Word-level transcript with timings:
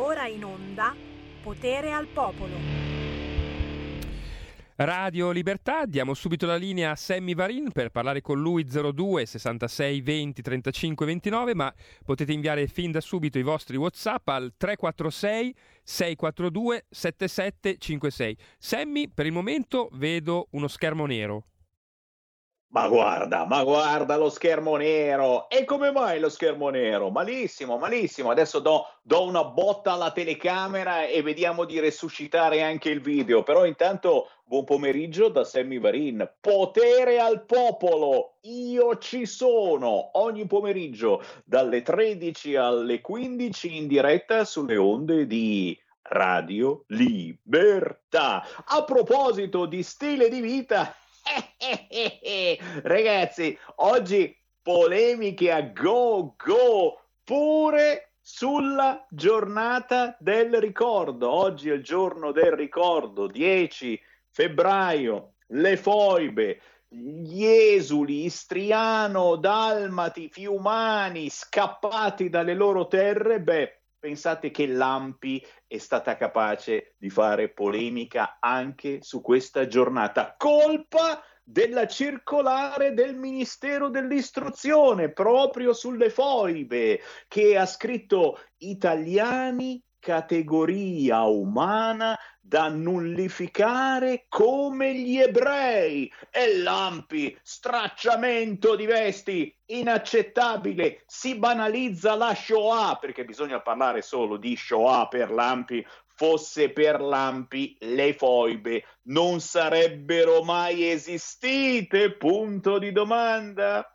Ora 0.00 0.28
in 0.28 0.44
onda 0.44 0.94
Potere 1.42 1.90
al 1.90 2.06
Popolo. 2.06 2.54
Radio 4.76 5.32
Libertà, 5.32 5.86
diamo 5.86 6.14
subito 6.14 6.46
la 6.46 6.54
linea 6.54 6.92
a 6.92 6.94
Sammy 6.94 7.34
Varin 7.34 7.72
per 7.72 7.90
parlare 7.90 8.20
con 8.20 8.40
lui 8.40 8.64
02 8.64 9.26
66 9.26 10.00
20 10.00 10.40
35 10.40 11.04
29, 11.04 11.54
ma 11.56 11.74
potete 12.04 12.32
inviare 12.32 12.68
fin 12.68 12.92
da 12.92 13.00
subito 13.00 13.40
i 13.40 13.42
vostri 13.42 13.76
WhatsApp 13.76 14.28
al 14.28 14.52
346 14.56 15.54
642 15.82 16.84
7756. 16.88 18.36
Sammy, 18.56 19.08
per 19.12 19.26
il 19.26 19.32
momento 19.32 19.88
vedo 19.94 20.46
uno 20.50 20.68
schermo 20.68 21.06
nero. 21.06 21.46
Ma 22.70 22.86
guarda, 22.86 23.46
ma 23.46 23.64
guarda 23.64 24.18
lo 24.18 24.28
schermo 24.28 24.76
nero. 24.76 25.48
E 25.48 25.64
come 25.64 25.90
mai 25.90 26.20
lo 26.20 26.28
schermo 26.28 26.68
nero? 26.68 27.08
Malissimo, 27.08 27.78
malissimo. 27.78 28.30
Adesso 28.30 28.58
do, 28.58 28.86
do, 29.00 29.24
una 29.24 29.42
botta 29.44 29.92
alla 29.92 30.10
telecamera 30.10 31.06
e 31.06 31.22
vediamo 31.22 31.64
di 31.64 31.80
resuscitare 31.80 32.62
anche 32.62 32.90
il 32.90 33.00
video. 33.00 33.42
Però 33.42 33.64
intanto 33.64 34.28
buon 34.44 34.64
pomeriggio 34.64 35.28
da 35.30 35.44
Sammy 35.44 35.80
Varin. 35.80 36.30
Potere 36.38 37.18
al 37.18 37.46
popolo. 37.46 38.34
Io 38.42 38.98
ci 38.98 39.24
sono 39.24 40.10
ogni 40.18 40.46
pomeriggio 40.46 41.22
dalle 41.46 41.80
13 41.80 42.56
alle 42.56 43.00
15 43.00 43.76
in 43.78 43.86
diretta 43.86 44.44
sulle 44.44 44.76
onde 44.76 45.26
di 45.26 45.78
Radio 46.02 46.84
Libertà. 46.88 48.44
A 48.66 48.84
proposito 48.84 49.64
di 49.64 49.82
stile 49.82 50.28
di 50.28 50.42
vita 50.42 50.94
Ragazzi, 52.82 53.58
oggi 53.76 54.36
polemiche 54.62 55.50
a 55.50 55.62
go 55.62 56.34
go 56.36 57.00
pure 57.24 58.12
sulla 58.20 59.06
giornata 59.08 60.16
del 60.18 60.60
ricordo. 60.60 61.30
Oggi 61.30 61.70
è 61.70 61.74
il 61.74 61.82
giorno 61.82 62.32
del 62.32 62.52
ricordo, 62.52 63.26
10 63.26 64.00
febbraio, 64.30 65.34
le 65.48 65.76
foibe, 65.76 66.60
gli 66.88 67.44
esuli, 67.44 68.24
istriano, 68.24 69.36
dalmati, 69.36 70.28
fiumani, 70.28 71.28
scappati 71.28 72.28
dalle 72.28 72.54
loro 72.54 72.86
terre, 72.86 73.40
beh, 73.40 73.77
pensate 73.98 74.50
che 74.50 74.66
Lampi 74.66 75.44
è 75.66 75.78
stata 75.78 76.16
capace 76.16 76.94
di 76.98 77.10
fare 77.10 77.50
polemica 77.50 78.38
anche 78.40 78.98
su 79.02 79.20
questa 79.20 79.66
giornata. 79.66 80.34
Colpa 80.36 81.22
della 81.42 81.86
circolare 81.86 82.92
del 82.92 83.16
Ministero 83.16 83.88
dell'Istruzione 83.88 85.10
proprio 85.10 85.72
sulle 85.72 86.10
foibe 86.10 87.00
che 87.26 87.56
ha 87.56 87.64
scritto 87.64 88.38
italiani 88.58 89.82
categoria 89.98 91.22
umana 91.22 92.16
da 92.48 92.68
nullificare 92.68 94.24
come 94.28 94.94
gli 94.94 95.18
ebrei. 95.18 96.10
E 96.30 96.56
lampi, 96.58 97.36
stracciamento 97.42 98.74
di 98.74 98.86
vesti, 98.86 99.54
inaccettabile, 99.66 101.02
si 101.06 101.36
banalizza 101.36 102.14
la 102.14 102.34
Shoah, 102.34 102.96
perché 102.98 103.26
bisogna 103.26 103.60
parlare 103.60 104.00
solo 104.00 104.38
di 104.38 104.56
Shoah 104.56 105.08
per 105.08 105.30
lampi, 105.30 105.86
fosse 106.06 106.70
per 106.70 107.00
lampi 107.00 107.76
le 107.80 108.14
foibe 108.14 108.82
non 109.02 109.40
sarebbero 109.40 110.42
mai 110.42 110.90
esistite, 110.90 112.12
punto 112.12 112.78
di 112.78 112.92
domanda. 112.92 113.86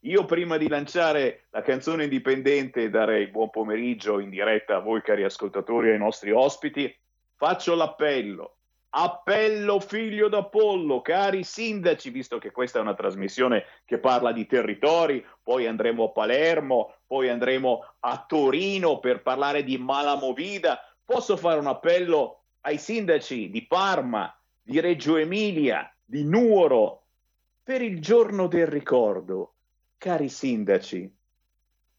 Io 0.00 0.24
prima 0.26 0.58
di 0.58 0.68
lanciare 0.68 1.46
la 1.50 1.62
canzone 1.62 2.04
indipendente 2.04 2.90
darei 2.90 3.28
buon 3.28 3.50
pomeriggio 3.50 4.20
in 4.20 4.28
diretta 4.30 4.76
a 4.76 4.80
voi 4.80 5.02
cari 5.02 5.24
ascoltatori 5.24 5.88
e 5.88 5.92
ai 5.92 5.98
nostri 5.98 6.30
ospiti, 6.30 6.94
faccio 7.36 7.74
l'appello. 7.74 8.56
Appello 8.90 9.78
figlio 9.78 10.28
d'Apollo, 10.28 11.02
cari 11.02 11.44
sindaci, 11.44 12.08
visto 12.10 12.38
che 12.38 12.50
questa 12.50 12.78
è 12.78 12.82
una 12.82 12.94
trasmissione 12.94 13.64
che 13.84 13.98
parla 13.98 14.32
di 14.32 14.46
territori, 14.46 15.24
poi 15.42 15.66
andremo 15.66 16.04
a 16.04 16.08
Palermo, 16.10 16.94
poi 17.06 17.28
andremo 17.28 17.84
a 18.00 18.24
Torino 18.26 18.98
per 18.98 19.22
parlare 19.22 19.64
di 19.64 19.76
Malamovida. 19.76 20.80
Posso 21.04 21.36
fare 21.36 21.58
un 21.58 21.66
appello 21.66 22.44
ai 22.62 22.78
sindaci 22.78 23.50
di 23.50 23.66
Parma, 23.66 24.34
di 24.62 24.80
Reggio 24.80 25.16
Emilia, 25.16 25.94
di 26.02 26.24
Nuoro, 26.24 27.02
per 27.62 27.82
il 27.82 28.00
giorno 28.00 28.46
del 28.46 28.66
ricordo 28.66 29.56
Cari 29.98 30.28
sindaci, 30.28 31.12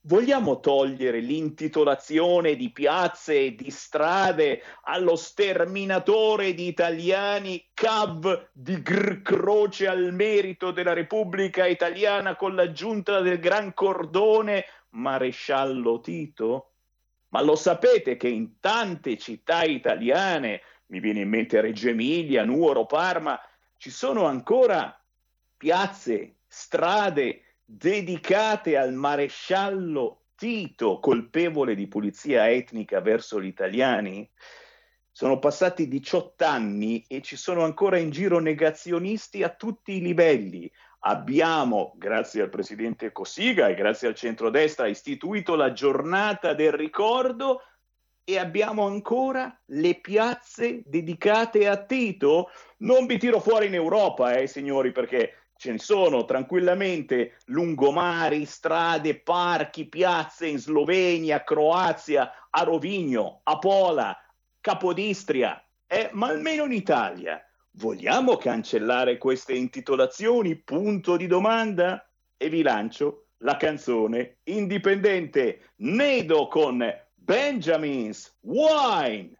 vogliamo 0.07 0.59
togliere 0.59 1.19
l'intitolazione 1.19 2.55
di 2.55 2.71
piazze 2.71 3.45
e 3.45 3.55
di 3.55 3.69
strade 3.69 4.63
allo 4.83 5.15
sterminatore 5.15 6.53
di 6.53 6.67
italiani 6.67 7.69
Cav 7.73 8.49
di 8.53 8.81
Gr 8.81 9.21
Croce 9.21 9.87
al 9.87 10.13
merito 10.13 10.71
della 10.71 10.93
Repubblica 10.93 11.65
Italiana 11.65 12.35
con 12.35 12.55
l'aggiunta 12.55 13.19
del 13.19 13.39
Gran 13.39 13.73
Cordone 13.73 14.65
Maresciallo 14.91 15.99
Tito? 15.99 16.71
Ma 17.29 17.41
lo 17.41 17.57
sapete 17.57 18.15
che 18.15 18.29
in 18.29 18.61
tante 18.61 19.17
città 19.17 19.63
italiane, 19.63 20.61
mi 20.87 21.01
viene 21.01 21.19
in 21.19 21.29
mente 21.29 21.59
Reggio 21.59 21.89
Emilia, 21.89 22.45
Nuoro, 22.45 22.85
Parma, 22.85 23.37
ci 23.75 23.89
sono 23.89 24.25
ancora 24.25 24.97
piazze, 25.57 26.37
strade, 26.47 27.41
dedicate 27.69 28.77
al 28.77 28.93
maresciallo 28.93 30.21
Tito, 30.37 30.99
colpevole 30.99 31.75
di 31.75 31.87
pulizia 31.87 32.49
etnica 32.49 33.01
verso 33.01 33.41
gli 33.41 33.47
italiani? 33.47 34.29
Sono 35.11 35.39
passati 35.39 35.87
18 35.87 36.45
anni 36.45 37.03
e 37.07 37.21
ci 37.21 37.35
sono 37.35 37.63
ancora 37.63 37.97
in 37.97 38.11
giro 38.11 38.39
negazionisti 38.39 39.43
a 39.43 39.49
tutti 39.49 39.93
i 39.93 40.01
livelli. 40.01 40.71
Abbiamo, 40.99 41.93
grazie 41.97 42.43
al 42.43 42.49
presidente 42.49 43.11
Cossiga 43.11 43.67
e 43.67 43.73
grazie 43.73 44.07
al 44.07 44.15
centrodestra, 44.15 44.87
istituito 44.87 45.55
la 45.55 45.73
giornata 45.73 46.53
del 46.53 46.71
ricordo 46.71 47.61
e 48.23 48.37
abbiamo 48.37 48.85
ancora 48.85 49.59
le 49.65 49.99
piazze 49.99 50.83
dedicate 50.85 51.67
a 51.67 51.83
Tito. 51.83 52.49
Non 52.77 53.07
vi 53.07 53.17
tiro 53.17 53.39
fuori 53.39 53.65
in 53.65 53.73
Europa, 53.73 54.35
eh, 54.35 54.47
signori, 54.47 54.91
perché 54.91 55.46
ce 55.57 55.71
ne 55.71 55.79
sono 55.79 56.25
tranquillamente 56.25 57.37
lungomari, 57.45 58.45
strade, 58.45 59.19
parchi, 59.19 59.87
piazze 59.87 60.47
in 60.47 60.59
Slovenia, 60.59 61.43
Croazia, 61.43 62.31
a 62.49 62.63
Rovigno, 62.63 63.41
a 63.43 63.57
Pola, 63.59 64.17
Capodistria, 64.61 65.63
eh, 65.85 66.09
ma 66.13 66.27
almeno 66.27 66.65
in 66.65 66.73
Italia. 66.73 67.41
Vogliamo 67.71 68.37
cancellare 68.37 69.17
queste 69.17 69.53
intitolazioni? 69.53 70.55
Punto 70.55 71.15
di 71.15 71.27
domanda? 71.27 72.09
E 72.35 72.49
vi 72.49 72.61
lancio 72.61 73.27
la 73.39 73.57
canzone 73.57 74.37
indipendente 74.43 75.71
Nedo 75.77 76.47
con 76.47 76.83
Benjamin's 77.13 78.35
Wine. 78.41 79.36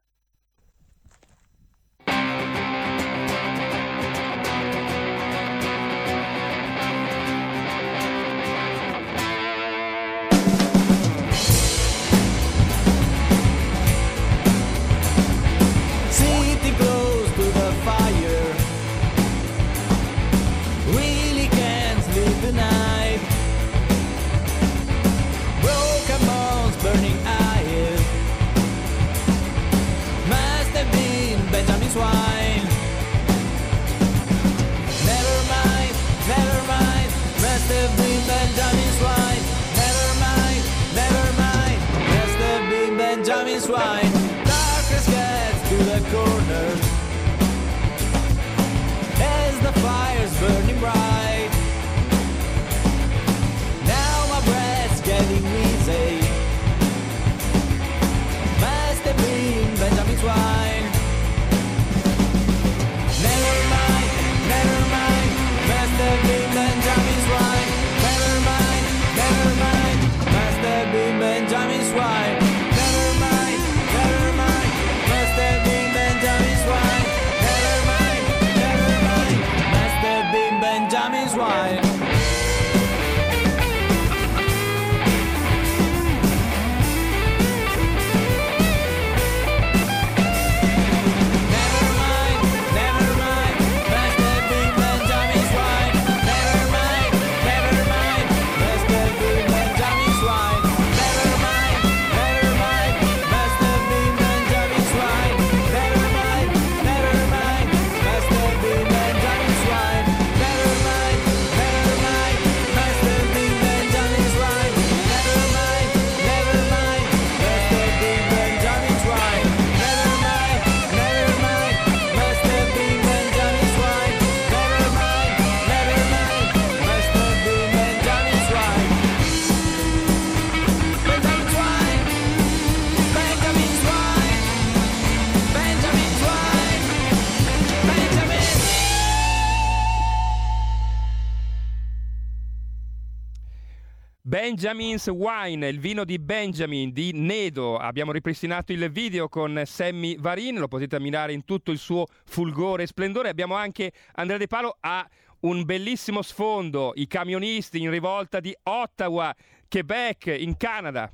Benjamin's 144.40 145.08
Wine, 145.08 145.68
il 145.68 145.80
vino 145.80 146.04
di 146.04 146.20
Benjamin 146.20 146.92
di 146.94 147.12
Nedo. 147.12 147.76
Abbiamo 147.76 148.12
ripristinato 148.12 148.72
il 148.72 148.92
video 148.92 149.30
con 149.30 149.64
Sammy 149.66 150.16
Varin, 150.16 150.60
lo 150.60 150.68
potete 150.68 150.96
ammirare 150.96 151.34
in 151.34 151.44
tutto 151.44 151.72
il 151.72 151.80
suo 151.80 152.06
fulgore 152.24 152.84
e 152.84 152.86
splendore. 152.86 153.30
Abbiamo 153.30 153.56
anche 153.56 153.92
Andrea 154.14 154.38
De 154.38 154.46
Palo 154.46 154.78
a 154.82 155.04
un 155.40 155.66
bellissimo 155.66 156.22
sfondo, 156.22 156.92
i 156.94 157.08
camionisti 157.08 157.82
in 157.82 157.90
rivolta 157.90 158.40
di 158.40 158.56
Ottawa, 158.62 159.34
Quebec, 159.68 160.28
in 160.28 160.56
Canada. 160.56 161.12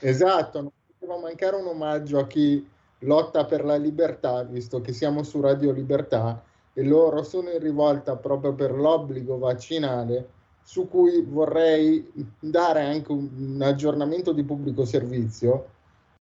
Esatto, 0.00 0.60
non 0.62 0.72
poteva 0.98 1.20
mancare 1.20 1.56
un 1.56 1.66
omaggio 1.66 2.20
a 2.20 2.26
chi 2.26 2.66
lotta 3.00 3.44
per 3.44 3.66
la 3.66 3.76
libertà, 3.76 4.44
visto 4.44 4.80
che 4.80 4.94
siamo 4.94 5.22
su 5.22 5.42
Radio 5.42 5.72
Libertà 5.72 6.42
e 6.72 6.82
loro 6.84 7.22
sono 7.22 7.50
in 7.50 7.58
rivolta 7.58 8.16
proprio 8.16 8.54
per 8.54 8.72
l'obbligo 8.72 9.36
vaccinale 9.36 10.36
su 10.68 10.86
cui 10.86 11.22
vorrei 11.22 12.12
dare 12.38 12.84
anche 12.84 13.10
un, 13.10 13.58
aggiornamento 13.62 14.32
di 14.32 14.42
pubblico 14.42 14.84
servizio 14.84 15.68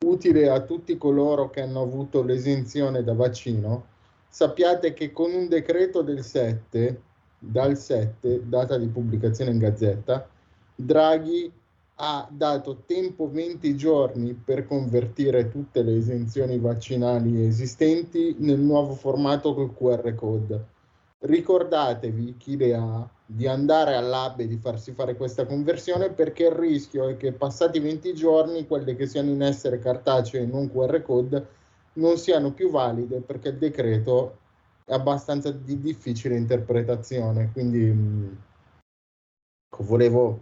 utile 0.04 0.48
a 0.48 0.60
tutti 0.60 0.96
coloro 0.96 1.50
che 1.50 1.62
hanno 1.62 1.82
avuto 1.82 2.22
l'esenzione 2.22 3.02
da 3.02 3.12
vaccino. 3.12 3.86
Sappiate 4.28 4.92
che 4.92 5.10
con 5.10 5.32
un 5.32 5.48
decreto 5.48 6.02
del 6.02 6.22
7, 6.22 7.00
dal 7.40 7.76
7, 7.76 8.42
data 8.46 8.78
di 8.78 8.86
pubblicazione 8.86 9.50
in 9.50 9.58
gazzetta, 9.58 10.28
Draghi 10.76 11.52
ha 11.96 12.28
dato 12.30 12.84
tempo 12.86 13.28
20 13.28 13.74
giorni 13.74 14.32
per 14.32 14.68
convertire 14.68 15.50
tutte 15.50 15.82
le 15.82 15.96
esenzioni 15.96 16.60
vaccinali 16.60 17.44
esistenti 17.44 18.36
nel 18.38 18.60
nuovo 18.60 18.94
formato 18.94 19.54
col 19.54 19.74
QR 19.76 20.14
code. 20.14 20.74
Ricordatevi 21.18 22.36
chi 22.36 22.56
le 22.56 22.74
ha 22.74 23.08
di 23.24 23.46
andare 23.46 23.96
all'hub 23.96 24.40
e 24.40 24.46
di 24.46 24.58
farsi 24.58 24.92
fare 24.92 25.16
questa 25.16 25.46
conversione 25.46 26.10
perché 26.10 26.44
il 26.44 26.52
rischio 26.52 27.08
è 27.08 27.16
che 27.16 27.32
passati 27.32 27.80
20 27.80 28.14
giorni 28.14 28.66
quelle 28.66 28.94
che 28.94 29.06
siano 29.06 29.30
in 29.30 29.42
essere 29.42 29.80
cartacee 29.80 30.42
e 30.42 30.46
non 30.46 30.70
QR 30.70 31.02
code 31.02 31.46
non 31.94 32.18
siano 32.18 32.52
più 32.52 32.70
valide 32.70 33.20
perché 33.20 33.48
il 33.48 33.58
decreto 33.58 34.38
è 34.84 34.92
abbastanza 34.92 35.50
di 35.50 35.80
difficile 35.80 36.36
interpretazione 36.36 37.50
quindi 37.52 37.80
mh, 37.80 38.36
volevo 39.78 40.40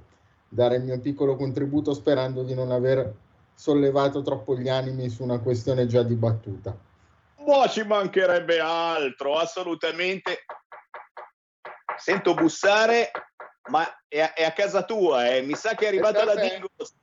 dare 0.48 0.76
il 0.76 0.84
mio 0.84 1.00
piccolo 1.00 1.36
contributo 1.36 1.94
sperando 1.94 2.42
di 2.42 2.54
non 2.54 2.70
aver 2.70 3.14
sollevato 3.54 4.22
troppo 4.22 4.56
gli 4.56 4.68
animi 4.68 5.08
su 5.08 5.22
una 5.22 5.38
questione 5.38 5.86
già 5.86 6.02
dibattuta. 6.02 6.76
Boh, 7.44 7.68
ci 7.68 7.84
mancherebbe 7.84 8.58
altro, 8.58 9.36
assolutamente 9.36 10.44
sento 12.04 12.34
bussare, 12.34 13.10
ma 13.70 13.88
è 14.06 14.20
a, 14.20 14.34
è 14.34 14.44
a 14.44 14.52
casa 14.52 14.84
tua, 14.84 15.34
eh. 15.34 15.40
mi 15.40 15.54
sa 15.54 15.74
che 15.74 15.86
è 15.86 15.88
arrivata 15.88 16.22
la 16.22 16.34
Digos. 16.34 16.94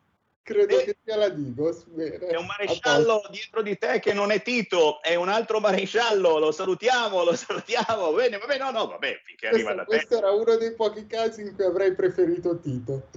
Credo 0.44 0.80
eh, 0.80 0.84
che 0.84 0.98
sia 1.04 1.16
la 1.16 1.30
Digos. 1.30 1.86
Bene. 1.86 2.18
È 2.18 2.36
un 2.36 2.46
maresciallo 2.46 3.24
dietro 3.32 3.64
di 3.64 3.76
te 3.80 4.00
che 4.00 4.14
non 4.14 4.30
è 4.30 4.44
Tito, 4.44 5.02
è 5.02 5.16
un 5.16 5.30
altro 5.30 5.60
maresciallo, 5.60 6.38
lo 6.38 6.52
salutiamo, 6.52 7.24
lo 7.24 7.36
salutiamo. 7.36 8.14
Bene, 8.14 8.38
vabbè, 8.38 8.60
no, 8.60 8.70
no, 8.70 8.88
vabbè, 8.88 9.22
finché 9.24 9.50
questo, 9.50 9.68
arriva 9.68 9.74
da 9.74 9.86
te. 9.86 9.96
Questo 9.96 10.18
era 10.18 10.32
uno 10.32 10.56
dei 10.56 10.76
pochi 10.76 11.08
casi 11.08 11.42
in 11.42 11.56
cui 11.56 11.64
avrei 11.64 11.96
preferito 11.96 12.60
Tito. 12.60 13.08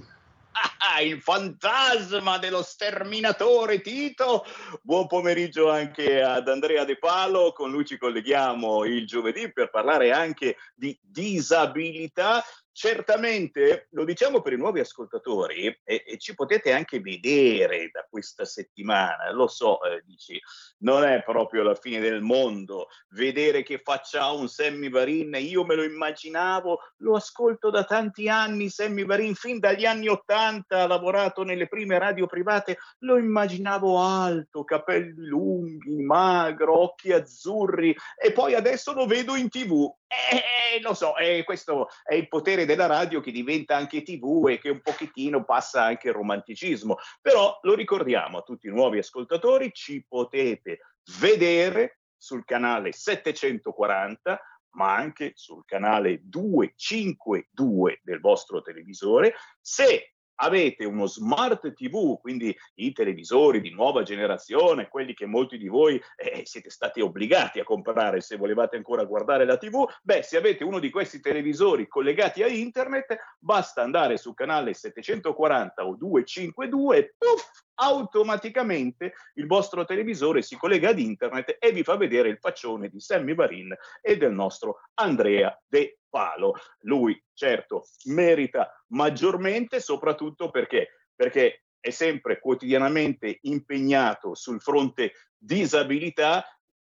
Il 1.03 1.21
fantasma 1.21 2.37
dello 2.37 2.61
sterminatore 2.61 3.81
Tito. 3.81 4.45
Buon 4.81 5.07
pomeriggio 5.07 5.69
anche 5.69 6.21
ad 6.21 6.47
Andrea 6.47 6.85
De 6.85 6.97
Palo, 6.97 7.51
con 7.51 7.71
lui 7.71 7.85
ci 7.85 7.97
colleghiamo 7.97 8.85
il 8.85 9.05
giovedì 9.05 9.51
per 9.51 9.69
parlare 9.69 10.11
anche 10.11 10.57
di 10.73 10.97
disabilità 11.01 12.43
certamente 12.75 13.87
lo 13.91 14.03
diciamo 14.03 14.41
per 14.41 14.51
i 14.51 14.57
nuovi 14.57 14.81
ascoltatori 14.81 15.67
e, 15.81 16.03
e, 16.05 16.17
ci 16.17 16.35
potete 16.35 16.73
anche 16.73 16.99
vedere 16.99 17.89
da 17.89 18.05
questa 18.09 18.43
settimana, 18.43 19.31
lo 19.31 19.47
so, 19.47 19.81
eh, 19.85 20.03
dici, 20.05 20.37
non 20.79 21.05
è 21.05 21.23
proprio 21.23 21.63
la 21.63 21.75
fine 21.75 22.01
del 22.01 22.19
mondo 22.19 22.87
vedere 23.11 23.63
che 23.63 23.79
faccia 23.81 24.29
un 24.31 24.49
Sammy 24.49 24.89
Varin, 24.89 25.37
io 25.39 25.63
me 25.63 25.75
lo 25.75 25.83
immaginavo, 25.83 26.79
lo 26.97 27.15
ascolto 27.15 27.69
da 27.69 27.85
tanti 27.85 28.27
anni, 28.27 28.69
Sammy 28.69 29.05
Varin, 29.05 29.35
fin 29.35 29.59
dagli 29.59 29.85
anni 29.85 30.09
Ottanta 30.09 30.81
ha 30.81 30.87
lavorato 30.87 31.43
nelle 31.43 31.69
prime 31.69 31.97
radio 31.97 32.25
private, 32.25 32.77
lo 32.99 33.17
immaginavo 33.17 34.01
alto, 34.01 34.65
capelli 34.65 35.27
lunghi, 35.27 36.03
magro, 36.03 36.77
occhi 36.81 37.13
azzurri 37.13 37.95
e 38.21 38.33
poi 38.33 38.53
adesso 38.53 38.91
lo 38.91 39.05
vedo 39.05 39.37
in 39.37 39.47
tv. 39.47 39.89
Eh, 40.07 40.81
lo 40.81 40.93
so, 40.93 41.15
eh, 41.17 41.43
questo 41.43 41.87
è 42.03 42.15
il 42.15 42.27
potere 42.27 42.64
della 42.65 42.85
radio 42.85 43.21
che 43.21 43.31
diventa 43.31 43.75
anche 43.75 44.01
TV 44.01 44.47
e 44.49 44.59
che 44.59 44.69
un 44.69 44.81
pochettino 44.81 45.43
passa 45.43 45.83
anche 45.83 46.09
il 46.09 46.13
romanticismo. 46.13 46.97
Però 47.21 47.59
lo 47.61 47.73
ricordiamo 47.75 48.39
a 48.39 48.41
tutti 48.41 48.67
i 48.67 48.71
nuovi 48.71 48.97
ascoltatori, 48.97 49.71
ci 49.73 50.05
potete 50.07 50.79
vedere 51.19 51.99
sul 52.17 52.43
canale 52.45 52.91
740 52.91 54.39
ma 54.75 54.93
anche 54.93 55.31
sul 55.35 55.63
canale 55.65 56.19
252 56.23 58.01
del 58.03 58.19
vostro 58.19 58.61
televisore. 58.61 59.35
Se 59.61 60.14
avete 60.35 60.85
uno 60.85 61.05
smart 61.05 61.73
TV, 61.73 62.19
quindi 62.19 62.55
i 62.75 62.91
televisori 62.91 63.61
di 63.61 63.71
nuova 63.71 64.03
generazione, 64.03 64.87
quelli 64.87 65.13
che 65.13 65.25
molti 65.25 65.57
di 65.57 65.67
voi 65.67 66.01
eh, 66.15 66.41
siete 66.45 66.69
stati 66.69 67.01
obbligati 67.01 67.59
a 67.59 67.63
comprare 67.63 68.21
se 68.21 68.37
volevate 68.37 68.75
ancora 68.75 69.03
guardare 69.03 69.45
la 69.45 69.57
TV, 69.57 69.87
beh, 70.01 70.23
se 70.23 70.37
avete 70.37 70.63
uno 70.63 70.79
di 70.79 70.89
questi 70.89 71.19
televisori 71.19 71.87
collegati 71.87 72.43
a 72.43 72.47
internet, 72.47 73.15
basta 73.39 73.81
andare 73.81 74.17
sul 74.17 74.33
canale 74.33 74.73
740 74.73 75.85
o 75.85 75.95
252 75.95 76.97
e 76.97 77.15
puff, 77.17 77.63
automaticamente 77.75 79.13
il 79.35 79.47
vostro 79.47 79.85
televisore 79.85 80.41
si 80.41 80.55
collega 80.55 80.89
ad 80.89 80.99
internet 80.99 81.57
e 81.59 81.71
vi 81.71 81.83
fa 81.83 81.97
vedere 81.97 82.29
il 82.29 82.39
faccione 82.39 82.89
di 82.89 82.99
Sammy 82.99 83.35
Varin 83.35 83.75
e 84.01 84.17
del 84.17 84.31
nostro 84.31 84.79
Andrea 84.95 85.57
De 85.67 85.99
Palo. 86.09 86.53
Lui, 86.81 87.21
certo, 87.33 87.87
merita 88.05 88.71
maggiormente, 88.87 89.79
soprattutto 89.79 90.49
perché, 90.49 90.89
perché 91.13 91.63
è 91.79 91.89
sempre 91.89 92.39
quotidianamente 92.39 93.39
impegnato 93.41 94.33
sul 94.33 94.61
fronte 94.61 95.13
disabilità, 95.37 96.43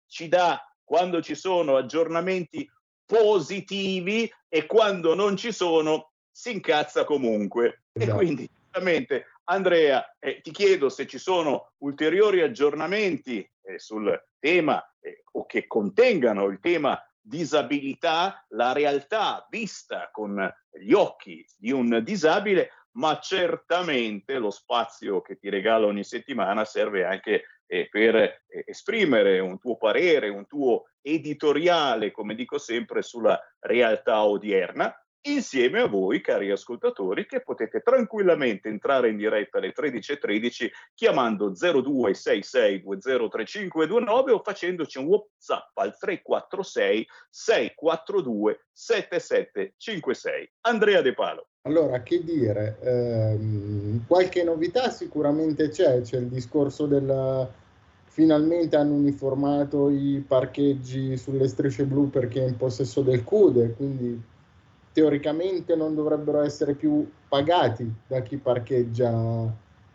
ci 0.08 0.28
dà 0.28 0.62
quando 0.84 1.22
ci 1.22 1.36
sono 1.36 1.76
aggiornamenti 1.76 2.68
positivi 3.06 4.32
e 4.48 4.66
quando 4.66 5.14
non 5.14 5.36
ci 5.38 5.52
sono 5.52 6.12
si 6.32 6.52
incazza 6.52 7.04
comunque. 7.04 7.84
Esatto. 7.94 8.12
E 8.12 8.16
quindi, 8.16 8.50
giustamente, 8.54 9.26
Andrea, 9.50 10.16
eh, 10.20 10.42
ti 10.42 10.52
chiedo 10.52 10.90
se 10.90 11.08
ci 11.08 11.18
sono 11.18 11.72
ulteriori 11.78 12.42
aggiornamenti 12.42 13.50
eh, 13.62 13.80
sul 13.80 14.26
tema 14.40 14.84
eh, 15.00 15.24
o 15.34 15.46
che 15.46 15.68
contengano 15.68 16.48
il 16.48 16.60
tema 16.60 17.02
disabilità, 17.22 18.46
la 18.50 18.74
realtà 18.74 19.46
vista 19.50 20.10
con 20.12 20.54
gli 20.70 20.92
occhi 20.92 21.46
di 21.58 21.72
un 21.72 22.02
disabile, 22.04 22.72
ma 22.98 23.20
certamente 23.20 24.38
lo 24.38 24.50
spazio 24.50 25.22
che 25.22 25.38
ti 25.38 25.50
regalo 25.50 25.88
ogni 25.88 26.04
settimana 26.04 26.66
serve 26.66 27.06
anche 27.06 27.44
eh, 27.68 27.88
per 27.90 28.16
eh, 28.16 28.42
esprimere 28.66 29.40
un 29.40 29.60
tuo 29.60 29.78
parere, 29.78 30.28
un 30.28 30.46
tuo 30.46 30.90
editoriale, 31.02 32.12
come 32.12 32.36
dico 32.36 32.58
sempre, 32.58 33.02
sulla 33.02 33.40
realtà 33.60 34.26
odierna 34.26 34.94
insieme 35.34 35.82
a 35.82 35.88
voi, 35.88 36.22
cari 36.22 36.52
ascoltatori, 36.52 37.26
che 37.26 37.42
potete 37.42 37.82
tranquillamente 37.82 38.70
entrare 38.70 39.10
in 39.10 39.18
diretta 39.18 39.58
alle 39.58 39.74
13.13 39.74 40.70
chiamando 40.94 41.52
0266203529 41.52 44.32
o 44.32 44.44
facendoci 44.44 45.00
un 45.00 45.06
WhatsApp 45.06 45.76
al 45.78 45.98
346 45.98 47.08
642 47.30 48.66
7756. 48.72 50.52
Andrea 50.62 51.02
De 51.02 51.14
Palo. 51.14 51.48
Allora, 51.62 52.02
che 52.02 52.24
dire, 52.24 52.78
ehm, 52.82 54.06
qualche 54.08 54.44
novità 54.44 54.90
sicuramente 54.90 55.70
c'è, 55.70 56.02
c'è 56.02 56.18
il 56.18 56.28
discorso 56.28 56.86
del 56.86 57.50
finalmente 58.18 58.76
hanno 58.76 58.96
uniformato 58.96 59.92
i 59.92 60.24
parcheggi 60.28 61.16
sulle 61.18 61.48
strisce 61.48 61.86
blu 61.86 62.10
perché 62.10 62.44
è 62.44 62.48
in 62.48 62.58
possesso 62.58 63.02
del 63.02 63.24
CUDE, 63.24 63.74
quindi 63.74 64.20
teoricamente 64.98 65.76
non 65.76 65.94
dovrebbero 65.94 66.42
essere 66.42 66.74
più 66.74 67.08
pagati 67.30 67.88
da 68.08 68.22
chi 68.22 68.38
parcheggia 68.38 69.46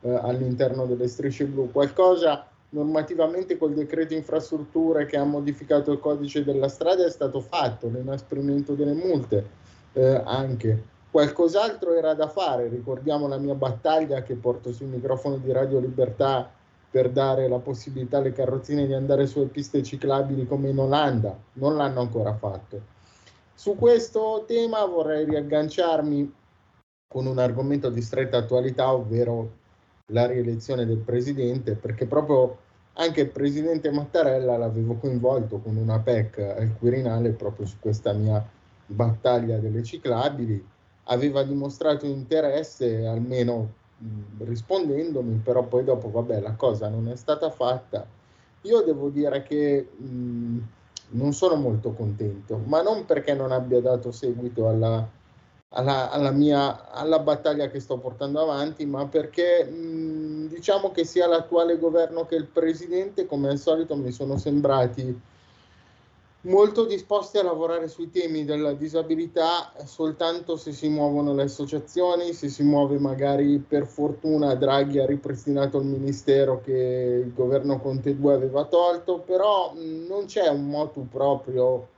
eh, 0.01 0.15
all'interno 0.15 0.87
delle 0.87 1.09
strisce 1.09 1.45
blu. 1.47 1.73
Qualcosa 1.73 2.47
normativamente 2.69 3.59
col 3.59 3.75
decreto 3.75 4.15
infrastrutture 4.15 5.07
che 5.07 5.17
ha 5.17 5.25
modificato 5.25 5.91
il 5.91 5.99
codice 5.99 6.45
della 6.45 6.69
strada 6.69 7.05
è 7.05 7.11
stato 7.11 7.41
fatto, 7.41 7.89
l'inasprimento 7.89 8.75
delle 8.75 8.93
multe 8.93 9.45
eh, 9.95 10.23
anche. 10.25 10.85
Qualcos'altro 11.11 11.95
era 11.95 12.15
da 12.15 12.29
fare, 12.29 12.69
ricordiamo 12.69 13.27
la 13.27 13.39
mia 13.39 13.55
battaglia 13.55 14.23
che 14.23 14.35
porto 14.35 14.73
sul 14.73 14.87
microfono 14.87 15.37
di 15.39 15.51
Radio 15.51 15.81
Libertà 15.81 16.49
per 16.89 17.11
dare 17.11 17.49
la 17.49 17.59
possibilità 17.59 18.19
alle 18.19 18.33
carrozzine 18.33 18.87
di 18.87 18.95
andare 18.95 19.27
sulle 19.27 19.47
piste 19.47 19.83
ciclabili 19.83 20.47
come 20.47 20.69
in 20.69 20.79
Olanda, 20.79 21.37
non 21.55 21.77
l'hanno 21.77 22.03
ancora 22.03 22.35
fatto. 22.35 23.01
Su 23.63 23.77
questo 23.77 24.43
tema 24.45 24.85
vorrei 24.87 25.25
riagganciarmi 25.25 26.35
con 27.07 27.27
un 27.27 27.39
argomento 27.39 27.91
di 27.91 28.03
stretta 28.03 28.39
attualità, 28.39 28.93
ovvero 28.93 29.53
la 30.07 30.27
rielezione 30.27 30.85
del 30.85 30.99
presidente, 30.99 31.77
perché 31.77 32.07
proprio 32.07 32.59
anche 32.95 33.21
il 33.21 33.29
presidente 33.29 33.93
Mattarella 33.93 34.57
l'avevo 34.57 34.95
coinvolto 34.95 35.61
con 35.61 35.77
una 35.77 36.01
PEC 36.01 36.39
al 36.39 36.77
Quirinale 36.77 37.31
proprio 37.31 37.65
su 37.65 37.77
questa 37.79 38.13
mia 38.13 38.45
battaglia 38.85 39.59
delle 39.59 39.85
ciclabili, 39.85 40.67
aveva 41.05 41.45
dimostrato 41.45 42.05
interesse 42.05 43.07
almeno 43.07 43.75
rispondendomi, 44.39 45.37
però 45.37 45.63
poi 45.63 45.85
dopo 45.85 46.11
vabbè 46.11 46.41
la 46.41 46.55
cosa 46.55 46.89
non 46.89 47.09
è 47.09 47.15
stata 47.15 47.49
fatta. 47.49 48.05
Io 48.63 48.81
devo 48.81 49.09
dire 49.09 49.45
che 49.45 49.89
mh, 49.97 50.59
non 51.13 51.33
sono 51.33 51.57
molto 51.57 51.93
contento, 51.93 52.61
ma 52.65 52.83
non 52.83 53.05
perché 53.05 53.35
non 53.35 53.53
abbia 53.53 53.81
dato 53.81 54.13
seguito 54.13 54.69
alla, 54.69 55.07
alla, 55.71 56.11
alla, 56.11 56.31
mia, 56.31 56.91
alla 56.91 57.19
battaglia 57.19 57.69
che 57.69 57.81
sto 57.81 57.99
portando 57.99 58.41
avanti, 58.41 58.85
ma 58.87 59.07
perché 59.07 59.65
mh, 59.65 60.49
diciamo 60.49 60.91
che 60.91 61.05
sia 61.05 61.27
l'attuale 61.27 61.79
governo 61.79 62.27
che 62.27 62.37
il 62.37 62.47
presidente, 62.47 63.27
come 63.27 63.49
al 63.49 63.59
solito, 63.59 63.97
mi 63.97 64.13
sono 64.13 64.37
sembrati 64.37 65.21
molto 66.43 66.87
disposti 66.87 67.39
a 67.39 67.45
lavorare 67.45 67.87
sui 67.89 68.11
temi 68.11 68.45
della 68.45 68.73
disabilità 68.73 69.73
soltanto 69.85 70.57
se 70.57 70.73
si 70.73 70.89
muovono 70.89 71.35
le 71.35 71.45
associazioni, 71.45 72.33
se 72.33 72.49
si 72.49 72.65
muove 72.65 72.99
magari 72.99 73.59
per 73.59 73.87
fortuna 73.87 74.55
Draghi 74.55 74.99
ha 74.99 75.07
ripristinato 75.07 75.79
il 75.79 75.87
ministero 75.87 76.61
che 76.61 77.23
il 77.25 77.33
governo 77.33 77.79
Conte 77.79 78.17
2 78.17 78.35
aveva 78.35 78.65
tolto, 78.65 79.21
però 79.21 79.73
non 79.75 80.25
c'è 80.27 80.49
un 80.49 80.67
motu 80.67 81.07
proprio 81.09 81.89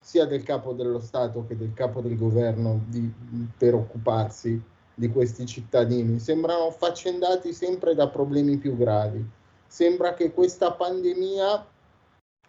sia 0.00 0.24
del 0.24 0.42
capo 0.42 0.72
dello 0.72 0.98
Stato 0.98 1.44
che 1.46 1.56
del 1.56 1.72
capo 1.74 2.00
del 2.00 2.18
governo 2.18 2.80
di, 2.88 3.08
per 3.56 3.74
occuparsi 3.74 4.60
di 4.94 5.08
questi 5.10 5.46
cittadini. 5.46 6.18
Sembrano 6.18 6.72
faccendati 6.72 7.52
sempre 7.52 7.94
da 7.94 8.08
problemi 8.08 8.56
più 8.56 8.76
gravi. 8.76 9.24
Sembra 9.64 10.14
che 10.14 10.32
questa 10.32 10.72
pandemia 10.72 11.66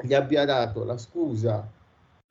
gli 0.01 0.13
abbia 0.13 0.43
dato 0.43 0.83
la 0.83 0.97
scusa 0.97 1.69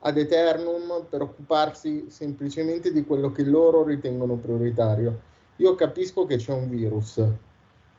ad 0.04 0.16
eternum 0.16 1.06
per 1.08 1.22
occuparsi 1.22 2.06
semplicemente 2.08 2.92
di 2.92 3.04
quello 3.04 3.30
che 3.30 3.44
loro 3.44 3.84
ritengono 3.84 4.34
prioritario. 4.36 5.20
Io 5.56 5.74
capisco 5.76 6.26
che 6.26 6.36
c'è 6.36 6.52
un 6.52 6.68
virus, 6.68 7.22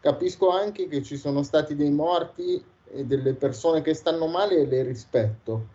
capisco 0.01 0.49
anche 0.49 0.87
che 0.89 1.01
ci 1.01 1.15
sono 1.15 1.43
stati 1.43 1.75
dei 1.75 1.91
morti 1.91 2.61
e 2.91 3.05
delle 3.05 3.33
persone 3.33 3.81
che 3.81 3.93
stanno 3.93 4.27
male 4.27 4.57
e 4.57 4.65
le 4.65 4.83
rispetto, 4.83 5.67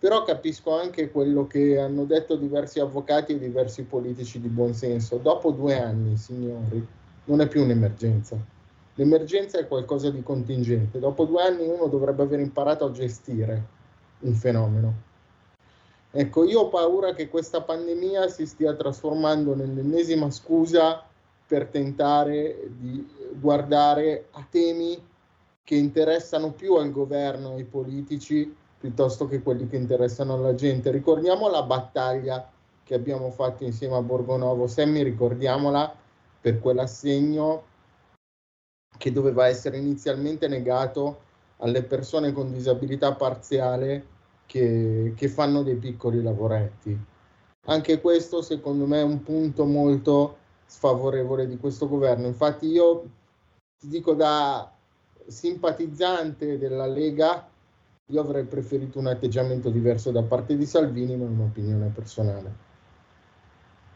però 0.00 0.24
capisco 0.24 0.76
anche 0.76 1.10
quello 1.10 1.46
che 1.46 1.78
hanno 1.78 2.04
detto 2.04 2.34
diversi 2.34 2.80
avvocati 2.80 3.34
e 3.34 3.38
diversi 3.38 3.84
politici 3.84 4.40
di 4.40 4.48
buonsenso. 4.48 5.18
Dopo 5.18 5.52
due 5.52 5.80
anni, 5.80 6.16
signori, 6.16 6.84
non 7.26 7.40
è 7.40 7.46
più 7.46 7.62
un'emergenza 7.62 8.56
L'emergenza 8.98 9.58
è 9.58 9.68
qualcosa 9.68 10.10
di 10.10 10.24
contingente. 10.24 10.98
Dopo 10.98 11.24
due 11.24 11.40
anni 11.42 11.68
uno 11.68 11.86
dovrebbe 11.86 12.24
aver 12.24 12.40
imparato 12.40 12.84
a 12.84 12.90
gestire 12.90 13.64
un 14.20 14.34
fenomeno. 14.34 14.94
Ecco, 16.10 16.42
io 16.42 16.62
ho 16.62 16.68
paura 16.68 17.14
che 17.14 17.28
questa 17.28 17.62
pandemia 17.62 18.26
si 18.26 18.44
stia 18.44 18.74
trasformando 18.74 19.54
nell'ennesima 19.54 20.28
scusa 20.32 21.04
per 21.46 21.66
tentare 21.66 22.70
di 22.76 23.06
guardare 23.38 24.26
a 24.32 24.44
temi 24.50 25.00
che 25.62 25.76
interessano 25.76 26.50
più 26.50 26.74
al 26.74 26.90
governo 26.90 27.52
e 27.52 27.58
ai 27.58 27.64
politici 27.64 28.52
piuttosto 28.80 29.28
che 29.28 29.42
quelli 29.42 29.68
che 29.68 29.76
interessano 29.76 30.34
alla 30.34 30.56
gente. 30.56 30.90
Ricordiamo 30.90 31.48
la 31.48 31.62
battaglia 31.62 32.50
che 32.82 32.94
abbiamo 32.94 33.30
fatto 33.30 33.62
insieme 33.62 33.94
a 33.94 34.02
Borgonovo, 34.02 34.66
Semmi, 34.66 35.04
ricordiamola 35.04 35.94
per 36.40 36.58
quell'assegno 36.58 37.62
che 38.98 39.12
doveva 39.12 39.46
essere 39.46 39.78
inizialmente 39.78 40.48
negato 40.48 41.20
alle 41.58 41.82
persone 41.82 42.32
con 42.32 42.52
disabilità 42.52 43.14
parziale 43.14 44.04
che, 44.44 45.14
che 45.16 45.28
fanno 45.28 45.62
dei 45.62 45.76
piccoli 45.76 46.22
lavoretti. 46.22 46.98
Anche 47.66 48.00
questo 48.00 48.42
secondo 48.42 48.86
me 48.86 49.00
è 49.00 49.04
un 49.04 49.22
punto 49.22 49.64
molto 49.64 50.36
sfavorevole 50.66 51.46
di 51.46 51.56
questo 51.56 51.88
governo. 51.88 52.26
Infatti 52.26 52.66
io 52.66 53.04
ti 53.78 53.88
dico 53.88 54.14
da 54.14 54.70
simpatizzante 55.26 56.58
della 56.58 56.86
Lega, 56.86 57.46
io 58.06 58.20
avrei 58.20 58.44
preferito 58.44 58.98
un 58.98 59.06
atteggiamento 59.06 59.70
diverso 59.70 60.10
da 60.10 60.22
parte 60.22 60.56
di 60.56 60.64
Salvini, 60.64 61.16
ma 61.16 61.24
è 61.24 61.28
un'opinione 61.28 61.92
personale. 61.94 62.66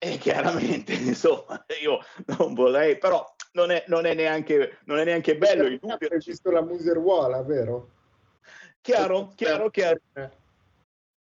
E 0.02 0.16
chiaramente, 0.16 0.94
insomma, 0.96 1.62
io 1.82 1.98
non 2.38 2.54
vorrei, 2.54 2.96
però 2.96 3.22
non 3.52 3.70
è, 3.70 3.84
non 3.88 4.06
è, 4.06 4.14
neanche, 4.14 4.78
non 4.84 4.98
è 4.98 5.04
neanche 5.04 5.36
bello. 5.36 5.66
Il 5.66 5.78
dubbio... 5.78 6.08
Hai 6.08 6.22
visto 6.24 6.50
la 6.50 6.62
museruola, 6.62 7.42
vero? 7.42 7.90
Chiaro, 8.80 9.30
chiaro, 9.34 9.68
chiaro. 9.68 10.00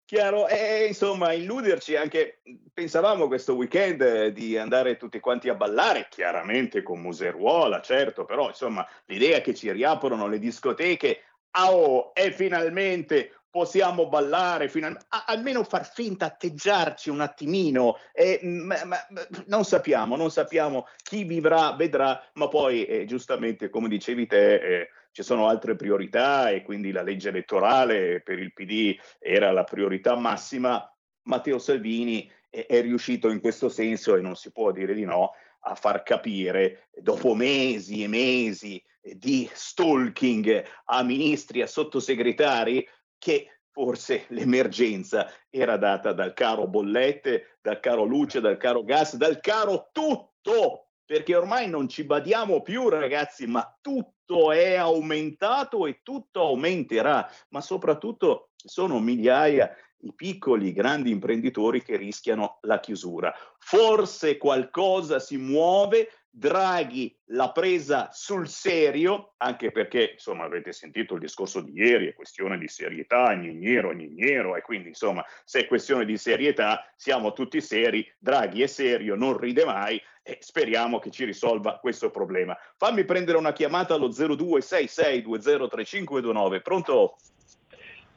Chiaro, 0.06 0.48
e 0.48 0.88
insomma, 0.88 1.34
illuderci 1.34 1.96
anche, 1.96 2.42
pensavamo 2.74 3.28
questo 3.28 3.54
weekend 3.54 4.02
eh, 4.02 4.32
di 4.32 4.58
andare 4.58 4.98
tutti 4.98 5.20
quanti 5.20 5.50
a 5.50 5.56
ballare, 5.56 6.08
chiaramente 6.10 6.82
con 6.82 7.00
museruola, 7.00 7.80
certo, 7.80 8.26
però 8.26 8.48
insomma, 8.48 8.88
l'idea 9.06 9.40
che 9.42 9.54
ci 9.54 9.72
riaprono 9.72 10.28
le 10.28 10.40
discoteche, 10.40 11.22
oh, 11.68 12.14
è 12.14 12.32
finalmente 12.32 13.43
possiamo 13.54 14.10
ballare, 14.10 14.68
final- 14.68 14.98
a- 15.10 15.26
almeno 15.28 15.64
far 15.64 15.86
finta, 15.88 16.26
atteggiarci 16.26 17.12
un 17.12 17.22
attimino. 17.22 17.98
E, 18.12 18.40
ma, 18.42 18.84
ma, 18.84 18.98
non 19.46 19.64
sappiamo, 19.64 20.16
non 20.16 20.32
sappiamo 20.32 20.88
chi 21.04 21.24
vivrà, 21.24 21.74
vedrà, 21.74 22.20
ma 22.34 22.48
poi 22.48 22.84
eh, 22.86 23.06
giustamente, 23.06 23.70
come 23.70 23.90
dicevi 23.90 24.26
te, 24.26 24.56
eh, 24.56 24.90
ci 25.12 25.22
sono 25.22 25.48
altre 25.48 25.76
priorità 25.76 26.50
e 26.50 26.64
quindi 26.64 26.92
la 26.92 27.04
legge 27.04 27.30
elettorale 27.30 28.22
per 28.22 28.40
il 28.40 28.54
PD 28.54 28.98
era 29.20 29.52
la 29.52 29.64
priorità 29.64 30.16
massima. 30.16 30.92
Matteo 31.26 31.60
Salvini 31.60 32.28
è, 32.50 32.66
è 32.66 32.82
riuscito 32.82 33.30
in 33.30 33.40
questo 33.40 33.70
senso 33.70 34.16
e 34.16 34.22
non 34.22 34.36
si 34.36 34.52
può 34.52 34.72
dire 34.72 34.96
di 34.96 35.06
no 35.06 35.34
a 35.66 35.76
far 35.76 36.02
capire 36.02 36.90
dopo 36.92 37.36
mesi 37.36 38.02
e 38.02 38.08
mesi 38.08 38.84
di 39.00 39.48
stalking 39.54 40.64
a 40.86 41.04
ministri, 41.04 41.62
a 41.62 41.68
sottosegretari, 41.68 42.88
che 43.24 43.60
forse 43.72 44.26
l'emergenza 44.30 45.32
era 45.50 45.78
data 45.78 46.12
dal 46.12 46.34
caro 46.34 46.68
bollette, 46.68 47.58
dal 47.62 47.80
caro 47.80 48.04
luce, 48.04 48.42
dal 48.42 48.58
caro 48.58 48.84
gas, 48.84 49.16
dal 49.16 49.40
caro 49.40 49.88
tutto, 49.94 50.90
perché 51.06 51.34
ormai 51.34 51.70
non 51.70 51.88
ci 51.88 52.04
badiamo 52.04 52.62
più 52.62 52.90
ragazzi, 52.90 53.48
ma 53.48 53.78
tutto 53.80 54.52
è 54.52 54.76
aumentato 54.76 55.88
e 55.88 56.02
tutto 56.04 56.42
aumenterà, 56.42 57.26
ma 57.52 57.62
soprattutto 57.62 58.50
sono 58.56 59.00
migliaia 59.00 59.74
i 60.00 60.14
piccoli, 60.14 60.74
grandi 60.74 61.10
imprenditori 61.12 61.82
che 61.82 61.96
rischiano 61.96 62.58
la 62.64 62.82
chiusura. 62.82 63.34
Forse 63.58 64.36
qualcosa 64.36 65.20
si 65.20 65.38
muove, 65.38 66.10
Draghi 66.36 67.16
l'ha 67.26 67.52
presa 67.52 68.10
sul 68.12 68.48
serio, 68.48 69.36
anche 69.38 69.72
perché, 69.72 70.14
insomma, 70.14 70.46
avete 70.46 70.74
sentito 70.74 71.14
il 71.14 71.20
discorso 71.20 71.62
di 71.62 71.74
ieri, 71.74 72.08
è 72.08 72.16
questione 72.16 72.58
di 72.58 72.68
serietà, 72.68 73.36
gnignero, 73.36 73.94
gnignero, 73.94 74.56
e 74.56 74.62
quindi, 74.62 74.88
insomma, 74.88 75.24
se 75.46 75.60
è 75.60 75.68
questione 75.68 76.06
di 76.06 76.18
serietà, 76.18 76.92
siamo 76.96 77.34
tutti 77.34 77.62
seri, 77.62 78.12
Draghi 78.18 78.64
è 78.64 78.68
serio, 78.68 79.14
non 79.14 79.38
ride 79.38 79.64
mai, 79.64 80.02
e 80.24 80.40
speriamo 80.42 80.98
che 80.98 81.12
ci 81.12 81.24
risolva 81.24 81.78
questo 81.78 82.10
problema. 82.10 82.58
Fammi 82.78 83.06
prendere 83.06 83.38
una 83.38 83.54
chiamata 83.54 83.94
allo 83.94 84.10
0266203529, 84.10 86.62
pronto? 86.64 87.18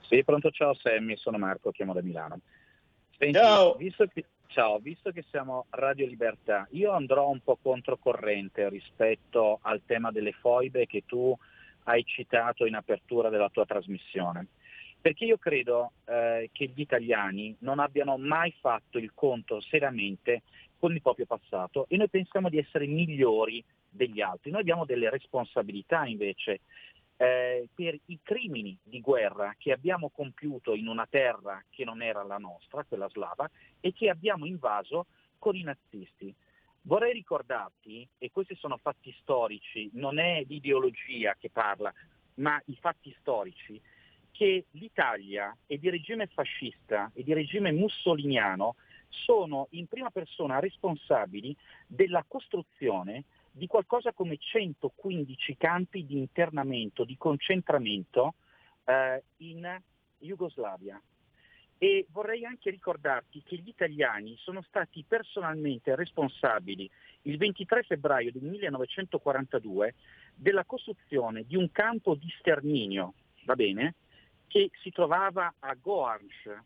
Sì, 0.09 0.25
pronto, 0.25 0.51
ciao 0.51 0.73
Sammy, 0.73 1.19
sono 1.19 1.37
Marco, 1.37 1.71
chiamo 1.71 1.93
da 1.93 2.01
Milano. 2.01 2.41
Senti, 3.19 3.35
ciao! 3.35 3.75
Visto 3.75 4.07
che, 4.07 4.25
ciao, 4.57 4.79
visto 4.79 5.11
che 5.11 5.23
siamo 5.29 5.67
Radio 5.69 6.07
Libertà, 6.07 6.67
io 6.71 6.93
andrò 6.93 7.29
un 7.29 7.41
po' 7.41 7.59
controcorrente 7.61 8.71
rispetto 8.71 9.59
al 9.61 9.83
tema 9.85 10.11
delle 10.11 10.33
foibe 10.33 10.87
che 10.87 11.03
tu 11.05 11.37
hai 11.85 12.03
citato 12.07 12.65
in 12.65 12.75
apertura 12.75 13.29
della 13.29 13.51
tua 13.51 13.67
trasmissione. 13.67 14.47
Perché 14.99 15.27
io 15.27 15.37
credo 15.37 15.93
eh, 16.07 16.49
che 16.55 16.73
gli 16.75 16.81
italiani 16.81 17.55
non 17.59 17.81
abbiano 17.81 18.17
mai 18.17 18.51
fatto 18.59 18.97
il 18.97 19.13
conto 19.13 19.61
seriamente 19.61 20.41
con 20.79 20.95
il 20.95 21.03
proprio 21.03 21.27
passato 21.27 21.85
e 21.91 21.99
noi 21.99 22.09
pensiamo 22.09 22.49
di 22.49 22.57
essere 22.57 22.87
migliori 22.87 23.63
degli 23.91 24.23
altri. 24.23 24.51
Noi 24.51 24.63
abbiamo 24.63 24.87
delle 24.87 25.11
responsabilità 25.11 26.07
invece 26.07 26.61
eh, 27.17 27.69
per 27.75 27.99
i 28.07 28.19
crimini 28.23 28.77
di 28.83 29.01
guerra 29.01 29.55
che 29.59 29.73
abbiamo 29.73 30.11
compiuto 30.11 30.75
in 30.75 30.89
una 30.89 31.07
terra 31.09 31.63
che 31.71 31.85
non 31.85 32.03
era 32.03 32.23
la 32.23 32.39
nostra, 32.39 32.85
quella 32.85 33.09
slava, 33.09 33.49
e 33.81 33.93
che 33.93 34.11
abbiamo 34.11 34.47
invaso 34.47 35.07
con 35.39 35.57
i 35.57 35.63
nazisti. 35.63 36.35
Vorrei 36.83 37.13
ricordarti, 37.13 38.07
e 38.19 38.31
questi 38.31 38.55
sono 38.57 38.77
fatti 38.77 39.15
storici, 39.21 39.91
non 39.95 40.19
è 40.19 40.45
l'ideologia 40.47 41.35
che 41.39 41.51
parla, 41.51 41.93
ma 42.35 42.61
i 42.67 42.77
fatti 42.81 43.15
storici, 43.21 43.81
che 44.31 44.67
l'Italia 44.73 45.57
e 45.67 45.79
di 45.79 45.89
regime 45.89 46.27
fascista 46.27 47.11
e 47.15 47.25
di 47.25 47.33
regime 47.33 47.73
mussoliniano 47.73 48.77
sono 49.09 49.69
in 49.71 49.87
prima 49.87 50.11
persona 50.11 50.59
responsabili 50.59 51.57
della 51.87 52.25
costruzione 52.29 53.25
di 53.57 53.67
qualcosa 53.67 54.13
come 54.13 54.37
115 54.37 55.57
campi 55.57 56.05
di 56.05 56.19
internamento, 56.19 57.05
di 57.05 57.17
concentramento 57.17 58.35
eh, 58.85 59.23
in 59.39 59.81
Jugoslavia. 60.19 61.01
E 61.79 62.07
vorrei 62.11 62.45
anche 62.45 62.69
ricordarti 62.69 63.43
che 63.43 63.57
gli 63.57 63.69
italiani 63.69 64.37
sono 64.37 64.61
stati 64.61 65.05
personalmente 65.09 65.95
responsabili 65.95 66.89
il 67.23 67.39
23 67.39 67.83
febbraio 67.85 68.31
del 68.31 68.43
1942 68.43 69.95
della 70.35 70.65
costruzione 70.67 71.45
di 71.45 71.57
un 71.57 71.71
campo 71.73 72.15
di 72.15 72.29
sterminio, 72.39 73.15
va 73.45 73.55
bene, 73.55 73.95
che 74.49 74.71
si 74.83 74.91
trovava 74.91 75.55
a 75.61 75.75
Goarns, 75.75 76.61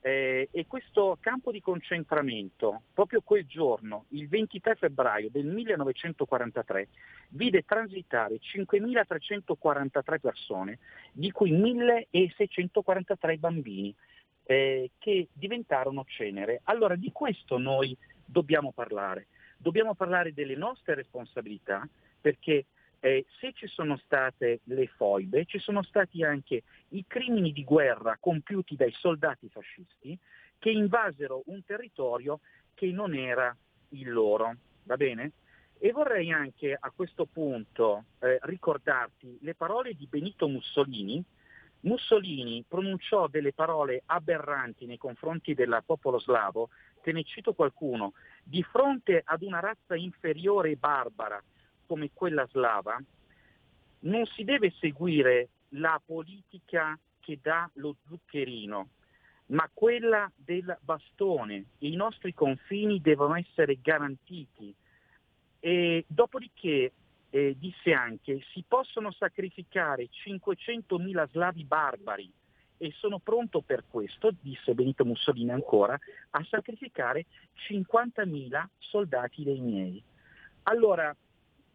eh, 0.00 0.48
e 0.50 0.66
questo 0.66 1.18
campo 1.20 1.50
di 1.50 1.60
concentramento, 1.60 2.82
proprio 2.92 3.22
quel 3.22 3.46
giorno, 3.46 4.04
il 4.10 4.28
23 4.28 4.76
febbraio 4.76 5.30
del 5.30 5.46
1943, 5.46 6.88
vide 7.30 7.64
transitare 7.64 8.38
5.343 8.38 10.20
persone, 10.20 10.78
di 11.12 11.30
cui 11.30 11.52
1.643 11.52 13.38
bambini, 13.38 13.94
eh, 14.44 14.90
che 14.98 15.28
diventarono 15.32 16.04
cenere. 16.06 16.60
Allora 16.64 16.94
di 16.94 17.10
questo 17.10 17.58
noi 17.58 17.96
dobbiamo 18.24 18.72
parlare. 18.72 19.26
Dobbiamo 19.56 19.94
parlare 19.94 20.32
delle 20.32 20.54
nostre 20.54 20.94
responsabilità, 20.94 21.88
perché 22.20 22.66
eh, 23.06 23.24
se 23.38 23.52
ci 23.52 23.68
sono 23.68 23.96
state 23.98 24.62
le 24.64 24.88
foibe, 24.88 25.44
ci 25.44 25.60
sono 25.60 25.84
stati 25.84 26.24
anche 26.24 26.64
i 26.88 27.04
crimini 27.06 27.52
di 27.52 27.62
guerra 27.62 28.16
compiuti 28.18 28.74
dai 28.74 28.90
soldati 28.90 29.48
fascisti 29.48 30.18
che 30.58 30.70
invasero 30.70 31.42
un 31.46 31.64
territorio 31.64 32.40
che 32.74 32.90
non 32.90 33.14
era 33.14 33.56
il 33.90 34.10
loro. 34.10 34.56
Va 34.82 34.96
bene? 34.96 35.32
E 35.78 35.92
vorrei 35.92 36.32
anche 36.32 36.76
a 36.78 36.90
questo 36.90 37.26
punto 37.26 38.06
eh, 38.18 38.38
ricordarti 38.42 39.38
le 39.42 39.54
parole 39.54 39.94
di 39.94 40.08
Benito 40.08 40.48
Mussolini. 40.48 41.22
Mussolini 41.82 42.64
pronunciò 42.66 43.28
delle 43.28 43.52
parole 43.52 44.02
aberranti 44.06 44.84
nei 44.86 44.98
confronti 44.98 45.54
del 45.54 45.80
popolo 45.86 46.18
slavo, 46.18 46.70
te 47.02 47.12
ne 47.12 47.22
cito 47.22 47.52
qualcuno, 47.52 48.14
di 48.42 48.64
fronte 48.64 49.22
ad 49.24 49.42
una 49.42 49.60
razza 49.60 49.94
inferiore 49.94 50.70
e 50.70 50.76
barbara 50.76 51.40
come 51.86 52.10
quella 52.12 52.46
slava, 52.46 53.00
non 54.00 54.26
si 54.26 54.44
deve 54.44 54.72
seguire 54.78 55.48
la 55.70 56.00
politica 56.04 56.98
che 57.20 57.38
dà 57.42 57.68
lo 57.74 57.96
zuccherino, 58.06 58.88
ma 59.46 59.68
quella 59.72 60.30
del 60.34 60.76
bastone. 60.80 61.64
I 61.78 61.96
nostri 61.96 62.34
confini 62.34 63.00
devono 63.00 63.36
essere 63.36 63.78
garantiti. 63.80 64.74
E 65.58 66.04
dopodiché 66.06 66.92
eh, 67.30 67.56
disse 67.58 67.92
anche 67.92 68.40
si 68.52 68.62
possono 68.66 69.10
sacrificare 69.10 70.08
500.000 70.10 71.28
slavi 71.30 71.64
barbari 71.64 72.32
e 72.78 72.92
sono 72.96 73.18
pronto 73.18 73.62
per 73.62 73.84
questo, 73.88 74.32
disse 74.40 74.74
Benito 74.74 75.04
Mussolini 75.04 75.50
ancora, 75.50 75.98
a 76.30 76.44
sacrificare 76.44 77.24
50.000 77.68 78.64
soldati 78.78 79.42
dei 79.42 79.60
miei. 79.60 80.02
Allora, 80.64 81.14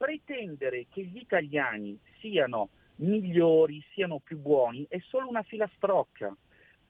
pretendere 0.02 0.88
che 0.90 1.04
gli 1.04 1.18
italiani 1.18 1.96
siano 2.20 2.70
migliori, 2.96 3.84
siano 3.94 4.18
più 4.18 4.40
buoni, 4.40 4.84
è 4.90 4.98
solo 4.98 5.30
una 5.30 5.44
filastrocca. 5.44 6.36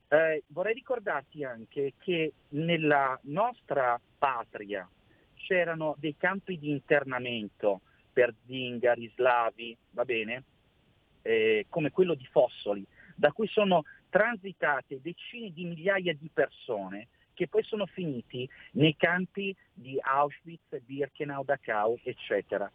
Eh, 0.08 0.43
vorrei 0.47 0.74
ricordarti 0.74 1.43
anche 1.43 1.95
che 1.97 2.32
nella 2.52 3.19
nostra 3.24 4.00
patria 4.17 4.89
c'erano 5.34 5.97
dei 6.00 6.15
campi 6.15 6.58
di 6.58 6.69
internamento 6.69 7.82
per 8.13 8.34
zingari, 8.45 9.12
slavi, 9.13 9.76
va 9.89 10.06
bene? 10.06 10.43
Eh, 11.21 11.65
come 11.67 11.91
quello 11.91 12.13
di 12.13 12.26
Fossoli, 12.32 12.86
da 13.13 13.34
cui 13.34 13.47
sono 13.47 13.84
transitate 14.08 15.02
decine 15.02 15.52
di 15.52 15.65
migliaia 15.65 16.13
di 16.13 16.30
persone 16.34 17.10
che 17.34 17.47
poi 17.47 17.63
sono 17.63 17.88
finiti 17.88 18.47
nei 18.74 18.95
campi 18.95 19.56
di 19.74 19.97
Auschwitz, 20.00 20.80
Birkenau, 20.86 21.43
Dachau, 21.43 22.00
eccetera. 22.04 22.71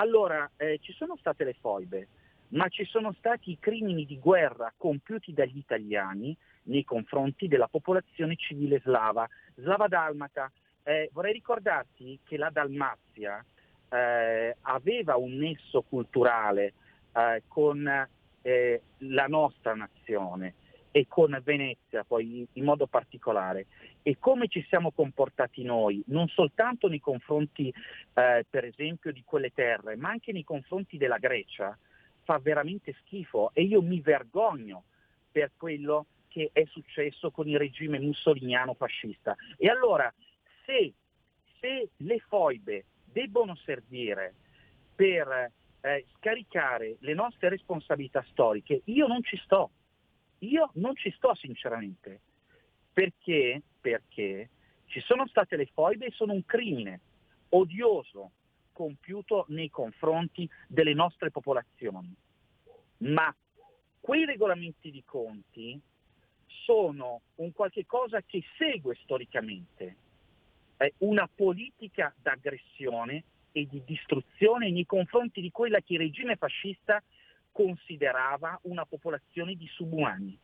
Allora, 0.00 0.50
eh, 0.56 0.78
ci 0.80 0.94
sono 0.94 1.14
state 1.18 1.44
le 1.44 1.54
foibe, 1.60 2.08
ma 2.48 2.68
ci 2.68 2.84
sono 2.86 3.12
stati 3.18 3.50
i 3.50 3.58
crimini 3.58 4.06
di 4.06 4.18
guerra 4.18 4.72
compiuti 4.74 5.34
dagli 5.34 5.58
italiani 5.58 6.34
nei 6.64 6.84
confronti 6.84 7.48
della 7.48 7.68
popolazione 7.68 8.34
civile 8.36 8.80
slava, 8.80 9.28
slava 9.56 9.88
dalmata. 9.88 10.50
Eh, 10.84 11.10
vorrei 11.12 11.34
ricordarti 11.34 12.18
che 12.24 12.38
la 12.38 12.48
Dalmazia 12.48 13.44
eh, 13.90 14.56
aveva 14.62 15.16
un 15.16 15.36
nesso 15.36 15.82
culturale 15.82 16.72
eh, 17.12 17.42
con 17.46 18.08
eh, 18.40 18.82
la 18.98 19.26
nostra 19.26 19.74
nazione 19.74 20.54
e 20.90 21.06
con 21.06 21.38
Venezia 21.42 22.04
poi 22.04 22.46
in 22.52 22.64
modo 22.64 22.86
particolare. 22.86 23.66
E 24.02 24.16
come 24.18 24.48
ci 24.48 24.64
siamo 24.68 24.90
comportati 24.90 25.62
noi, 25.62 26.02
non 26.06 26.28
soltanto 26.28 26.88
nei 26.88 27.00
confronti 27.00 27.68
eh, 27.68 28.46
per 28.48 28.64
esempio 28.64 29.12
di 29.12 29.22
quelle 29.24 29.52
terre, 29.52 29.96
ma 29.96 30.08
anche 30.08 30.32
nei 30.32 30.44
confronti 30.44 30.96
della 30.96 31.18
Grecia, 31.18 31.76
fa 32.24 32.38
veramente 32.38 32.94
schifo. 33.00 33.50
E 33.52 33.62
io 33.62 33.82
mi 33.82 34.00
vergogno 34.00 34.84
per 35.30 35.52
quello 35.56 36.06
che 36.28 36.50
è 36.52 36.64
successo 36.66 37.30
con 37.30 37.48
il 37.48 37.58
regime 37.58 37.98
mussoliniano 37.98 38.74
fascista. 38.74 39.36
E 39.56 39.68
allora 39.68 40.12
se, 40.64 40.92
se 41.60 41.88
le 41.96 42.18
foibe 42.20 42.84
debbono 43.04 43.56
servire 43.56 44.34
per 44.94 45.50
eh, 45.80 46.04
scaricare 46.16 46.96
le 47.00 47.14
nostre 47.14 47.48
responsabilità 47.48 48.24
storiche, 48.30 48.82
io 48.84 49.06
non 49.06 49.22
ci 49.22 49.36
sto 49.38 49.70
io 50.40 50.70
non 50.74 50.94
ci 50.96 51.10
sto 51.12 51.34
sinceramente, 51.34 52.20
perché, 52.92 53.62
perché 53.80 54.48
ci 54.86 55.00
sono 55.00 55.26
state 55.26 55.56
le 55.56 55.66
foibe 55.66 56.06
e 56.06 56.10
sono 56.12 56.32
un 56.32 56.44
crimine 56.44 57.00
odioso 57.50 58.32
compiuto 58.72 59.44
nei 59.48 59.68
confronti 59.68 60.48
delle 60.66 60.94
nostre 60.94 61.30
popolazioni. 61.30 62.14
Ma 62.98 63.34
quei 64.00 64.24
regolamenti 64.24 64.90
di 64.90 65.02
conti 65.04 65.78
sono 66.64 67.22
un 67.36 67.52
qualche 67.52 67.86
cosa 67.86 68.22
che 68.22 68.42
segue 68.56 68.96
storicamente, 69.02 69.96
è 70.76 70.90
una 70.98 71.28
politica 71.32 72.14
d'aggressione 72.20 73.24
e 73.52 73.66
di 73.66 73.82
distruzione 73.84 74.70
nei 74.70 74.86
confronti 74.86 75.40
di 75.40 75.50
quella 75.50 75.80
che 75.80 75.94
il 75.94 75.98
regime 76.00 76.36
fascista 76.36 77.02
considerava 77.52 78.58
una 78.62 78.84
popolazione 78.84 79.54
di 79.54 79.66
subumani. 79.66 80.38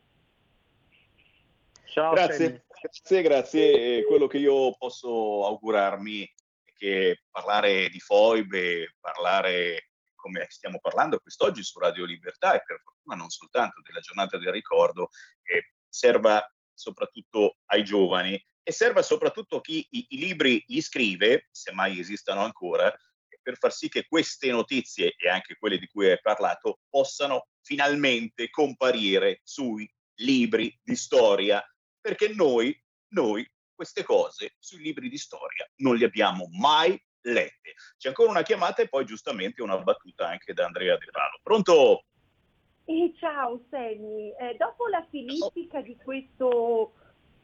Ciao, 1.84 2.12
grazie, 2.12 2.64
grazie, 2.80 3.22
grazie. 3.22 4.04
Quello 4.04 4.26
che 4.26 4.38
io 4.38 4.74
posso 4.76 5.46
augurarmi 5.46 6.24
è 6.64 6.72
che 6.76 7.22
parlare 7.30 7.88
di 7.88 8.00
foibe, 8.00 8.96
parlare 9.00 9.90
come 10.14 10.46
stiamo 10.48 10.78
parlando 10.80 11.20
quest'oggi 11.20 11.62
su 11.62 11.78
Radio 11.78 12.04
Libertà 12.04 12.54
e 12.54 12.62
per 12.66 12.80
fortuna 12.82 13.14
non 13.14 13.30
soltanto 13.30 13.80
della 13.82 14.00
giornata 14.00 14.36
del 14.38 14.52
ricordo, 14.52 15.10
eh, 15.42 15.72
serva 15.88 16.44
soprattutto 16.74 17.58
ai 17.66 17.84
giovani 17.84 18.44
e 18.62 18.72
serva 18.72 19.02
soprattutto 19.02 19.58
a 19.58 19.60
chi 19.60 19.86
i, 19.90 20.06
i 20.10 20.18
libri 20.18 20.62
li 20.66 20.82
scrive, 20.82 21.46
se 21.52 21.72
mai 21.72 22.00
esistano 22.00 22.42
ancora, 22.42 22.92
per 23.46 23.58
far 23.58 23.72
sì 23.72 23.88
che 23.88 24.06
queste 24.08 24.50
notizie 24.50 25.14
e 25.16 25.28
anche 25.28 25.54
quelle 25.56 25.78
di 25.78 25.86
cui 25.86 26.10
hai 26.10 26.18
parlato 26.20 26.80
possano 26.90 27.46
finalmente 27.60 28.50
comparire 28.50 29.38
sui 29.44 29.88
libri 30.16 30.76
di 30.82 30.96
storia, 30.96 31.64
perché 32.00 32.34
noi, 32.34 32.76
noi 33.12 33.48
queste 33.72 34.02
cose 34.02 34.56
sui 34.58 34.82
libri 34.82 35.08
di 35.08 35.16
storia 35.16 35.64
non 35.76 35.94
le 35.94 36.06
abbiamo 36.06 36.48
mai 36.58 37.00
lette. 37.20 37.74
C'è 37.96 38.08
ancora 38.08 38.30
una 38.30 38.42
chiamata 38.42 38.82
e 38.82 38.88
poi 38.88 39.04
giustamente 39.04 39.62
una 39.62 39.78
battuta 39.78 40.26
anche 40.26 40.52
da 40.52 40.64
Andrea 40.64 40.96
De 40.96 41.06
Valo. 41.12 41.38
Pronto? 41.40 42.04
Eh, 42.86 43.14
ciao 43.16 43.64
Sammy, 43.70 44.34
eh, 44.40 44.56
dopo 44.58 44.88
la 44.88 45.06
filippica 45.08 45.80
di 45.82 45.96
questo 46.02 46.94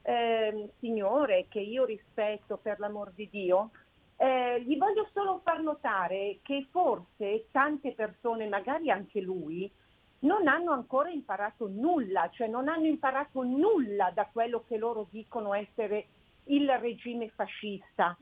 eh, 0.03 0.69
signore 0.81 1.47
che 1.49 1.61
io 1.61 1.85
rispetto 1.85 2.57
per 2.57 2.81
l'amor 2.81 3.13
di 3.13 3.29
Dio, 3.31 3.71
eh, 4.23 4.63
gli 4.63 4.77
voglio 4.79 5.09
solo 5.13 5.41
far 5.43 5.61
notare 5.61 6.39
che 6.43 6.69
forse 6.71 7.49
tante 7.51 7.93
persone, 7.93 8.47
magari 8.47 8.89
anche 8.89 9.21
lui, 9.21 9.69
non 10.21 10.47
hanno 10.47 10.71
ancora 10.71 11.11
imparato 11.11 11.67
nulla, 11.69 12.31
cioè 12.31 12.47
non 12.47 12.69
hanno 12.69 12.87
imparato 12.87 13.43
nulla 13.43 14.13
da 14.15 14.29
quello 14.31 14.63
che 14.69 14.77
loro 14.77 15.09
dicono 15.11 15.55
essere 15.55 16.07
il 16.45 16.71
regime 16.79 17.31
fascista 17.31 18.17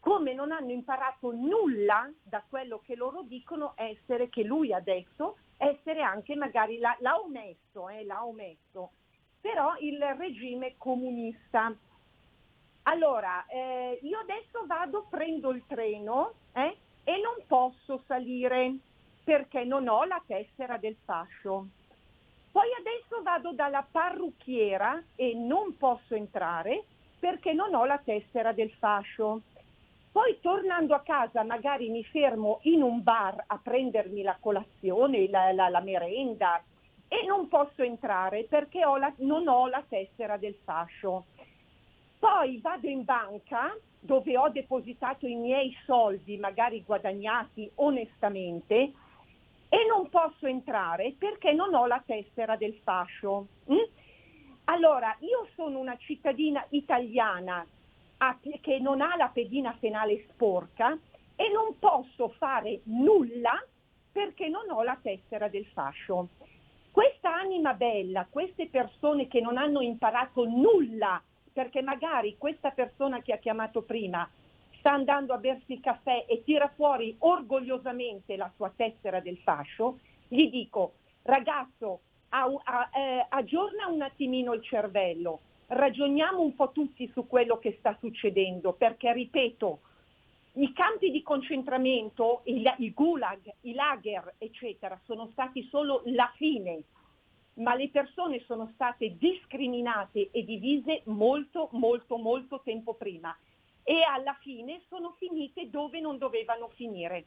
come 0.00 0.32
non 0.32 0.52
hanno 0.52 0.72
imparato 0.72 1.32
nulla 1.32 2.10
da 2.22 2.42
quello 2.48 2.80
che 2.84 2.96
loro 2.96 3.22
dicono 3.22 3.74
essere, 3.76 4.30
che 4.30 4.42
lui 4.42 4.72
ha 4.72 4.80
detto, 4.80 5.36
essere 5.58 6.02
anche 6.02 6.34
magari, 6.34 6.78
l'ha, 6.78 6.96
l'ha 7.00 7.20
omesso, 7.20 7.88
eh, 7.88 8.04
l'ha 8.04 8.24
omesso, 8.24 8.90
però 9.40 9.76
il 9.78 10.02
regime 10.16 10.74
comunista. 10.76 11.72
Allora, 12.84 13.46
eh, 13.46 13.98
io 14.02 14.18
adesso 14.18 14.64
vado, 14.66 15.06
prendo 15.08 15.50
il 15.50 15.62
treno 15.66 16.32
eh, 16.52 16.76
e 17.04 17.20
non 17.20 17.44
posso 17.46 18.02
salire 18.06 18.74
perché 19.22 19.64
non 19.64 19.86
ho 19.86 20.04
la 20.04 20.20
tessera 20.26 20.76
del 20.78 20.96
fascio. 21.04 21.66
Poi 22.50 22.68
adesso 22.78 23.22
vado 23.22 23.52
dalla 23.52 23.86
parrucchiera 23.88 25.02
e 25.14 25.32
non 25.34 25.76
posso 25.76 26.14
entrare 26.14 26.84
perché 27.18 27.52
non 27.52 27.72
ho 27.74 27.84
la 27.84 27.98
tessera 27.98 28.52
del 28.52 28.70
fascio. 28.72 29.42
Poi 30.10 30.38
tornando 30.40 30.94
a 30.94 31.00
casa 31.00 31.44
magari 31.44 31.88
mi 31.88 32.04
fermo 32.04 32.58
in 32.62 32.82
un 32.82 33.02
bar 33.02 33.44
a 33.46 33.58
prendermi 33.62 34.22
la 34.22 34.36
colazione, 34.38 35.28
la, 35.28 35.52
la, 35.52 35.68
la 35.68 35.80
merenda 35.80 36.62
e 37.08 37.24
non 37.26 37.48
posso 37.48 37.82
entrare 37.82 38.44
perché 38.44 38.84
ho 38.84 38.96
la, 38.96 39.12
non 39.18 39.46
ho 39.46 39.68
la 39.68 39.82
tessera 39.88 40.36
del 40.36 40.56
fascio. 40.64 41.24
Poi 42.22 42.60
vado 42.60 42.86
in 42.86 43.02
banca 43.02 43.76
dove 43.98 44.38
ho 44.38 44.48
depositato 44.48 45.26
i 45.26 45.34
miei 45.34 45.76
soldi, 45.84 46.36
magari 46.36 46.84
guadagnati 46.84 47.68
onestamente, 47.74 48.92
e 49.68 49.86
non 49.88 50.08
posso 50.08 50.46
entrare 50.46 51.16
perché 51.18 51.50
non 51.50 51.74
ho 51.74 51.84
la 51.86 52.00
tessera 52.06 52.54
del 52.54 52.78
fascio. 52.84 53.48
Mm? 53.72 53.76
Allora, 54.66 55.16
io 55.18 55.48
sono 55.56 55.80
una 55.80 55.96
cittadina 55.96 56.64
italiana 56.68 57.66
che 58.60 58.78
non 58.78 59.00
ha 59.00 59.16
la 59.16 59.30
pedina 59.34 59.76
penale 59.80 60.24
sporca 60.28 60.96
e 61.34 61.50
non 61.50 61.76
posso 61.80 62.28
fare 62.38 62.82
nulla 62.84 63.60
perché 64.12 64.48
non 64.48 64.70
ho 64.70 64.84
la 64.84 64.96
tessera 65.02 65.48
del 65.48 65.66
fascio. 65.66 66.28
Questa 66.92 67.34
anima 67.34 67.74
bella, 67.74 68.28
queste 68.30 68.68
persone 68.68 69.26
che 69.26 69.40
non 69.40 69.56
hanno 69.56 69.80
imparato 69.80 70.44
nulla, 70.44 71.20
perché 71.52 71.82
magari 71.82 72.36
questa 72.38 72.70
persona 72.70 73.20
che 73.20 73.32
ha 73.32 73.38
chiamato 73.38 73.82
prima 73.82 74.28
sta 74.78 74.92
andando 74.92 75.32
a 75.32 75.38
bersi 75.38 75.74
il 75.74 75.80
caffè 75.80 76.24
e 76.28 76.42
tira 76.42 76.68
fuori 76.74 77.14
orgogliosamente 77.18 78.36
la 78.36 78.50
sua 78.56 78.72
tessera 78.74 79.20
del 79.20 79.38
fascio, 79.38 79.98
gli 80.26 80.50
dico, 80.50 80.94
ragazzo, 81.22 82.00
a, 82.30 82.50
a, 82.64 82.90
eh, 82.92 83.26
aggiorna 83.28 83.86
un 83.86 84.02
attimino 84.02 84.52
il 84.54 84.62
cervello, 84.62 85.40
ragioniamo 85.68 86.40
un 86.40 86.54
po' 86.54 86.72
tutti 86.72 87.08
su 87.12 87.26
quello 87.26 87.58
che 87.58 87.76
sta 87.78 87.96
succedendo, 88.00 88.72
perché 88.72 89.12
ripeto, 89.12 89.80
i 90.54 90.72
campi 90.72 91.10
di 91.10 91.22
concentramento, 91.22 92.42
il, 92.44 92.74
il 92.78 92.92
gulag, 92.92 93.40
i 93.62 93.74
lager, 93.74 94.34
eccetera, 94.38 94.98
sono 95.04 95.28
stati 95.32 95.66
solo 95.70 96.02
la 96.06 96.30
fine, 96.36 96.82
ma 97.54 97.74
le 97.74 97.88
persone 97.90 98.42
sono 98.46 98.70
state 98.74 99.16
discriminate 99.18 100.30
e 100.30 100.44
divise 100.44 101.02
molto, 101.06 101.68
molto, 101.72 102.16
molto 102.16 102.60
tempo 102.64 102.94
prima 102.94 103.36
e 103.84 104.02
alla 104.02 104.36
fine 104.40 104.82
sono 104.88 105.14
finite 105.18 105.68
dove 105.68 106.00
non 106.00 106.18
dovevano 106.18 106.68
finire. 106.74 107.24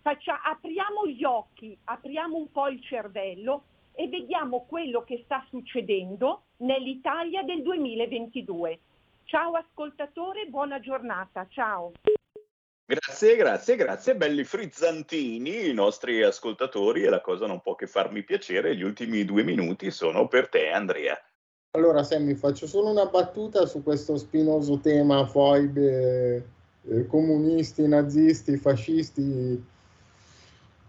Faccia, 0.00 0.42
apriamo 0.42 1.06
gli 1.06 1.24
occhi, 1.24 1.76
apriamo 1.84 2.36
un 2.36 2.50
po' 2.50 2.68
il 2.68 2.82
cervello 2.82 3.64
e 3.94 4.08
vediamo 4.08 4.66
quello 4.66 5.02
che 5.02 5.22
sta 5.24 5.44
succedendo 5.48 6.42
nell'Italia 6.58 7.42
del 7.42 7.62
2022. 7.62 8.80
Ciao 9.24 9.52
ascoltatore, 9.52 10.46
buona 10.46 10.80
giornata, 10.80 11.46
ciao. 11.48 11.92
Grazie, 12.86 13.36
grazie, 13.36 13.76
grazie, 13.76 14.14
belli 14.14 14.44
frizzantini 14.44 15.70
i 15.70 15.72
nostri 15.72 16.22
ascoltatori 16.22 17.04
e 17.04 17.08
la 17.08 17.22
cosa 17.22 17.46
non 17.46 17.62
può 17.62 17.74
che 17.74 17.86
farmi 17.86 18.22
piacere, 18.24 18.76
gli 18.76 18.82
ultimi 18.82 19.24
due 19.24 19.42
minuti 19.42 19.90
sono 19.90 20.28
per 20.28 20.50
te 20.50 20.68
Andrea. 20.68 21.18
Allora 21.70 22.02
Sammy, 22.04 22.34
faccio 22.34 22.66
solo 22.66 22.90
una 22.90 23.06
battuta 23.06 23.64
su 23.64 23.82
questo 23.82 24.18
spinoso 24.18 24.80
tema 24.80 25.26
foibe, 25.26 26.46
eh, 26.82 27.06
comunisti, 27.06 27.88
nazisti, 27.88 28.58
fascisti, 28.58 29.64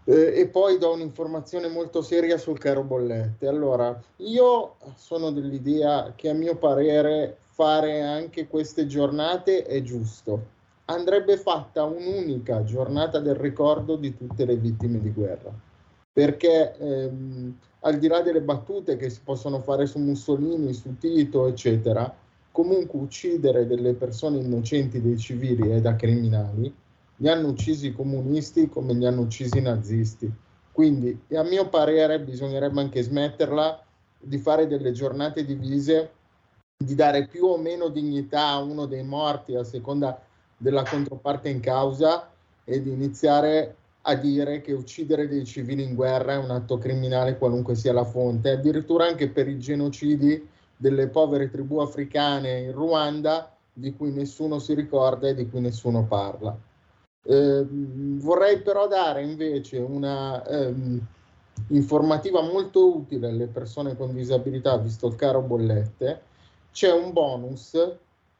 eh, 0.04 0.40
e 0.40 0.48
poi 0.48 0.76
do 0.76 0.92
un'informazione 0.92 1.68
molto 1.68 2.02
seria 2.02 2.36
sul 2.36 2.58
caro 2.58 2.82
bollette. 2.82 3.48
Allora, 3.48 3.98
io 4.16 4.76
sono 4.96 5.32
dell'idea 5.32 6.12
che 6.14 6.28
a 6.28 6.34
mio 6.34 6.56
parere 6.56 7.38
fare 7.48 8.02
anche 8.02 8.46
queste 8.48 8.86
giornate 8.86 9.64
è 9.64 9.80
giusto. 9.80 10.54
Andrebbe 10.86 11.36
fatta 11.36 11.84
un'unica 11.84 12.64
giornata 12.64 13.18
del 13.18 13.34
ricordo 13.34 13.96
di 13.96 14.16
tutte 14.16 14.44
le 14.44 14.56
vittime 14.56 15.00
di 15.00 15.10
guerra, 15.10 15.52
perché 16.12 16.76
ehm, 16.76 17.58
al 17.80 17.98
di 17.98 18.08
là 18.08 18.22
delle 18.22 18.40
battute 18.40 18.96
che 18.96 19.10
si 19.10 19.20
possono 19.22 19.60
fare 19.60 19.86
su 19.86 19.98
Mussolini, 19.98 20.72
su 20.72 20.96
Tito, 20.98 21.46
eccetera, 21.46 22.14
comunque 22.50 22.98
uccidere 23.00 23.66
delle 23.66 23.94
persone 23.94 24.38
innocenti, 24.38 25.00
dei 25.00 25.18
civili 25.18 25.70
è 25.70 25.80
da 25.80 25.94
criminali 25.94 26.72
li 27.16 27.28
hanno 27.28 27.48
uccisi 27.48 27.88
i 27.88 27.92
comunisti 27.92 28.68
come 28.68 28.92
li 28.92 29.06
hanno 29.06 29.22
uccisi 29.22 29.58
i 29.58 29.62
nazisti. 29.62 30.30
Quindi, 30.72 31.18
a 31.32 31.42
mio 31.42 31.68
parere, 31.68 32.20
bisognerebbe 32.20 32.80
anche 32.80 33.02
smetterla 33.02 33.82
di 34.18 34.38
fare 34.38 34.66
delle 34.66 34.92
giornate 34.92 35.44
divise, 35.44 36.10
di 36.76 36.94
dare 36.94 37.26
più 37.26 37.44
o 37.46 37.56
meno 37.56 37.88
dignità 37.88 38.48
a 38.48 38.58
uno 38.58 38.84
dei 38.84 39.02
morti 39.02 39.54
a 39.54 39.64
seconda 39.64 40.20
della 40.56 40.84
controparte 40.84 41.48
in 41.48 41.60
causa 41.60 42.30
e 42.64 42.82
di 42.82 42.90
iniziare 42.90 43.76
a 44.08 44.14
dire 44.14 44.60
che 44.60 44.72
uccidere 44.72 45.26
dei 45.28 45.44
civili 45.44 45.82
in 45.82 45.94
guerra 45.94 46.34
è 46.34 46.36
un 46.38 46.50
atto 46.50 46.78
criminale 46.78 47.38
qualunque 47.38 47.74
sia 47.74 47.92
la 47.92 48.04
fonte, 48.04 48.50
addirittura 48.50 49.06
anche 49.06 49.28
per 49.28 49.48
i 49.48 49.58
genocidi 49.58 50.48
delle 50.76 51.08
povere 51.08 51.50
tribù 51.50 51.78
africane 51.78 52.60
in 52.60 52.72
Ruanda 52.72 53.50
di 53.72 53.94
cui 53.94 54.12
nessuno 54.12 54.58
si 54.58 54.74
ricorda 54.74 55.28
e 55.28 55.34
di 55.34 55.48
cui 55.48 55.60
nessuno 55.60 56.04
parla. 56.04 56.56
Eh, 57.22 57.66
vorrei 57.68 58.60
però 58.60 58.86
dare 58.86 59.22
invece 59.22 59.78
una 59.78 60.44
ehm, 60.46 61.00
informativa 61.68 62.40
molto 62.42 62.94
utile 62.96 63.28
alle 63.28 63.46
persone 63.48 63.96
con 63.96 64.14
disabilità, 64.14 64.76
visto 64.76 65.08
il 65.08 65.16
caro 65.16 65.40
bollette. 65.40 66.22
C'è 66.70 66.92
un 66.92 67.12
bonus 67.12 67.76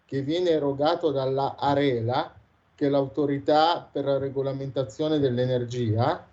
che 0.06 0.22
viene 0.22 0.50
erogato 0.50 1.10
dalla 1.10 1.56
Arela, 1.58 2.32
che 2.74 2.86
è 2.86 2.88
l'autorità 2.88 3.88
per 3.90 4.04
la 4.04 4.18
regolamentazione 4.18 5.18
dell'energia, 5.18 6.24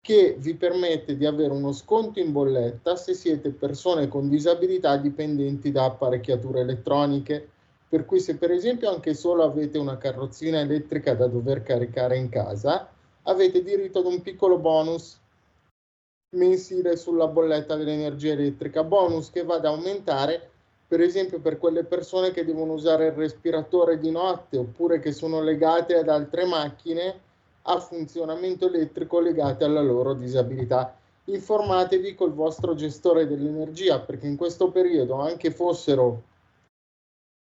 che 0.00 0.36
vi 0.38 0.54
permette 0.54 1.16
di 1.16 1.26
avere 1.26 1.52
uno 1.52 1.72
sconto 1.72 2.20
in 2.20 2.30
bolletta 2.30 2.94
se 2.94 3.12
siete 3.12 3.50
persone 3.50 4.06
con 4.06 4.28
disabilità 4.28 4.96
dipendenti 4.96 5.72
da 5.72 5.86
apparecchiature 5.86 6.60
elettroniche, 6.60 7.48
per 7.88 8.04
cui 8.04 8.20
se 8.20 8.36
per 8.36 8.52
esempio 8.52 8.88
anche 8.88 9.14
solo 9.14 9.42
avete 9.42 9.78
una 9.78 9.98
carrozzina 9.98 10.60
elettrica 10.60 11.14
da 11.14 11.26
dover 11.26 11.62
caricare 11.62 12.16
in 12.16 12.28
casa, 12.28 12.88
avete 13.22 13.64
diritto 13.64 13.98
ad 13.98 14.06
un 14.06 14.22
piccolo 14.22 14.58
bonus 14.58 15.18
mensile 16.36 16.96
sulla 16.96 17.26
bolletta 17.26 17.74
dell'energia 17.74 18.32
elettrica, 18.32 18.84
bonus 18.84 19.30
che 19.30 19.42
va 19.42 19.56
ad 19.56 19.64
aumentare 19.64 20.50
per 20.88 21.00
esempio 21.00 21.40
per 21.40 21.58
quelle 21.58 21.84
persone 21.84 22.30
che 22.30 22.44
devono 22.44 22.74
usare 22.74 23.06
il 23.06 23.12
respiratore 23.12 23.98
di 23.98 24.10
notte 24.10 24.58
oppure 24.58 25.00
che 25.00 25.12
sono 25.12 25.42
legate 25.42 25.96
ad 25.96 26.08
altre 26.08 26.44
macchine 26.44 27.20
a 27.62 27.80
funzionamento 27.80 28.68
elettrico 28.68 29.18
legate 29.18 29.64
alla 29.64 29.80
loro 29.80 30.14
disabilità. 30.14 30.96
Informatevi 31.24 32.14
col 32.14 32.32
vostro 32.32 32.74
gestore 32.74 33.26
dell'energia 33.26 33.98
perché 33.98 34.28
in 34.28 34.36
questo 34.36 34.70
periodo, 34.70 35.14
anche 35.14 35.50
fossero 35.50 36.22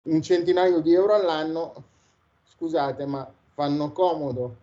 un 0.04 0.22
centinaio 0.22 0.82
di 0.82 0.94
euro 0.94 1.16
all'anno, 1.16 1.74
scusate, 2.44 3.06
ma 3.08 3.28
fanno 3.54 3.92
comodo, 3.92 4.58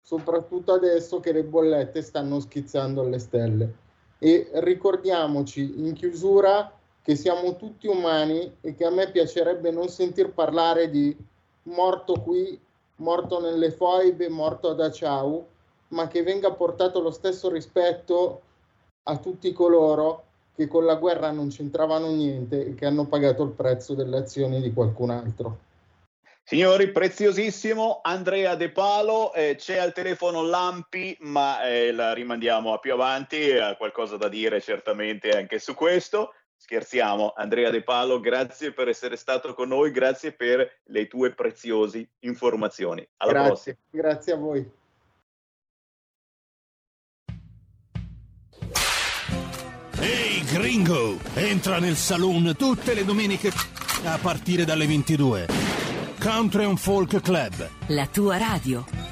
soprattutto 0.00 0.72
adesso 0.72 1.20
che 1.20 1.32
le 1.32 1.44
bollette 1.44 2.00
stanno 2.00 2.40
schizzando 2.40 3.02
alle 3.02 3.18
stelle. 3.18 3.74
E 4.18 4.48
ricordiamoci 4.54 5.86
in 5.86 5.92
chiusura 5.92 6.80
che 7.02 7.16
siamo 7.16 7.56
tutti 7.56 7.88
umani 7.88 8.58
e 8.60 8.74
che 8.74 8.84
a 8.84 8.90
me 8.90 9.10
piacerebbe 9.10 9.70
non 9.70 9.88
sentir 9.88 10.30
parlare 10.30 10.88
di 10.88 11.16
morto 11.64 12.14
qui, 12.14 12.58
morto 12.96 13.40
nelle 13.40 13.70
foibe, 13.70 14.28
morto 14.28 14.70
ad 14.70 14.80
Aciau, 14.80 15.46
ma 15.88 16.08
che 16.08 16.22
venga 16.22 16.52
portato 16.52 17.00
lo 17.00 17.10
stesso 17.10 17.50
rispetto 17.50 18.42
a 19.04 19.16
tutti 19.18 19.52
coloro 19.52 20.24
che 20.54 20.68
con 20.68 20.84
la 20.84 20.94
guerra 20.94 21.30
non 21.30 21.48
c'entravano 21.48 22.08
niente 22.10 22.66
e 22.66 22.74
che 22.74 22.86
hanno 22.86 23.06
pagato 23.06 23.42
il 23.42 23.50
prezzo 23.50 23.94
delle 23.94 24.18
azioni 24.18 24.60
di 24.60 24.72
qualcun 24.72 25.10
altro. 25.10 25.58
Signori, 26.44 26.90
preziosissimo 26.90 28.00
Andrea 28.02 28.56
De 28.56 28.70
Palo, 28.70 29.32
eh, 29.32 29.54
c'è 29.56 29.78
al 29.78 29.92
telefono 29.92 30.42
Lampi, 30.42 31.16
ma 31.20 31.62
eh, 31.62 31.92
la 31.92 32.12
rimandiamo 32.12 32.74
a 32.74 32.78
più 32.78 32.92
avanti, 32.92 33.52
ha 33.52 33.76
qualcosa 33.76 34.16
da 34.16 34.28
dire 34.28 34.60
certamente 34.60 35.30
anche 35.30 35.58
su 35.58 35.74
questo. 35.74 36.34
Scherziamo, 36.62 37.32
Andrea 37.34 37.70
De 37.70 37.82
Palo, 37.82 38.20
grazie 38.20 38.72
per 38.72 38.86
essere 38.86 39.16
stato 39.16 39.52
con 39.52 39.66
noi, 39.66 39.90
grazie 39.90 40.30
per 40.30 40.78
le 40.84 41.08
tue 41.08 41.34
preziose 41.34 42.10
informazioni. 42.20 43.04
Alla 43.16 43.32
grazie, 43.32 43.50
prossima. 43.50 43.76
Grazie 43.90 44.32
a 44.32 44.36
voi. 44.36 44.70
Ehi 49.98 50.38
hey, 50.38 50.44
gringo, 50.44 51.18
entra 51.34 51.80
nel 51.80 51.96
saloon 51.96 52.54
tutte 52.56 52.94
le 52.94 53.04
domeniche 53.04 53.50
a 54.04 54.16
partire 54.22 54.64
dalle 54.64 54.86
22. 54.86 55.48
Country 56.20 56.62
and 56.62 56.78
Folk 56.78 57.20
Club. 57.20 57.68
La 57.88 58.06
tua 58.06 58.38
radio. 58.38 59.11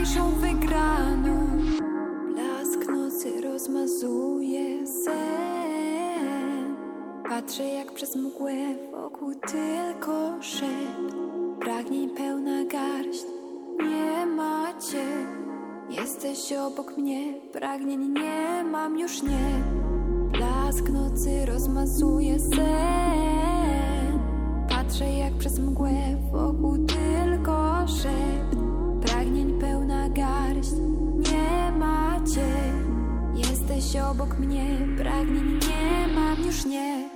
Najcenniejszą 0.00 0.30
wygraną. 0.30 1.46
Blask 2.34 2.88
nocy 2.88 3.40
rozmazuje 3.40 4.86
sen. 4.86 6.76
Patrzę 7.28 7.64
jak 7.64 7.92
przez 7.92 8.16
mgłę 8.16 8.54
wokół 8.92 9.34
tylko 9.34 10.42
szept. 10.42 11.14
Pragnień 11.60 12.10
pełna 12.10 12.64
garść, 12.64 13.24
nie 13.78 14.26
macie. 14.26 15.04
Jesteś 15.90 16.52
obok 16.52 16.96
mnie, 16.96 17.34
pragnień 17.52 18.08
nie 18.08 18.64
mam 18.64 18.98
już 18.98 19.22
nie. 19.22 19.62
Blask 20.32 20.88
nocy 20.88 21.46
rozmazuje 21.46 22.38
sen. 22.38 24.18
Patrzę 24.68 25.12
jak 25.12 25.32
przez 25.38 25.58
mgłę 25.58 25.90
wokół 26.32 26.86
tylko 26.86 27.09
Jesteś 33.80 34.00
obok 34.00 34.38
mnie, 34.38 34.78
pragnień 34.96 35.58
nie 35.68 36.06
mam 36.14 36.44
już 36.44 36.64
nie. 36.64 37.08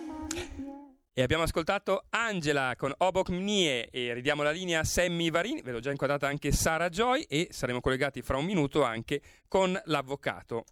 E 1.16 1.22
abbiamo 1.22 1.44
ascoltato 1.44 2.04
Angela 2.10 2.74
con 2.76 2.92
Obok 2.98 3.28
Mnie 3.28 3.90
e 3.92 4.14
ridiamo 4.14 4.42
la 4.42 4.50
linea 4.50 4.80
a 4.80 4.84
Sammy 4.84 5.30
Varin, 5.30 5.60
ve 5.62 5.72
l'ho 5.72 5.80
già 5.80 5.90
inquadrata 5.90 6.26
anche 6.26 6.52
Sara 6.52 6.88
Joy 6.88 7.26
e 7.28 7.48
saremo 7.50 7.80
collegati 7.80 8.22
fra 8.22 8.38
un 8.38 8.46
minuto 8.46 8.82
anche 8.82 9.20
con 9.46 9.78
l'avvocato. 9.84 10.64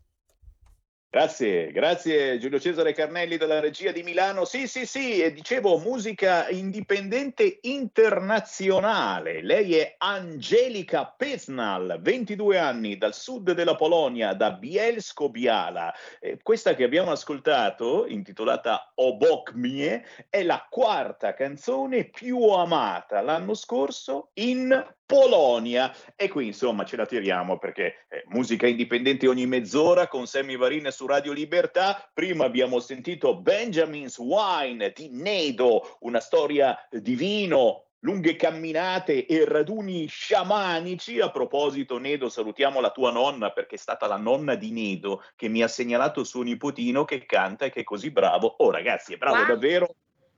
Grazie, 1.14 1.72
grazie 1.72 2.38
Giulio 2.38 2.59
Cesare 2.59 2.94
Carnelli 2.94 3.37
della 3.37 3.61
regia 3.61 3.92
di 3.92 4.03
Milano. 4.03 4.46
Sì, 4.46 4.66
sì, 4.66 4.87
sì, 4.87 5.20
e 5.20 5.31
dicevo 5.31 5.77
musica 5.77 6.48
indipendente 6.48 7.59
internazionale. 7.61 9.42
Lei 9.42 9.77
è 9.77 9.96
Angelica 9.98 11.05
Pesnal, 11.05 11.98
22 12.01 12.59
anni, 12.59 12.96
dal 12.96 13.12
sud 13.12 13.53
della 13.53 13.77
Polonia, 13.77 14.33
da 14.33 14.53
Bielsko-Biala. 14.53 15.92
Eh, 16.18 16.38
questa 16.42 16.75
che 16.75 16.85
abbiamo 16.85 17.11
ascoltato, 17.11 18.07
intitolata 18.07 18.92
Obok 18.94 19.53
Mie, 19.53 20.07
è 20.31 20.42
la 20.42 20.66
quarta 20.66 21.35
canzone 21.35 22.05
più 22.05 22.42
amata 22.48 23.20
l'anno 23.20 23.53
scorso 23.53 24.31
in 24.37 24.83
Polonia. 25.12 25.94
E 26.16 26.29
qui 26.29 26.46
insomma 26.46 26.85
ce 26.85 26.96
la 26.96 27.05
tiriamo 27.05 27.59
perché 27.59 28.07
eh, 28.09 28.25
musica 28.29 28.66
indipendente 28.66 29.29
ogni 29.29 29.46
mezz'ora 29.46 30.09
con 30.09 30.27
Sammy 30.27 30.57
Varin 30.57 30.90
su 30.90 31.07
Radio 31.07 31.33
Libertà. 31.33 32.11
Prima 32.14 32.46
abbiamo 32.46 32.81
sentito 32.81 33.37
Benjamin's 33.37 34.16
Wine 34.16 34.90
di 34.94 35.11
Nedo, 35.11 35.98
una 36.01 36.20
storia 36.20 36.77
di 36.90 37.14
vino. 37.14 37.85
Lunghe 38.05 38.35
camminate 38.35 39.27
e 39.27 39.44
raduni 39.44 40.07
sciamanici. 40.07 41.20
A 41.20 41.31
proposito, 41.31 41.98
Nedo, 41.98 42.29
salutiamo 42.29 42.81
la 42.81 42.90
tua 42.90 43.12
nonna 43.12 43.51
perché 43.51 43.77
è 43.77 43.79
stata 43.79 44.09
la 44.09 44.16
nonna 44.16 44.57
di 44.57 44.72
Nedo 44.72 45.22
che 45.37 45.46
mi 45.48 45.62
ha 45.62 45.68
segnalato 45.68 46.25
suo 46.25 46.42
nipotino 46.42 47.05
che 47.05 47.25
canta 47.27 47.66
e 47.66 47.70
che 47.70 47.81
è 47.81 47.85
così 47.85 48.11
bravo. 48.11 48.55
Oh, 48.59 48.70
ragazzi, 48.72 49.12
è 49.12 49.18
bravo 49.18 49.37
Wow. 49.37 49.46
davvero. 49.46 49.94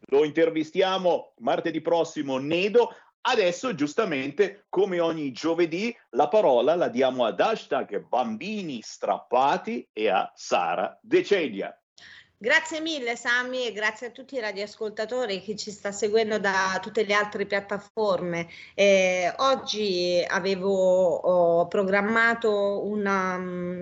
Lo 0.09 0.25
intervistiamo 0.25 1.33
martedì 1.39 1.81
prossimo, 1.81 2.37
Nedo. 2.37 2.95
Adesso, 3.27 3.75
giustamente, 3.75 4.67
come 4.69 5.01
ogni 5.01 5.33
giovedì, 5.33 5.97
la 6.11 6.29
parola 6.29 6.75
la 6.75 6.89
diamo 6.89 7.25
ad 7.25 7.41
hashtag 7.41 8.07
bambini 8.07 8.83
strappati 8.83 9.89
e 9.95 10.11
a 10.11 10.31
Sara 10.35 10.99
De 11.01 11.25
Celia. 11.25 11.75
Grazie 12.37 12.81
mille 12.81 13.17
Sami 13.17 13.67
e 13.67 13.73
grazie 13.73 14.09
a 14.09 14.11
tutti 14.11 14.35
i 14.35 14.41
radioascoltatori 14.41 15.41
che 15.41 15.57
ci 15.57 15.71
sta 15.71 15.91
seguendo 15.91 16.39
da 16.39 16.79
tutte 16.83 17.07
le 17.07 17.15
altre 17.15 17.47
piattaforme. 17.47 18.47
Eh, 18.75 19.33
oggi 19.39 20.23
avevo 20.29 21.67
programmato 21.71 22.87
una, 22.87 23.39
mm, 23.39 23.81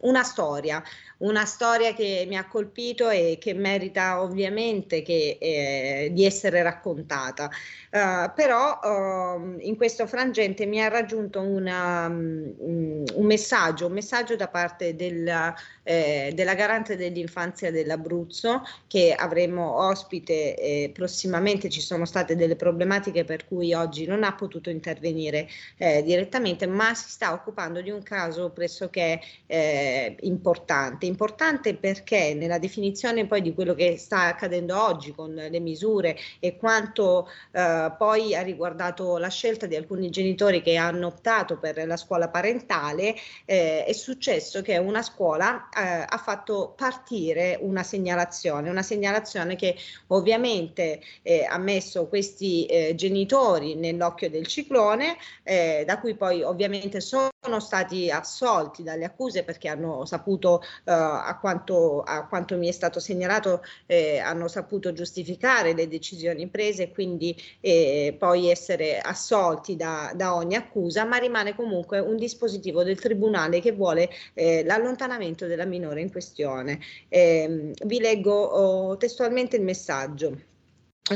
una 0.00 0.22
storia, 0.22 0.82
una 1.18 1.44
storia 1.44 1.92
che 1.92 2.24
mi 2.28 2.36
ha 2.36 2.46
colpito 2.46 3.08
e 3.10 3.36
che 3.40 3.54
merita 3.54 4.22
ovviamente 4.22 5.02
che, 5.02 5.36
eh, 5.40 6.10
di 6.12 6.24
essere 6.24 6.62
raccontata. 6.62 7.50
Eh, 7.90 8.30
però 8.34 8.78
ehm, 8.82 9.56
in 9.60 9.76
questo 9.76 10.06
frangente 10.06 10.66
mi 10.66 10.82
ha 10.82 10.88
raggiunto 10.88 11.40
una, 11.40 12.08
mm, 12.08 13.04
un 13.14 13.26
messaggio, 13.26 13.86
un 13.86 13.92
messaggio 13.92 14.36
da 14.36 14.48
parte 14.48 14.94
della, 14.94 15.54
eh, 15.90 16.30
della 16.34 16.54
garante 16.54 16.94
dell'infanzia 16.94 17.72
dell'Abruzzo 17.72 18.62
che 18.86 19.12
avremo 19.12 19.78
ospite 19.88 20.56
eh, 20.56 20.90
prossimamente. 20.94 21.68
Ci 21.68 21.80
sono 21.80 22.04
state 22.04 22.36
delle 22.36 22.54
problematiche 22.54 23.24
per 23.24 23.48
cui 23.48 23.74
oggi 23.74 24.06
non 24.06 24.22
ha 24.22 24.32
potuto 24.34 24.70
intervenire 24.70 25.48
eh, 25.78 26.04
direttamente, 26.04 26.68
ma 26.68 26.94
si 26.94 27.10
sta 27.10 27.32
occupando 27.32 27.80
di 27.80 27.90
un 27.90 28.04
caso 28.04 28.50
pressoché 28.50 29.20
eh, 29.46 30.14
importante. 30.20 31.06
Importante 31.06 31.74
perché 31.74 32.34
nella 32.34 32.58
definizione 32.58 33.26
poi 33.26 33.42
di 33.42 33.52
quello 33.52 33.74
che 33.74 33.96
sta 33.98 34.26
accadendo 34.26 34.80
oggi 34.80 35.10
con 35.12 35.34
le 35.34 35.58
misure 35.58 36.16
e 36.38 36.56
quanto 36.56 37.28
eh, 37.50 37.92
poi 37.98 38.36
ha 38.36 38.42
riguardato 38.42 39.18
la 39.18 39.28
scelta 39.28 39.66
di 39.66 39.74
alcuni 39.74 40.08
genitori 40.10 40.62
che 40.62 40.76
hanno 40.76 41.08
optato 41.08 41.58
per 41.58 41.84
la 41.84 41.96
scuola 41.96 42.28
parentale, 42.28 43.16
eh, 43.44 43.84
è 43.84 43.92
successo 43.92 44.62
che 44.62 44.76
una 44.76 45.02
scuola 45.02 45.68
eh, 45.80 46.04
ha 46.06 46.18
fatto 46.18 46.74
partire 46.76 47.58
una 47.60 47.82
segnalazione, 47.82 48.68
una 48.68 48.82
segnalazione 48.82 49.56
che 49.56 49.76
ovviamente 50.08 51.00
eh, 51.22 51.44
ha 51.44 51.58
messo 51.58 52.06
questi 52.06 52.66
eh, 52.66 52.94
genitori 52.94 53.74
nell'occhio 53.74 54.28
del 54.28 54.46
ciclone, 54.46 55.16
eh, 55.42 55.84
da 55.86 55.98
cui 55.98 56.14
poi 56.14 56.42
ovviamente 56.42 57.00
sono 57.00 57.30
stati 57.58 58.10
assolti 58.10 58.82
dalle 58.82 59.06
accuse 59.06 59.44
perché 59.44 59.68
hanno 59.68 60.04
saputo, 60.04 60.60
eh, 60.60 60.92
a, 60.92 61.38
quanto, 61.40 62.02
a 62.02 62.26
quanto 62.26 62.56
mi 62.58 62.68
è 62.68 62.72
stato 62.72 63.00
segnalato, 63.00 63.62
eh, 63.86 64.18
hanno 64.18 64.46
saputo 64.46 64.92
giustificare 64.92 65.72
le 65.72 65.88
decisioni 65.88 66.48
prese 66.48 66.84
e 66.84 66.92
quindi 66.92 67.34
eh, 67.60 68.14
poi 68.18 68.48
essere 68.50 68.98
assolti 68.98 69.74
da, 69.74 70.12
da 70.14 70.34
ogni 70.34 70.54
accusa, 70.54 71.04
ma 71.04 71.16
rimane 71.16 71.54
comunque 71.54 71.98
un 71.98 72.16
dispositivo 72.16 72.82
del 72.82 73.00
Tribunale 73.00 73.60
che 73.60 73.72
vuole 73.72 74.10
eh, 74.34 74.62
l'allontanamento 74.64 75.46
della 75.46 75.64
minore 75.64 76.02
in 76.02 76.10
questione. 76.10 76.78
Ehm, 77.08 77.72
vi 77.86 78.00
leggo 78.00 78.32
oh, 78.34 78.96
testualmente 78.98 79.56
il 79.56 79.62
messaggio 79.62 80.48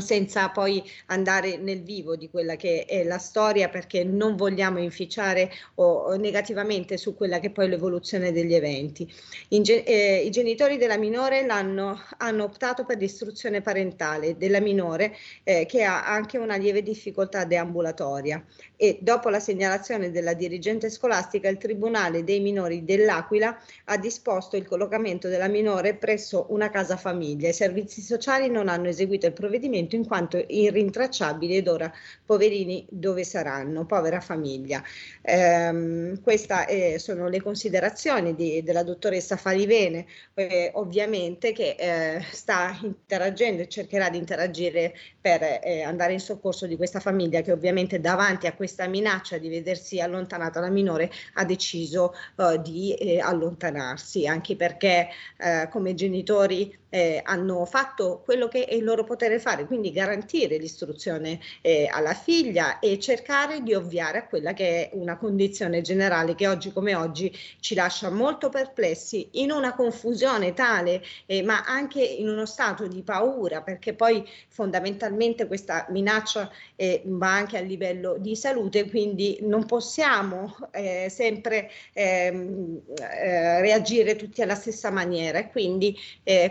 senza 0.01 0.49
poi 0.49 0.83
andare 1.07 1.57
nel 1.57 1.83
vivo 1.83 2.15
di 2.15 2.29
quella 2.29 2.55
che 2.55 2.85
è 2.85 3.03
la 3.03 3.17
storia 3.17 3.69
perché 3.69 4.03
non 4.03 4.35
vogliamo 4.35 4.79
inficiare 4.79 5.51
o, 5.75 6.15
negativamente 6.15 6.97
su 6.97 7.15
quella 7.15 7.39
che 7.39 7.47
è 7.47 7.51
poi 7.51 7.69
l'evoluzione 7.69 8.31
degli 8.31 8.53
eventi. 8.53 9.11
Ge- 9.47 9.83
eh, 9.83 10.23
I 10.25 10.29
genitori 10.31 10.77
della 10.77 10.97
minore 10.97 11.45
hanno 11.45 12.43
optato 12.43 12.85
per 12.85 12.97
l'istruzione 12.97 13.61
parentale 13.61 14.37
della 14.37 14.59
minore 14.59 15.15
eh, 15.43 15.65
che 15.65 15.83
ha 15.83 16.05
anche 16.05 16.37
una 16.37 16.55
lieve 16.55 16.81
difficoltà 16.81 17.45
deambulatoria 17.45 18.43
e 18.75 18.99
dopo 19.01 19.29
la 19.29 19.39
segnalazione 19.39 20.11
della 20.11 20.33
dirigente 20.33 20.89
scolastica 20.89 21.47
il 21.47 21.57
Tribunale 21.57 22.23
dei 22.23 22.41
minori 22.41 22.83
dell'Aquila 22.83 23.57
ha 23.85 23.97
disposto 23.97 24.57
il 24.57 24.67
collocamento 24.67 25.29
della 25.29 25.47
minore 25.47 25.95
presso 25.95 26.47
una 26.49 26.69
casa 26.69 26.97
famiglia. 26.97 27.49
I 27.49 27.53
servizi 27.53 28.01
sociali 28.01 28.49
non 28.49 28.67
hanno 28.67 28.89
eseguito 28.89 29.25
il 29.25 29.33
provvedimento 29.33 29.74
smarrimento 29.75 29.95
in 29.95 30.05
quanto 30.05 30.43
irrintracciabili 30.47 31.57
ed 31.57 31.67
ora 31.67 31.91
poverini 32.25 32.85
dove 32.89 33.23
saranno, 33.23 33.85
povera 33.85 34.21
famiglia. 34.21 34.81
Eh, 35.21 36.19
queste 36.23 36.99
sono 36.99 37.27
le 37.27 37.41
considerazioni 37.41 38.35
di, 38.35 38.63
della 38.63 38.83
dottoressa 38.83 39.35
Falivene, 39.35 40.05
eh, 40.33 40.71
ovviamente 40.75 41.51
che 41.51 41.75
eh, 41.77 42.23
sta 42.31 42.77
interagendo 42.81 43.63
e 43.63 43.67
cercherà 43.67 44.09
di 44.09 44.17
interagire 44.17 44.95
per 45.25 45.59
eh, 45.63 45.81
andare 45.81 46.13
in 46.13 46.19
soccorso 46.19 46.67
di 46.67 46.75
questa 46.75 46.99
famiglia 46.99 47.41
che 47.41 47.51
ovviamente 47.51 47.99
davanti 47.99 48.45
a 48.45 48.53
questa 48.53 48.85
minaccia 48.85 49.39
di 49.39 49.49
vedersi 49.49 49.99
allontanata 49.99 50.59
la 50.59 50.69
minore 50.69 51.09
ha 51.33 51.45
deciso 51.45 52.13
uh, 52.35 52.61
di 52.61 52.93
eh, 52.93 53.19
allontanarsi, 53.19 54.27
anche 54.27 54.55
perché 54.55 55.09
eh, 55.37 55.67
come 55.71 55.95
genitori 55.95 56.77
eh, 56.95 57.21
hanno 57.25 57.65
fatto 57.65 58.21
quello 58.23 58.47
che 58.47 58.65
è 58.65 58.75
il 58.75 58.83
loro 58.83 59.03
potere 59.03 59.39
fare, 59.39 59.65
quindi 59.65 59.91
garantire 59.91 60.57
l'istruzione 60.57 61.39
eh, 61.61 61.89
alla 61.91 62.13
figlia 62.13 62.79
e 62.79 62.99
cercare 62.99 63.63
di 63.63 63.73
ovviare 63.73 64.19
a 64.19 64.27
quella 64.27 64.53
che 64.53 64.89
è 64.89 64.95
una 64.95 65.17
condizione 65.17 65.81
generale 65.81 66.35
che 66.35 66.47
oggi 66.47 66.71
come 66.71 66.95
oggi 66.95 67.35
ci 67.59 67.75
lascia 67.75 68.09
molto 68.09 68.47
perplessi 68.49 69.27
in 69.33 69.51
una 69.51 69.73
confusione 69.73 70.53
tale, 70.53 71.03
eh, 71.25 71.43
ma 71.43 71.63
anche 71.65 72.01
in 72.01 72.29
uno 72.29 72.45
stato 72.45 72.87
di 72.87 73.01
paura, 73.01 73.61
perché 73.61 73.93
poi 73.93 74.23
fondamentalmente 74.47 75.14
questa 75.47 75.85
minaccia 75.89 76.51
eh, 76.75 77.01
va 77.05 77.33
anche 77.33 77.57
a 77.57 77.61
livello 77.61 78.17
di 78.17 78.35
salute, 78.35 78.89
quindi 78.89 79.37
non 79.41 79.65
possiamo 79.65 80.55
eh, 80.71 81.07
sempre 81.09 81.69
ehm, 81.93 82.81
eh, 82.99 83.61
reagire 83.61 84.15
tutti 84.15 84.41
alla 84.41 84.55
stessa 84.55 84.91
maniera. 84.91 85.47
Quindi 85.47 85.97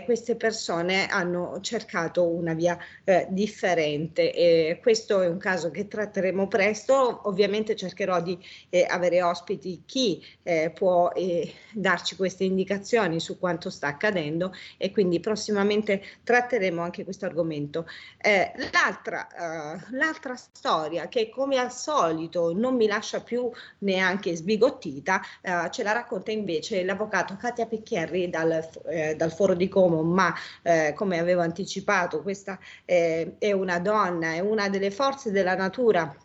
queste 0.05 0.35
persone 0.35 1.07
hanno 1.07 1.59
cercato 1.61 2.27
una 2.27 2.53
via 2.53 2.77
eh, 3.03 3.27
differente. 3.29 4.33
E 4.33 4.79
questo 4.81 5.21
è 5.21 5.27
un 5.27 5.37
caso 5.37 5.71
che 5.71 5.87
tratteremo 5.87 6.47
presto. 6.47 7.27
Ovviamente 7.27 7.75
cercherò 7.75 8.21
di 8.21 8.37
eh, 8.69 8.85
avere 8.87 9.21
ospiti 9.21 9.83
chi 9.85 10.23
eh, 10.43 10.71
può 10.73 11.11
eh, 11.13 11.53
darci 11.73 12.15
queste 12.15 12.43
indicazioni 12.43 13.19
su 13.19 13.37
quanto 13.39 13.69
sta 13.69 13.87
accadendo 13.87 14.53
e 14.77 14.91
quindi 14.91 15.19
prossimamente 15.19 16.01
tratteremo 16.23 16.81
anche 16.81 17.03
questo 17.03 17.25
argomento. 17.25 17.87
Eh, 18.21 18.51
l'altra, 18.71 19.27
eh, 19.27 19.79
l'altra 19.91 20.35
storia 20.35 21.07
che 21.07 21.29
come 21.29 21.57
al 21.57 21.71
solito 21.71 22.53
non 22.53 22.75
mi 22.75 22.87
lascia 22.87 23.21
più 23.21 23.49
neanche 23.79 24.35
sbigottita, 24.35 25.21
ce 25.69 25.83
la 25.83 25.91
racconta 25.91 26.31
invece 26.31 26.83
l'avvocato 26.83 27.35
Katia 27.35 27.65
Picchierri 27.67 28.29
dal, 28.29 28.67
dal 29.15 29.31
Foro 29.31 29.53
di 29.53 29.67
Como, 29.67 30.01
ma 30.01 30.33
eh, 30.61 30.93
come 30.95 31.19
avevo 31.19 31.41
anticipato, 31.41 32.21
questa 32.21 32.59
eh, 32.85 33.35
è 33.37 33.51
una 33.51 33.79
donna, 33.79 34.33
è 34.33 34.39
una 34.39 34.69
delle 34.69 34.91
forze 34.91 35.31
della 35.31 35.55
natura 35.55 36.15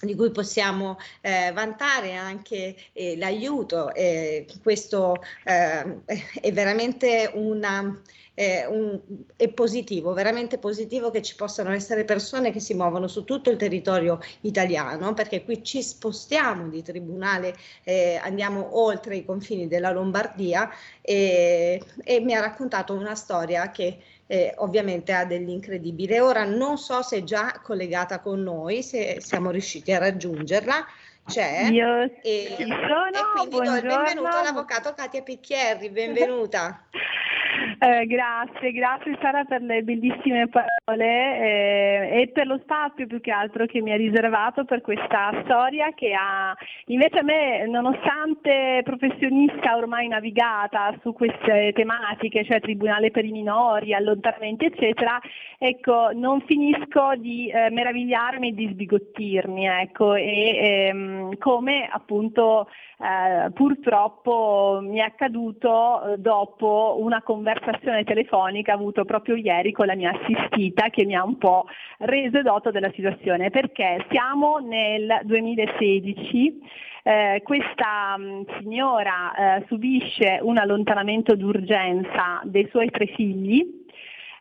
di 0.00 0.14
cui 0.14 0.30
possiamo 0.30 0.98
eh, 1.22 1.52
vantare 1.54 2.14
anche 2.14 2.76
eh, 2.92 3.16
l'aiuto. 3.16 3.94
Eh, 3.94 4.46
questo 4.62 5.22
è 5.42 6.52
veramente 6.52 7.30
una, 7.32 7.98
eh, 8.34 8.66
un, 8.66 9.00
è 9.34 9.48
positivo, 9.48 10.12
veramente 10.12 10.58
positivo 10.58 11.10
che 11.10 11.22
ci 11.22 11.34
possano 11.34 11.72
essere 11.72 12.04
persone 12.04 12.52
che 12.52 12.60
si 12.60 12.74
muovono 12.74 13.08
su 13.08 13.24
tutto 13.24 13.50
il 13.50 13.56
territorio 13.56 14.20
italiano, 14.42 15.14
perché 15.14 15.42
qui 15.44 15.64
ci 15.64 15.82
spostiamo 15.82 16.68
di 16.68 16.82
tribunale, 16.82 17.56
eh, 17.82 18.20
andiamo 18.22 18.78
oltre 18.78 19.16
i 19.16 19.24
confini 19.24 19.66
della 19.66 19.90
Lombardia 19.90 20.70
e, 21.00 21.82
e 22.04 22.20
mi 22.20 22.34
ha 22.34 22.40
raccontato 22.40 22.92
una 22.92 23.14
storia 23.14 23.70
che 23.70 23.98
eh, 24.26 24.52
ovviamente 24.58 25.12
ha 25.12 25.24
dell'incredibile. 25.24 26.20
Ora 26.20 26.44
non 26.44 26.78
so 26.78 27.02
se 27.02 27.18
è 27.18 27.22
già 27.22 27.60
collegata 27.62 28.20
con 28.20 28.42
noi, 28.42 28.82
se 28.82 29.20
siamo 29.20 29.50
riusciti 29.50 29.92
a 29.92 29.98
raggiungerla. 29.98 30.86
C'è. 31.26 31.68
Io 31.70 32.02
e, 32.22 32.54
sono, 32.56 33.08
e 33.08 33.20
quindi 33.34 33.56
do 33.56 33.74
il 33.74 33.82
benvenuto 33.82 34.28
all'avvocato 34.28 34.94
Katia 34.94 35.22
Picchierri, 35.22 35.90
benvenuta. 35.90 36.84
Eh, 37.78 38.06
grazie, 38.06 38.72
grazie 38.72 39.18
Sara 39.20 39.44
per 39.44 39.60
le 39.60 39.82
bellissime 39.82 40.48
parole 40.48 41.04
eh, 41.04 42.20
e 42.22 42.30
per 42.32 42.46
lo 42.46 42.58
spazio 42.62 43.06
più 43.06 43.20
che 43.20 43.30
altro 43.30 43.66
che 43.66 43.82
mi 43.82 43.92
ha 43.92 43.96
riservato 43.96 44.64
per 44.64 44.80
questa 44.80 45.30
storia 45.44 45.92
che 45.94 46.14
ha 46.14 46.56
invece 46.86 47.18
a 47.18 47.22
me, 47.22 47.66
nonostante 47.66 48.80
professionista 48.82 49.76
ormai 49.76 50.08
navigata 50.08 50.96
su 51.02 51.12
queste 51.12 51.72
tematiche, 51.74 52.46
cioè 52.46 52.60
tribunale 52.60 53.10
per 53.10 53.26
i 53.26 53.30
minori, 53.30 53.92
allontanamenti 53.92 54.64
eccetera, 54.64 55.20
ecco, 55.58 56.12
non 56.14 56.40
finisco 56.46 57.14
di 57.16 57.50
eh, 57.50 57.68
meravigliarmi 57.70 58.48
e 58.48 58.54
di 58.54 58.68
sbigottirmi, 58.72 59.66
ecco, 59.66 60.14
e 60.14 60.88
ehm, 60.88 61.36
come 61.36 61.86
appunto 61.92 62.68
eh, 62.98 63.50
purtroppo 63.52 64.78
mi 64.82 64.98
è 64.98 65.02
accaduto 65.02 66.14
eh, 66.14 66.16
dopo 66.18 66.96
una 66.98 67.20
conversazione 67.22 68.04
telefonica 68.04 68.72
avuto 68.72 69.04
proprio 69.04 69.34
ieri 69.34 69.70
con 69.72 69.86
la 69.86 69.94
mia 69.94 70.12
assistita 70.12 70.88
che 70.88 71.04
mi 71.04 71.14
ha 71.14 71.22
un 71.22 71.36
po' 71.36 71.66
reso 71.98 72.38
edoto 72.38 72.70
della 72.70 72.90
situazione 72.94 73.50
perché 73.50 74.06
siamo 74.08 74.60
nel 74.60 75.20
2016 75.24 76.58
eh, 77.02 77.42
questa 77.44 78.16
mh, 78.16 78.24
mm, 78.24 78.42
signora 78.60 79.34
eh, 79.58 79.64
subisce 79.68 80.38
un 80.40 80.56
allontanamento 80.56 81.36
d'urgenza 81.36 82.40
dei 82.44 82.66
suoi 82.70 82.90
tre 82.90 83.06
figli 83.08 83.84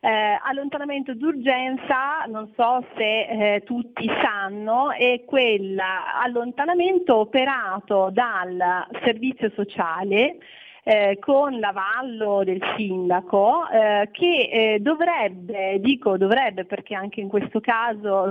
eh, 0.06 0.40
allontanamento 0.44 1.16
d'urgenza, 1.16 2.26
non 2.28 2.52
so 2.56 2.86
se 2.96 3.56
eh, 3.56 3.64
tutti 3.64 4.08
sanno, 4.22 4.92
è 4.92 5.24
quell'allontanamento 5.26 7.16
operato 7.16 8.10
dal 8.12 8.86
servizio 9.04 9.50
sociale 9.56 10.38
eh, 10.84 11.18
con 11.20 11.60
l'avallo 11.60 12.44
del 12.44 12.62
sindaco 12.78 13.68
eh, 13.68 14.10
che 14.12 14.50
eh, 14.52 14.80
dovrebbe, 14.80 15.80
dico 15.80 16.18
dovrebbe 16.18 16.66
perché 16.66 16.94
anche 16.94 17.22
in 17.22 17.28
questo 17.28 17.60
caso 17.60 18.30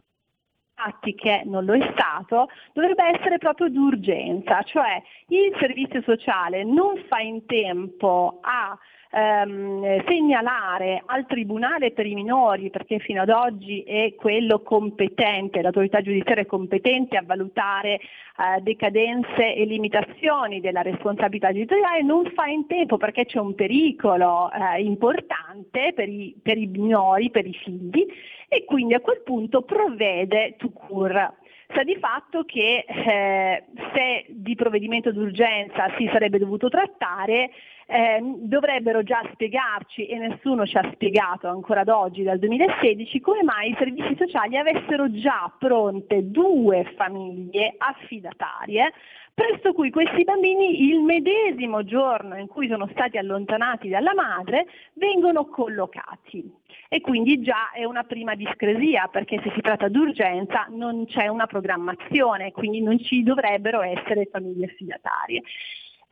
infatti 0.76 1.14
che 1.16 1.42
non 1.44 1.64
lo 1.64 1.74
è 1.74 1.90
stato, 1.92 2.48
dovrebbe 2.72 3.18
essere 3.18 3.38
proprio 3.38 3.68
d'urgenza, 3.68 4.62
cioè 4.62 5.02
il 5.28 5.56
servizio 5.58 6.02
sociale 6.02 6.62
non 6.62 7.02
fa 7.08 7.18
in 7.18 7.46
tempo 7.46 8.38
a 8.42 8.78
ehm, 9.14 10.04
segnalare 10.06 11.02
al 11.06 11.26
Tribunale 11.26 11.92
per 11.92 12.06
i 12.06 12.14
minori, 12.14 12.70
perché 12.70 12.98
fino 12.98 13.22
ad 13.22 13.28
oggi 13.28 13.82
è 13.82 14.14
quello 14.16 14.60
competente, 14.60 15.62
l'autorità 15.62 16.00
giudiziaria 16.00 16.42
è 16.42 16.46
competente 16.46 17.16
a 17.16 17.22
valutare 17.24 17.94
eh, 17.94 18.60
decadenze 18.62 19.54
e 19.54 19.64
limitazioni 19.64 20.60
della 20.60 20.82
responsabilità 20.82 21.52
genitoriale, 21.52 22.02
non 22.02 22.30
fa 22.34 22.46
in 22.46 22.66
tempo 22.66 22.96
perché 22.96 23.24
c'è 23.24 23.38
un 23.38 23.54
pericolo 23.54 24.50
eh, 24.50 24.82
importante 24.82 25.92
per 25.94 26.08
i, 26.08 26.34
per 26.42 26.58
i 26.58 26.66
minori, 26.66 27.30
per 27.30 27.46
i 27.46 27.54
figli 27.54 28.06
e 28.48 28.64
quindi 28.64 28.94
a 28.94 29.00
quel 29.00 29.22
punto 29.22 29.62
provvede 29.62 30.56
to 30.58 30.70
cure. 30.70 31.34
Sta 31.68 31.82
di 31.82 31.96
fatto 31.96 32.44
che 32.44 32.84
eh, 32.86 33.64
se 33.94 34.26
di 34.28 34.54
provvedimento 34.54 35.10
d'urgenza 35.12 35.92
si 35.96 36.08
sarebbe 36.12 36.38
dovuto 36.38 36.68
trattare, 36.68 37.50
eh, 37.86 38.20
dovrebbero 38.22 39.02
già 39.02 39.20
spiegarci, 39.32 40.06
e 40.06 40.18
nessuno 40.18 40.66
ci 40.66 40.76
ha 40.76 40.90
spiegato 40.92 41.48
ancora 41.48 41.80
ad 41.80 41.88
oggi, 41.88 42.22
dal 42.22 42.38
2016, 42.38 43.20
come 43.20 43.42
mai 43.42 43.70
i 43.70 43.76
servizi 43.78 44.16
sociali 44.16 44.56
avessero 44.56 45.10
già 45.10 45.52
pronte 45.58 46.30
due 46.30 46.92
famiglie 46.96 47.74
affidatarie 47.76 48.92
presso 49.34 49.72
cui 49.72 49.90
questi 49.90 50.22
bambini 50.22 50.88
il 50.88 51.00
medesimo 51.00 51.82
giorno 51.82 52.38
in 52.38 52.46
cui 52.46 52.68
sono 52.68 52.88
stati 52.92 53.18
allontanati 53.18 53.88
dalla 53.88 54.14
madre 54.14 54.66
vengono 54.94 55.46
collocati. 55.46 56.62
E 56.88 57.00
quindi 57.00 57.42
già 57.42 57.72
è 57.72 57.82
una 57.84 58.04
prima 58.04 58.36
discresia 58.36 59.08
perché 59.08 59.40
se 59.42 59.50
si 59.52 59.60
tratta 59.60 59.88
di 59.88 59.98
urgenza 59.98 60.68
non 60.70 61.06
c'è 61.06 61.26
una 61.26 61.46
programmazione, 61.46 62.52
quindi 62.52 62.80
non 62.80 63.00
ci 63.00 63.24
dovrebbero 63.24 63.82
essere 63.82 64.28
famiglie 64.30 64.66
affidatarie. 64.66 65.42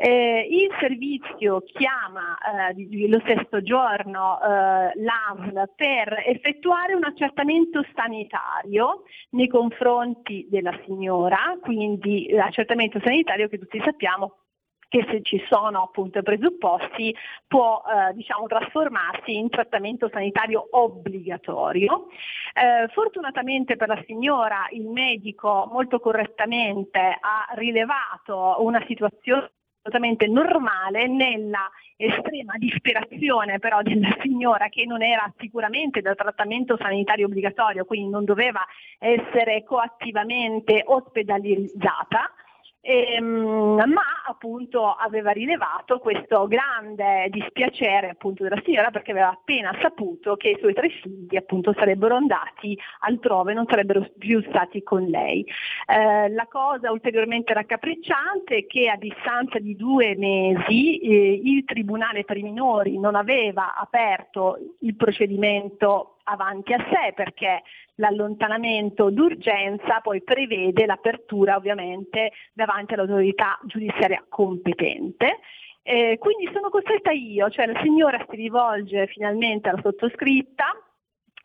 Eh, 0.04 0.48
il 0.50 0.68
servizio 0.80 1.60
chiama 1.60 2.36
eh, 2.74 3.08
lo 3.08 3.20
stesso 3.20 3.62
giorno 3.62 4.36
eh, 4.42 4.90
l'ASL 4.96 5.70
per 5.76 6.24
effettuare 6.26 6.94
un 6.94 7.04
accertamento 7.04 7.86
sanitario 7.94 9.04
nei 9.30 9.46
confronti 9.46 10.48
della 10.50 10.76
signora, 10.86 11.56
quindi 11.60 12.28
l'accertamento 12.32 12.98
sanitario 12.98 13.46
che 13.46 13.60
tutti 13.60 13.80
sappiamo 13.84 14.38
che 14.88 15.06
se 15.08 15.22
ci 15.22 15.40
sono 15.48 15.84
appunto 15.84 16.20
presupposti 16.20 17.14
può 17.46 17.80
eh, 17.86 18.12
diciamo, 18.14 18.48
trasformarsi 18.48 19.36
in 19.36 19.50
trattamento 19.50 20.10
sanitario 20.12 20.66
obbligatorio. 20.72 22.08
Eh, 22.54 22.88
fortunatamente 22.88 23.76
per 23.76 23.86
la 23.86 24.02
signora 24.04 24.66
il 24.72 24.88
medico 24.88 25.68
molto 25.70 26.00
correttamente 26.00 26.98
ha 26.98 27.54
rilevato 27.54 28.56
una 28.58 28.84
situazione 28.88 29.52
assolutamente 29.82 30.28
normale 30.28 31.08
nella 31.08 31.68
estrema 31.96 32.54
disperazione 32.56 33.58
però 33.58 33.82
della 33.82 34.16
signora 34.20 34.68
che 34.68 34.84
non 34.86 35.02
era 35.02 35.30
sicuramente 35.38 36.00
da 36.00 36.14
trattamento 36.14 36.76
sanitario 36.76 37.26
obbligatorio, 37.26 37.84
quindi 37.84 38.10
non 38.10 38.24
doveva 38.24 38.64
essere 38.98 39.64
coattivamente 39.64 40.82
ospedalizzata, 40.84 42.30
Ehm, 42.84 43.76
ma 43.76 44.02
appunto 44.26 44.88
aveva 44.88 45.30
rilevato 45.30 46.00
questo 46.00 46.48
grande 46.48 47.28
dispiacere 47.30 48.08
appunto 48.08 48.42
della 48.42 48.60
signora 48.64 48.90
perché 48.90 49.12
aveva 49.12 49.30
appena 49.30 49.72
saputo 49.80 50.34
che 50.34 50.48
i 50.48 50.58
suoi 50.58 50.74
tre 50.74 50.88
figli 50.88 51.36
appunto 51.36 51.72
sarebbero 51.74 52.16
andati 52.16 52.76
altrove, 53.00 53.54
non 53.54 53.66
sarebbero 53.68 54.10
più 54.18 54.42
stati 54.48 54.82
con 54.82 55.04
lei. 55.04 55.46
Eh, 55.86 56.28
la 56.30 56.48
cosa 56.50 56.90
ulteriormente 56.90 57.52
raccapricciante 57.52 58.56
è 58.56 58.66
che 58.66 58.88
a 58.88 58.96
distanza 58.96 59.60
di 59.60 59.76
due 59.76 60.16
mesi 60.16 60.98
eh, 60.98 61.40
il 61.40 61.64
Tribunale 61.64 62.24
per 62.24 62.36
i 62.36 62.42
minori 62.42 62.98
non 62.98 63.14
aveva 63.14 63.76
aperto 63.76 64.58
il 64.80 64.96
procedimento 64.96 66.16
avanti 66.24 66.72
a 66.72 66.78
sé 66.90 67.12
perché 67.14 67.62
l'allontanamento 67.96 69.10
d'urgenza 69.10 70.00
poi 70.00 70.22
prevede 70.22 70.86
l'apertura 70.86 71.56
ovviamente 71.56 72.32
davanti 72.52 72.94
all'autorità 72.94 73.58
giudiziaria 73.64 74.24
competente. 74.28 75.40
Eh, 75.82 76.16
quindi 76.18 76.48
sono 76.52 76.70
costretta 76.70 77.10
io, 77.10 77.50
cioè 77.50 77.66
la 77.66 77.80
signora 77.82 78.24
si 78.30 78.36
rivolge 78.36 79.06
finalmente 79.08 79.68
alla 79.68 79.80
sottoscritta 79.82 80.64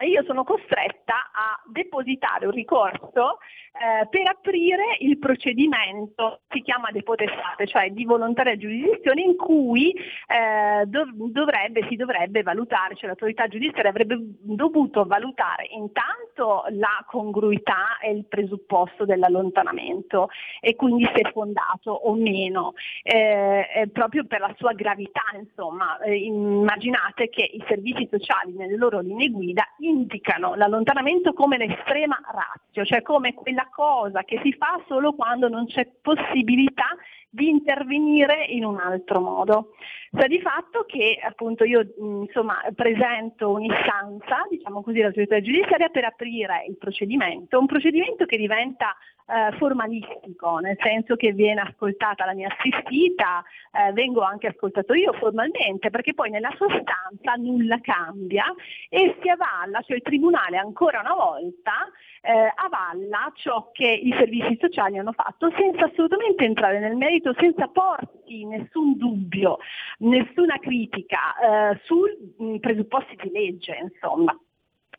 io 0.06 0.24
sono 0.24 0.44
costretta 0.44 1.32
a 1.34 1.62
depositare 1.66 2.46
un 2.46 2.52
ricorso 2.52 3.40
eh, 3.80 4.08
per 4.08 4.28
aprire 4.28 4.98
il 5.00 5.20
procedimento, 5.20 6.42
si 6.50 6.62
chiama 6.62 6.90
depotestate, 6.92 7.68
cioè 7.68 7.92
di 7.92 8.06
volontaria 8.06 8.58
giurisdizione 8.58 9.22
in 9.22 9.36
cui 9.36 9.92
eh, 9.92 10.86
dov- 10.86 11.14
dovrebbe, 11.32 11.86
si 11.88 11.96
dovrebbe 11.96 12.42
valutare, 12.42 12.96
cioè 12.96 13.08
l'autorità 13.08 13.48
giudiziaria 13.48 13.92
avrebbe 13.92 14.18
dovuto 14.20 15.06
valutare 15.06 15.68
intanto 15.70 16.66
la 16.72 17.04
congruità 17.06 18.00
e 18.02 18.12
il 18.12 18.26
presupposto 18.26 19.06
dell'allontanamento 19.06 20.30
e 20.60 20.76
quindi 20.76 21.06
se 21.06 21.22
è 21.22 21.32
fondato 21.32 21.92
o 21.92 22.16
meno, 22.16 22.74
eh, 23.04 23.88
proprio 23.94 24.26
per 24.26 24.40
la 24.40 24.54
sua 24.58 24.74
gravità, 24.74 25.24
insomma, 25.40 26.00
eh, 26.00 26.16
immaginate 26.16 27.30
che 27.30 27.44
i 27.44 27.64
servizi 27.68 28.08
sociali 28.10 28.54
nelle 28.54 28.76
loro 28.76 29.00
linee 29.02 29.30
guida 29.30 29.66
indicano 29.88 30.56
l'allontanamento 30.56 31.34
come 31.34 31.58
l'estrema 31.58 32.20
razio, 32.24 32.86
cioè 32.86 33.02
come 33.02 33.34
quella 33.34 33.68
cosa 33.72 34.24
che 34.24 34.40
si 34.44 34.54
fa 34.54 34.82
solo 34.88 35.14
quando 35.14 35.48
non 35.48 35.66
c'è 35.66 35.88
possibilità 36.02 36.96
di 37.30 37.50
intervenire 37.50 38.46
in 38.46 38.66
un 38.66 38.80
altro 38.80 39.20
modo. 39.20 39.74
Sta 40.12 40.28
di 40.28 40.40
fatto 40.40 40.86
che 40.86 41.20
appunto 41.22 41.64
io 41.64 41.86
insomma, 41.98 42.62
presento 42.74 43.52
un'istanza, 43.52 44.46
diciamo 44.50 44.82
così, 44.82 45.00
all'autorità 45.00 45.42
giudiziaria 45.42 45.90
per 45.90 46.06
aprire 46.06 46.66
il 46.68 46.78
procedimento, 46.78 47.60
un 47.60 47.66
procedimento 47.66 48.26
che 48.26 48.38
diventa 48.38 48.96
eh, 49.28 49.56
formalistico, 49.58 50.60
nel 50.60 50.78
senso 50.82 51.16
che 51.18 51.34
viene 51.34 51.62
ascoltata 51.62 52.26
la 52.26 52.34
mia 52.34 52.48
assistita, 52.48 53.44
eh, 53.72 53.92
vengo 53.92 54.22
anche 54.22 54.48
ascoltato 54.48 54.94
io 54.94 55.12
formalmente, 55.14 55.90
perché 55.90 56.14
poi 56.14 56.30
nella 56.30 56.54
sostanza 56.58 57.34
nulla 57.36 57.80
cambia 57.82 58.46
e 58.90 59.18
si 59.22 59.30
avalla, 59.30 59.82
cioè 59.82 59.98
il 59.98 60.04
Tribunale 60.04 60.58
ancora 60.58 61.02
una 61.02 61.14
volta 61.14 61.92
eh, 62.22 62.54
avalla 62.56 63.32
ciò 63.36 63.70
che 63.72 63.88
i 63.88 64.14
servizi 64.18 64.58
sociali 64.60 64.98
hanno 64.98 65.12
fatto 65.12 65.52
senza 65.58 65.86
assolutamente 65.86 66.44
entrare 66.44 66.80
nel 66.80 66.96
merito, 66.96 67.34
senza 67.38 67.68
porti 67.68 68.46
nessun 68.46 68.98
dubbio, 68.98 69.60
nessuna 70.00 70.58
critica 70.60 71.72
eh, 71.72 71.80
sui 71.84 72.60
presupposti 72.60 73.16
di 73.22 73.32
legge, 73.32 73.78
insomma. 73.82 74.38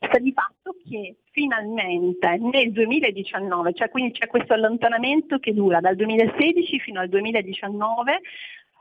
Sta 0.01 0.19
di 0.19 0.33
fatto 0.33 0.77
che 0.89 1.16
finalmente 1.33 2.37
nel 2.39 2.71
2019, 2.71 3.73
cioè 3.75 3.91
quindi 3.91 4.12
c'è 4.12 4.29
questo 4.29 4.53
allontanamento 4.53 5.39
che 5.39 5.53
dura 5.53 5.81
dal 5.81 5.97
2016 5.97 6.79
fino 6.79 7.01
al 7.01 7.09
2019, 7.09 8.21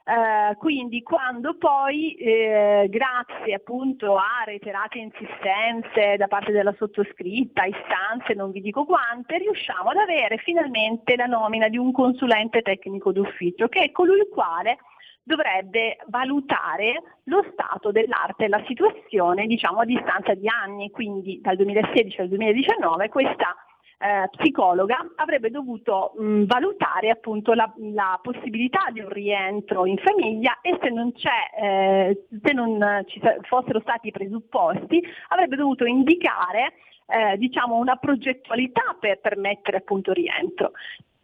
Uh, 0.07 0.55
quindi 0.55 1.03
quando 1.03 1.57
poi, 1.57 2.13
eh, 2.13 2.87
grazie 2.89 3.55
appunto 3.55 4.15
a 4.15 4.43
reiterate 4.45 4.99
insistenze 4.99 6.15
da 6.15 6.27
parte 6.27 6.53
della 6.53 6.73
sottoscritta, 6.77 7.65
istanze, 7.65 8.33
non 8.33 8.51
vi 8.51 8.61
dico 8.61 8.85
quante, 8.85 9.37
riusciamo 9.37 9.89
ad 9.89 9.97
avere 9.97 10.37
finalmente 10.37 11.17
la 11.17 11.25
nomina 11.25 11.67
di 11.67 11.75
un 11.75 11.91
consulente 11.91 12.61
tecnico 12.61 13.11
d'ufficio, 13.11 13.67
che 13.67 13.81
è 13.81 13.91
colui 13.91 14.19
il 14.19 14.29
quale 14.31 14.77
dovrebbe 15.23 15.97
valutare 16.07 17.03
lo 17.25 17.43
stato 17.51 17.91
dell'arte 17.91 18.45
e 18.45 18.47
la 18.47 18.63
situazione 18.65 19.45
diciamo 19.45 19.81
a 19.81 19.85
distanza 19.85 20.33
di 20.35 20.47
anni, 20.47 20.89
quindi 20.89 21.41
dal 21.41 21.57
2016 21.57 22.21
al 22.21 22.29
2019 22.29 23.09
questa 23.09 23.53
eh, 23.99 24.29
psicologa 24.37 24.97
avrebbe 25.15 25.49
dovuto 25.49 26.13
mh, 26.17 26.43
valutare 26.45 27.09
appunto 27.09 27.53
la, 27.53 27.71
la, 27.77 28.19
possibilità 28.21 28.89
di 28.91 28.99
un 28.99 29.09
rientro 29.09 29.85
in 29.85 29.97
famiglia 29.97 30.59
e 30.61 30.77
se 30.81 30.89
non, 30.89 31.11
eh, 31.59 32.25
se 32.43 32.53
non 32.53 33.03
ci 33.07 33.19
fossero 33.41 33.79
stati 33.79 34.09
i 34.09 34.11
presupposti 34.11 35.03
avrebbe 35.29 35.55
dovuto 35.55 35.85
indicare 35.85 36.73
eh, 37.07 37.37
diciamo 37.37 37.75
una 37.75 37.95
progettualità 37.95 38.95
per 38.99 39.19
permettere 39.19 39.77
appunto 39.77 40.11
il 40.11 40.17
rientro. 40.17 40.71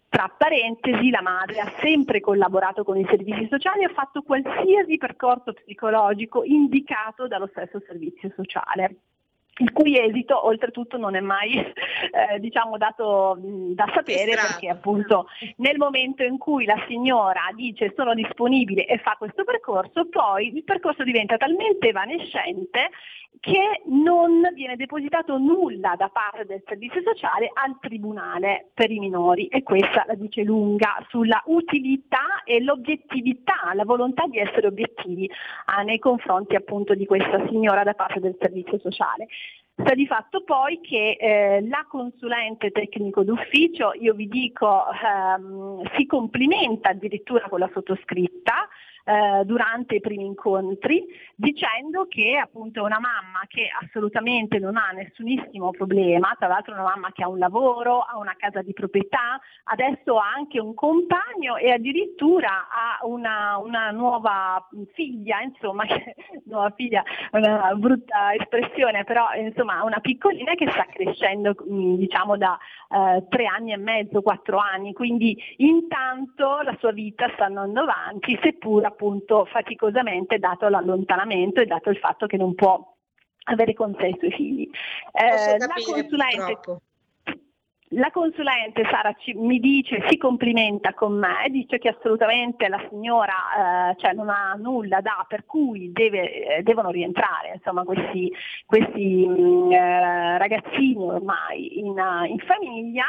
Tra 0.10 0.32
parentesi, 0.36 1.10
la 1.10 1.24
madre 1.24 1.60
ha 1.60 1.72
sempre 1.82 2.20
collaborato 2.20 2.84
con 2.84 2.98
i 2.98 3.06
servizi 3.10 3.48
sociali 3.50 3.82
e 3.82 3.86
ha 3.86 3.94
fatto 3.94 4.22
qualsiasi 4.22 4.98
percorso 4.98 5.54
psicologico 5.54 6.44
indicato 6.44 7.28
dallo 7.28 7.48
stesso 7.48 7.82
servizio 7.88 8.32
sociale 8.36 8.96
il 9.58 9.72
cui 9.72 10.00
esito 10.00 10.48
oltretutto 10.48 10.98
non 10.98 11.16
è 11.16 11.20
mai 11.20 11.54
eh, 11.60 12.40
diciamo 12.40 12.78
dato 12.78 13.38
mh, 13.40 13.74
da 13.74 13.90
sapere 13.94 14.32
perché 14.32 14.70
appunto 14.70 15.28
nel 15.58 15.78
momento 15.78 16.24
in 16.24 16.38
cui 16.38 16.66
la 16.66 16.84
signora 16.88 17.42
dice 17.56 17.94
sono 17.96 18.14
disponibile 18.14 18.86
e 18.86 18.98
fa 18.98 19.16
questo 19.18 19.44
percorso 19.44 20.08
poi 20.10 20.56
il 20.56 20.64
percorso 20.64 21.04
diventa 21.04 21.38
talmente 21.38 21.90
evanescente 21.90 22.90
che 23.40 23.82
non 23.88 24.42
viene 24.54 24.76
depositato 24.76 25.38
nulla 25.38 25.96
da 25.98 26.10
parte 26.10 26.46
del 26.46 26.64
servizio 26.66 27.02
sociale 27.02 27.50
al 27.54 27.78
tribunale 27.80 28.70
per 28.74 28.92
i 28.92 29.00
minori 29.00 29.48
e 29.48 29.64
questa 29.64 30.06
la 30.08 30.16
dice 30.16 30.44
lunga 30.44 31.04
sulla 31.10 31.42
utilità 31.48 32.44
e 32.46 32.62
l'obiettività, 32.62 33.72
la 33.74 33.84
volontà 33.84 34.28
di 34.28 34.38
essere 34.38 34.68
obiettivi 34.68 35.30
ah, 35.66 35.82
nei 35.82 36.00
confronti 36.00 36.56
appunto 36.56 36.94
di 36.94 37.06
questa 37.06 37.46
signora 37.48 37.84
da 37.84 37.94
parte 37.94 38.20
del 38.20 38.38
servizio 38.40 38.80
sociale. 38.80 39.28
Sta 39.76 39.96
di 39.96 40.06
fatto 40.06 40.44
poi 40.44 40.80
che 40.82 41.18
eh, 41.20 41.68
la 41.68 41.86
consulente 41.90 42.70
tecnico 42.70 43.24
d'ufficio, 43.24 43.94
io 44.00 44.14
vi 44.14 44.28
dico, 44.28 44.84
ehm, 44.92 45.82
si 45.98 46.06
complimenta 46.06 46.90
addirittura 46.90 47.50
con 47.50 47.60
la 47.60 47.70
sottoscritta, 47.74 48.70
eh, 49.06 49.44
durante 49.46 49.96
i 49.96 50.00
primi 50.00 50.26
incontri 50.26 51.06
dicendo 51.36 52.08
che 52.08 52.38
appunto 52.42 52.80
è 52.80 52.84
una 52.84 53.00
mamma 53.00 53.42
che 53.48 53.68
assolutamente 53.82 54.60
non 54.60 54.78
ha 54.78 54.92
nessunissimo 54.92 55.72
problema, 55.72 56.36
tra 56.38 56.48
l'altro 56.48 56.74
una 56.74 56.84
mamma 56.84 57.12
che 57.12 57.24
ha 57.24 57.28
un 57.28 57.38
lavoro, 57.38 58.00
ha 58.00 58.18
una 58.18 58.36
casa 58.38 58.62
di 58.62 58.72
proprietà, 58.72 59.40
adesso 59.66 60.18
ha 60.18 60.32
anche 60.34 60.60
un 60.60 60.74
compagno 60.74 61.58
e 61.58 61.72
addirittura 61.72 62.68
ha 62.70 63.06
una, 63.06 63.58
una 63.58 63.92
nuova 63.92 64.66
figlia, 64.94 65.42
insomma, 65.42 65.84
nuova 66.46 66.72
figlia, 66.76 67.04
una 67.32 67.74
brutta 67.76 68.34
espressione, 68.34 69.04
però 69.04 69.34
insomma 69.34 69.84
una 69.84 70.00
piccolina 70.00 70.54
che 70.54 70.70
sta 70.70 70.86
crescendo 70.86 71.56
diciamo 71.66 72.38
da 72.38 72.58
eh, 72.90 73.26
tre 73.28 73.46
anni 73.48 73.74
e 73.74 73.78
mezzo, 73.78 74.22
quattro 74.22 74.60
anni, 74.60 74.94
quindi 74.94 75.38
intanto 75.58 76.62
la 76.62 76.76
sua 76.80 76.92
vita 76.92 77.30
sta 77.34 77.46
andando 77.46 77.82
avanti, 77.82 78.40
seppur 78.42 78.86
appunto 78.94 79.46
faticosamente 79.46 80.40
dato 80.40 80.70
l'allontanamento 80.70 81.60
e 81.60 81.66
dato 81.66 81.90
il 81.90 81.98
fatto 81.98 82.28
che 82.28 82.38
non 82.38 82.56
può 82.56 82.96
avere 83.46 83.74
con 83.74 83.96
sé 84.00 84.08
i 84.08 84.16
suoi 84.18 84.32
figli. 84.32 84.70
Eh, 85.12 85.58
la 85.58 85.68
consulente 85.68 86.82
la 87.96 88.10
consulente 88.12 88.84
Sara 88.90 89.14
ci, 89.20 89.34
mi 89.34 89.60
dice, 89.60 90.04
si 90.10 90.18
complimenta 90.18 90.94
con 90.94 91.14
me, 91.14 91.48
dice 91.50 91.78
che 91.78 91.90
assolutamente 91.90 92.68
la 92.68 92.84
signora 92.90 93.92
eh, 93.92 93.96
cioè 93.98 94.14
non 94.14 94.30
ha 94.30 94.56
nulla 94.58 95.00
da, 95.02 95.26
per 95.28 95.46
cui 95.46 95.92
deve, 95.92 96.58
eh, 96.58 96.64
devono 96.64 96.90
rientrare 96.90 97.54
insomma, 97.56 97.84
questi, 97.84 98.32
questi 98.66 99.28
mh, 99.28 99.42
mm, 99.42 99.72
eh, 99.72 100.38
ragazzini 100.38 101.04
ormai 101.04 101.80
in, 101.80 101.96
in 102.28 102.40
famiglia 102.40 103.06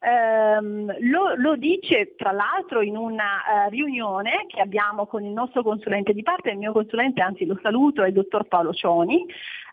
ehm, 0.00 0.96
lo, 1.10 1.34
lo, 1.36 1.56
dice 1.56 2.14
tra 2.16 2.32
l'altro 2.32 2.82
in 2.82 2.96
una 2.96 3.66
uh, 3.66 3.70
riunione 3.70 4.46
che 4.48 4.60
abbiamo 4.60 5.06
con 5.06 5.24
il 5.24 5.32
nostro 5.32 5.62
consulente 5.62 6.12
di 6.12 6.22
parte, 6.22 6.50
il 6.50 6.58
mio 6.58 6.72
consulente, 6.72 7.20
anzi 7.20 7.44
lo 7.46 7.58
saluto, 7.62 8.02
è 8.02 8.08
il 8.08 8.12
dottor 8.14 8.44
Paolo 8.44 8.72
Cioni, 8.72 9.24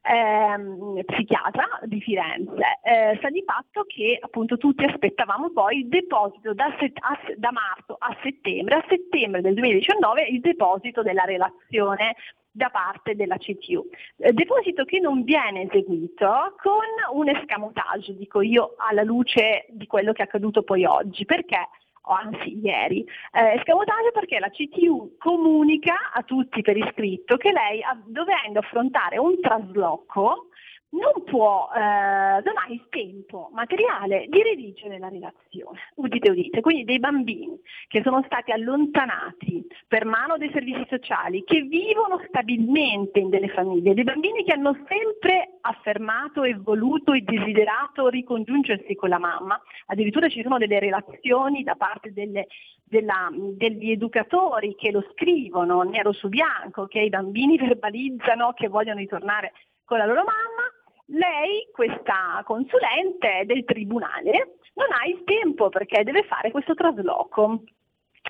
ehm, 0.04 1.02
psichiatra 1.06 1.80
di 1.84 2.02
Firenze. 2.02 2.80
Eh, 2.84 3.16
sta 3.18 3.30
di 3.30 3.44
fatto 3.46 3.84
che 3.88 4.18
appunto 4.22 4.58
tutti 4.58 4.84
aspettavamo 4.84 5.52
poi 5.52 5.80
il 5.80 5.88
deposito 5.88 6.54
da, 6.54 6.76
set- 6.80 7.00
a, 7.00 7.18
da 7.38 7.52
marzo 7.52 7.96
a 7.98 8.16
settembre, 8.22 8.76
a 8.76 8.86
settembre 8.88 9.42
del 9.42 9.54
2019 9.54 10.28
il 10.28 10.40
deposito 10.42 11.02
della 11.02 11.24
relazione 11.24 12.16
da 12.54 12.70
parte 12.70 13.16
della 13.16 13.38
CTU. 13.38 13.90
Eh, 14.18 14.32
deposito 14.32 14.86
che 14.86 15.00
non 15.00 15.24
viene 15.24 15.64
eseguito 15.64 16.56
con 16.62 17.18
un 17.18 17.28
escamotage, 17.28 18.16
dico 18.16 18.42
io, 18.42 18.76
alla 18.78 19.04
luce 19.04 19.66
di 19.70 19.88
quello 19.88 20.14
che 20.14 20.22
è 20.22 20.26
accaduto 20.26 20.64
poi 20.64 20.86
oggi. 20.86 21.26
Perché? 21.26 21.68
o 22.06 22.12
anzi 22.12 22.60
ieri, 22.62 23.06
eh, 23.32 23.54
escamotage 23.56 24.12
perché 24.12 24.38
la 24.38 24.50
CTU 24.50 25.16
comunica 25.18 26.12
a 26.14 26.22
tutti 26.24 26.62
per 26.62 26.76
iscritto 26.76 27.38
che 27.38 27.54
lei, 27.54 27.82
dovendo 28.06 28.60
affrontare 28.60 29.18
un 29.18 29.40
trasloco, 29.40 30.50
non 30.94 31.24
può, 31.24 31.70
eh, 31.76 31.80
ha 31.80 32.42
il 32.70 32.86
tempo 32.90 33.50
materiale 33.54 34.28
di 34.30 34.42
redigere 34.42 35.00
la 35.00 35.10
relazione. 35.10 35.80
Udite, 35.96 36.30
udite. 36.30 36.62
Quindi 36.62 36.84
dei 36.84 37.00
bambini 37.00 37.60
che 37.88 38.02
sono 38.04 38.22
stati 38.26 38.52
allontanati 38.52 39.66
per 39.88 40.06
mano 40.06 40.38
dei 40.38 40.52
servizi 40.52 40.86
sociali, 40.90 41.44
che 41.44 41.62
vivono 41.62 42.22
stabilmente 42.28 43.20
in 43.20 43.30
delle 43.30 43.50
famiglie, 43.50 43.94
dei 43.94 44.04
bambini 44.04 44.44
che 44.44 44.54
hanno 44.54 44.78
sempre 44.88 45.58
affermato 45.62 46.44
e 46.44 46.56
voluto 46.56 47.14
e 47.14 47.22
desiderato 47.22 48.08
ricongiungersi 48.10 48.96
con 48.96 49.10
la 49.10 49.20
mamma. 49.20 49.60
Addirittura 49.88 50.30
ci 50.30 50.42
sono 50.44 50.58
delle 50.58 50.80
relazioni 50.80 51.64
da 51.64 51.76
parte 51.76 52.14
delle, 52.14 52.48
della, 52.84 53.30
degli 53.32 53.92
educatori 53.92 54.76
che 54.76 54.92
lo 54.92 55.04
scrivono 55.12 55.82
nero 55.82 56.12
su 56.12 56.30
bianco, 56.30 56.86
che 56.86 57.00
i 57.00 57.10
bambini 57.10 57.58
verbalizzano 57.60 58.54
che 58.54 58.68
vogliono 58.68 59.00
ritornare 59.00 59.54
con 59.86 59.98
la 59.98 60.06
loro 60.06 60.24
mamma 60.24 60.73
lei, 61.14 61.68
questa 61.72 62.42
consulente 62.46 63.44
del 63.46 63.64
tribunale, 63.66 64.58
non 64.76 64.88
ha 64.92 65.06
il 65.08 65.24
tempo 65.24 65.70
perché 65.70 66.04
deve 66.04 66.24
fare 66.24 66.52
questo 66.52 66.74
trasloco. 66.74 67.64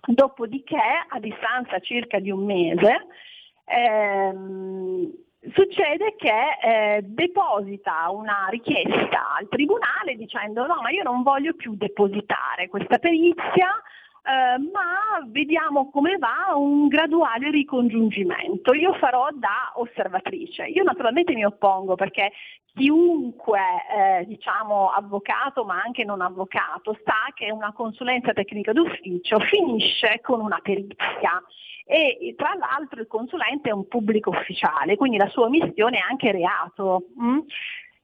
Dopodiché, 0.05 1.05
a 1.07 1.19
distanza 1.19 1.79
circa 1.79 2.19
di 2.19 2.31
un 2.31 2.43
mese, 2.43 3.07
ehm, 3.65 5.09
succede 5.53 6.15
che 6.15 6.57
eh, 6.61 7.01
deposita 7.03 8.09
una 8.09 8.47
richiesta 8.49 9.36
al 9.38 9.47
tribunale 9.49 10.15
dicendo 10.15 10.65
no, 10.65 10.81
ma 10.81 10.89
io 10.89 11.03
non 11.03 11.23
voglio 11.23 11.53
più 11.53 11.75
depositare 11.75 12.67
questa 12.67 12.97
perizia 12.97 13.69
eh, 14.26 14.57
ma 14.57 15.26
vediamo 15.28 15.89
come 15.91 16.17
va 16.17 16.55
un 16.55 16.88
graduale 16.88 17.51
ricongiungimento. 17.51 18.74
Io 18.74 18.93
farò 18.93 19.28
da 19.34 19.74
osservatrice. 19.76 20.65
Io 20.65 20.84
naturalmente 20.84 21.34
mi 21.34 21.43
oppongo 21.43 21.95
perché 21.95 22.32
chiunque 22.74 23.59
eh, 23.59 24.26
diciamo 24.26 24.89
avvocato 24.89 25.65
ma 25.65 25.82
anche 25.82 26.03
non 26.03 26.21
avvocato 26.21 26.97
sa 27.03 27.32
che 27.34 27.51
una 27.51 27.74
consulenza 27.74 28.32
tecnica 28.34 28.71
d'ufficio 28.71 29.39
finisce 29.39 30.19
con 30.21 30.39
una 30.39 30.59
perizia 30.63 31.43
e 31.86 32.34
tra 32.38 32.53
l'altro 32.55 33.01
il 33.01 33.07
consulente 33.07 33.69
è 33.69 33.74
un 33.74 33.88
pubblico 33.88 34.30
ufficiale, 34.30 34.95
quindi 34.95 35.17
la 35.17 35.28
sua 35.28 35.49
missione 35.49 35.97
è 35.97 36.05
anche 36.09 36.32
reato. 36.32 37.07
Mm? 37.21 37.39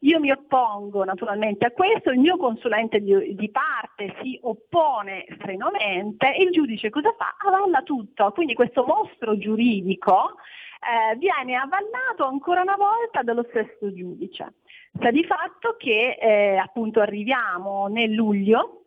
Io 0.03 0.19
mi 0.19 0.31
oppongo 0.31 1.03
naturalmente 1.03 1.65
a 1.65 1.71
questo, 1.71 2.11
il 2.11 2.19
mio 2.19 2.37
consulente 2.37 3.01
di, 3.01 3.35
di 3.35 3.49
parte 3.51 4.15
si 4.21 4.39
oppone 4.43 5.25
strenuamente 5.35 6.33
e 6.35 6.43
il 6.43 6.51
giudice 6.51 6.89
cosa 6.89 7.13
fa? 7.17 7.35
Avalla 7.45 7.81
tutto, 7.81 8.31
quindi 8.31 8.53
questo 8.53 8.85
mostro 8.85 9.37
giuridico 9.37 10.35
eh, 10.79 11.17
viene 11.17 11.55
avallato 11.55 12.25
ancora 12.25 12.61
una 12.61 12.77
volta 12.77 13.23
dallo 13.23 13.45
stesso 13.49 13.93
giudice. 13.93 14.53
Sta 14.95 15.11
di 15.11 15.25
fatto 15.25 15.75
che 15.77 16.17
eh, 16.17 16.55
appunto 16.55 17.01
arriviamo 17.01 17.87
nel 17.87 18.13
luglio, 18.13 18.85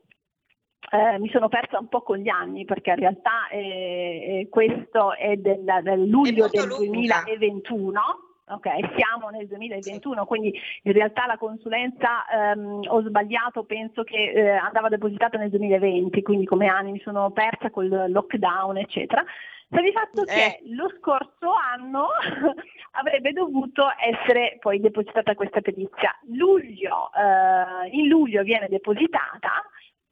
eh, 0.91 1.19
mi 1.19 1.29
sono 1.29 1.49
persa 1.49 1.79
un 1.79 1.89
po' 1.89 2.01
con 2.01 2.17
gli 2.17 2.31
anni 2.31 2.65
perché 2.65 2.91
in 2.91 2.97
realtà 2.97 3.49
eh, 3.51 4.47
questo 4.51 5.15
è 5.15 5.37
del, 5.37 5.63
del 5.83 6.09
luglio 6.09 6.49
del 6.49 6.69
lunga. 6.69 7.23
2021 7.27 8.01
Ok, 8.45 8.69
siamo 8.97 9.29
nel 9.31 9.47
2021, 9.47 10.27
quindi 10.27 10.53
in 10.83 10.93
realtà 10.93 11.27
la 11.27 11.39
consulenza 11.39 12.27
ehm, 12.27 12.83
ho 12.89 13.01
sbagliato, 13.03 13.63
penso 13.65 14.03
che 14.03 14.33
eh, 14.33 14.51
andava 14.51 14.89
depositata 14.89 15.39
nel 15.39 15.49
2020, 15.49 16.21
quindi 16.23 16.45
come 16.45 16.67
anni 16.67 16.93
mi 16.93 17.01
sono 17.01 17.31
persa 17.31 17.71
col 17.71 17.89
lockdown, 17.89 18.79
eccetera. 18.79 19.25
Sta 19.73 19.81
di 19.81 19.93
fatto 19.93 20.23
eh. 20.23 20.27
che 20.27 20.61
lo 20.75 20.93
scorso 20.99 21.53
anno 21.55 22.09
avrebbe 22.93 23.33
dovuto 23.33 23.87
essere 23.97 24.59
poi 24.61 24.81
depositata 24.81 25.35
questa 25.35 25.63
perizia. 25.63 26.15
Luglio, 26.35 27.11
eh, 27.15 27.89
in 27.91 28.09
luglio 28.09 28.43
viene 28.43 28.69
depositata, 28.69 29.63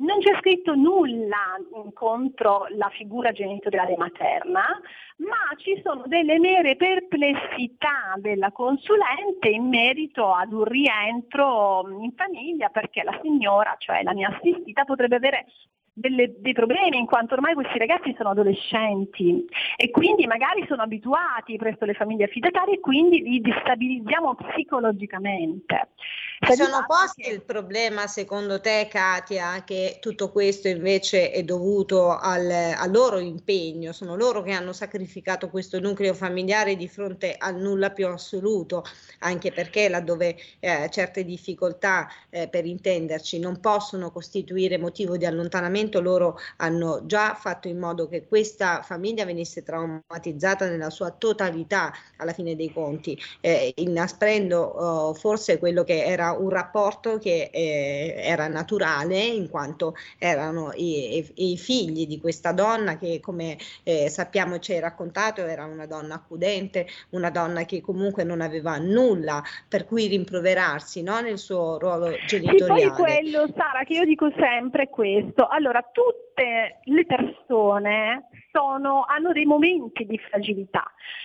non 0.01 0.19
c'è 0.21 0.37
scritto 0.39 0.75
nulla 0.75 1.59
contro 1.93 2.67
la 2.71 2.89
figura 2.91 3.33
genitoriale 3.33 3.97
materna, 3.97 4.65
ma 5.17 5.37
ci 5.57 5.81
sono 5.85 6.05
delle 6.07 6.39
mere 6.39 6.77
perplessità 6.77 8.15
della 8.17 8.51
consulente 8.53 9.49
in 9.49 9.69
merito 9.69 10.33
ad 10.33 10.53
un 10.53 10.65
rientro 10.65 11.87
in 12.01 12.13
famiglia 12.15 12.69
perché 12.69 13.03
la 13.03 13.19
signora, 13.23 13.75
cioè 13.79 14.03
la 14.03 14.15
mia 14.15 14.29
assistita, 14.29 14.85
potrebbe 14.85 15.17
avere 15.17 15.47
delle, 16.01 16.35
dei 16.39 16.55
problemi 16.55 16.99
in 16.99 17.07
quanto 17.07 17.35
ormai 17.35 17.55
questi 17.55 17.79
ragazzi 17.79 18.15
sono 18.17 18.31
adolescenti 18.31 19.45
e 19.77 19.91
quindi 19.91 20.27
magari 20.27 20.65
sono 20.67 20.83
abituati 20.83 21.57
presso 21.57 21.85
le 21.85 21.95
famiglie 21.95 22.25
affidatarie 22.25 22.77
e 22.77 22.81
quindi 22.81 23.21
li 23.21 23.41
destabilizziamo 23.41 24.35
psicologicamente. 24.35 25.89
Sono 26.41 26.85
posti 26.87 27.23
che... 27.23 27.31
il 27.31 27.43
problema 27.43 28.07
secondo 28.07 28.61
te 28.63 28.89
Katia 28.91 29.63
che 29.63 29.99
tutto 30.01 30.31
questo 30.31 30.69
invece 30.69 31.31
è 31.31 31.43
dovuto 31.43 32.17
al, 32.17 32.51
al, 32.51 32.91
loro 32.91 33.19
impegno, 33.19 33.93
sono 33.93 34.17
loro 34.17 34.41
che 34.41 34.53
hanno 34.53 34.73
sacrificato 34.73 35.51
questo 35.51 35.79
nucleo 35.81 36.15
familiare 36.15 36.77
di 36.77 36.89
fronte 36.89 37.35
al 37.37 37.57
nulla 37.57 37.91
più 37.91 38.07
assoluto, 38.07 38.85
anche 39.19 39.53
perché 39.53 39.91
laddove 39.91 40.35
eh, 40.61 40.89
certe 40.91 41.25
difficoltà 41.25 42.09
eh, 42.31 42.49
per 42.49 42.65
intenderci 42.65 43.39
non 43.39 43.61
possono 43.61 44.11
costituire 44.11 44.79
motivo 44.79 45.19
di 45.19 45.27
allontanamento, 45.27 45.90
loro 45.99 46.39
hanno 46.59 47.01
già 47.07 47.35
fatto 47.35 47.67
in 47.67 47.79
modo 47.79 48.07
che 48.07 48.29
questa 48.29 48.83
famiglia 48.83 49.25
venisse 49.25 49.65
traumatizzata 49.65 50.69
nella 50.69 50.91
sua 50.91 51.11
totalità 51.11 51.93
alla 52.19 52.33
fine 52.33 52.55
dei 52.55 52.73
conti, 52.73 53.19
eh, 53.41 53.73
inasprendo 53.77 54.61
oh, 54.61 55.15
forse 55.15 55.59
quello 55.59 55.83
che 55.83 56.05
era 56.05 56.33
un 56.33 56.51
rapporto 56.51 57.19
che 57.19 57.51
eh, 57.53 58.15
era 58.19 58.47
naturale 58.47 59.19
in 59.19 59.49
quanto 59.49 59.95
erano 60.19 60.71
i, 60.75 61.27
i, 61.35 61.57
figli 61.57 62.07
di 62.07 62.21
questa 62.21 62.53
donna 62.53 62.97
che 62.97 63.21
come 63.21 63.59
eh, 63.83 64.09
sappiamo 64.09 64.59
ci 64.59 64.73
hai 64.73 64.81
raccontato 64.81 65.45
era 65.47 65.65
una 65.65 65.87
donna 65.87 66.15
accudente, 66.15 66.87
una 67.11 67.31
donna 67.31 67.65
che 67.65 67.81
comunque 67.81 68.25
non 68.25 68.41
aveva 68.41 68.79
nulla 68.79 69.43
per 69.69 69.87
cui 69.87 70.07
rimproverarsi 70.07 71.03
no? 71.03 71.21
nel 71.21 71.39
suo 71.39 71.79
ruolo 71.79 72.11
genitoriale. 72.27 72.83
E 72.83 72.89
poi 72.89 73.05
quello 73.05 73.47
Sara 73.55 73.85
che 73.85 73.95
io 73.95 74.05
dico 74.05 74.31
sempre 74.37 74.89
questo, 74.89 75.47
allora 75.47 75.80
tutte 75.83 76.81
le 76.85 77.05
persone 77.07 78.29
sono, 78.53 79.05
hanno 79.07 79.33
dei 79.33 79.45
momenti 79.45 80.05
di 80.05 80.19
fragilità, 80.19 80.85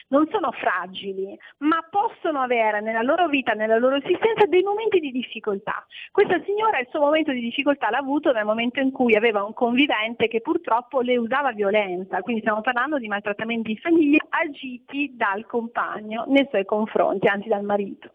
non 0.09 0.27
sono 0.31 0.51
fragili, 0.51 1.37
ma 1.59 1.83
possono 1.89 2.41
avere 2.41 2.81
nella 2.81 3.01
loro 3.01 3.27
vita, 3.27 3.53
nella 3.53 3.77
loro 3.77 3.95
esistenza 3.95 4.45
dei 4.45 4.61
momenti 4.61 4.99
di 4.99 5.11
difficoltà. 5.11 5.85
Questa 6.11 6.41
signora 6.45 6.79
il 6.79 6.87
suo 6.89 6.99
momento 6.99 7.31
di 7.31 7.39
difficoltà 7.39 7.89
l'ha 7.89 7.97
avuto 7.97 8.31
nel 8.31 8.45
momento 8.45 8.79
in 8.79 8.91
cui 8.91 9.15
aveva 9.15 9.43
un 9.43 9.53
convivente 9.53 10.27
che 10.27 10.41
purtroppo 10.41 11.01
le 11.01 11.17
usava 11.17 11.51
violenza, 11.51 12.21
quindi 12.21 12.41
stiamo 12.41 12.61
parlando 12.61 12.97
di 12.97 13.07
maltrattamenti 13.07 13.71
in 13.71 13.77
famiglia 13.77 14.25
agiti 14.29 15.13
dal 15.15 15.45
compagno 15.45 16.25
nei 16.27 16.47
suoi 16.49 16.65
confronti, 16.65 17.27
anzi 17.27 17.47
dal 17.47 17.63
marito. 17.63 18.11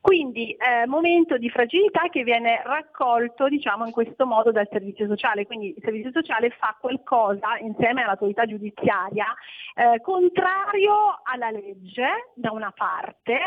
Quindi 0.00 0.52
eh, 0.52 0.86
momento 0.86 1.36
di 1.36 1.50
fragilità 1.50 2.08
che 2.08 2.22
viene 2.22 2.62
raccolto 2.64 3.48
diciamo 3.48 3.84
in 3.86 3.92
questo 3.92 4.26
modo 4.26 4.52
dal 4.52 4.68
servizio 4.70 5.06
sociale, 5.06 5.46
quindi 5.46 5.73
il 5.74 5.82
servizio 5.82 6.10
sociale 6.12 6.50
fa 6.50 6.76
qualcosa 6.80 7.58
insieme 7.60 8.02
all'autorità 8.02 8.44
giudiziaria 8.46 9.26
eh, 9.74 10.00
contrario 10.00 11.20
alla 11.24 11.50
legge 11.50 12.30
da 12.34 12.52
una 12.52 12.70
parte, 12.70 13.38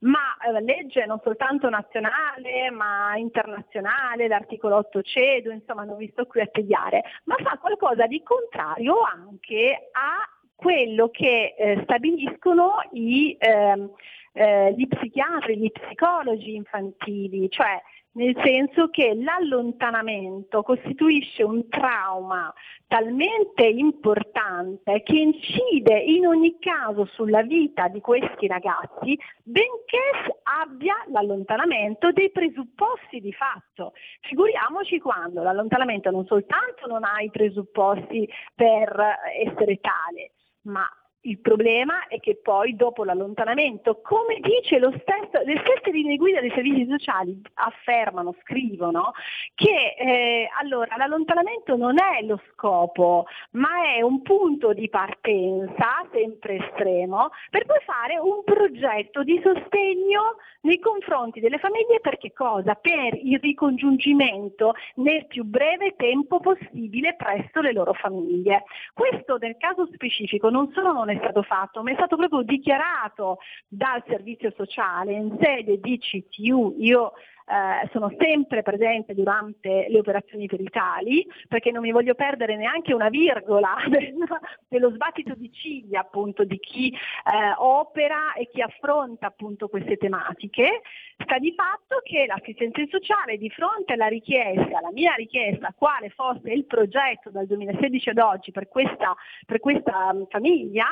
ma 0.00 0.36
eh, 0.46 0.60
legge 0.60 1.06
non 1.06 1.20
soltanto 1.22 1.68
nazionale 1.68 2.70
ma 2.70 3.16
internazionale, 3.16 4.28
l'articolo 4.28 4.76
8 4.76 5.02
CEDU, 5.02 5.50
insomma 5.50 5.84
non 5.84 5.96
vi 5.96 6.08
sto 6.12 6.26
qui 6.26 6.40
a 6.40 6.46
tediare, 6.46 7.04
ma 7.24 7.36
fa 7.42 7.58
qualcosa 7.58 8.06
di 8.06 8.22
contrario 8.22 9.02
anche 9.02 9.88
a 9.92 10.28
quello 10.54 11.08
che 11.10 11.54
eh, 11.56 11.80
stabiliscono 11.84 12.80
i, 12.92 13.36
ehm, 13.38 13.90
eh, 14.32 14.74
gli 14.76 14.88
psichiatri, 14.88 15.56
gli 15.56 15.70
psicologi 15.70 16.56
infantili, 16.56 17.48
cioè 17.48 17.80
nel 18.18 18.36
senso 18.42 18.88
che 18.88 19.14
l'allontanamento 19.14 20.62
costituisce 20.62 21.44
un 21.44 21.68
trauma 21.68 22.52
talmente 22.88 23.64
importante 23.64 25.02
che 25.04 25.16
incide 25.16 25.96
in 26.00 26.26
ogni 26.26 26.58
caso 26.58 27.04
sulla 27.04 27.42
vita 27.42 27.86
di 27.86 28.00
questi 28.00 28.48
ragazzi, 28.48 29.16
benché 29.44 30.34
abbia 30.60 30.96
l'allontanamento 31.12 32.10
dei 32.10 32.32
presupposti 32.32 33.20
di 33.20 33.32
fatto. 33.32 33.92
Figuriamoci 34.22 34.98
quando 34.98 35.42
l'allontanamento 35.42 36.10
non 36.10 36.26
soltanto 36.26 36.88
non 36.88 37.04
ha 37.04 37.20
i 37.20 37.30
presupposti 37.30 38.28
per 38.52 39.00
essere 39.44 39.78
tale, 39.78 40.32
ma 40.62 40.84
il 41.22 41.40
problema 41.40 42.06
è 42.06 42.20
che 42.20 42.36
poi 42.36 42.76
dopo 42.76 43.04
l'allontanamento, 43.04 44.00
come 44.02 44.38
dice 44.40 44.78
lo 44.78 44.92
stesso, 45.00 45.44
le 45.44 45.60
stesse 45.64 45.90
linee 45.90 46.16
guida 46.16 46.40
dei 46.40 46.52
servizi 46.54 46.86
sociali 46.88 47.40
affermano, 47.54 48.34
scrivono, 48.42 49.12
che 49.54 49.94
eh, 49.98 50.48
allora, 50.60 50.96
l'allontanamento 50.96 51.76
non 51.76 51.96
è 52.00 52.24
lo 52.24 52.40
scopo, 52.52 53.26
ma 53.52 53.94
è 53.96 54.00
un 54.00 54.22
punto 54.22 54.72
di 54.72 54.88
partenza, 54.88 56.06
sempre 56.12 56.64
estremo, 56.66 57.30
per 57.50 57.66
poi 57.66 57.78
fare 57.84 58.18
un 58.18 58.44
progetto 58.44 59.22
di 59.24 59.40
sostegno 59.42 60.36
nei 60.60 60.78
confronti 60.78 61.40
delle 61.40 61.58
famiglie 61.58 62.00
per 62.00 62.18
che 62.18 62.32
cosa? 62.32 62.74
Per 62.74 63.14
il 63.14 63.38
ricongiungimento 63.40 64.74
nel 64.96 65.26
più 65.26 65.44
breve 65.44 65.94
tempo 65.96 66.40
possibile 66.40 67.14
presso 67.16 67.60
le 67.60 67.72
loro 67.72 67.92
famiglie. 67.92 68.64
Questo 68.92 69.36
nel 69.38 69.56
caso 69.56 69.88
specifico 69.92 70.50
non 70.50 70.70
solo 70.72 70.92
non 71.08 71.16
è 71.16 71.18
stato 71.20 71.42
fatto, 71.42 71.82
ma 71.82 71.90
è 71.90 71.94
stato 71.94 72.16
proprio 72.16 72.42
dichiarato 72.42 73.38
dal 73.66 74.02
servizio 74.06 74.52
sociale 74.56 75.12
in 75.12 75.36
sede 75.40 75.80
di 75.80 75.98
CTU. 75.98 76.76
Io 76.78 77.12
eh, 77.48 77.88
sono 77.92 78.12
sempre 78.18 78.62
presente 78.62 79.14
durante 79.14 79.86
le 79.88 79.98
operazioni 79.98 80.46
peritali 80.46 81.26
perché 81.48 81.70
non 81.70 81.82
mi 81.82 81.92
voglio 81.92 82.14
perdere 82.14 82.56
neanche 82.56 82.92
una 82.92 83.08
virgola 83.08 83.74
dello 84.68 84.90
sbattito 84.90 85.34
di 85.34 85.50
ciglia 85.52 86.00
appunto 86.00 86.44
di 86.44 86.58
chi 86.58 86.90
eh, 86.90 87.54
opera 87.56 88.34
e 88.34 88.48
chi 88.48 88.60
affronta 88.60 89.26
appunto 89.26 89.68
queste 89.68 89.96
tematiche. 89.96 90.82
Sta 91.16 91.38
di 91.38 91.52
fatto 91.56 92.00
che 92.04 92.26
l'assistenza 92.26 92.82
sociale 92.88 93.38
di 93.38 93.50
fronte 93.50 93.94
alla 93.94 94.06
richiesta, 94.06 94.80
la 94.80 94.92
mia 94.92 95.14
richiesta, 95.14 95.74
quale 95.76 96.10
fosse 96.10 96.50
il 96.50 96.64
progetto 96.66 97.30
dal 97.30 97.46
2016 97.46 98.10
ad 98.10 98.18
oggi 98.18 98.52
per 98.52 98.68
questa, 98.68 99.16
per 99.46 99.58
questa 99.58 100.14
famiglia, 100.28 100.86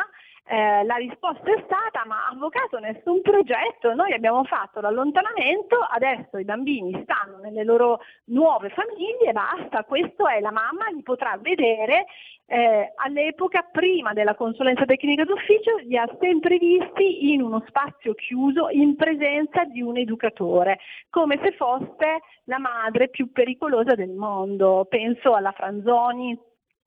eh, 0.48 0.84
la 0.84 0.94
risposta 0.94 1.52
è 1.52 1.60
stata 1.64 2.04
ma 2.06 2.28
avvocato 2.30 2.78
nessun 2.78 3.20
progetto, 3.20 3.94
noi 3.94 4.12
abbiamo 4.12 4.44
fatto 4.44 4.80
l'allontanamento, 4.80 5.76
adesso 5.76 6.38
i 6.38 6.44
bambini 6.44 7.02
stanno 7.02 7.38
nelle 7.38 7.64
loro 7.64 8.00
nuove 8.26 8.68
famiglie, 8.70 9.32
basta, 9.32 9.82
questo 9.84 10.28
è 10.28 10.38
la 10.40 10.52
mamma, 10.52 10.88
li 10.88 11.02
potrà 11.02 11.36
vedere. 11.40 12.06
Eh, 12.48 12.92
all'epoca, 12.94 13.62
prima 13.72 14.12
della 14.12 14.36
consulenza 14.36 14.84
tecnica 14.84 15.24
d'ufficio, 15.24 15.78
li 15.78 15.96
ha 15.96 16.08
sempre 16.20 16.58
visti 16.58 17.32
in 17.32 17.42
uno 17.42 17.64
spazio 17.66 18.14
chiuso 18.14 18.68
in 18.70 18.94
presenza 18.94 19.64
di 19.64 19.82
un 19.82 19.96
educatore, 19.96 20.78
come 21.10 21.40
se 21.42 21.52
fosse 21.56 22.20
la 22.44 22.58
madre 22.58 23.08
più 23.08 23.32
pericolosa 23.32 23.96
del 23.96 24.12
mondo. 24.12 24.86
Penso 24.88 25.34
alla 25.34 25.50
Franzoni, 25.50 26.38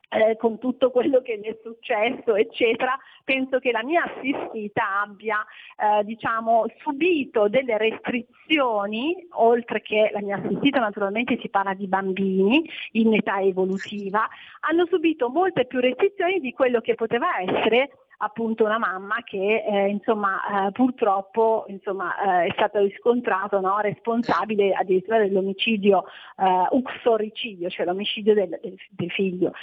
eh, 0.10 0.36
con 0.38 0.58
tutto 0.58 0.92
quello 0.92 1.22
che 1.22 1.38
gli 1.38 1.46
è 1.46 1.58
successo, 1.62 2.36
eccetera, 2.36 2.98
penso 3.24 3.60
che 3.60 3.72
la 3.72 3.84
mia 3.84 4.04
assistita 4.04 5.02
abbia 5.02 5.46
eh, 5.78 6.04
diciamo, 6.04 6.66
subito 6.80 7.48
delle 7.48 7.78
restrizioni, 7.78 9.28
oltre 9.32 9.82
che 9.82 10.10
la 10.12 10.22
mia 10.22 10.38
assistita 10.38 10.80
naturalmente 10.80 11.38
si 11.40 11.50
parla 11.50 11.74
di 11.74 11.88
bambini 11.88 12.68
in 12.94 13.14
età 13.14 13.40
evolutiva, 13.40 14.28
hanno 14.62 14.86
subito 14.88 15.30
molte 15.30 15.66
più 15.66 15.80
restrizioni 15.80 16.40
di 16.40 16.54
quello 16.54 16.82
che 16.82 16.96
poteva 16.96 17.40
essere 17.40 17.90
appunto 18.22 18.66
una 18.66 18.78
mamma 18.78 19.22
che 19.24 19.64
eh, 19.66 19.88
insomma, 19.88 20.68
eh, 20.68 20.72
purtroppo 20.72 21.66
insomma, 21.68 22.44
eh, 22.44 22.48
è 22.48 22.52
stato 22.54 22.80
riscontrato 22.80 23.60
no, 23.60 23.80
responsabile 23.80 24.74
addirittura 24.74 25.20
dell'omicidio 25.20 26.04
eh, 26.38 26.68
uxoricidio, 26.72 27.70
cioè 27.70 27.86
l'omicidio 27.86 28.34
del, 28.34 28.60
del 28.90 29.12
figlio. 29.12 29.54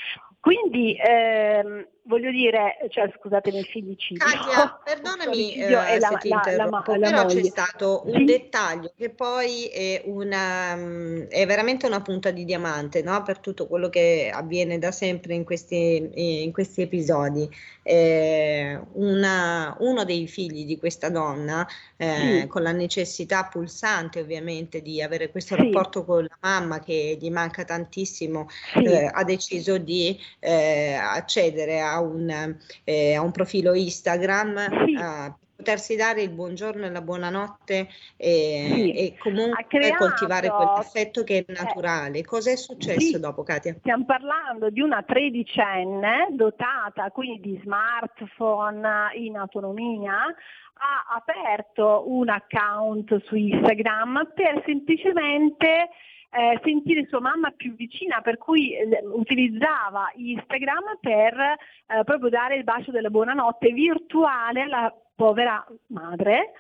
Quindi 0.41 0.97
ehm, 0.99 1.87
voglio 2.07 2.31
dire, 2.31 2.79
cioè, 2.91 3.11
scusatemi 3.17 3.59
il 3.59 3.67
figlicidio. 3.67 4.25
Katia, 4.25 4.81
perdonami 4.83 5.55
eh, 5.55 5.71
la, 5.71 5.85
se 5.85 6.17
ti 6.21 6.29
la, 6.29 6.37
interrompo, 6.37 6.95
la, 6.95 7.11
però 7.11 7.27
c'è 7.27 7.43
stato 7.45 8.03
un 8.07 8.15
sì? 8.15 8.25
dettaglio 8.25 8.93
che 8.97 9.11
poi 9.11 9.67
è, 9.67 10.03
una, 10.07 10.75
mm, 10.77 11.23
è, 11.29 11.47
veramente 11.47 11.87
una 11.87 12.01
punta 12.01 12.31
di 12.31 12.45
diamante 12.45 13.03
no? 13.03 13.23
per 13.23 13.39
tutto 13.39 13.67
quello 13.67 13.89
che 13.89 14.31
avviene 14.33 14.79
da 14.79 14.93
sempre 14.93 15.35
in 15.35 15.45
questi, 15.45 16.11
in 16.45 16.53
questi 16.53 16.83
episodi. 16.83 17.49
Eh, 17.83 18.81
una, 18.95 19.77
uno 19.79 20.05
dei 20.05 20.27
figli 20.27 20.65
di 20.65 20.79
questa 20.79 21.09
donna, 21.09 21.67
eh, 21.97 22.41
sì. 22.41 22.47
con 22.49 22.63
la 22.63 22.73
necessità 22.73 23.45
pulsante 23.45 24.21
ovviamente 24.21 24.83
di 24.83 25.01
avere 25.01 25.31
questo 25.31 25.55
sì. 25.55 25.63
rapporto 25.63 26.05
con 26.05 26.25
la 26.25 26.39
mamma 26.41 26.81
che 26.81 27.17
gli 27.21 27.31
manca 27.31 27.65
tantissimo, 27.65 28.49
eh, 28.75 29.09
ha 29.13 29.23
deciso 29.25 29.79
di 29.79 30.19
eh, 30.41 30.95
accedere 30.95 31.81
a 31.81 31.96
un, 32.01 32.57
eh, 32.85 33.15
a 33.15 33.23
un 33.23 33.31
profilo 33.31 33.75
Instagram 33.75 34.85
sì. 34.85 34.95
uh, 34.95 35.35
potersi 35.57 35.97
dare 35.97 36.23
il 36.23 36.31
buongiorno 36.31 36.85
e 36.85 36.91
la 36.91 37.01
buonanotte 37.01 37.89
e, 38.17 38.71
sì. 38.73 38.93
e 38.93 39.17
comunque 39.19 39.65
creato, 39.67 39.97
coltivare 39.97 40.49
quell'affetto 40.49 41.25
che 41.25 41.45
è 41.47 41.53
naturale. 41.53 42.23
Cosa 42.25 42.51
è 42.51 42.57
successo 42.57 43.01
sì. 43.01 43.21
dopo, 43.21 43.43
Katia? 43.43 43.75
Stiamo 43.79 44.05
parlando 44.05 44.71
di 44.71 44.81
una 44.81 45.03
tredicenne 45.03 46.29
dotata 46.33 47.11
quindi 47.11 47.53
di 47.53 47.61
smartphone 47.63 49.11
in 49.15 49.37
autonomia, 49.37 50.15
ha 50.79 51.15
aperto 51.17 52.05
un 52.07 52.29
account 52.29 53.25
su 53.25 53.35
Instagram 53.35 54.33
per 54.35 54.63
semplicemente 54.67 55.89
eh, 56.31 56.61
sentire 56.63 57.07
sua 57.07 57.21
mamma 57.21 57.51
più 57.51 57.75
vicina, 57.75 58.21
per 58.21 58.39
cui 58.39 58.75
eh, 58.75 59.01
utilizzava 59.05 60.11
Instagram 60.15 60.99
per 61.01 61.35
eh, 61.35 62.05
proprio 62.05 62.31
dare 62.31 62.57
il 62.57 62.65
bacio 62.65 62.91
della 62.91 63.11
buonanotte 63.11 63.71
virtuale 63.73 64.63
alla 64.63 64.95
povera 65.15 65.65
madre. 65.89 66.53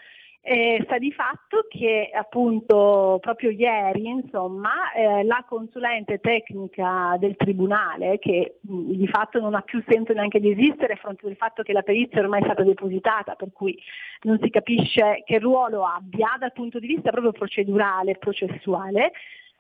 Eh, 0.48 0.80
sta 0.84 0.96
di 0.98 1.10
fatto 1.10 1.66
che 1.68 2.08
appunto 2.14 3.18
proprio 3.20 3.50
ieri 3.50 4.06
insomma, 4.06 4.92
eh, 4.92 5.24
la 5.24 5.44
consulente 5.44 6.20
tecnica 6.20 7.16
del 7.18 7.34
tribunale, 7.34 8.20
che 8.20 8.58
mh, 8.60 8.92
di 8.92 9.08
fatto 9.08 9.40
non 9.40 9.56
ha 9.56 9.62
più 9.62 9.82
senso 9.88 10.12
neanche 10.12 10.38
di 10.38 10.52
esistere 10.52 10.92
a 10.92 10.96
fronte 10.98 11.26
del 11.26 11.34
fatto 11.34 11.64
che 11.64 11.72
la 11.72 11.82
perizia 11.82 12.20
ormai 12.20 12.42
è 12.42 12.44
stata 12.44 12.62
depositata, 12.62 13.34
per 13.34 13.50
cui 13.52 13.76
non 14.22 14.38
si 14.40 14.48
capisce 14.50 15.24
che 15.24 15.40
ruolo 15.40 15.84
abbia 15.84 16.36
dal 16.38 16.52
punto 16.52 16.78
di 16.78 16.86
vista 16.86 17.10
proprio 17.10 17.32
procedurale 17.32 18.12
e 18.12 18.18
processuale, 18.18 19.10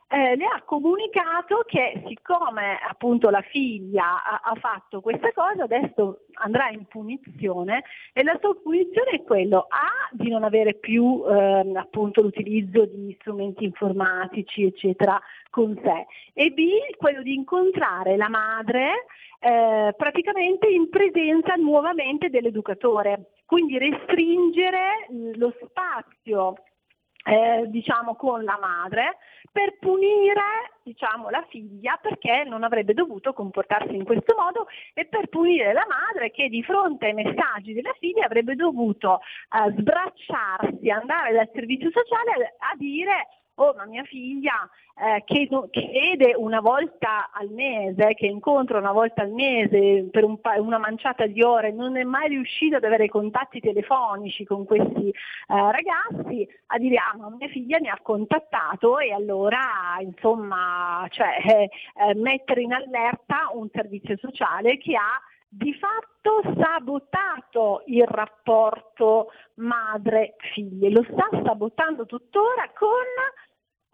eh, 0.08 0.36
le 0.36 0.44
ha 0.44 0.62
comunicato 0.62 1.64
che 1.66 2.02
siccome 2.06 2.78
appunto 2.88 3.28
la 3.28 3.40
figlia 3.40 4.22
ha, 4.22 4.40
ha, 4.44 4.54
fatto 4.54 5.00
questa 5.00 5.32
cosa 5.32 5.64
adesso 5.64 6.26
andrà 6.34 6.70
in 6.70 6.84
punizione 6.86 7.82
e 8.12 8.22
la 8.22 8.38
sua 8.40 8.54
punizione 8.54 9.10
è 9.10 9.22
quello 9.24 9.66
A 9.68 10.08
di 10.12 10.28
non 10.28 10.44
avere 10.44 10.74
più 10.74 11.24
eh, 11.26 11.72
appunto 11.74 12.22
l'utilizzo 12.22 12.84
di 12.84 13.16
strumenti 13.18 13.64
informatici 13.64 14.64
eccetera 14.64 15.20
con 15.50 15.76
sé. 15.82 16.06
E 16.34 16.50
B 16.50 16.68
quello 16.96 17.22
di 17.22 17.34
incontrare 17.34 18.16
la 18.16 18.28
madre 18.28 19.06
eh, 19.40 19.92
praticamente 19.96 20.68
in 20.68 20.88
presenza 20.88 21.54
nuovamente 21.54 22.30
dell'educatore. 22.30 23.30
Quindi 23.44 23.78
restringere 23.78 25.06
lo 25.34 25.52
spazio 25.62 26.54
eh, 27.26 27.64
diciamo 27.66 28.14
con 28.14 28.44
la 28.44 28.58
madre 28.60 29.18
per 29.50 29.78
punire 29.78 30.74
diciamo, 30.82 31.28
la 31.30 31.44
figlia 31.48 31.98
perché 32.00 32.44
non 32.44 32.62
avrebbe 32.62 32.94
dovuto 32.94 33.32
comportarsi 33.32 33.94
in 33.94 34.04
questo 34.04 34.36
modo 34.38 34.68
e 34.94 35.06
per 35.06 35.28
punire 35.28 35.72
la 35.72 35.86
madre 35.88 36.30
che 36.30 36.48
di 36.48 36.62
fronte 36.62 37.06
ai 37.06 37.14
messaggi 37.14 37.72
della 37.72 37.94
figlia 37.98 38.26
avrebbe 38.26 38.54
dovuto 38.54 39.20
eh, 39.20 39.72
sbracciarsi, 39.76 40.88
andare 40.90 41.32
dal 41.32 41.50
servizio 41.52 41.90
sociale 41.90 42.54
a, 42.58 42.70
a 42.70 42.76
dire 42.76 43.26
oh 43.56 43.74
ma 43.74 43.84
mia 43.86 44.04
figlia 44.04 44.68
eh, 44.98 45.22
che, 45.24 45.48
che, 45.70 45.90
vede 45.92 46.34
una 46.34 46.60
volta 46.60 47.30
al 47.30 47.50
mese, 47.50 48.14
che 48.14 48.26
incontra 48.26 48.78
una 48.78 48.92
volta 48.92 49.22
al 49.22 49.30
mese 49.30 50.08
per 50.10 50.24
un 50.24 50.40
pa- 50.40 50.60
una 50.60 50.78
manciata 50.78 51.26
di 51.26 51.42
ore, 51.42 51.72
non 51.72 51.96
è 51.96 52.04
mai 52.04 52.28
riuscita 52.28 52.78
ad 52.78 52.84
avere 52.84 53.08
contatti 53.08 53.60
telefonici 53.60 54.44
con 54.44 54.64
questi 54.64 55.08
eh, 55.08 55.14
ragazzi, 55.48 56.46
a 56.66 56.78
dire 56.78 56.96
ah 56.96 57.16
ma 57.16 57.28
mia 57.30 57.48
figlia 57.48 57.78
mi 57.80 57.88
ha 57.88 57.98
contattato 58.02 58.98
e 58.98 59.12
allora 59.12 59.98
insomma 60.00 61.06
cioè, 61.10 61.42
eh, 61.46 61.70
eh 62.08 62.14
mettere 62.14 62.62
in 62.62 62.72
allerta 62.72 63.50
un 63.52 63.68
servizio 63.72 64.16
sociale 64.16 64.78
che 64.78 64.96
ha 64.96 65.20
di 65.48 65.72
fatto 65.74 66.42
sabotato 66.58 67.82
il 67.86 68.06
rapporto 68.06 69.30
madre-figlie, 69.54 70.90
lo 70.90 71.04
sta 71.10 71.28
sabotando 71.44 72.04
tuttora 72.04 72.70
con 72.74 72.90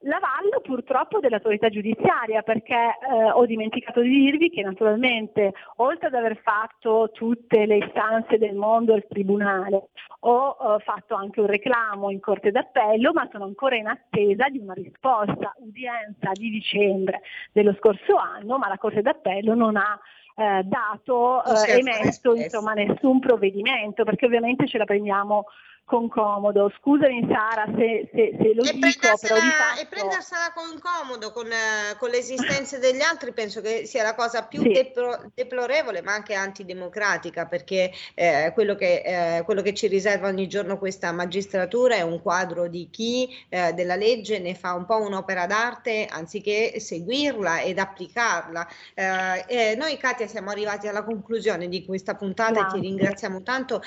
l'avallo 0.02 0.60
purtroppo 0.62 1.20
dell'autorità 1.20 1.68
giudiziaria 1.68 2.42
perché 2.42 2.74
eh, 2.74 3.30
ho 3.30 3.44
dimenticato 3.46 4.00
di 4.00 4.08
dirvi 4.08 4.50
che 4.50 4.62
naturalmente 4.62 5.52
oltre 5.76 6.08
ad 6.08 6.14
aver 6.14 6.36
fatto 6.42 7.10
tutte 7.12 7.66
le 7.66 7.76
istanze 7.76 8.38
del 8.38 8.54
mondo 8.54 8.94
al 8.94 9.06
tribunale 9.08 9.88
ho 10.20 10.56
eh, 10.60 10.82
fatto 10.82 11.14
anche 11.14 11.40
un 11.40 11.46
reclamo 11.46 12.10
in 12.10 12.20
corte 12.20 12.50
d'appello 12.50 13.12
ma 13.12 13.28
sono 13.30 13.44
ancora 13.44 13.76
in 13.76 13.86
attesa 13.86 14.48
di 14.48 14.58
una 14.58 14.74
risposta 14.74 15.54
udienza 15.58 16.30
di 16.32 16.50
dicembre 16.50 17.20
dello 17.52 17.74
scorso 17.78 18.16
anno 18.16 18.58
ma 18.58 18.68
la 18.68 18.78
corte 18.78 19.02
d'appello 19.02 19.54
non 19.54 19.76
ha 19.76 19.98
eh, 20.34 20.62
dato, 20.64 21.44
eh, 21.44 21.78
emesso 21.78 22.34
insomma, 22.34 22.72
nessun 22.72 23.20
provvedimento 23.20 24.04
perché 24.04 24.26
ovviamente 24.26 24.66
ce 24.66 24.78
la 24.78 24.84
prendiamo 24.84 25.44
con 25.84 26.08
comodo. 26.08 26.72
Scusami 26.78 27.26
Sara 27.28 27.66
se, 27.76 28.08
se, 28.12 28.36
se 28.40 28.54
lo 28.54 28.62
e 28.62 28.72
dico, 28.72 29.16
però 29.20 29.34
di 29.34 29.50
fatto... 29.50 29.80
E 29.80 29.86
prendersela 29.86 30.52
con 30.54 30.80
comodo 30.80 31.32
con, 31.32 31.46
eh, 31.46 31.96
con 31.98 32.10
l'esistenza 32.10 32.78
degli 32.78 33.00
altri 33.00 33.32
penso 33.32 33.60
che 33.60 33.84
sia 33.84 34.02
la 34.02 34.14
cosa 34.14 34.44
più 34.44 34.62
Sì. 34.62 34.70
deplo- 34.70 35.30
deplorevole 35.34 36.02
ma 36.02 36.14
anche 36.14 36.34
antidemocratica 36.34 37.46
perché 37.46 37.92
eh, 38.14 38.52
quello, 38.54 38.74
che, 38.74 39.02
eh, 39.04 39.42
quello 39.42 39.60
che 39.60 39.74
ci 39.74 39.86
riserva 39.86 40.28
ogni 40.28 40.48
giorno 40.48 40.78
questa 40.78 41.12
magistratura 41.12 41.96
è 41.96 42.02
un 42.02 42.22
quadro 42.22 42.68
di 42.68 42.88
chi 42.90 43.28
eh, 43.48 43.72
della 43.72 43.96
legge 43.96 44.38
ne 44.38 44.54
fa 44.54 44.72
un 44.74 44.86
po' 44.86 45.00
un'opera 45.00 45.46
d'arte 45.46 46.06
anziché 46.08 46.80
seguirla 46.80 47.62
ed 47.62 47.78
applicarla. 47.78 48.66
Eh, 48.94 49.44
eh, 49.46 49.74
noi 49.76 49.96
Katia 49.96 50.26
siamo 50.26 50.50
arrivati 50.50 50.88
alla 50.88 51.02
conclusione 51.02 51.68
di 51.68 51.84
questa 51.84 52.14
puntata 52.14 52.66
e 52.66 52.72
ti 52.72 52.80
ringraziamo 52.80 53.42
tanto. 53.42 53.82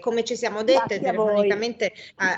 Come 0.00 0.24
ci 0.24 0.36
siamo 0.36 0.62
dette 0.62 0.98
Grazie 0.98 1.25
telefonicamente 1.26 1.92
eh, 1.92 1.92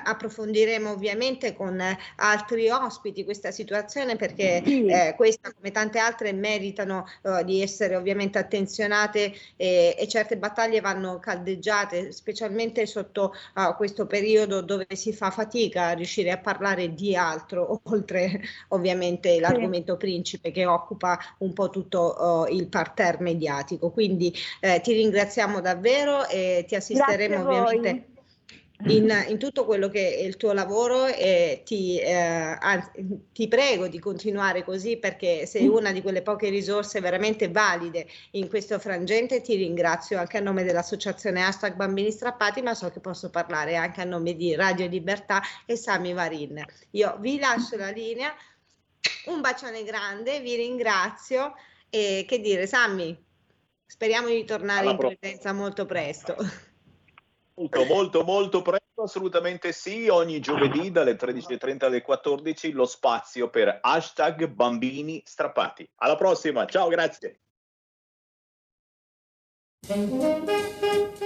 approfondiremo 0.04 0.90
ovviamente 0.90 1.54
con 1.54 1.80
eh, 1.80 1.98
altri 2.16 2.68
ospiti 2.68 3.24
questa 3.24 3.50
situazione 3.50 4.16
perché 4.16 4.62
eh, 4.62 5.14
questa 5.16 5.52
come 5.52 5.70
tante 5.70 5.98
altre 5.98 6.32
meritano 6.32 7.06
eh, 7.22 7.44
di 7.44 7.62
essere 7.62 7.96
ovviamente 7.96 8.38
attenzionate 8.38 9.32
e, 9.56 9.94
e 9.98 10.08
certe 10.08 10.36
battaglie 10.36 10.80
vanno 10.80 11.18
caldeggiate 11.18 12.12
specialmente 12.12 12.86
sotto 12.86 13.32
eh, 13.56 13.74
questo 13.76 14.06
periodo 14.06 14.60
dove 14.60 14.86
si 14.92 15.12
fa 15.12 15.30
fatica 15.30 15.88
a 15.88 15.92
riuscire 15.92 16.30
a 16.30 16.38
parlare 16.38 16.94
di 16.94 17.14
altro 17.16 17.80
oltre 17.84 18.40
ovviamente 18.68 19.38
l'argomento 19.40 19.96
principe 19.96 20.50
che 20.50 20.66
occupa 20.66 21.18
un 21.38 21.52
po' 21.52 21.70
tutto 21.70 22.46
eh, 22.46 22.54
il 22.54 22.68
parterre 22.68 23.16
mediatico. 23.20 23.90
Quindi 23.90 24.32
ti 24.82 24.92
ringraziamo 24.92 25.60
davvero 25.60 26.26
e 26.28 26.64
ti 26.66 26.74
assisteremo 26.74 27.40
ovviamente 27.40 28.17
in, 28.86 29.12
in 29.28 29.38
tutto 29.38 29.64
quello 29.64 29.88
che 29.88 30.16
è 30.16 30.20
il 30.20 30.36
tuo 30.36 30.52
lavoro 30.52 31.06
e 31.06 31.62
ti, 31.64 31.98
eh, 31.98 32.12
anzi, 32.14 32.90
ti 33.32 33.48
prego 33.48 33.88
di 33.88 33.98
continuare 33.98 34.62
così 34.62 34.98
perché 34.98 35.46
sei 35.46 35.66
una 35.66 35.90
di 35.90 36.00
quelle 36.00 36.22
poche 36.22 36.48
risorse 36.48 37.00
veramente 37.00 37.50
valide 37.50 38.06
in 38.32 38.48
questo 38.48 38.78
frangente. 38.78 39.40
Ti 39.40 39.56
ringrazio 39.56 40.18
anche 40.18 40.38
a 40.38 40.40
nome 40.40 40.62
dell'associazione 40.62 41.42
Hashtag 41.42 41.74
Bambini 41.74 42.12
Strappati, 42.12 42.62
ma 42.62 42.74
so 42.74 42.90
che 42.90 43.00
posso 43.00 43.30
parlare 43.30 43.74
anche 43.74 44.00
a 44.00 44.04
nome 44.04 44.34
di 44.34 44.54
Radio 44.54 44.86
Libertà 44.86 45.42
e 45.66 45.76
Sami 45.76 46.12
Varin. 46.12 46.62
Io 46.92 47.16
vi 47.18 47.38
lascio 47.38 47.76
la 47.76 47.90
linea, 47.90 48.32
un 49.26 49.40
bacione 49.40 49.82
grande, 49.82 50.40
vi 50.40 50.54
ringrazio 50.54 51.54
e 51.90 52.24
che 52.28 52.40
dire, 52.40 52.68
Sammy, 52.68 53.16
speriamo 53.86 54.28
di 54.28 54.44
tornare 54.44 54.82
Alla 54.82 54.90
in 54.92 55.16
presenza 55.18 55.52
molto 55.52 55.84
presto. 55.84 56.36
Molto, 57.58 57.84
molto, 57.86 58.22
molto 58.22 58.62
presto, 58.62 59.02
assolutamente 59.02 59.72
sì. 59.72 60.06
Ogni 60.08 60.38
giovedì 60.38 60.92
dalle 60.92 61.16
13.30 61.16 61.86
alle 61.86 62.02
14 62.02 62.70
lo 62.70 62.86
spazio 62.86 63.50
per 63.50 63.78
hashtag 63.82 64.46
bambini 64.46 65.20
strappati. 65.24 65.88
Alla 65.96 66.14
prossima, 66.14 66.64
ciao, 66.66 66.86
grazie. 66.86 67.40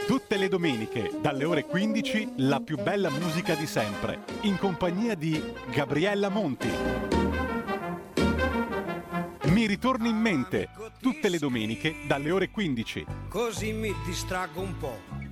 Tutte 0.06 0.36
le 0.38 0.48
domeniche, 0.48 1.10
dalle 1.20 1.44
ore 1.44 1.66
15, 1.66 2.34
la 2.38 2.60
più 2.60 2.78
bella 2.78 3.10
musica 3.10 3.54
di 3.54 3.66
sempre, 3.66 4.24
in 4.42 4.56
compagnia 4.56 5.14
di 5.14 5.52
Gabriella 5.70 6.30
Monti. 6.30 6.70
Mi 9.48 9.66
ritorni 9.66 10.08
in 10.08 10.16
mente, 10.16 10.70
tutte 10.98 11.28
le 11.28 11.38
domeniche, 11.38 12.06
dalle 12.06 12.30
ore 12.30 12.48
15. 12.48 13.04
Così 13.28 13.72
mi 13.72 13.92
distraggo 14.06 14.60
un 14.60 14.76
po'. 14.78 15.31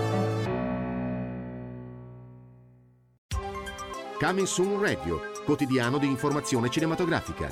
Coming 4.21 4.45
Soon 4.45 4.79
Radio, 4.79 5.19
quotidiano 5.43 5.97
di 5.97 6.05
informazione 6.05 6.69
cinematografica. 6.69 7.51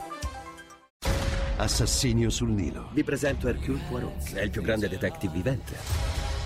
Assassinio 1.57 2.30
sul 2.30 2.49
Nilo. 2.49 2.89
Vi 2.93 3.03
presento 3.03 3.47
Hercule 3.47 3.80
Poirot, 3.89 4.34
è 4.34 4.43
il 4.43 4.51
più 4.51 4.61
grande 4.61 4.88
detective 4.88 5.34
vivente. 5.34 5.76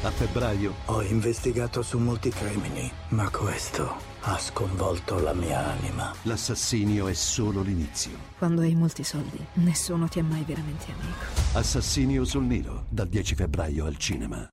A 0.04 0.10
febbraio 0.12 0.76
Ho 0.86 1.02
investigato 1.02 1.82
su 1.82 2.00
molti 2.00 2.30
crimini, 2.30 2.90
ma 3.10 3.30
questo 3.30 3.98
ha 4.22 4.38
sconvolto 4.38 5.20
la 5.20 5.34
mia 5.34 5.74
anima. 5.74 6.14
l'assassinio 6.22 7.10
è 7.10 7.14
solo 7.14 7.62
l'inizio. 7.62 8.12
Quando 8.38 8.62
hai 8.62 8.76
molti 8.76 9.04
soldi, 9.04 9.46
nessuno 9.56 10.08
ti 10.08 10.20
è 10.20 10.22
mai 10.22 10.46
veramente 10.48 10.86
amico. 10.86 11.58
Assassinio 11.58 12.24
sul 12.24 12.44
Nilo, 12.44 12.86
dal 12.88 13.10
10 13.10 13.36
febbraio 13.36 13.86
al 13.86 13.98
cinema. 13.98 14.53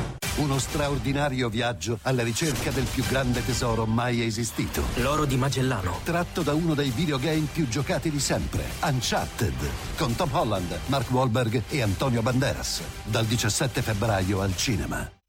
Uno 0.37 0.59
straordinario 0.59 1.49
viaggio 1.49 1.99
alla 2.03 2.23
ricerca 2.23 2.71
del 2.71 2.85
più 2.85 3.03
grande 3.05 3.45
tesoro 3.45 3.85
mai 3.85 4.23
esistito. 4.23 4.81
L'oro 4.95 5.25
di 5.25 5.35
Magellano. 5.35 5.99
Tratto 6.03 6.41
da 6.41 6.53
uno 6.53 6.73
dei 6.73 6.89
videogame 6.89 7.47
più 7.51 7.67
giocati 7.67 8.09
di 8.09 8.19
sempre, 8.19 8.63
Uncharted, 8.81 9.69
con 9.97 10.15
Tom 10.15 10.29
Holland, 10.33 10.79
Mark 10.85 11.11
Wahlberg 11.11 11.63
e 11.69 11.81
Antonio 11.81 12.21
Banderas. 12.21 12.81
Dal 13.03 13.25
17 13.25 13.81
febbraio 13.81 14.41
al 14.41 14.55
cinema. 14.55 15.20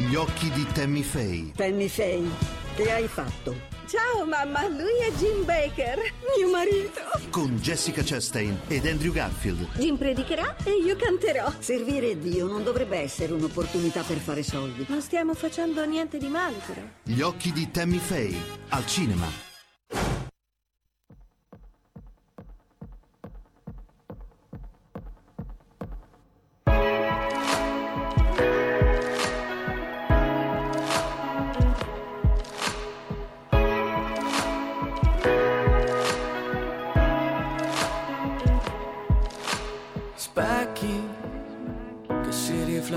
Gli 0.00 0.14
occhi 0.14 0.48
di 0.52 0.64
Tammy 0.74 1.02
Faye. 1.02 1.50
Penny 1.56 1.88
Faye, 1.88 2.28
che 2.76 2.92
hai 2.92 3.08
fatto? 3.08 3.52
Ciao 3.88 4.24
mamma, 4.24 4.68
lui 4.68 4.96
è 5.02 5.10
Jim 5.16 5.44
Baker, 5.44 5.98
mio 6.36 6.50
marito. 6.52 7.00
Con 7.30 7.56
Jessica 7.56 8.02
Chastain 8.04 8.60
ed 8.68 8.86
Andrew 8.86 9.12
Garfield. 9.12 9.66
Jim 9.76 9.96
predicherà 9.96 10.54
e 10.62 10.76
io 10.84 10.94
canterò. 10.94 11.52
Servire 11.58 12.16
Dio 12.16 12.46
non 12.46 12.62
dovrebbe 12.62 12.98
essere 12.98 13.32
un'opportunità 13.32 14.02
per 14.02 14.18
fare 14.18 14.44
soldi. 14.44 14.86
Non 14.86 15.00
stiamo 15.02 15.34
facendo 15.34 15.84
niente 15.84 16.18
di 16.18 16.28
male 16.28 16.58
però. 16.64 16.82
Gli 17.02 17.20
occhi 17.20 17.52
di 17.52 17.68
Tammy 17.72 17.98
Faye. 17.98 18.36
Al 18.68 18.86
cinema. 18.86 19.26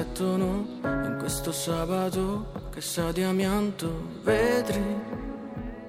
Riflettono 0.02 0.66
in 0.84 1.18
questo 1.20 1.52
sabato 1.52 2.70
che 2.74 2.82
sa 2.82 3.12
di 3.12 3.22
amianto, 3.22 3.88
vetri 4.24 5.20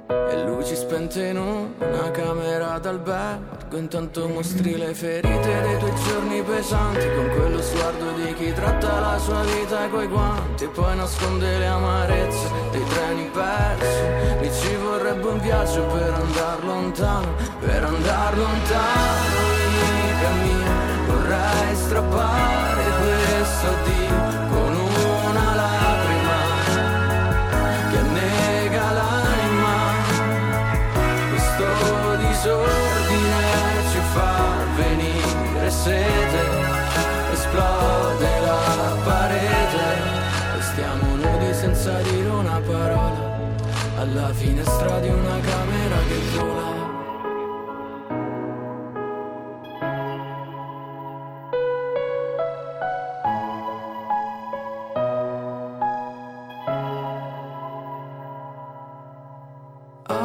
e 0.06 0.44
luci 0.44 0.76
spente 0.76 1.28
in 1.28 1.38
una 1.38 2.10
camera 2.10 2.78
d'albergo 2.78 3.76
intanto 3.78 4.28
mostri 4.28 4.76
le 4.76 4.92
ferite 4.92 5.60
dei 5.62 5.78
tuoi 5.78 5.94
giorni 6.06 6.42
pesanti 6.42 7.06
Con 7.14 7.30
quello 7.30 7.62
sguardo 7.62 8.12
di 8.12 8.34
chi 8.34 8.52
tratta 8.52 9.00
la 9.00 9.18
sua 9.18 9.42
vita 9.44 9.88
coi 9.88 10.06
guanti 10.06 10.64
E 10.64 10.68
poi 10.68 10.94
nasconde 10.96 11.58
le 11.58 11.66
amarezze 11.66 12.50
dei 12.70 12.84
treni 12.84 13.30
persi. 13.32 14.40
Mi 14.40 14.52
ci 14.52 14.76
vorrebbe 14.76 15.26
un 15.26 15.40
viaggio 15.40 15.86
per 15.86 16.12
andar 16.12 16.64
lontano 16.64 17.34
Per 17.60 17.82
andar 17.82 18.36
lontano, 18.36 19.38
amica 19.88 20.30
mia 20.44 20.61
Alla 44.03 44.34
finestra 44.34 44.98
di 44.98 45.09
una 45.09 45.38
camera 45.38 45.96
che 46.09 46.18
vola. 46.34 46.70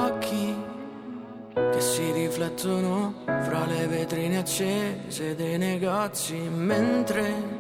Occhi 0.08 0.56
si 1.78 2.12
riflettono 2.14 3.14
fra 3.26 3.64
le 3.68 3.86
vetrine 3.86 4.40
accese 4.40 5.36
dei 5.36 5.60
negozi 5.60 6.34
mentre 6.34 7.57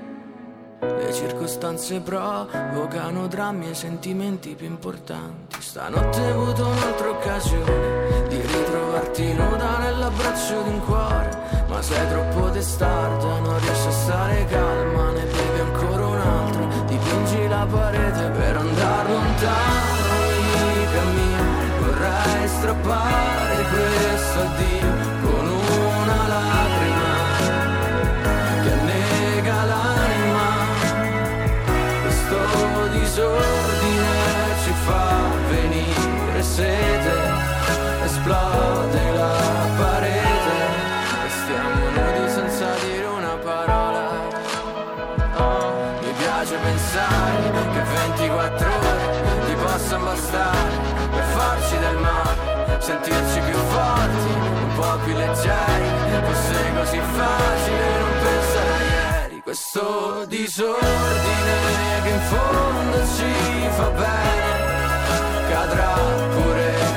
circostanze 1.17 1.99
provocano 1.99 3.25
drammi 3.25 3.71
e 3.71 3.73
sentimenti 3.73 4.53
più 4.53 4.67
importanti. 4.67 5.59
Stanotte 5.59 6.19
hai 6.19 6.31
avuto 6.31 6.67
un'altra 6.67 7.09
occasione 7.09 8.27
di 8.27 8.39
ritrovarti 8.39 9.33
nuda 9.33 9.79
nell'abbraccio 9.79 10.61
di 10.61 10.69
un 10.69 10.79
cuore, 10.85 11.65
ma 11.67 11.81
sei 11.81 12.07
troppo 12.09 12.51
testarda, 12.51 13.39
non 13.39 13.59
riesci 13.59 13.87
a 13.87 13.91
stare 13.91 14.45
calma, 14.45 15.11
ne 15.11 15.23
bevi 15.23 15.59
ancora 15.59 16.05
un'altra, 16.05 16.65
dipingi 16.85 17.47
la 17.47 17.65
parete 17.65 18.29
per 18.29 18.57
andare 18.57 19.11
lontano, 19.11 20.13
amica 20.53 21.03
mia, 21.15 21.45
vorrei 21.79 22.47
strappare 22.47 23.65
questo 23.71 24.39
addio 24.39 24.96
esplode 38.27 39.11
la 39.13 39.35
parete, 39.77 40.55
restiamo 41.23 41.89
nudi 41.95 42.29
senza 42.29 42.65
dire 42.83 43.05
una 43.05 43.35
parola. 43.37 44.03
Oh, 45.37 45.73
mi 46.01 46.11
piace 46.17 46.55
pensare 46.57 47.51
che 47.73 47.81
24 48.17 48.67
ore 48.67 49.45
ti 49.45 49.53
possano 49.53 50.05
bastare 50.05 50.69
per 51.11 51.23
farci 51.23 51.77
del 51.77 51.97
male, 51.97 52.81
sentirci 52.81 53.39
più 53.39 53.57
forti, 53.75 54.31
un 54.63 54.73
po' 54.75 54.97
più 55.05 55.13
leggeri, 55.13 55.87
fosse 56.27 56.73
così 56.75 56.99
facile 56.99 57.99
non 57.99 58.13
pensare 58.23 58.83
ieri. 58.83 59.41
Questo 59.41 60.25
disordine 60.27 61.55
che 62.03 62.09
in 62.09 62.19
fondo 62.19 62.97
ci 63.15 63.69
fa 63.77 63.89
bene, 63.91 65.49
cadrà 65.49 65.93
pure 66.33 66.96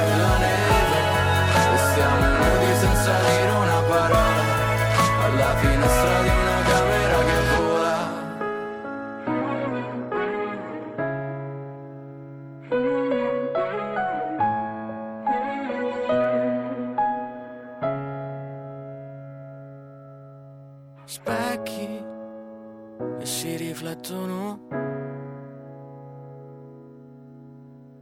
riflettono, 23.80 24.66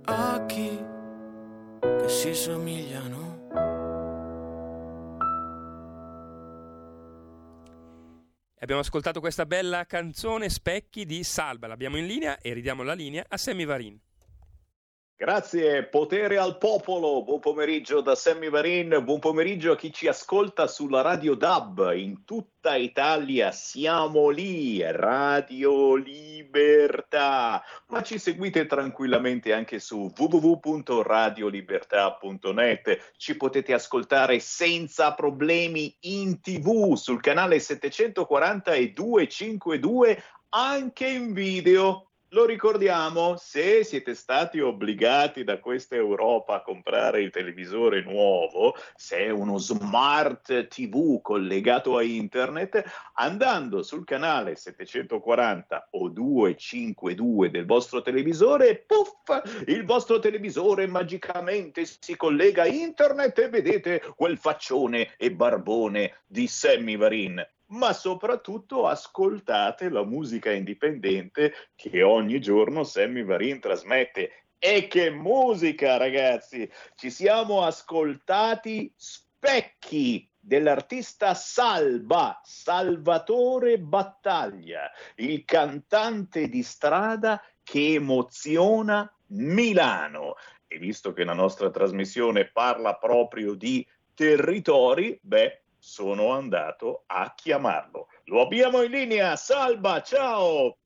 occhi 0.07 0.85
che 1.81 2.09
si 2.09 2.35
somigliano. 2.35 3.37
Abbiamo 8.61 8.81
ascoltato 8.81 9.21
questa 9.21 9.47
bella 9.47 9.87
canzone 9.87 10.49
Specchi 10.49 11.07
di 11.07 11.23
Salva, 11.23 11.69
l'abbiamo 11.69 11.97
in 11.97 12.07
linea 12.07 12.39
e 12.39 12.53
ridiamo 12.53 12.83
la 12.83 12.95
linea 12.95 13.25
a 13.29 13.37
Sammy 13.37 13.65
Varin. 13.65 13.99
Grazie, 15.21 15.83
potere 15.83 16.39
al 16.39 16.59
popolo. 16.59 17.25
Buon 17.25 17.41
pomeriggio 17.41 18.01
da 18.01 18.15
Sammy 18.15 18.51
Varin, 18.51 19.01
buon 19.03 19.19
pomeriggio 19.19 19.73
a 19.73 19.77
chi 19.77 19.93
ci 19.93 20.07
ascolta 20.07 20.69
sulla 20.69 21.01
Radio 21.01 21.35
DAB 21.35 21.91
in 21.97 22.25
tutta 22.25 22.77
Italia. 22.77 23.51
Siamo 23.51 24.29
lì, 24.29 24.81
Radio 24.81 25.97
Libertà. 25.97 27.61
Ma 27.89 28.01
ci 28.05 28.17
seguite 28.17 28.67
tranquillamente 28.67 29.53
anche 29.53 29.81
su 29.81 30.09
www.radiolibertà.net. 30.17 33.15
Ci 33.17 33.37
potete 33.37 33.73
ascoltare 33.73 34.39
senza 34.39 35.15
problemi 35.15 35.97
in 36.03 36.41
TV 36.41 36.95
sul 36.95 37.21
canale 37.21 37.59
740 37.59 38.73
e 38.73 38.93
252 38.93 40.23
anche 40.51 41.09
in 41.09 41.33
video. 41.33 42.08
Lo 42.33 42.45
ricordiamo, 42.45 43.39
se 43.39 43.85
siete 43.85 44.15
stati 44.15 44.61
obbligati 44.61 45.45
da 45.45 45.59
questa 45.61 45.95
Europa 45.95 46.57
a 46.57 46.61
comprare 46.61 47.23
il 47.23 47.31
televisore 47.31 48.03
nuovo, 48.03 48.77
se 48.97 49.17
è 49.17 49.31
uno 49.31 49.57
smart 49.57 50.69
TV 50.69 51.23
collegato 51.23 51.97
a 51.97 52.03
internet, 52.03 52.85
andando 53.15 53.83
sul 53.83 54.05
canale 54.05 54.57
740 54.57 55.89
o 55.93 56.11
252 56.11 57.49
del 57.49 57.65
vostro 57.65 58.03
televisore, 58.03 58.77
puff, 58.77 59.65
il 59.67 59.87
vostro 59.87 60.19
televisore 60.19 60.87
magicamente 60.87 61.87
si 61.87 62.15
collega 62.15 62.65
a 62.65 62.67
internet 62.67 63.39
e 63.39 63.49
vedete 63.49 64.03
quel 64.15 64.37
faccione 64.37 65.15
e 65.17 65.33
barbone 65.33 66.19
di 66.27 66.47
Sammy 66.47 66.99
Varin 66.99 67.43
ma 67.69 67.93
soprattutto 67.93 68.87
ascoltate 68.87 69.89
la 69.89 70.05
musica 70.05 70.51
indipendente 70.51 71.53
che 71.75 72.03
ogni 72.03 72.41
giorno 72.41 72.85
Sammy 72.85 73.25
Varin 73.25 73.61
trasmette. 73.61 74.45
E 74.59 74.89
che 74.89 75.11
musica, 75.11 75.97
ragazzi! 75.97 76.69
Ci 76.97 77.11
siamo 77.11 77.63
ascoltati 77.63 78.93
specchi 78.97 80.29
dell'artista 80.39 81.35
Salva, 81.35 82.41
Salvatore 82.43 83.79
Battaglia, 83.79 84.91
il 85.17 85.45
cantante 85.45 86.49
di 86.49 86.63
strada 86.63 87.41
che 87.63 87.95
emoziona 87.95 89.09
Milano. 89.27 90.35
E 90.67 90.79
visto 90.79 91.13
che 91.13 91.25
la 91.25 91.35
nostra 91.35 91.71
trasmissione 91.71 92.51
parla 92.51 92.97
proprio 92.97 93.55
di 93.55 93.87
territori, 94.15 95.19
beh, 95.23 95.63
sono 95.79 96.33
andato 96.33 97.05
a 97.07 97.33
chiamarlo. 97.35 98.09
Lo 98.25 98.43
abbiamo 98.43 98.83
in 98.83 98.91
linea, 98.91 99.37
Salva, 99.37 100.03
ciao! 100.03 100.77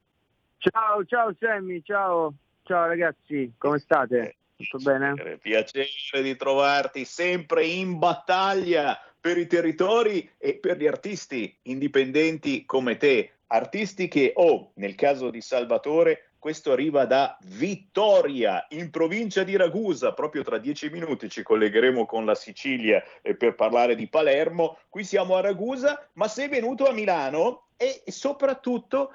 Ciao, 0.58 1.04
ciao 1.04 1.34
Sammy, 1.40 1.82
ciao, 1.82 2.34
ciao 2.62 2.86
ragazzi, 2.86 3.52
come 3.58 3.80
state? 3.80 4.36
Tutto 4.56 4.78
bene? 4.78 5.38
Piacere 5.38 6.22
di 6.22 6.36
trovarti 6.36 7.04
sempre 7.04 7.64
in 7.64 7.98
battaglia 7.98 8.96
per 9.20 9.38
i 9.38 9.46
territori 9.46 10.30
e 10.38 10.54
per 10.54 10.76
gli 10.76 10.86
artisti 10.86 11.56
indipendenti 11.62 12.64
come 12.64 12.96
te, 12.96 13.32
artisti 13.48 14.06
che, 14.06 14.32
oh, 14.36 14.70
nel 14.74 14.94
caso 14.94 15.30
di 15.30 15.40
Salvatore, 15.40 16.31
questo 16.42 16.72
arriva 16.72 17.04
da 17.04 17.38
Vittoria, 17.42 18.66
in 18.70 18.90
provincia 18.90 19.44
di 19.44 19.54
Ragusa. 19.56 20.12
Proprio 20.12 20.42
tra 20.42 20.58
dieci 20.58 20.90
minuti 20.90 21.30
ci 21.30 21.44
collegheremo 21.44 22.04
con 22.04 22.24
la 22.24 22.34
Sicilia 22.34 23.00
eh, 23.22 23.36
per 23.36 23.54
parlare 23.54 23.94
di 23.94 24.08
Palermo. 24.08 24.76
Qui 24.88 25.04
siamo 25.04 25.36
a 25.36 25.40
Ragusa, 25.40 26.04
ma 26.14 26.26
sei 26.26 26.48
venuto 26.48 26.88
a 26.88 26.92
Milano 26.92 27.66
e 27.76 28.02
soprattutto 28.06 29.14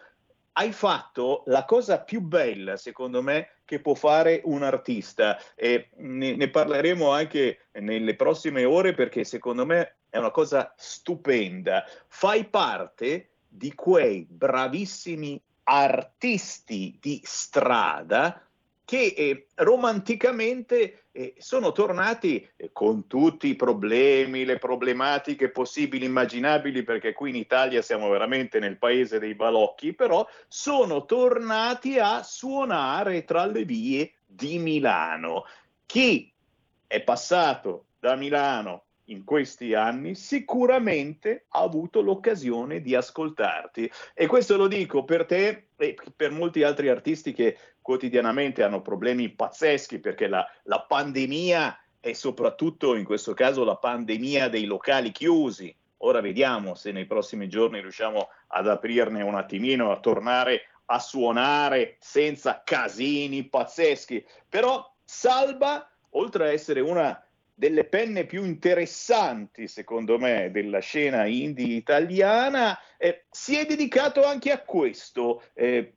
hai 0.54 0.72
fatto 0.72 1.44
la 1.48 1.66
cosa 1.66 2.00
più 2.00 2.22
bella, 2.22 2.78
secondo 2.78 3.22
me, 3.22 3.50
che 3.66 3.82
può 3.82 3.94
fare 3.94 4.40
un 4.46 4.64
artista. 4.64 5.38
E 5.54 5.90
ne, 5.98 6.34
ne 6.34 6.50
parleremo 6.50 7.10
anche 7.10 7.66
nelle 7.74 8.16
prossime 8.16 8.64
ore 8.64 8.94
perché 8.94 9.26
secondo 9.26 9.66
me 9.66 9.98
è 10.10 10.18
una 10.18 10.32
cosa 10.32 10.74
stupenda. 10.78 11.84
Fai 12.08 12.46
parte 12.46 13.32
di 13.50 13.74
quei 13.74 14.26
bravissimi 14.30 15.42
artisti 15.70 16.98
di 17.02 17.22
strada 17.24 18.42
che 18.88 19.14
eh, 19.18 19.48
romanticamente 19.56 21.08
eh, 21.12 21.36
sono 21.40 21.74
tornati 21.74 22.48
eh, 22.56 22.70
con 22.72 23.06
tutti 23.06 23.50
i 23.50 23.56
problemi, 23.58 24.46
le 24.46 24.60
problematiche 24.60 25.50
possibili, 25.50 26.06
immaginabili, 26.06 26.84
perché 26.84 27.12
qui 27.12 27.32
in 27.32 27.36
Italia 27.36 27.82
siamo 27.82 28.08
veramente 28.08 28.60
nel 28.60 28.78
paese 28.78 29.20
dei 29.20 29.36
balocchi, 29.36 29.92
però 29.92 30.26
sono 30.48 31.04
tornati 31.04 32.00
a 32.00 32.24
suonare 32.24 33.26
tra 33.26 33.46
le 33.46 33.66
vie 33.66 34.14
di 34.26 34.58
Milano. 34.58 35.44
Chi 35.86 36.32
è 36.88 37.02
passato 37.02 37.88
da 38.00 38.16
Milano 38.16 38.84
in 39.10 39.24
questi 39.24 39.74
anni 39.74 40.16
sicuramente 40.16 41.46
ha 41.50 41.62
avuto 41.62 42.02
l'occasione 42.02 42.82
di 42.82 42.96
ascoltarti 42.96 43.90
e 44.14 44.28
questo 44.28 44.58
lo 44.58 44.68
dico 44.68 45.04
per 45.04 45.26
te 45.26 45.68
e 45.78 45.96
per 46.16 46.32
molti 46.32 46.64
altri 46.64 46.90
artisti 46.90 47.34
che 47.34 47.58
quotidianamente 47.82 48.64
hanno 48.64 48.82
problemi 48.82 49.30
pazzeschi 49.30 50.00
perché 50.00 50.28
la, 50.28 50.46
la 50.64 50.82
pandemia 50.82 51.80
e 52.00 52.14
soprattutto 52.14 52.96
in 52.96 53.04
questo 53.04 53.34
caso 53.34 53.64
la 53.64 53.78
pandemia 53.78 54.50
dei 54.50 54.66
locali 54.66 55.12
chiusi. 55.12 55.74
Ora 56.02 56.22
vediamo 56.22 56.76
se 56.76 56.92
nei 56.92 57.06
prossimi 57.06 57.50
giorni 57.50 57.82
riusciamo 57.82 58.30
ad 58.48 58.68
aprirne 58.68 59.24
un 59.24 59.36
attimino, 59.36 59.92
a 59.92 60.00
tornare 60.00 60.64
a 60.90 61.00
suonare 61.00 61.98
senza 62.00 62.62
casini 62.64 63.44
pazzeschi. 63.46 64.26
Però 64.48 64.94
Salva, 65.04 65.90
oltre 66.12 66.48
a 66.48 66.52
essere 66.52 66.82
una 66.82 67.27
delle 67.60 67.86
penne 67.86 68.26
più 68.26 68.44
interessanti, 68.44 69.68
secondo 69.68 70.20
me, 70.20 70.52
della 70.52 70.78
scena 70.78 71.26
indie 71.26 71.76
italiana, 71.76 72.78
eh, 72.98 73.26
si 73.32 73.58
è 73.58 73.66
dedicato 73.66 74.24
anche 74.24 74.52
a 74.52 74.62
questo, 74.62 75.42
eh, 75.56 75.92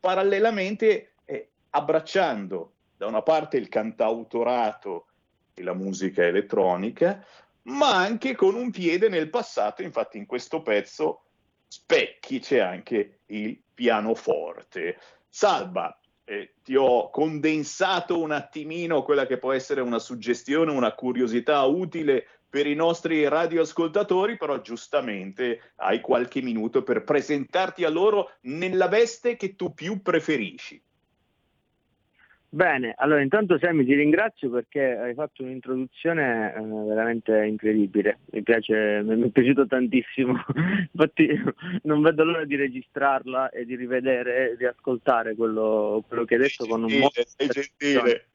parallelamente 0.00 1.12
eh, 1.24 1.50
abbracciando 1.70 2.72
da 2.96 3.06
una 3.06 3.22
parte 3.22 3.56
il 3.56 3.68
cantautorato 3.68 5.06
e 5.54 5.62
la 5.62 5.74
musica 5.74 6.24
elettronica, 6.24 7.24
ma 7.62 7.94
anche 7.94 8.34
con 8.34 8.56
un 8.56 8.72
piede 8.72 9.08
nel 9.08 9.30
passato, 9.30 9.82
infatti 9.82 10.18
in 10.18 10.26
questo 10.26 10.60
pezzo 10.60 11.26
Specchi 11.68 12.40
c'è 12.40 12.58
anche 12.58 13.20
il 13.26 13.60
pianoforte. 13.74 14.98
Salva, 15.28 15.96
eh, 16.28 16.54
ti 16.64 16.74
ho 16.74 17.08
condensato 17.10 18.20
un 18.20 18.32
attimino 18.32 19.02
quella 19.02 19.26
che 19.26 19.38
può 19.38 19.52
essere 19.52 19.80
una 19.80 20.00
suggestione, 20.00 20.72
una 20.72 20.92
curiosità 20.92 21.62
utile 21.62 22.26
per 22.48 22.66
i 22.66 22.74
nostri 22.74 23.28
radioascoltatori, 23.28 24.36
però 24.36 24.60
giustamente 24.60 25.72
hai 25.76 26.00
qualche 26.00 26.42
minuto 26.42 26.82
per 26.82 27.04
presentarti 27.04 27.84
a 27.84 27.90
loro 27.90 28.32
nella 28.42 28.88
veste 28.88 29.36
che 29.36 29.54
tu 29.54 29.72
più 29.72 30.02
preferisci. 30.02 30.82
Bene, 32.48 32.94
allora 32.96 33.22
intanto 33.22 33.58
Sammy 33.58 33.84
ti 33.84 33.94
ringrazio 33.94 34.48
perché 34.50 34.96
hai 34.96 35.14
fatto 35.14 35.42
un'introduzione 35.42 36.54
eh, 36.54 36.60
veramente 36.60 37.44
incredibile, 37.44 38.20
mi 38.30 38.42
piace, 38.42 39.02
mi 39.02 39.26
è 39.26 39.30
piaciuto 39.30 39.66
tantissimo, 39.66 40.32
infatti 40.92 41.28
non 41.82 42.00
vedo 42.02 42.24
l'ora 42.24 42.44
di 42.44 42.54
registrarla 42.54 43.50
e 43.50 43.64
di 43.64 43.74
rivedere 43.74 44.52
e 44.52 44.56
di 44.56 44.64
ascoltare 44.64 45.34
quello, 45.34 46.04
quello 46.06 46.24
che 46.24 46.34
hai 46.34 46.40
detto 46.40 46.64
sei 46.64 46.68
con 46.68 46.84
un 46.84 46.92
modo 46.92 47.22
sei 47.26 47.48
gentile. 47.48 48.26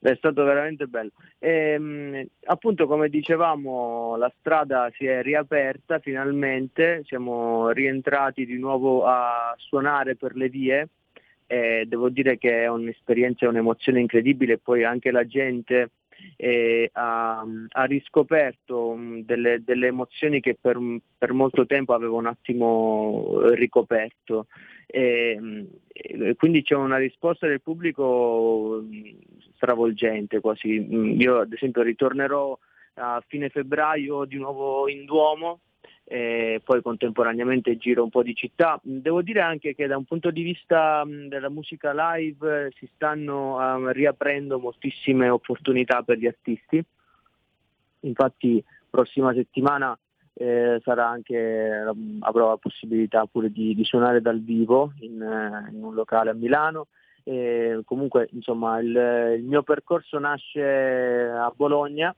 è 0.00 0.14
stato 0.16 0.44
veramente 0.44 0.86
bello. 0.86 1.10
E, 1.38 2.28
appunto, 2.44 2.86
come 2.86 3.08
dicevamo, 3.08 4.16
la 4.16 4.32
strada 4.38 4.90
si 4.94 5.06
è 5.06 5.22
riaperta 5.22 5.98
finalmente, 5.98 7.02
siamo 7.04 7.70
rientrati 7.70 8.44
di 8.44 8.58
nuovo 8.58 9.06
a 9.06 9.54
suonare 9.56 10.14
per 10.14 10.36
le 10.36 10.48
vie. 10.48 10.88
E 11.52 11.84
devo 11.84 12.10
dire 12.10 12.38
che 12.38 12.62
è 12.62 12.68
un'esperienza 12.68 13.44
e 13.44 13.48
un'emozione 13.48 13.98
incredibile, 13.98 14.58
poi 14.58 14.84
anche 14.84 15.10
la 15.10 15.26
gente 15.26 15.90
eh, 16.36 16.88
ha, 16.92 17.44
ha 17.70 17.84
riscoperto 17.86 18.94
mh, 18.94 19.24
delle, 19.24 19.60
delle 19.64 19.88
emozioni 19.88 20.40
che 20.40 20.56
per, 20.60 20.78
per 21.18 21.32
molto 21.32 21.66
tempo 21.66 21.92
avevo 21.92 22.18
un 22.18 22.26
attimo 22.26 23.48
ricoperto. 23.48 24.46
E, 24.86 25.66
e 25.90 26.36
quindi 26.36 26.62
c'è 26.62 26.76
una 26.76 26.98
risposta 26.98 27.48
del 27.48 27.62
pubblico 27.62 28.84
mh, 28.88 29.54
stravolgente 29.56 30.38
quasi. 30.38 30.86
Io 31.18 31.40
ad 31.40 31.52
esempio 31.52 31.82
ritornerò 31.82 32.56
a 32.94 33.24
fine 33.26 33.48
febbraio 33.48 34.24
di 34.24 34.36
nuovo 34.36 34.88
in 34.88 35.04
Duomo 35.04 35.62
e 36.12 36.60
poi 36.64 36.82
contemporaneamente 36.82 37.76
giro 37.76 38.02
un 38.02 38.10
po' 38.10 38.24
di 38.24 38.34
città. 38.34 38.80
Devo 38.82 39.22
dire 39.22 39.42
anche 39.42 39.76
che 39.76 39.86
da 39.86 39.96
un 39.96 40.04
punto 40.04 40.32
di 40.32 40.42
vista 40.42 41.04
mh, 41.04 41.28
della 41.28 41.50
musica 41.50 41.92
live 41.94 42.66
eh, 42.66 42.72
si 42.72 42.90
stanno 42.92 43.88
eh, 43.88 43.92
riaprendo 43.92 44.58
moltissime 44.58 45.28
opportunità 45.28 46.02
per 46.02 46.18
gli 46.18 46.26
artisti. 46.26 46.84
Infatti 48.00 48.60
prossima 48.90 49.32
settimana 49.34 49.96
eh, 50.34 50.80
sarà 50.82 51.06
anche, 51.06 51.84
avrò 52.18 52.48
la 52.48 52.56
possibilità 52.56 53.24
pure 53.26 53.52
di, 53.52 53.76
di 53.76 53.84
suonare 53.84 54.20
dal 54.20 54.42
vivo 54.42 54.94
in, 55.02 55.22
eh, 55.22 55.70
in 55.72 55.80
un 55.80 55.94
locale 55.94 56.30
a 56.30 56.34
Milano. 56.34 56.88
E 57.22 57.82
comunque 57.84 58.28
insomma 58.32 58.80
il, 58.80 59.36
il 59.38 59.44
mio 59.44 59.62
percorso 59.62 60.18
nasce 60.18 60.60
a 60.60 61.52
Bologna, 61.54 62.12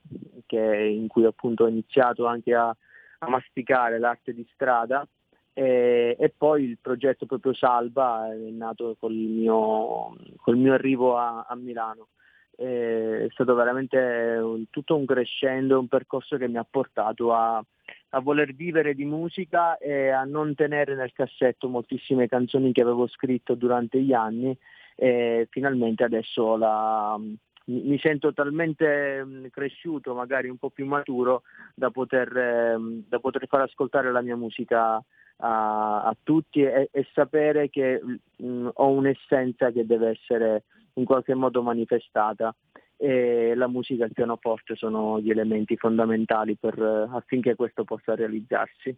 che, 0.47 0.57
in 0.57 1.05
cui 1.05 1.25
appunto 1.25 1.65
ho 1.65 1.67
iniziato 1.67 2.25
anche 2.25 2.55
a, 2.55 2.75
a 3.23 3.29
masticare 3.29 3.99
l'arte 3.99 4.33
di 4.33 4.47
strada 4.53 5.07
e, 5.53 6.15
e, 6.19 6.33
poi 6.35 6.63
il 6.63 6.79
progetto 6.81 7.27
proprio 7.27 7.53
Salva 7.53 8.31
è 8.31 8.35
nato 8.35 8.95
col 8.99 9.13
mio, 9.13 10.15
col 10.37 10.57
mio 10.57 10.73
arrivo 10.73 11.17
a, 11.17 11.45
a 11.47 11.55
Milano. 11.55 12.07
E 12.55 13.25
è 13.25 13.27
stato 13.31 13.53
veramente 13.55 13.97
un, 13.97 14.69
tutto 14.69 14.95
un 14.95 15.05
crescendo, 15.05 15.79
un 15.79 15.87
percorso 15.87 16.37
che 16.37 16.47
mi 16.47 16.57
ha 16.57 16.65
portato 16.67 17.33
a, 17.33 17.63
a 18.09 18.19
voler 18.19 18.53
vivere 18.53 18.95
di 18.95 19.05
musica 19.05 19.77
e 19.77 20.09
a 20.09 20.23
non 20.23 20.55
tenere 20.55 20.95
nel 20.95 21.13
cassetto 21.13 21.67
moltissime 21.67 22.27
canzoni 22.27 22.71
che 22.71 22.81
avevo 22.81 23.07
scritto 23.07 23.55
durante 23.55 24.01
gli 24.01 24.13
anni 24.13 24.55
e 24.95 25.47
finalmente 25.49 26.03
adesso 26.03 26.55
la, 26.55 27.19
mi 27.65 27.97
sento 27.99 28.33
talmente 28.33 29.23
mh, 29.23 29.49
cresciuto, 29.49 30.13
magari 30.13 30.49
un 30.49 30.57
po' 30.57 30.69
più 30.69 30.85
maturo, 30.85 31.43
da 31.73 31.91
poter, 31.91 32.35
ehm, 32.35 33.03
da 33.07 33.19
poter 33.19 33.47
far 33.47 33.61
ascoltare 33.61 34.11
la 34.11 34.21
mia 34.21 34.35
musica 34.35 34.95
a, 35.37 36.03
a 36.03 36.17
tutti 36.21 36.61
e, 36.61 36.89
e, 36.91 37.07
sapere 37.13 37.69
che 37.69 38.01
mh, 38.37 38.69
ho 38.73 38.89
un'essenza 38.89 39.71
che 39.71 39.85
deve 39.85 40.09
essere 40.09 40.63
in 40.95 41.05
qualche 41.05 41.33
modo 41.33 41.61
manifestata 41.61 42.53
e 42.97 43.53
la 43.55 43.67
musica 43.67 44.03
e 44.03 44.07
il 44.07 44.13
pianoforte 44.13 44.75
sono 44.75 45.19
gli 45.19 45.29
elementi 45.29 45.75
fondamentali 45.75 46.55
per, 46.55 46.79
affinché 47.11 47.55
questo 47.55 47.83
possa 47.83 48.15
realizzarsi. 48.15 48.95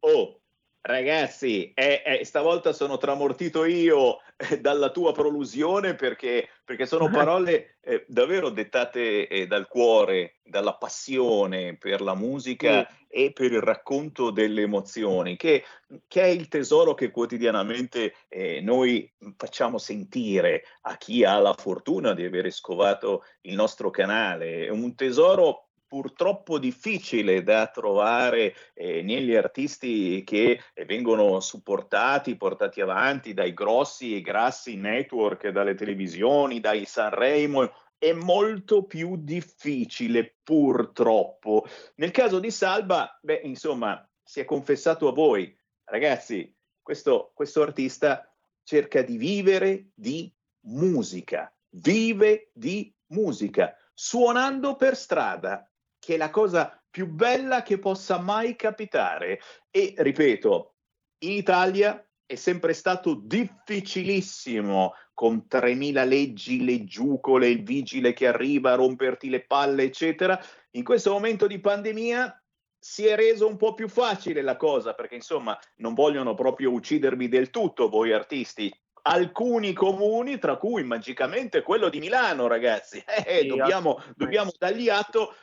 Oh, 0.00 0.40
Ragazzi, 0.88 1.70
eh, 1.74 2.02
eh, 2.02 2.24
stavolta 2.24 2.72
sono 2.72 2.96
tramortito 2.96 3.66
io 3.66 4.22
eh, 4.34 4.58
dalla 4.58 4.88
tua 4.88 5.12
prolusione 5.12 5.94
perché, 5.94 6.48
perché 6.64 6.86
sono 6.86 7.10
parole 7.12 7.76
eh, 7.82 8.06
davvero 8.08 8.48
dettate 8.48 9.28
eh, 9.28 9.46
dal 9.46 9.68
cuore, 9.68 10.36
dalla 10.42 10.76
passione 10.76 11.76
per 11.76 12.00
la 12.00 12.14
musica 12.14 12.88
mm. 12.90 12.96
e 13.06 13.32
per 13.32 13.52
il 13.52 13.60
racconto 13.60 14.30
delle 14.30 14.62
emozioni, 14.62 15.36
che, 15.36 15.62
che, 16.06 16.22
è 16.22 16.28
il 16.28 16.48
tesoro 16.48 16.94
che 16.94 17.10
quotidianamente 17.10 18.14
eh, 18.26 18.62
noi 18.62 19.12
facciamo 19.36 19.76
sentire 19.76 20.64
a 20.82 20.96
chi 20.96 21.22
ha 21.22 21.38
la 21.38 21.52
fortuna 21.52 22.14
di 22.14 22.24
avere 22.24 22.50
scovato 22.50 23.24
il 23.42 23.54
nostro 23.54 23.90
canale. 23.90 24.64
È 24.64 24.70
un 24.70 24.94
tesoro 24.94 25.67
purtroppo 25.88 26.58
difficile 26.58 27.42
da 27.42 27.66
trovare 27.68 28.54
eh, 28.74 29.02
negli 29.02 29.34
artisti 29.34 30.22
che 30.22 30.60
eh, 30.74 30.84
vengono 30.84 31.40
supportati, 31.40 32.36
portati 32.36 32.80
avanti 32.80 33.34
dai 33.34 33.54
grossi 33.54 34.14
e 34.14 34.20
grassi 34.20 34.76
network, 34.76 35.48
dalle 35.48 35.74
televisioni, 35.74 36.60
dai 36.60 36.84
Sanremo. 36.84 37.72
È 37.96 38.12
molto 38.12 38.84
più 38.84 39.16
difficile, 39.16 40.36
purtroppo. 40.44 41.66
Nel 41.96 42.12
caso 42.12 42.38
di 42.38 42.50
Salva, 42.52 43.18
beh, 43.20 43.40
insomma, 43.42 44.08
si 44.22 44.38
è 44.38 44.44
confessato 44.44 45.08
a 45.08 45.12
voi, 45.12 45.52
ragazzi, 45.84 46.54
questo, 46.80 47.32
questo 47.34 47.62
artista 47.62 48.32
cerca 48.62 49.02
di 49.02 49.16
vivere 49.16 49.88
di 49.94 50.32
musica, 50.66 51.52
vive 51.70 52.50
di 52.52 52.94
musica, 53.08 53.74
suonando 53.94 54.76
per 54.76 54.96
strada, 54.96 55.67
che 56.08 56.14
è 56.14 56.16
la 56.16 56.30
cosa 56.30 56.82
più 56.88 57.06
bella 57.06 57.62
che 57.62 57.78
possa 57.78 58.18
mai 58.18 58.56
capitare. 58.56 59.40
E 59.70 59.92
ripeto, 59.94 60.76
in 61.24 61.32
Italia 61.32 62.02
è 62.24 62.34
sempre 62.34 62.72
stato 62.72 63.20
difficilissimo 63.22 64.94
con 65.12 65.44
3.000 65.46 66.08
leggi, 66.08 66.64
leggiucole, 66.64 67.48
il 67.48 67.62
vigile 67.62 68.14
che 68.14 68.26
arriva 68.26 68.72
a 68.72 68.76
romperti 68.76 69.28
le 69.28 69.44
palle, 69.44 69.82
eccetera. 69.82 70.42
In 70.76 70.82
questo 70.82 71.12
momento 71.12 71.46
di 71.46 71.60
pandemia 71.60 72.42
si 72.78 73.04
è 73.04 73.14
reso 73.14 73.46
un 73.46 73.58
po' 73.58 73.74
più 73.74 73.88
facile 73.88 74.40
la 74.40 74.56
cosa 74.56 74.94
perché 74.94 75.16
insomma 75.16 75.58
non 75.76 75.92
vogliono 75.92 76.34
proprio 76.34 76.70
uccidervi 76.70 77.28
del 77.28 77.50
tutto 77.50 77.90
voi 77.90 78.14
artisti. 78.14 78.74
Alcuni 79.02 79.74
comuni, 79.74 80.38
tra 80.38 80.56
cui 80.56 80.84
magicamente 80.84 81.62
quello 81.62 81.88
di 81.88 81.98
Milano, 81.98 82.46
ragazzi, 82.46 83.02
eh, 83.26 83.44
dobbiamo, 83.44 84.02
dobbiamo 84.16 84.50
dargli 84.58 84.88
atto, 84.88 85.34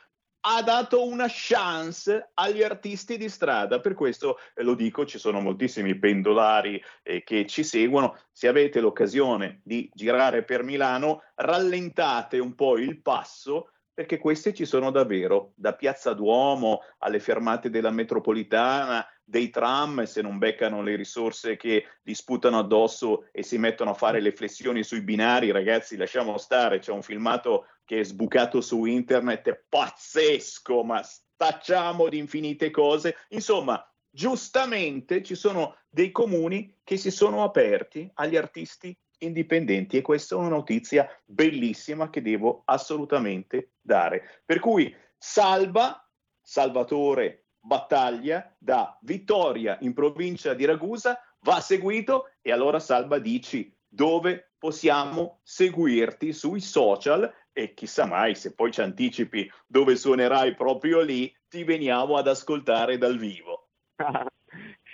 ha 0.48 0.62
dato 0.62 1.04
una 1.04 1.26
chance 1.28 2.30
agli 2.34 2.62
artisti 2.62 3.18
di 3.18 3.28
strada. 3.28 3.80
Per 3.80 3.94
questo 3.94 4.38
eh, 4.54 4.62
lo 4.62 4.74
dico, 4.74 5.04
ci 5.04 5.18
sono 5.18 5.40
moltissimi 5.40 5.96
pendolari 5.98 6.80
eh, 7.02 7.24
che 7.24 7.46
ci 7.46 7.64
seguono. 7.64 8.16
Se 8.30 8.46
avete 8.46 8.78
l'occasione 8.80 9.60
di 9.64 9.90
girare 9.92 10.44
per 10.44 10.62
Milano, 10.62 11.22
rallentate 11.34 12.38
un 12.38 12.54
po' 12.54 12.78
il 12.78 13.00
passo 13.02 13.70
perché 13.92 14.18
queste 14.18 14.52
ci 14.52 14.66
sono 14.66 14.90
davvero, 14.90 15.52
da 15.54 15.72
Piazza 15.72 16.12
Duomo 16.12 16.82
alle 16.98 17.18
fermate 17.18 17.70
della 17.70 17.90
metropolitana, 17.90 19.04
dei 19.24 19.48
tram, 19.48 20.04
se 20.04 20.20
non 20.20 20.36
beccano 20.36 20.82
le 20.82 20.96
risorse 20.96 21.56
che 21.56 21.86
li 22.02 22.14
sputano 22.14 22.58
addosso 22.58 23.26
e 23.32 23.42
si 23.42 23.56
mettono 23.56 23.92
a 23.92 23.94
fare 23.94 24.20
le 24.20 24.32
flessioni 24.32 24.82
sui 24.82 25.00
binari, 25.00 25.50
ragazzi, 25.50 25.96
lasciamo 25.96 26.36
stare, 26.36 26.78
c'è 26.78 26.92
un 26.92 27.02
filmato 27.02 27.68
che 27.86 28.00
è 28.00 28.04
sbucato 28.04 28.60
su 28.60 28.84
internet, 28.84 29.48
è 29.48 29.64
pazzesco, 29.68 30.82
ma 30.82 31.02
stacciamo 31.02 32.08
di 32.08 32.18
infinite 32.18 32.70
cose. 32.70 33.16
Insomma, 33.30 33.82
giustamente 34.10 35.22
ci 35.22 35.34
sono 35.34 35.76
dei 35.88 36.10
comuni 36.10 36.80
che 36.84 36.98
si 36.98 37.10
sono 37.10 37.44
aperti 37.44 38.10
agli 38.14 38.36
artisti 38.36 38.94
indipendenti 39.18 39.96
e 39.96 40.02
questa 40.02 40.34
è 40.34 40.38
una 40.38 40.48
notizia 40.48 41.08
bellissima 41.24 42.10
che 42.10 42.20
devo 42.20 42.62
assolutamente 42.66 43.74
dare. 43.80 44.42
Per 44.44 44.58
cui 44.58 44.94
Salva, 45.16 46.06
Salvatore 46.42 47.46
Battaglia 47.60 48.54
da 48.58 48.96
Vittoria 49.02 49.78
in 49.80 49.92
provincia 49.92 50.54
di 50.54 50.64
Ragusa 50.64 51.18
va 51.40 51.60
seguito 51.60 52.30
e 52.42 52.52
allora 52.52 52.78
Salva 52.78 53.18
dici 53.18 53.74
dove 53.88 54.52
possiamo 54.58 55.40
seguirti 55.42 56.32
sui 56.32 56.60
social 56.60 57.32
e 57.58 57.72
chissà 57.72 58.04
mai 58.04 58.34
se 58.34 58.54
poi 58.54 58.70
ci 58.70 58.82
anticipi 58.82 59.50
dove 59.66 59.96
suonerai 59.96 60.54
proprio 60.54 61.00
lì, 61.00 61.34
ti 61.48 61.64
veniamo 61.64 62.18
ad 62.18 62.28
ascoltare 62.28 62.98
dal 62.98 63.16
vivo. 63.16 63.70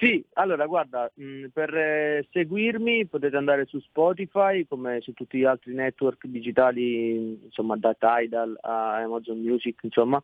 Sì, 0.03 0.21
allora 0.33 0.67
guarda, 0.67 1.09
mh, 1.15 1.47
per 1.53 1.73
eh, 1.77 2.27
seguirmi 2.33 3.07
potete 3.07 3.37
andare 3.37 3.67
su 3.67 3.79
Spotify 3.79 4.67
come 4.67 5.01
su 5.01 5.13
tutti 5.13 5.39
gli 5.39 5.45
altri 5.45 5.75
network 5.75 6.27
digitali, 6.27 7.45
insomma 7.45 7.77
da 7.77 7.95
Tidal 7.97 8.59
a 8.63 8.97
Amazon 8.97 9.39
Music, 9.39 9.79
insomma, 9.85 10.21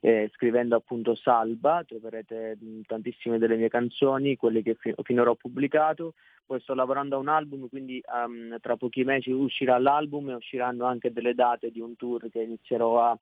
eh, 0.00 0.30
scrivendo 0.34 0.76
appunto 0.76 1.14
Salva, 1.14 1.82
troverete 1.82 2.58
mh, 2.60 2.80
tantissime 2.82 3.38
delle 3.38 3.56
mie 3.56 3.70
canzoni, 3.70 4.36
quelle 4.36 4.60
che 4.60 4.74
fi- 4.74 4.92
finora 5.02 5.30
ho 5.30 5.34
pubblicato, 5.34 6.12
poi 6.44 6.60
sto 6.60 6.74
lavorando 6.74 7.16
a 7.16 7.20
un 7.20 7.28
album, 7.28 7.68
quindi 7.70 8.02
um, 8.26 8.58
tra 8.60 8.76
pochi 8.76 9.04
mesi 9.04 9.30
uscirà 9.30 9.78
l'album 9.78 10.28
e 10.28 10.34
usciranno 10.34 10.84
anche 10.84 11.10
delle 11.10 11.34
date 11.34 11.70
di 11.70 11.80
un 11.80 11.96
tour 11.96 12.28
che 12.28 12.42
inizierò 12.42 13.00
a, 13.02 13.18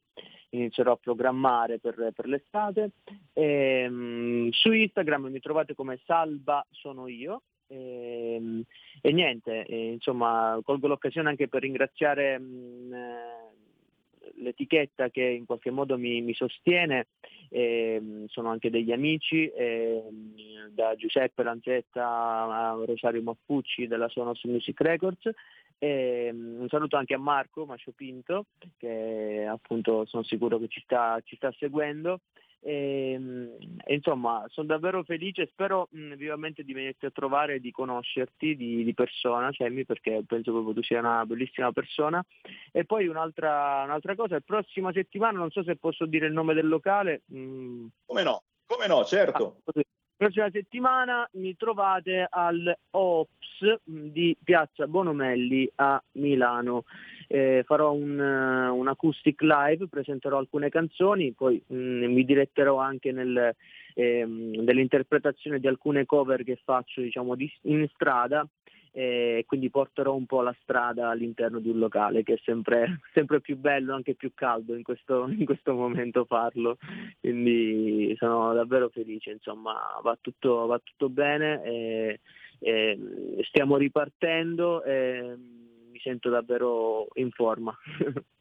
inizierò 0.50 0.92
a 0.92 0.96
programmare 0.96 1.78
per, 1.78 2.10
per 2.12 2.26
l'estate. 2.26 2.90
E, 3.32 3.86
um, 3.88 4.50
su 4.50 4.72
Instagram 4.72 5.26
mi 5.26 5.38
trovate 5.38 5.74
come 5.74 5.99
Salva 6.04 6.64
sono 6.70 7.06
io. 7.06 7.42
E, 7.66 8.34
ehm, 8.34 8.62
e 9.00 9.12
niente, 9.12 9.64
e, 9.64 9.92
insomma, 9.92 10.58
colgo 10.64 10.88
l'occasione 10.88 11.28
anche 11.28 11.48
per 11.48 11.62
ringraziare 11.62 12.38
mh, 12.38 12.94
l'etichetta 14.36 15.10
che 15.10 15.22
in 15.22 15.46
qualche 15.46 15.70
modo 15.70 15.96
mi, 15.96 16.20
mi 16.22 16.34
sostiene, 16.34 17.08
eh, 17.48 18.24
sono 18.26 18.50
anche 18.50 18.70
degli 18.70 18.92
amici, 18.92 19.48
eh, 19.48 20.02
da 20.70 20.94
Giuseppe 20.96 21.42
Lanzetta 21.42 22.06
a 22.06 22.76
Rosario 22.84 23.22
Maffucci 23.22 23.86
della 23.86 24.08
Sonos 24.08 24.42
Music 24.44 24.80
Records. 24.80 25.30
E, 25.78 26.28
un 26.32 26.66
saluto 26.68 26.96
anche 26.96 27.14
a 27.14 27.18
Marco 27.18 27.64
Mascio 27.64 27.92
Pinto 27.92 28.46
che 28.76 29.46
appunto 29.48 30.04
sono 30.04 30.22
sicuro 30.24 30.58
che 30.58 30.68
ci 30.68 30.80
sta, 30.82 31.18
ci 31.24 31.36
sta 31.36 31.50
seguendo 31.56 32.20
e, 32.60 33.12
ehm, 33.12 33.56
e 33.84 33.94
insomma, 33.94 34.44
sono 34.48 34.66
davvero 34.66 35.02
felice, 35.02 35.46
spero 35.46 35.88
mh, 35.90 36.14
vivamente 36.14 36.62
di 36.62 36.72
venirti 36.72 37.06
a 37.06 37.10
trovare 37.10 37.54
e 37.54 37.60
di 37.60 37.70
conoscerti 37.70 38.56
di, 38.56 38.84
di 38.84 38.94
persona, 38.94 39.50
Cemmi, 39.50 39.84
perché 39.84 40.22
penso 40.26 40.52
proprio 40.52 40.74
tu 40.74 40.82
sia 40.82 41.00
una 41.00 41.24
bellissima 41.24 41.72
persona. 41.72 42.24
E 42.70 42.84
poi 42.84 43.06
un'altra, 43.06 43.82
un'altra 43.84 44.14
cosa, 44.14 44.34
la 44.34 44.42
prossima 44.44 44.92
settimana, 44.92 45.38
non 45.38 45.50
so 45.50 45.62
se 45.62 45.76
posso 45.76 46.06
dire 46.06 46.26
il 46.26 46.32
nome 46.32 46.54
del 46.54 46.68
locale. 46.68 47.22
Mh... 47.26 47.86
Come 48.06 48.22
no? 48.22 48.42
Come 48.66 48.86
no, 48.86 49.04
certo. 49.04 49.62
Ah, 49.64 49.80
prossima 50.16 50.50
settimana 50.50 51.26
mi 51.32 51.56
trovate 51.56 52.26
al 52.28 52.76
OPS 52.90 53.80
di 53.84 54.36
Piazza 54.42 54.86
Bonomelli 54.86 55.70
a 55.76 56.00
Milano 56.12 56.84
eh, 57.32 57.62
farò 57.64 57.92
un, 57.92 58.18
uh, 58.18 58.74
un, 58.76 58.88
acoustic 58.88 59.40
live, 59.42 59.86
presenterò 59.86 60.36
alcune 60.36 60.68
canzoni, 60.68 61.30
poi 61.30 61.62
mh, 61.64 61.76
mm, 61.76 62.12
mi 62.12 62.24
diretterò 62.24 62.76
anche 62.78 63.12
nel, 63.12 63.54
eh, 63.94 64.24
nell'interpretazione 64.26 65.60
di 65.60 65.68
alcune 65.68 66.06
cover 66.06 66.42
che 66.42 66.58
faccio 66.64 67.00
diciamo, 67.00 67.36
di, 67.36 67.48
in 67.62 67.86
strada 67.94 68.44
e 68.90 69.02
eh, 69.38 69.44
quindi 69.46 69.70
porterò 69.70 70.12
un 70.12 70.26
po' 70.26 70.42
la 70.42 70.54
strada 70.62 71.10
all'interno 71.10 71.60
di 71.60 71.68
un 71.68 71.78
locale 71.78 72.24
che 72.24 72.34
è 72.34 72.40
sempre, 72.42 72.98
sempre 73.14 73.40
più 73.40 73.56
bello, 73.56 73.94
anche 73.94 74.16
più 74.16 74.32
caldo 74.34 74.74
in 74.74 74.82
questo, 74.82 75.28
in 75.30 75.44
questo, 75.44 75.72
momento 75.72 76.24
farlo, 76.24 76.78
quindi 77.20 78.12
sono 78.18 78.52
davvero 78.54 78.88
felice, 78.88 79.30
insomma 79.30 79.74
va 80.02 80.18
tutto, 80.20 80.66
va 80.66 80.80
tutto 80.82 81.08
bene, 81.08 81.62
e, 81.62 82.20
e 82.58 82.98
stiamo 83.44 83.76
ripartendo. 83.76 84.82
E, 84.82 85.36
sento 86.02 86.28
davvero 86.30 87.08
in 87.14 87.30
forma. 87.30 87.76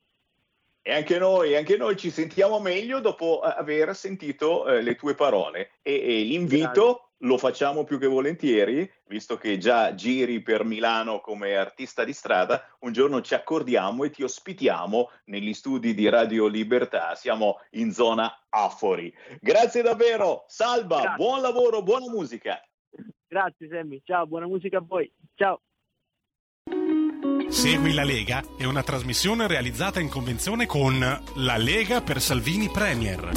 E 0.81 0.93
anche 0.93 1.19
noi, 1.19 1.55
anche 1.55 1.77
noi 1.77 1.97
ci 1.97 2.09
sentiamo 2.09 2.59
meglio 2.59 2.99
dopo 2.99 3.41
aver 3.41 3.93
sentito 3.95 4.65
eh, 4.65 4.81
le 4.81 4.95
tue 4.95 5.13
parole 5.13 5.73
e, 5.81 5.93
e 5.93 6.23
l'invito 6.23 6.71
Grazie. 6.71 7.07
lo 7.17 7.37
facciamo 7.37 7.83
più 7.83 7.99
che 7.99 8.07
volentieri, 8.07 8.89
visto 9.07 9.37
che 9.37 9.57
già 9.57 9.93
giri 9.93 10.41
per 10.41 10.63
Milano 10.63 11.19
come 11.19 11.55
artista 11.55 12.05
di 12.05 12.13
strada, 12.13 12.75
un 12.79 12.93
giorno 12.93 13.21
ci 13.21 13.35
accordiamo 13.35 14.05
e 14.05 14.09
ti 14.09 14.23
ospitiamo 14.23 15.11
negli 15.25 15.53
studi 15.53 15.93
di 15.93 16.07
Radio 16.07 16.47
Libertà, 16.47 17.13
siamo 17.13 17.59
in 17.71 17.91
zona 17.91 18.45
Afori. 18.49 19.13
Grazie 19.41 19.81
davvero, 19.81 20.45
Salva, 20.47 21.01
Grazie. 21.01 21.23
buon 21.23 21.41
lavoro, 21.41 21.83
buona 21.83 22.09
musica. 22.09 22.59
Grazie 23.27 23.67
Sammy, 23.67 24.01
ciao, 24.05 24.25
buona 24.25 24.47
musica 24.47 24.77
a 24.77 24.83
voi, 24.83 25.13
ciao. 25.35 25.61
Segui 27.49 27.93
la 27.93 28.03
Lega 28.03 28.43
è 28.57 28.65
una 28.65 28.83
trasmissione 28.83 29.47
realizzata 29.47 29.99
in 29.99 30.07
convenzione 30.07 30.67
con 30.67 30.99
La 31.35 31.57
Lega 31.57 31.99
per 31.99 32.21
Salvini 32.21 32.69
Premier. 32.69 33.31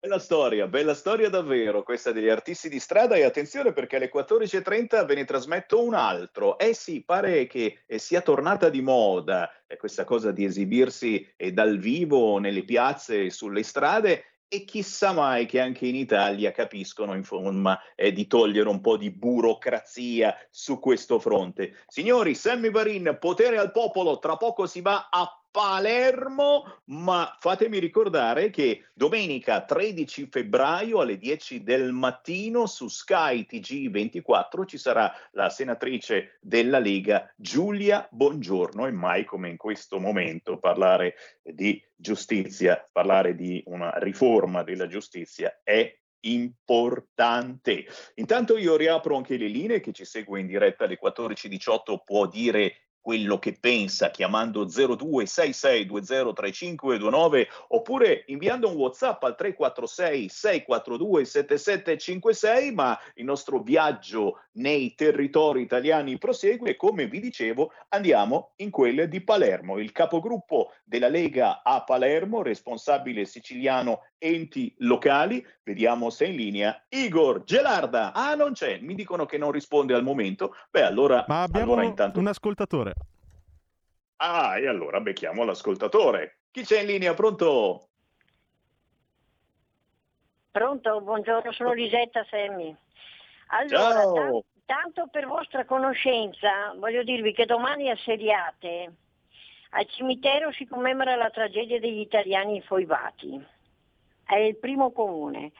Bella 0.00 0.18
storia, 0.18 0.66
bella 0.66 0.94
storia 0.94 1.28
davvero 1.28 1.82
questa 1.82 2.10
degli 2.10 2.30
artisti 2.30 2.70
di 2.70 2.80
strada 2.80 3.16
e 3.16 3.24
attenzione 3.24 3.72
perché 3.72 3.96
alle 3.96 4.10
14.30 4.12 5.04
ve 5.04 5.14
ne 5.14 5.24
trasmetto 5.24 5.84
un 5.84 5.92
altro. 5.92 6.58
Eh 6.58 6.72
sì, 6.74 7.04
pare 7.04 7.46
che 7.46 7.82
eh, 7.86 7.98
sia 7.98 8.22
tornata 8.22 8.70
di 8.70 8.80
moda 8.80 9.50
eh, 9.66 9.76
questa 9.76 10.04
cosa 10.04 10.32
di 10.32 10.44
esibirsi 10.44 11.26
eh, 11.36 11.52
dal 11.52 11.78
vivo 11.78 12.38
nelle 12.38 12.64
piazze 12.64 13.28
sulle 13.28 13.62
strade 13.62 14.33
e 14.54 14.64
chissà 14.64 15.12
mai 15.12 15.46
che 15.46 15.58
anche 15.58 15.86
in 15.86 15.96
Italia 15.96 16.52
capiscono 16.52 17.14
insomma 17.14 17.76
eh, 17.96 18.12
di 18.12 18.28
togliere 18.28 18.68
un 18.68 18.80
po' 18.80 18.96
di 18.96 19.10
burocrazia 19.10 20.32
su 20.48 20.78
questo 20.78 21.18
fronte. 21.18 21.78
Signori, 21.88 22.36
Sammy 22.36 22.70
Varin, 22.70 23.16
potere 23.18 23.58
al 23.58 23.72
popolo, 23.72 24.20
tra 24.20 24.36
poco 24.36 24.66
si 24.66 24.80
va 24.80 25.08
a 25.10 25.43
Palermo, 25.54 26.80
ma 26.86 27.36
fatemi 27.38 27.78
ricordare 27.78 28.50
che 28.50 28.86
domenica 28.92 29.62
13 29.62 30.26
febbraio 30.28 30.98
alle 30.98 31.16
10 31.16 31.62
del 31.62 31.92
mattino 31.92 32.66
su 32.66 32.88
Sky 32.88 33.46
TG24 33.48 34.66
ci 34.66 34.78
sarà 34.78 35.14
la 35.30 35.48
senatrice 35.50 36.38
della 36.40 36.80
Lega 36.80 37.32
Giulia 37.36 38.04
Bongiorno 38.10 38.88
e 38.88 38.90
mai 38.90 39.24
come 39.24 39.48
in 39.48 39.56
questo 39.56 40.00
momento 40.00 40.58
parlare 40.58 41.14
di 41.40 41.80
giustizia, 41.94 42.84
parlare 42.90 43.36
di 43.36 43.62
una 43.66 43.92
riforma 43.98 44.64
della 44.64 44.88
giustizia 44.88 45.60
è 45.62 45.96
importante. 46.22 47.86
Intanto 48.16 48.58
io 48.58 48.76
riapro 48.76 49.16
anche 49.16 49.36
le 49.36 49.46
linee, 49.46 49.78
che 49.78 49.92
ci 49.92 50.04
segue 50.04 50.40
in 50.40 50.48
diretta 50.48 50.82
alle 50.82 50.98
14.18 51.00 51.98
può 52.04 52.26
dire 52.26 52.78
quello 53.04 53.38
che 53.38 53.54
pensa 53.60 54.10
chiamando 54.10 54.64
0266203529 54.64 57.46
oppure 57.68 58.24
inviando 58.28 58.70
un 58.70 58.76
WhatsApp 58.76 59.22
al 59.24 59.36
346 59.36 60.30
642 60.30 61.24
7756, 61.26 62.72
ma 62.72 62.98
il 63.16 63.26
nostro 63.26 63.58
viaggio 63.58 64.40
nei 64.52 64.94
territori 64.94 65.60
italiani 65.60 66.16
prosegue 66.16 66.70
e 66.70 66.76
come 66.76 67.06
vi 67.06 67.20
dicevo 67.20 67.72
andiamo 67.90 68.52
in 68.56 68.70
quelle 68.70 69.06
di 69.06 69.20
Palermo. 69.20 69.76
Il 69.76 69.92
capogruppo 69.92 70.72
della 70.82 71.08
Lega 71.08 71.60
a 71.62 71.84
Palermo, 71.84 72.40
responsabile 72.40 73.26
siciliano 73.26 74.06
enti 74.24 74.74
locali, 74.78 75.46
vediamo 75.62 76.08
se 76.08 76.24
è 76.24 76.28
in 76.28 76.36
linea 76.36 76.84
Igor 76.88 77.44
Gelarda. 77.44 78.12
Ah, 78.14 78.34
non 78.34 78.54
c'è, 78.54 78.78
mi 78.80 78.94
dicono 78.94 79.26
che 79.26 79.36
non 79.36 79.52
risponde 79.52 79.94
al 79.94 80.02
momento. 80.02 80.56
Beh, 80.70 80.84
allora, 80.84 81.24
Ma 81.28 81.42
abbiamo 81.42 81.72
allora 81.72 81.86
intanto... 81.86 82.18
un 82.18 82.26
ascoltatore. 82.26 82.94
Ah, 84.16 84.58
e 84.58 84.66
allora 84.66 85.00
becchiamo 85.00 85.44
l'ascoltatore. 85.44 86.38
Chi 86.50 86.62
c'è 86.62 86.80
in 86.80 86.86
linea? 86.86 87.12
Pronto? 87.12 87.88
Pronto, 90.50 91.00
buongiorno, 91.00 91.52
sono 91.52 91.72
Lisetta 91.72 92.24
Semmi. 92.30 92.74
Allora, 93.48 94.00
Ciao. 94.00 94.12
tan- 94.14 94.40
tanto 94.64 95.08
per 95.10 95.26
vostra 95.26 95.66
conoscenza, 95.66 96.72
voglio 96.78 97.02
dirvi 97.02 97.32
che 97.34 97.44
domani 97.44 97.90
a 97.90 97.96
Seriate 97.96 98.94
al 99.76 99.86
cimitero 99.88 100.52
si 100.52 100.66
commemora 100.66 101.16
la 101.16 101.30
tragedia 101.30 101.80
degli 101.80 101.98
italiani 101.98 102.56
infoibati. 102.56 103.44
È 104.24 104.36
il 104.36 104.56
primo 104.56 104.92
comune. 104.92 105.52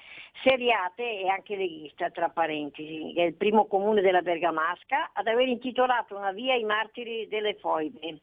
Seriate 0.42 1.20
è 1.20 1.26
anche 1.26 1.56
leghista, 1.56 2.10
tra 2.10 2.28
parentesi, 2.28 3.12
è 3.14 3.22
il 3.22 3.34
primo 3.34 3.66
comune 3.66 4.00
della 4.00 4.22
Bergamasca 4.22 5.10
ad 5.12 5.26
aver 5.26 5.48
intitolato 5.48 6.16
una 6.16 6.32
via 6.32 6.54
ai 6.54 6.64
martiri 6.64 7.28
delle 7.28 7.54
foibe. 7.54 8.18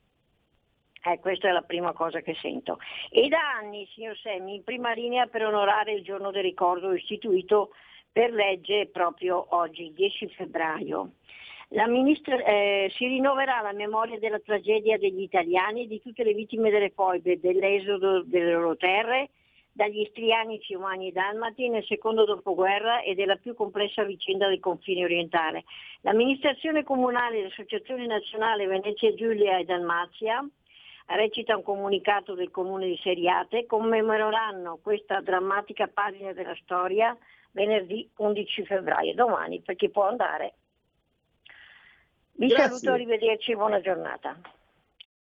Eh, 1.04 1.20
questa 1.20 1.48
è 1.48 1.52
la 1.52 1.64
prima 1.64 1.94
cosa 1.94 2.22
che 2.22 2.36
sento. 2.36 2.80
E 3.10 3.28
da 3.28 3.40
anni, 3.58 3.88
signor 3.94 4.16
Semmi, 4.18 4.56
in 4.56 4.64
prima 4.64 4.94
linea 4.94 5.26
per 5.26 5.46
onorare 5.46 5.94
il 5.94 6.04
giorno 6.04 6.32
del 6.32 6.44
ricordo 6.44 6.94
istituito 6.94 7.72
per 8.12 8.32
legge 8.32 8.88
proprio 8.88 9.46
oggi, 9.50 9.86
il 9.86 9.94
10 9.94 10.28
febbraio. 10.30 11.14
Ministra, 11.88 12.36
eh, 12.44 12.92
si 12.96 13.08
rinnoverà 13.08 13.62
la 13.62 13.72
memoria 13.72 14.20
della 14.20 14.40
tragedia 14.40 14.98
degli 14.98 15.22
italiani 15.22 15.84
e 15.84 15.88
di 15.88 16.02
tutte 16.02 16.24
le 16.24 16.34
vittime 16.34 16.70
delle 16.70 16.90
foibe, 16.90 17.40
dell'esodo 17.40 18.24
delle 18.24 18.52
loro 18.52 18.76
terre, 18.76 19.30
dagli 19.72 20.02
istrianici 20.02 20.74
umani 20.74 21.08
e 21.08 21.12
dalmati 21.12 21.70
nel 21.70 21.86
secondo 21.86 22.26
dopoguerra 22.26 23.02
e 23.02 23.16
della 23.16 23.38
più 23.38 23.56
complessa 23.56 24.04
vicenda 24.04 24.48
del 24.48 24.60
confine 24.60 25.04
orientale. 25.04 25.64
L'amministrazione 26.02 26.84
comunale 26.84 27.40
e 27.40 27.44
l'Associazione 27.44 28.06
Nazionale 28.06 28.68
Venezia 28.68 29.14
Giulia 29.14 29.58
e 29.58 29.64
Dalmazia 29.64 30.46
recita 31.08 31.56
un 31.56 31.64
comunicato 31.64 32.34
del 32.36 32.52
comune 32.52 32.88
di 32.88 33.00
Seriate, 33.02 33.66
commemoreranno 33.66 34.80
questa 34.82 35.22
drammatica 35.22 35.88
pagina 35.88 36.34
della 36.34 36.56
storia 36.62 37.18
venerdì 37.52 38.10
11 38.18 38.66
febbraio, 38.66 39.14
domani 39.14 39.62
per 39.62 39.76
chi 39.76 39.90
può 39.90 40.08
andare. 40.08 40.54
Vi 42.34 42.48
Grazie. 42.48 42.78
saluto, 42.78 42.92
arrivederci, 42.92 43.56
buona 43.56 43.82
giornata. 43.82 44.40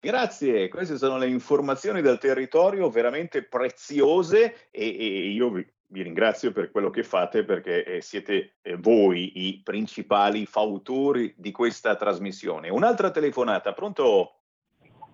Grazie, 0.04 0.68
queste 0.68 0.96
sono 0.96 1.16
le 1.16 1.28
informazioni 1.28 2.02
del 2.02 2.18
territorio 2.18 2.90
veramente 2.90 3.44
preziose 3.44 4.68
e, 4.72 4.98
e 4.98 5.28
io 5.28 5.48
vi, 5.48 5.64
vi 5.86 6.02
ringrazio 6.02 6.50
per 6.50 6.72
quello 6.72 6.90
che 6.90 7.04
fate 7.04 7.44
perché 7.44 7.84
eh, 7.84 8.00
siete 8.00 8.54
eh, 8.62 8.74
voi 8.74 9.46
i 9.46 9.60
principali 9.62 10.44
fautori 10.44 11.32
di 11.36 11.52
questa 11.52 11.94
trasmissione. 11.94 12.68
Un'altra 12.68 13.12
telefonata, 13.12 13.72
pronto? 13.74 14.40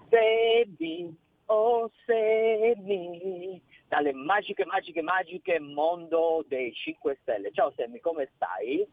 Semi, 0.09 1.15
oh 1.45 1.91
Semi, 2.07 3.61
dalle 3.89 4.15
magiche, 4.15 4.65
magiche, 4.65 5.03
magiche 5.03 5.59
mondo 5.59 6.47
dei 6.49 6.73
5 6.73 7.19
Stelle. 7.21 7.53
Ciao 7.53 7.75
Semi, 7.77 8.01
come 8.01 8.31
stai? 8.37 8.89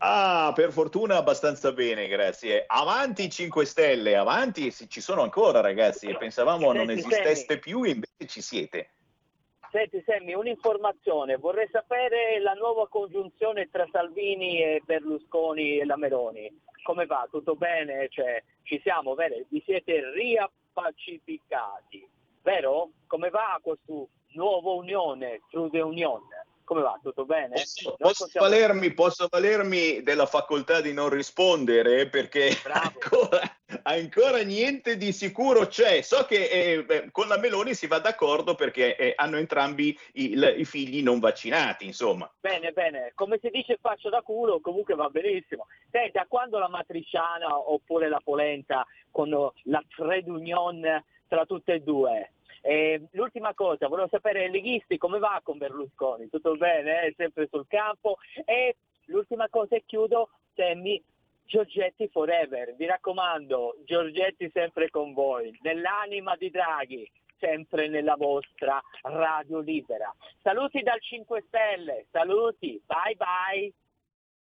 Ah, 0.00 0.52
per 0.54 0.70
fortuna 0.70 1.16
abbastanza 1.16 1.72
bene, 1.72 2.06
grazie. 2.06 2.64
Avanti 2.66 3.28
5 3.28 3.64
Stelle, 3.64 4.16
avanti, 4.16 4.72
ci 4.72 5.00
sono 5.00 5.22
ancora 5.22 5.60
ragazzi, 5.60 6.14
pensavamo 6.16 6.72
non 6.72 6.86
Senti, 6.86 7.00
esisteste 7.00 7.58
più, 7.58 7.82
invece 7.82 8.26
ci 8.26 8.40
siete. 8.40 8.90
Senti 9.72 10.00
Semmi, 10.06 10.34
un'informazione, 10.34 11.36
vorrei 11.36 11.68
sapere 11.70 12.38
la 12.40 12.54
nuova 12.54 12.88
congiunzione 12.88 13.68
tra 13.70 13.86
Salvini 13.90 14.62
e 14.62 14.82
Berlusconi 14.84 15.78
e 15.78 15.84
la 15.84 15.96
Meloni. 15.96 16.48
Come 16.84 17.04
va? 17.04 17.26
Tutto 17.30 17.56
bene? 17.56 18.08
Cioè, 18.08 18.42
ci 18.62 18.80
siamo, 18.82 19.14
vero? 19.14 19.34
Vi 19.48 19.62
siete 19.66 20.10
riappacificati, 20.12 22.08
vero? 22.42 22.90
Come 23.08 23.30
va 23.30 23.58
questa 23.60 23.92
nuova 24.34 24.70
unione, 24.70 25.40
True 25.50 25.68
the 25.70 25.80
Union? 25.80 26.22
Come 26.68 26.82
va? 26.82 27.00
Tutto 27.02 27.24
bene? 27.24 27.54
Posso, 27.54 27.94
posso 27.96 28.24
possiamo- 28.24 28.46
valermi, 28.46 28.92
posso 28.92 29.26
valermi 29.30 30.02
della 30.02 30.26
facoltà 30.26 30.82
di 30.82 30.92
non 30.92 31.08
rispondere 31.08 32.10
perché 32.10 32.50
ancora, 32.70 33.40
ancora 33.84 34.42
niente 34.42 34.98
di 34.98 35.10
sicuro 35.12 35.66
c'è. 35.66 36.02
So 36.02 36.26
che 36.26 36.44
eh, 36.50 36.84
beh, 36.84 37.08
con 37.10 37.26
la 37.26 37.38
Meloni 37.38 37.72
si 37.72 37.86
va 37.86 38.00
d'accordo 38.00 38.54
perché 38.54 38.96
eh, 38.96 39.14
hanno 39.16 39.38
entrambi 39.38 39.98
i, 40.12 40.36
l- 40.36 40.56
i 40.58 40.66
figli 40.66 41.02
non 41.02 41.20
vaccinati, 41.20 41.86
insomma. 41.86 42.30
Bene, 42.38 42.70
bene, 42.72 43.12
come 43.14 43.38
si 43.40 43.48
dice 43.48 43.78
faccio 43.80 44.10
da 44.10 44.20
culo, 44.20 44.60
comunque 44.60 44.94
va 44.94 45.08
benissimo. 45.08 45.68
Senti, 45.90 46.18
a 46.18 46.26
quando 46.28 46.58
la 46.58 46.68
matriciana 46.68 47.58
oppure 47.58 48.10
la 48.10 48.20
polenta 48.22 48.86
con 49.10 49.30
la 49.30 49.82
trade 49.96 50.28
union 50.28 51.02
tra 51.28 51.46
tutte 51.46 51.72
e 51.72 51.80
due? 51.80 52.32
E 52.68 53.08
l'ultima 53.12 53.54
cosa, 53.54 53.88
volevo 53.88 54.08
sapere 54.08 54.50
leghisti 54.50 54.98
come 54.98 55.18
va 55.18 55.40
con 55.42 55.56
Berlusconi? 55.56 56.28
Tutto 56.28 56.54
bene? 56.54 57.04
eh? 57.06 57.14
Sempre 57.16 57.48
sul 57.50 57.64
campo? 57.66 58.18
E 58.44 58.76
l'ultima 59.06 59.48
cosa 59.48 59.74
e 59.74 59.84
chiudo, 59.86 60.28
Sammy, 60.54 61.02
Giorgetti 61.46 62.08
Forever, 62.08 62.74
vi 62.74 62.84
raccomando, 62.84 63.76
Giorgetti 63.86 64.50
sempre 64.52 64.90
con 64.90 65.14
voi, 65.14 65.58
nell'anima 65.62 66.36
di 66.36 66.50
Draghi, 66.50 67.10
sempre 67.38 67.88
nella 67.88 68.16
vostra 68.16 68.78
radio 69.00 69.60
libera. 69.60 70.14
Saluti 70.42 70.82
dal 70.82 71.00
5 71.00 71.44
Stelle, 71.46 72.04
saluti, 72.10 72.78
bye 72.84 73.16
bye. 73.16 73.72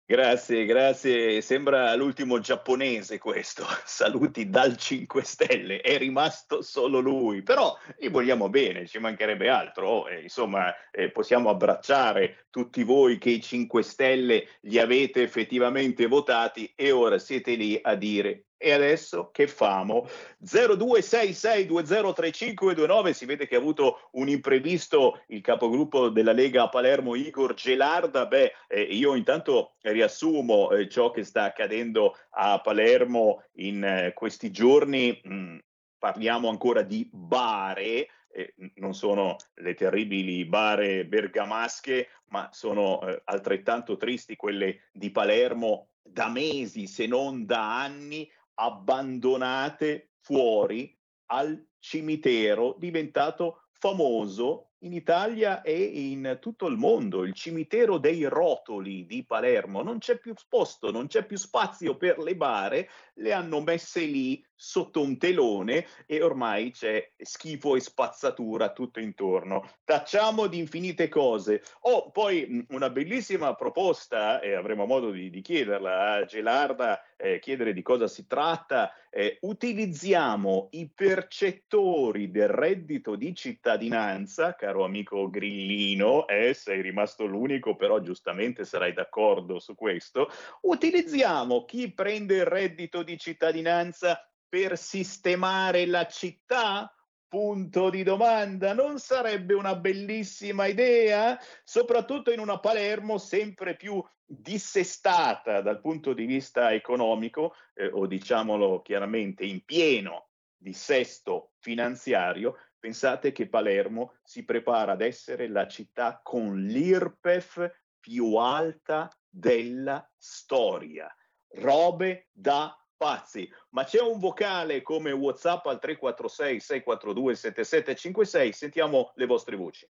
Grazie, 0.05 0.67
grazie. 0.67 1.41
Sembra 1.41 1.95
l'ultimo 1.95 2.39
giapponese 2.41 3.19
questo. 3.19 3.65
Saluti 3.85 4.51
dal 4.51 4.77
5 4.77 5.23
Stelle. 5.23 5.81
È 5.81 5.97
rimasto 5.97 6.61
solo 6.61 6.99
lui. 6.99 7.43
Però 7.43 7.79
gli 7.97 8.11
vogliamo 8.11 8.49
bene, 8.51 8.87
ci 8.87 8.99
mancherebbe 8.99 9.49
altro. 9.49 9.89
Oh, 9.89 10.09
eh, 10.11 10.23
insomma, 10.23 10.75
eh, 10.91 11.11
possiamo 11.11 11.49
abbracciare 11.51 12.47
tutti 12.51 12.83
voi 12.83 13.17
che 13.19 13.31
i 13.31 13.41
5 13.41 13.83
Stelle 13.83 14.49
li 14.63 14.79
avete 14.79 15.23
effettivamente 15.23 16.07
votati 16.07 16.73
e 16.77 16.91
ora 16.91 17.19
siete 17.19 17.55
lì 17.55 17.79
a 17.81 17.95
dire 17.95 18.47
e 18.63 18.71
adesso 18.71 19.31
che 19.33 19.49
famo? 19.49 20.09
0266203529 20.45 23.11
si 23.11 23.27
vede 23.27 23.49
che 23.49 23.57
ha 23.57 23.59
avuto 23.59 24.09
un 24.13 24.29
imprevisto 24.29 25.25
il 25.29 25.41
capogruppo 25.41 26.11
della 26.11 26.31
Lega 26.31 26.63
a 26.63 26.69
Palermo 26.69 27.17
Igor 27.17 27.55
Gelarda. 27.55 28.27
Beh, 28.27 28.53
eh, 28.69 28.83
io 28.83 29.17
intanto 29.17 29.73
riassumo 29.81 30.71
eh, 30.71 30.89
ciò 30.89 31.11
che 31.11 31.25
sta 31.25 31.43
accadendo 31.43 32.17
a 32.31 32.61
Palermo 32.61 33.43
in 33.55 33.83
eh, 33.83 34.13
questi 34.15 34.53
giorni. 34.53 35.21
Mm, 35.27 35.59
parliamo 35.99 36.49
ancora 36.49 36.83
di 36.83 37.11
bare, 37.13 38.07
eh, 38.33 38.55
non 38.77 38.95
sono 38.95 39.39
le 39.55 39.75
terribili 39.75 40.45
bare 40.45 41.05
bergamasche, 41.05 42.11
ma 42.27 42.49
sono 42.53 43.03
eh, 43.03 43.23
altrettanto 43.25 43.97
tristi 43.97 44.37
quelle 44.37 44.83
di 44.93 45.11
Palermo 45.11 45.89
da 46.03 46.29
mesi, 46.29 46.87
se 46.87 47.07
non 47.07 47.47
da 47.47 47.81
anni, 47.81 48.31
abbandonate 48.63 50.13
fuori 50.21 50.97
al 51.27 51.67
cimitero 51.81 52.77
diventato 52.79 53.65
famoso 53.73 54.71
in 54.83 54.93
Italia 54.93 55.63
e 55.63 55.83
in 55.83 56.39
tutto 56.41 56.67
il 56.67 56.77
mondo, 56.77 57.25
il 57.25 57.35
cimitero 57.35 57.99
dei 57.99 58.25
rotoli 58.25 59.07
di 59.07 59.25
Palermo. 59.25 59.83
Non 59.83 59.99
c'è 59.99 60.19
più 60.19 60.35
posto, 60.49 60.93
non 60.93 61.09
c'è 61.09 61.25
più 61.25 61.37
spazio 61.37 61.97
per 61.97 62.19
le 62.19 62.37
bare, 62.37 62.89
le 63.15 63.33
hanno 63.33 63.61
messe 63.61 64.01
lì 64.05 64.45
sotto 64.55 65.01
un 65.01 65.19
telone 65.19 65.87
e 66.07 66.23
ormai 66.23 66.71
c'è 66.71 67.13
schifo 67.17 67.75
e 67.75 67.81
spazzatura 67.81 68.73
tutto 68.73 69.01
intorno. 69.01 69.69
Tacciamo 69.85 70.47
di 70.47 70.59
infinite 70.59 71.09
cose. 71.09 71.63
Oh, 71.81 72.11
poi 72.13 72.65
una 72.69 72.89
bellissima 72.89 73.55
proposta, 73.55 74.41
e 74.41 74.55
avremo 74.55 74.87
modo 74.87 75.11
di, 75.11 75.31
di 75.31 75.41
chiederla 75.41 76.13
a 76.13 76.25
Gelarda, 76.25 77.03
eh, 77.17 77.41
chiedere 77.41 77.73
di 77.73 77.83
cosa 77.83 78.07
si 78.07 78.27
tratta. 78.29 78.93
Eh, 79.11 79.39
utilizziamo 79.41 80.69
i 80.73 80.89
percettori 80.89 82.31
del 82.31 82.49
reddito 82.49 83.17
di 83.17 83.35
cittadinanza, 83.35 84.55
caro 84.55 84.85
amico 84.85 85.29
Grillino, 85.29 86.27
eh, 86.29 86.55
sei 86.55 86.81
rimasto 86.83 87.27
l'unico, 87.27 87.75
però 87.75 88.01
giustamente 88.01 88.65
sarai 88.65 88.93
d'accordo 88.93 89.59
su 89.59 89.75
questo. 89.75 90.31
Utilizziamo 90.63 91.65
chi 91.65 91.93
prende 91.93 92.37
il 92.37 92.45
reddito 92.45 93.02
di 93.03 93.19
cittadinanza 93.19 94.21
per 94.49 94.77
sistemare 94.77 95.87
la 95.87 96.07
città? 96.07 96.95
Punto 97.27 97.89
di 97.89 98.03
domanda. 98.03 98.75
Non 98.75 98.99
sarebbe 98.99 99.55
una 99.55 99.75
bellissima 99.75 100.67
idea? 100.67 101.39
Soprattutto 101.65 102.31
in 102.31 102.41
una 102.41 102.59
Palermo 102.59 103.17
sempre 103.17 103.77
più 103.77 104.03
dissestata 104.25 105.61
dal 105.61 105.81
punto 105.81 106.13
di 106.13 106.27
vista 106.27 106.73
economico, 106.73 107.55
eh, 107.75 107.87
o 107.87 108.07
diciamolo 108.07 108.83
chiaramente 108.83 109.45
in 109.45 109.65
pieno 109.65 110.29
dissesto 110.57 111.53
finanziario, 111.59 112.57
pensate 112.79 113.33
che 113.33 113.49
Palermo 113.49 114.15
si 114.23 114.45
prepara 114.45 114.93
ad 114.93 115.03
essere 115.03 115.49
la 115.49 115.67
città 115.67 116.21
con 116.23 116.57
l'IRPEF 116.57 117.71
più 118.01 118.37
alta 118.37 119.11
della 119.29 120.09
storia. 120.17 121.15
Robe 121.55 122.29
da 122.33 122.75
pazzi, 123.03 123.53
ma 123.71 123.83
c'è 123.83 124.01
un 124.01 124.21
vocale 124.21 124.81
come 124.81 125.11
WhatsApp 125.11 125.67
al 125.67 125.81
346 125.81 126.61
642 126.61 127.35
7756, 127.35 128.53
sentiamo 128.53 129.11
le 129.17 129.27
vostre 129.27 129.57
voci. 129.57 129.89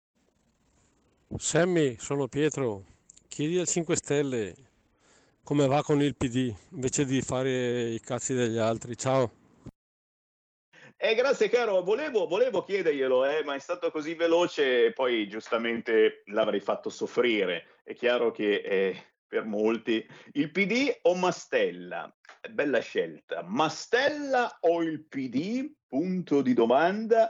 Sammy, 1.37 1.97
sono 1.99 2.27
Pietro. 2.27 2.83
Chiedi 3.27 3.59
al 3.59 3.67
5 3.67 3.95
Stelle 3.95 4.55
come 5.43 5.67
va 5.67 5.83
con 5.83 6.01
il 6.01 6.15
PD 6.15 6.51
invece 6.71 7.05
di 7.05 7.21
fare 7.21 7.89
i 7.89 7.99
cazzi 7.99 8.33
degli 8.33 8.57
altri. 8.57 8.97
Ciao. 8.97 9.31
Eh, 10.97 11.13
grazie 11.13 11.49
caro, 11.49 11.83
volevo, 11.83 12.25
volevo 12.25 12.63
chiederglielo, 12.63 13.25
eh, 13.25 13.43
ma 13.43 13.53
è 13.53 13.59
stato 13.59 13.91
così 13.91 14.15
veloce 14.15 14.85
e 14.85 14.93
poi 14.93 15.27
giustamente 15.27 16.23
l'avrei 16.27 16.59
fatto 16.59 16.89
soffrire. 16.89 17.67
È 17.83 17.93
chiaro 17.93 18.31
che 18.31 18.55
eh, 18.55 19.03
per 19.35 19.43
molti. 19.43 20.07
Il 20.31 20.49
PD 20.49 20.99
o 21.01 21.15
Mastella? 21.15 22.13
Bella 22.49 22.79
scelta. 22.79 23.43
Mastella 23.43 24.59
o 24.61 24.81
il 24.81 25.05
PD? 25.05 25.73
Punto 25.85 26.41
di 26.41 26.53
domanda. 26.53 27.29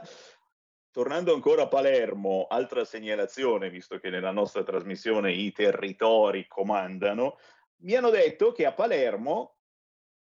Tornando 0.92 1.34
ancora 1.34 1.62
a 1.62 1.68
Palermo, 1.68 2.46
altra 2.48 2.84
segnalazione, 2.84 3.70
visto 3.70 3.98
che 3.98 4.08
nella 4.08 4.30
nostra 4.30 4.62
trasmissione 4.62 5.32
i 5.32 5.50
territori 5.50 6.46
comandano, 6.46 7.38
mi 7.78 7.94
hanno 7.94 8.10
detto 8.10 8.52
che 8.52 8.64
a 8.64 8.72
Palermo 8.72 9.56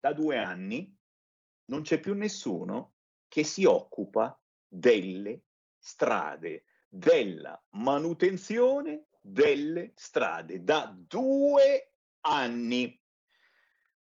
da 0.00 0.12
due 0.12 0.38
anni 0.38 0.94
non 1.66 1.82
c'è 1.82 2.00
più 2.00 2.14
nessuno 2.14 2.94
che 3.28 3.44
si 3.44 3.64
occupa 3.64 4.38
delle 4.66 5.44
strade, 5.78 6.64
della 6.88 7.62
manutenzione 7.70 9.04
delle 9.20 9.92
strade 9.94 10.62
da 10.62 10.94
due 10.96 11.92
anni. 12.22 12.98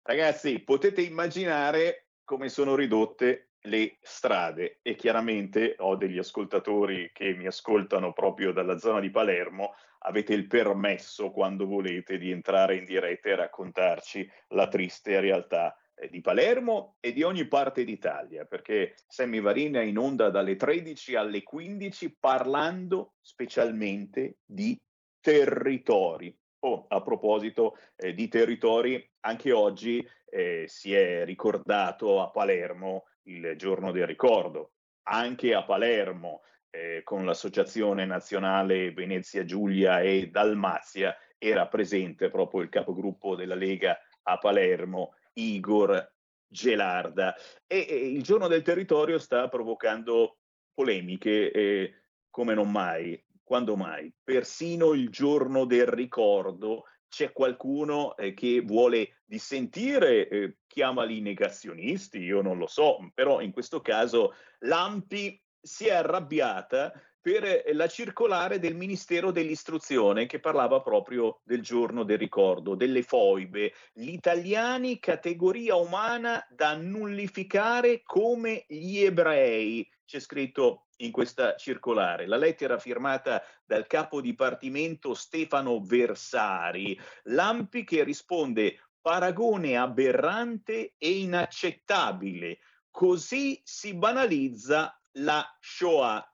Ragazzi, 0.02 0.58
potete 0.60 1.02
immaginare 1.02 2.08
come 2.24 2.48
sono 2.48 2.74
ridotte 2.74 3.50
le 3.62 3.98
strade. 4.00 4.78
E 4.82 4.94
chiaramente 4.94 5.74
ho 5.78 5.96
degli 5.96 6.18
ascoltatori 6.18 7.10
che 7.12 7.34
mi 7.34 7.46
ascoltano 7.46 8.12
proprio 8.12 8.52
dalla 8.52 8.78
zona 8.78 9.00
di 9.00 9.10
Palermo, 9.10 9.74
avete 9.98 10.32
il 10.32 10.46
permesso 10.46 11.30
quando 11.30 11.66
volete 11.66 12.18
di 12.18 12.30
entrare 12.30 12.76
in 12.76 12.84
diretta 12.84 13.28
e 13.28 13.36
raccontarci 13.36 14.30
la 14.48 14.68
triste 14.68 15.20
realtà 15.20 15.76
eh, 15.94 16.08
di 16.08 16.20
Palermo 16.20 16.96
e 17.00 17.12
di 17.12 17.22
ogni 17.22 17.46
parte 17.46 17.84
d'Italia, 17.84 18.44
perché 18.46 18.94
Sammy 19.06 19.40
Varin 19.40 19.74
è 19.74 19.82
in 19.82 19.98
onda 19.98 20.30
dalle 20.30 20.56
13 20.56 21.16
alle 21.16 21.42
15 21.42 22.16
parlando 22.18 23.14
specialmente 23.20 24.38
di 24.44 24.80
territori. 25.20 26.36
Oh, 26.62 26.86
a 26.88 27.00
proposito 27.02 27.78
eh, 27.96 28.12
di 28.12 28.28
territori, 28.28 29.10
anche 29.20 29.50
oggi 29.52 30.06
eh, 30.28 30.64
si 30.66 30.94
è 30.94 31.24
ricordato 31.24 32.20
a 32.20 32.30
Palermo 32.30 33.06
il 33.24 33.54
giorno 33.56 33.92
del 33.92 34.06
ricordo. 34.06 34.72
Anche 35.04 35.54
a 35.54 35.64
Palermo, 35.64 36.42
eh, 36.70 37.00
con 37.02 37.24
l'Associazione 37.24 38.04
Nazionale 38.04 38.92
Venezia 38.92 39.44
Giulia 39.44 40.00
e 40.00 40.28
Dalmazia, 40.28 41.16
era 41.38 41.66
presente 41.66 42.28
proprio 42.28 42.60
il 42.60 42.68
capogruppo 42.68 43.34
della 43.34 43.54
Lega 43.54 43.98
a 44.24 44.36
Palermo, 44.36 45.14
Igor 45.34 46.12
Gelarda. 46.46 47.34
E, 47.66 47.86
e 47.88 48.10
il 48.10 48.22
giorno 48.22 48.48
del 48.48 48.62
territorio 48.62 49.18
sta 49.18 49.48
provocando 49.48 50.36
polemiche 50.74 52.02
come 52.30 52.54
non 52.54 52.70
mai 52.70 53.20
quando 53.50 53.74
mai? 53.74 54.14
Persino 54.22 54.92
il 54.92 55.08
giorno 55.08 55.64
del 55.64 55.84
ricordo 55.84 56.84
c'è 57.08 57.32
qualcuno 57.32 58.16
eh, 58.16 58.32
che 58.32 58.60
vuole 58.60 59.22
dissentire, 59.24 60.28
eh, 60.28 60.58
chiamali 60.68 61.20
negazionisti, 61.20 62.18
io 62.18 62.42
non 62.42 62.58
lo 62.58 62.68
so, 62.68 63.10
però 63.12 63.40
in 63.40 63.50
questo 63.50 63.80
caso 63.80 64.34
l'AMPI 64.60 65.42
si 65.60 65.88
è 65.88 65.94
arrabbiata 65.94 66.92
per 67.20 67.42
eh, 67.42 67.64
la 67.72 67.88
circolare 67.88 68.60
del 68.60 68.76
Ministero 68.76 69.32
dell'Istruzione 69.32 70.26
che 70.26 70.38
parlava 70.38 70.80
proprio 70.80 71.40
del 71.42 71.60
giorno 71.60 72.04
del 72.04 72.18
ricordo, 72.18 72.76
delle 72.76 73.02
foibe, 73.02 73.72
gli 73.92 74.12
italiani 74.12 75.00
categoria 75.00 75.74
umana 75.74 76.46
da 76.48 76.76
nullificare 76.76 78.02
come 78.04 78.64
gli 78.68 78.98
ebrei. 78.98 79.84
C'è 80.10 80.18
scritto 80.18 80.86
in 80.96 81.12
questa 81.12 81.54
circolare. 81.54 82.26
La 82.26 82.36
lettera 82.36 82.80
firmata 82.80 83.44
dal 83.64 83.86
capo 83.86 84.20
dipartimento 84.20 85.14
Stefano 85.14 85.80
Versari, 85.80 86.98
Lampi 87.26 87.84
che 87.84 88.02
risponde 88.02 88.88
paragone 89.00 89.76
aberrante 89.76 90.94
e 90.98 91.10
inaccettabile. 91.20 92.58
Così 92.90 93.60
si 93.62 93.94
banalizza 93.94 95.00
la 95.12 95.48
Shoah. 95.60 96.28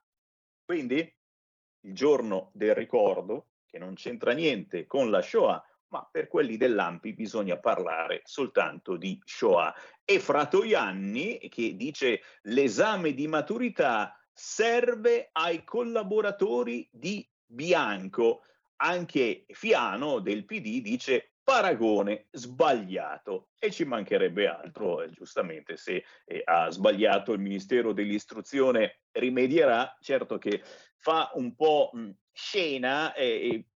Quindi 0.65 1.15
il 1.81 1.93
giorno 1.95 2.53
del 2.55 2.75
ricordo, 2.75 3.49
che 3.67 3.79
non 3.79 3.93
c'entra 3.93 4.33
niente 4.33 4.87
con 4.87 5.11
la 5.11 5.21
Shoah, 5.21 5.63
ma 5.89 6.09
per 6.11 6.29
quelli 6.29 6.57
dell'Ampi 6.57 7.13
bisogna 7.13 7.59
parlare 7.59 8.23
soltanto 8.25 8.97
di 8.97 9.21
Shoah. 9.23 9.75
E 10.09 10.21
Fratoianni, 10.21 11.49
che 11.49 11.75
dice 11.75 12.23
l'esame 12.43 13.13
di 13.13 13.27
maturità 13.27 14.17
serve 14.33 15.31
ai 15.33 15.65
collaboratori 15.65 16.89
di 16.93 17.29
Bianco. 17.45 18.43
Anche 18.77 19.47
Fiano 19.49 20.21
del 20.21 20.45
PD 20.45 20.81
dice 20.81 21.33
paragone 21.43 22.29
sbagliato. 22.31 23.49
E 23.59 23.73
ci 23.73 23.85
mancherebbe 23.85 24.47
altro, 24.47 25.03
eh, 25.03 25.11
giustamente 25.11 25.77
se 25.77 26.05
eh, 26.25 26.43
ha 26.45 26.71
sbagliato 26.71 27.33
il 27.33 27.41
Ministero 27.41 27.93
dell'Istruzione 27.93 29.01
rimedierà, 29.11 29.97
certo 30.01 30.39
che 30.39 30.63
fa 30.99 31.33
un 31.35 31.57
po' 31.57 31.91
mh, 31.93 32.11
scena 32.31 33.13
e 33.15 33.71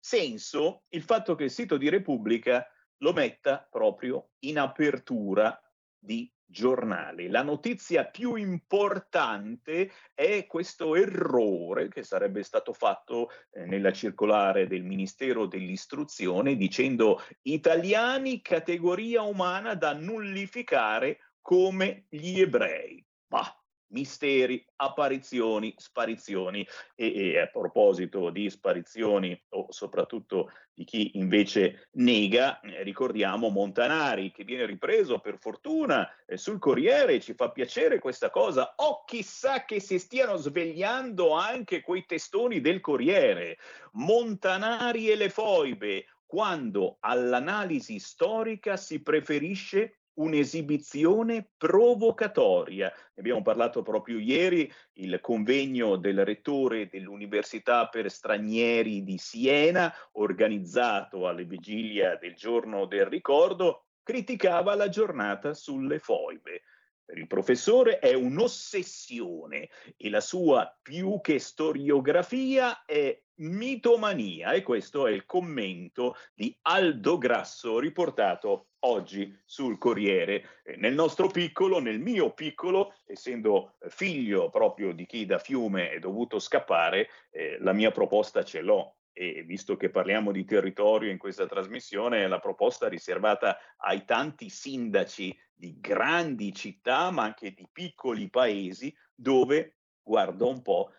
senso 0.00 0.82
il 0.88 1.02
fatto 1.02 1.36
che 1.36 1.44
il 1.44 1.50
sito 1.50 1.76
di 1.76 1.88
Repubblica 1.88 2.68
lo 2.98 3.12
metta 3.12 3.64
proprio 3.70 4.30
in 4.40 4.58
apertura 4.58 5.60
di 6.06 6.32
giornali. 6.46 7.28
La 7.28 7.42
notizia 7.42 8.06
più 8.06 8.36
importante 8.36 9.90
è 10.14 10.46
questo 10.46 10.94
errore 10.94 11.88
che 11.88 12.04
sarebbe 12.04 12.44
stato 12.44 12.72
fatto 12.72 13.30
eh, 13.50 13.66
nella 13.66 13.92
circolare 13.92 14.68
del 14.68 14.84
Ministero 14.84 15.46
dell'Istruzione 15.46 16.56
dicendo 16.56 17.20
italiani 17.42 18.40
categoria 18.40 19.22
umana 19.22 19.74
da 19.74 19.92
nullificare 19.92 21.18
come 21.40 22.06
gli 22.08 22.40
ebrei. 22.40 23.04
Bah, 23.26 23.55
misteri, 23.88 24.64
apparizioni, 24.76 25.74
sparizioni. 25.76 26.66
E, 26.94 27.14
e, 27.14 27.40
a 27.40 27.46
proposito 27.46 28.30
di 28.30 28.48
sparizioni 28.50 29.40
o 29.50 29.66
soprattutto 29.70 30.50
di 30.72 30.84
chi 30.84 31.16
invece 31.16 31.88
nega, 31.92 32.60
eh, 32.60 32.82
ricordiamo 32.82 33.48
Montanari 33.48 34.30
che 34.30 34.44
viene 34.44 34.66
ripreso 34.66 35.18
per 35.20 35.38
fortuna 35.38 36.08
eh, 36.26 36.36
sul 36.36 36.58
Corriere, 36.58 37.20
ci 37.20 37.34
fa 37.34 37.50
piacere 37.50 37.98
questa 37.98 38.30
cosa, 38.30 38.74
o 38.76 38.84
oh, 38.84 39.04
chissà 39.04 39.64
che 39.64 39.80
si 39.80 39.98
stiano 39.98 40.36
svegliando 40.36 41.32
anche 41.32 41.80
quei 41.80 42.04
testoni 42.04 42.60
del 42.60 42.80
Corriere, 42.80 43.58
Montanari 43.92 45.10
e 45.10 45.16
le 45.16 45.30
foibe, 45.30 46.06
quando 46.26 46.96
all'analisi 47.00 47.98
storica 47.98 48.76
si 48.76 49.00
preferisce 49.00 50.00
un'esibizione 50.16 51.50
provocatoria. 51.56 52.86
Ne 52.88 53.14
abbiamo 53.16 53.42
parlato 53.42 53.82
proprio 53.82 54.18
ieri, 54.18 54.70
il 54.94 55.20
convegno 55.20 55.96
del 55.96 56.24
rettore 56.24 56.88
dell'Università 56.88 57.88
per 57.88 58.10
stranieri 58.10 59.02
di 59.02 59.18
Siena, 59.18 59.92
organizzato 60.12 61.26
alle 61.26 61.44
vigilia 61.44 62.16
del 62.16 62.34
giorno 62.34 62.86
del 62.86 63.06
ricordo, 63.06 63.86
criticava 64.02 64.74
la 64.74 64.88
giornata 64.88 65.52
sulle 65.54 65.98
foibe. 65.98 66.62
Per 67.04 67.18
il 67.18 67.26
professore 67.26 68.00
è 68.00 68.14
un'ossessione 68.14 69.68
e 69.96 70.10
la 70.10 70.20
sua 70.20 70.76
più 70.82 71.20
che 71.20 71.38
storiografia 71.38 72.84
è 72.84 73.16
mitomania 73.36 74.52
e 74.52 74.62
questo 74.62 75.06
è 75.06 75.12
il 75.12 75.26
commento 75.26 76.16
di 76.34 76.56
Aldo 76.62 77.18
Grasso 77.18 77.78
riportato 77.78 78.68
oggi 78.80 79.36
sul 79.44 79.78
Corriere. 79.78 80.60
Eh, 80.64 80.76
nel 80.76 80.94
nostro 80.94 81.28
piccolo, 81.28 81.80
nel 81.80 82.00
mio 82.00 82.32
piccolo, 82.32 82.94
essendo 83.04 83.76
figlio 83.88 84.48
proprio 84.50 84.92
di 84.92 85.06
chi 85.06 85.26
da 85.26 85.38
Fiume 85.38 85.90
è 85.90 85.98
dovuto 85.98 86.38
scappare, 86.38 87.08
eh, 87.30 87.58
la 87.60 87.72
mia 87.72 87.90
proposta 87.90 88.44
ce 88.44 88.60
l'ho 88.60 88.96
e 89.18 89.42
visto 89.44 89.78
che 89.78 89.88
parliamo 89.88 90.30
di 90.30 90.44
territorio 90.44 91.10
in 91.10 91.16
questa 91.16 91.46
trasmissione, 91.46 92.28
la 92.28 92.38
proposta 92.38 92.86
riservata 92.86 93.56
ai 93.78 94.04
tanti 94.04 94.50
sindaci 94.50 95.34
di 95.54 95.80
grandi 95.80 96.52
città, 96.52 97.10
ma 97.10 97.22
anche 97.22 97.54
di 97.54 97.66
piccoli 97.72 98.28
paesi, 98.28 98.94
dove, 99.14 99.78
guarda 100.02 100.44
un 100.44 100.60
po', 100.60 100.92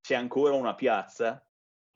c'è 0.00 0.16
ancora 0.16 0.54
una 0.54 0.74
piazza 0.74 1.46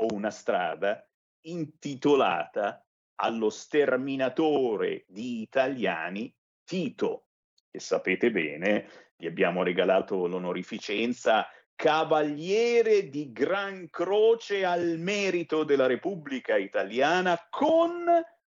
o 0.01 0.07
una 0.13 0.31
strada 0.31 1.07
intitolata 1.43 2.85
allo 3.21 3.51
sterminatore 3.51 5.05
di 5.09 5.41
italiani 5.43 6.33
Tito, 6.65 7.29
che 7.71 7.81
sapete 7.81 8.31
bene, 8.31 8.89
gli 9.17 9.27
abbiamo 9.27 9.63
regalato 9.63 10.27
l'onorificenza 10.27 11.49
Cavaliere 11.75 13.09
di 13.09 13.33
Gran 13.33 13.89
Croce 13.89 14.65
al 14.65 14.99
merito 14.99 15.65
della 15.65 15.87
Repubblica 15.87 16.57
Italiana 16.57 17.39
con, 17.49 18.05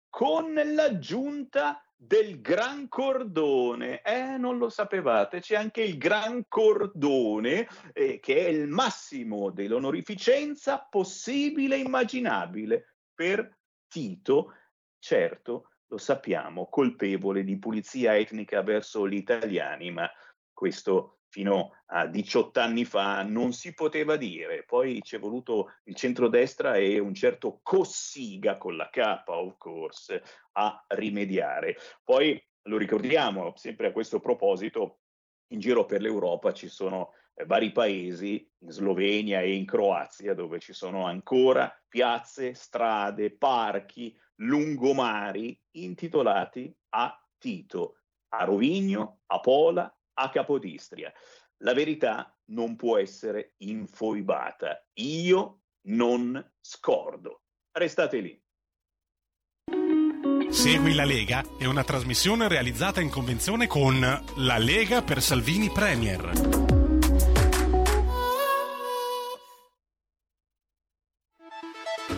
con 0.10 0.54
l'aggiunta 0.54 1.82
del 2.06 2.42
Gran 2.42 2.88
Cordone. 2.88 4.02
Eh, 4.02 4.38
non 4.38 4.58
lo 4.58 4.70
sapevate, 4.70 5.40
c'è 5.40 5.56
anche 5.56 5.82
il 5.82 5.98
Gran 5.98 6.46
Cordone, 6.48 7.68
eh, 7.94 8.20
che 8.20 8.46
è 8.46 8.50
il 8.50 8.68
massimo 8.68 9.50
dell'onorificenza 9.50 10.86
possibile 10.90 11.76
e 11.76 11.80
immaginabile 11.80 12.96
per 13.14 13.58
Tito, 13.88 14.54
certo, 15.00 15.70
lo 15.88 15.98
sappiamo, 15.98 16.68
colpevole 16.68 17.44
di 17.44 17.60
pulizia 17.60 18.18
etnica 18.18 18.64
verso 18.64 19.08
gli 19.08 19.16
italiani, 19.16 19.92
ma 19.92 20.10
questo 20.52 21.20
fino 21.34 21.72
a 21.88 22.06
18 22.06 22.60
anni 22.60 22.86
fa 22.86 23.24
non 23.24 23.54
si 23.54 23.74
poteva 23.74 24.18
dire. 24.18 24.66
Poi 24.68 25.02
ci 25.02 25.16
è 25.16 25.20
voluto 25.20 25.72
il 25.86 25.96
centrodestra 25.96 26.76
e 26.76 27.00
un 27.00 27.16
certo 27.16 27.60
Cossiga 27.64 28.60
con 28.60 28.76
la 28.76 28.88
K, 28.92 29.24
of 29.26 29.58
course, 29.58 30.22
a 30.52 30.86
rimediare. 30.90 31.76
Poi 32.04 32.40
lo 32.68 32.78
ricordiamo, 32.78 33.52
sempre 33.56 33.88
a 33.88 33.92
questo 33.92 34.20
proposito, 34.20 35.00
in 35.48 35.60
giro 35.60 35.86
per 35.86 36.02
l'Europa 36.02 36.54
ci 36.54 36.68
sono 36.68 37.14
eh, 37.34 37.46
vari 37.46 37.72
paesi, 37.72 38.48
in 38.60 38.70
Slovenia 38.70 39.42
e 39.42 39.56
in 39.56 39.66
Croazia, 39.66 40.36
dove 40.36 40.60
ci 40.60 40.74
sono 40.74 41.08
ancora 41.08 41.76
piazze, 41.88 42.54
strade, 42.54 43.36
parchi, 43.36 44.16
lungomari 44.36 45.60
intitolati 45.78 46.72
a 46.90 47.20
Tito, 47.40 47.96
a 48.36 48.44
Rovigno, 48.44 49.22
a 49.26 49.40
Pola, 49.40 49.92
a 50.14 50.30
Capodistria. 50.30 51.12
La 51.58 51.74
verità 51.74 52.36
non 52.46 52.76
può 52.76 52.98
essere 52.98 53.54
infoibata. 53.58 54.86
Io 54.96 55.62
non 55.88 56.54
scordo. 56.60 57.44
Restate 57.72 58.20
lì. 58.20 58.42
Segui 60.50 60.94
la 60.94 61.06
Lega 61.06 61.44
è 61.58 61.66
una 61.66 61.84
trasmissione 61.84 62.48
realizzata 62.48 63.02
in 63.02 63.10
convenzione 63.10 63.66
con 63.66 64.00
La 64.00 64.58
Lega 64.58 65.02
per 65.02 65.22
Salvini 65.22 65.70
Premier. 65.72 66.32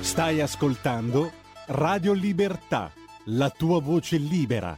Stai 0.01 0.41
ascoltando 0.41 1.31
Radio 1.67 2.13
Libertà, 2.13 2.91
la 3.25 3.49
tua 3.49 3.79
voce 3.79 4.17
libera 4.17 4.77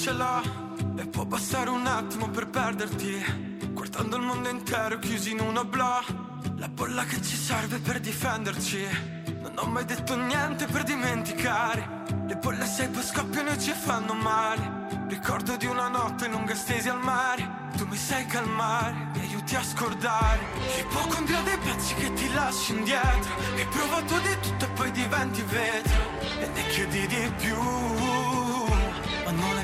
Ce 0.00 0.12
l'ha 0.12 0.40
E 0.96 1.06
può 1.08 1.26
bastare 1.26 1.68
un 1.68 1.86
attimo 1.86 2.28
per 2.30 2.48
perderti. 2.48 3.68
Guardando 3.72 4.16
il 4.16 4.22
mondo 4.22 4.48
intero 4.48 4.98
chiusi 4.98 5.32
in 5.32 5.40
una 5.40 5.62
bla 5.64 6.02
La 6.56 6.68
bolla 6.68 7.04
che 7.04 7.20
ci 7.20 7.36
serve 7.36 7.78
per 7.78 8.00
difenderci. 8.00 8.82
Non 9.42 9.52
ho 9.56 9.66
mai 9.66 9.84
detto 9.84 10.16
niente 10.16 10.64
per 10.66 10.84
dimenticare. 10.84 12.04
Le 12.26 12.36
bolle 12.36 12.64
sei 12.64 12.88
poi 12.88 13.02
scoppiano 13.02 13.50
e 13.50 13.58
ci 13.58 13.72
fanno 13.72 14.14
male. 14.14 14.88
Ricordo 15.08 15.56
di 15.56 15.66
una 15.66 15.88
notte 15.88 16.28
lunga 16.28 16.54
stesi 16.54 16.88
al 16.88 17.00
mare. 17.00 17.68
Tu 17.76 17.84
mi 17.86 17.96
sai 17.96 18.24
calmare, 18.24 19.10
mi 19.14 19.20
aiuti 19.20 19.54
a 19.54 19.62
scordare. 19.62 20.40
L'ipocondria 20.76 21.42
dei 21.42 21.58
pezzi 21.58 21.94
che 21.94 22.12
ti 22.14 22.32
lasci 22.32 22.72
indietro. 22.72 23.34
Hai 23.54 23.66
provato 23.66 24.18
di 24.18 24.36
tutto 24.40 24.64
e 24.64 24.68
poi 24.68 24.90
diventi 24.92 25.42
vetro. 25.42 26.00
E 26.38 26.46
ne 26.54 26.66
chiedi 26.68 27.06
di 27.06 27.32
più 27.36 28.19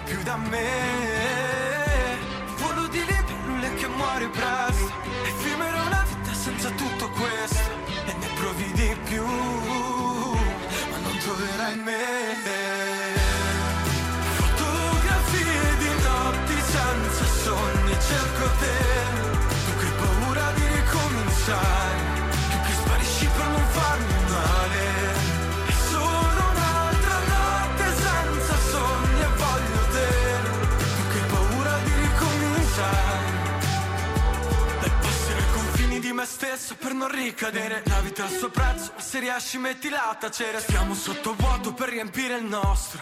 più 0.07 0.23
da 0.23 0.37
me. 0.37 2.19
Volo 2.59 2.87
di 2.87 3.01
libellule 3.05 3.75
che 3.75 3.89
muori 3.89 4.29
presto 4.29 4.56
stesso 36.67 36.75
per 36.75 36.93
non 36.95 37.09
ricadere. 37.09 37.83
La 37.87 38.01
vita 38.01 38.25
ha 38.25 38.29
il 38.29 38.37
suo 38.37 38.51
prezzo, 38.51 38.93
se 38.97 39.21
riesci 39.21 39.57
metti 39.59 39.89
la 39.89 40.17
tacere. 40.19 40.59
Stiamo 40.59 40.95
sotto 40.95 41.35
vuoto 41.37 41.73
per 41.73 41.89
riempire 41.89 42.37
il 42.39 42.45
nostro 42.45 43.01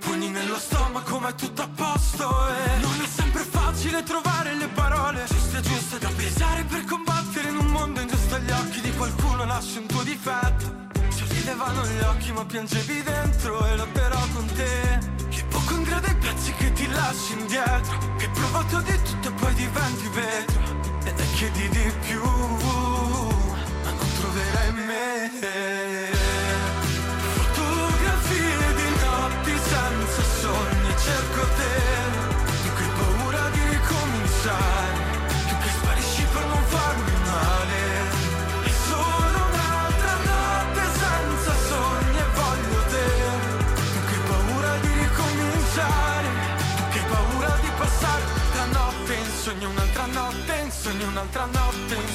Pugni 0.00 0.28
nello 0.28 0.58
stomaco 0.58 1.18
ma 1.18 1.28
è 1.28 1.34
tutto 1.34 1.62
a 1.62 1.68
posto 1.74 2.24
E 2.48 2.80
non 2.80 3.00
è 3.02 3.06
sempre 3.06 3.42
facile 3.42 4.02
trovare 4.02 4.54
le 4.54 4.68
parole 4.68 5.24
Giuste 5.26 5.60
giuste 5.60 5.98
da 5.98 6.10
pesare 6.14 6.64
per 6.64 6.84
combattere 6.84 7.48
in 7.48 7.56
un 7.56 7.66
mondo 7.66 8.00
ingiusto. 8.00 8.34
Agli 8.34 8.50
occhi 8.50 8.80
di 8.82 8.92
qualcuno 8.92 9.44
nasce 9.44 9.78
un 9.78 9.86
tuo 9.86 10.02
difetto. 10.02 10.84
Si 11.08 11.24
rilevano 11.28 11.86
gli 11.86 12.00
occhi 12.00 12.32
ma 12.32 12.44
piangevi 12.44 13.02
dentro. 13.02 13.66
E 13.66 13.76
lotterò 13.76 14.20
con 14.34 14.46
te 14.54 14.98
Che 15.30 15.40
ipocondria 15.40 16.00
dei 16.00 16.16
pezzi 16.16 16.52
che 16.52 16.72
ti 16.72 16.86
lasci 16.88 17.32
indietro? 17.32 18.14
Che 18.18 18.24
hai 18.26 18.30
provato 18.30 18.80
di 18.80 19.02
tutto 19.02 19.28
e 19.28 19.32
poi 19.32 19.54
diventi 19.54 20.08
vetro 20.08 20.25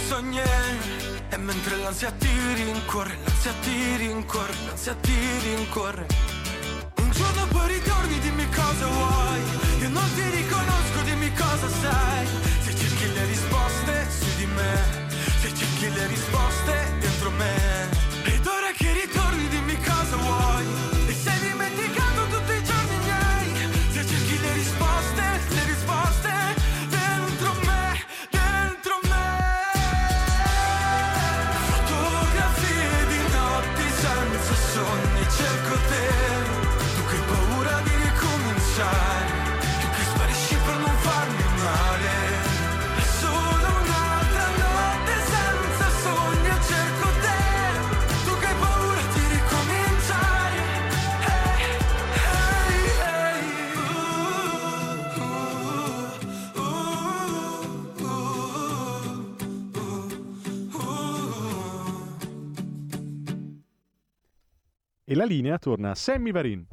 sogni 0.08 0.40
E 1.30 1.38
mentre 1.38 1.76
l'ansia 1.78 2.12
ti 2.12 2.28
rincorre, 2.54 3.18
l'ansia 3.24 3.54
ti 3.62 3.96
rincorre, 3.96 4.54
l'ansia 4.68 4.96
ti 5.02 5.16
rincorre. 5.44 6.06
Un 6.98 7.12
giorno 7.12 7.48
poi 7.48 7.68
ritorni, 7.74 8.20
dimmi 8.20 8.48
cosa 8.50 8.86
vuoi. 8.86 9.42
Io 9.82 9.90
non 9.90 10.08
ti 10.14 10.22
riconosco, 10.30 11.02
dimmi 11.04 11.34
cosa 11.34 11.68
sei 11.68 12.28
Se 12.60 12.76
cerchi 12.76 13.12
le 13.14 13.26
risposte 13.26 14.08
su 14.12 14.36
di 14.38 14.46
me 14.46 14.74
Se 15.40 15.56
cerchi 15.56 15.90
le 15.92 16.06
risposte 16.06 16.74
dentro 17.00 17.32
me 17.32 18.11
E 65.12 65.14
la 65.14 65.26
linea 65.26 65.58
torna 65.58 65.90
a 65.90 65.96
Sammy 65.96 66.32
Varin. 66.32 66.66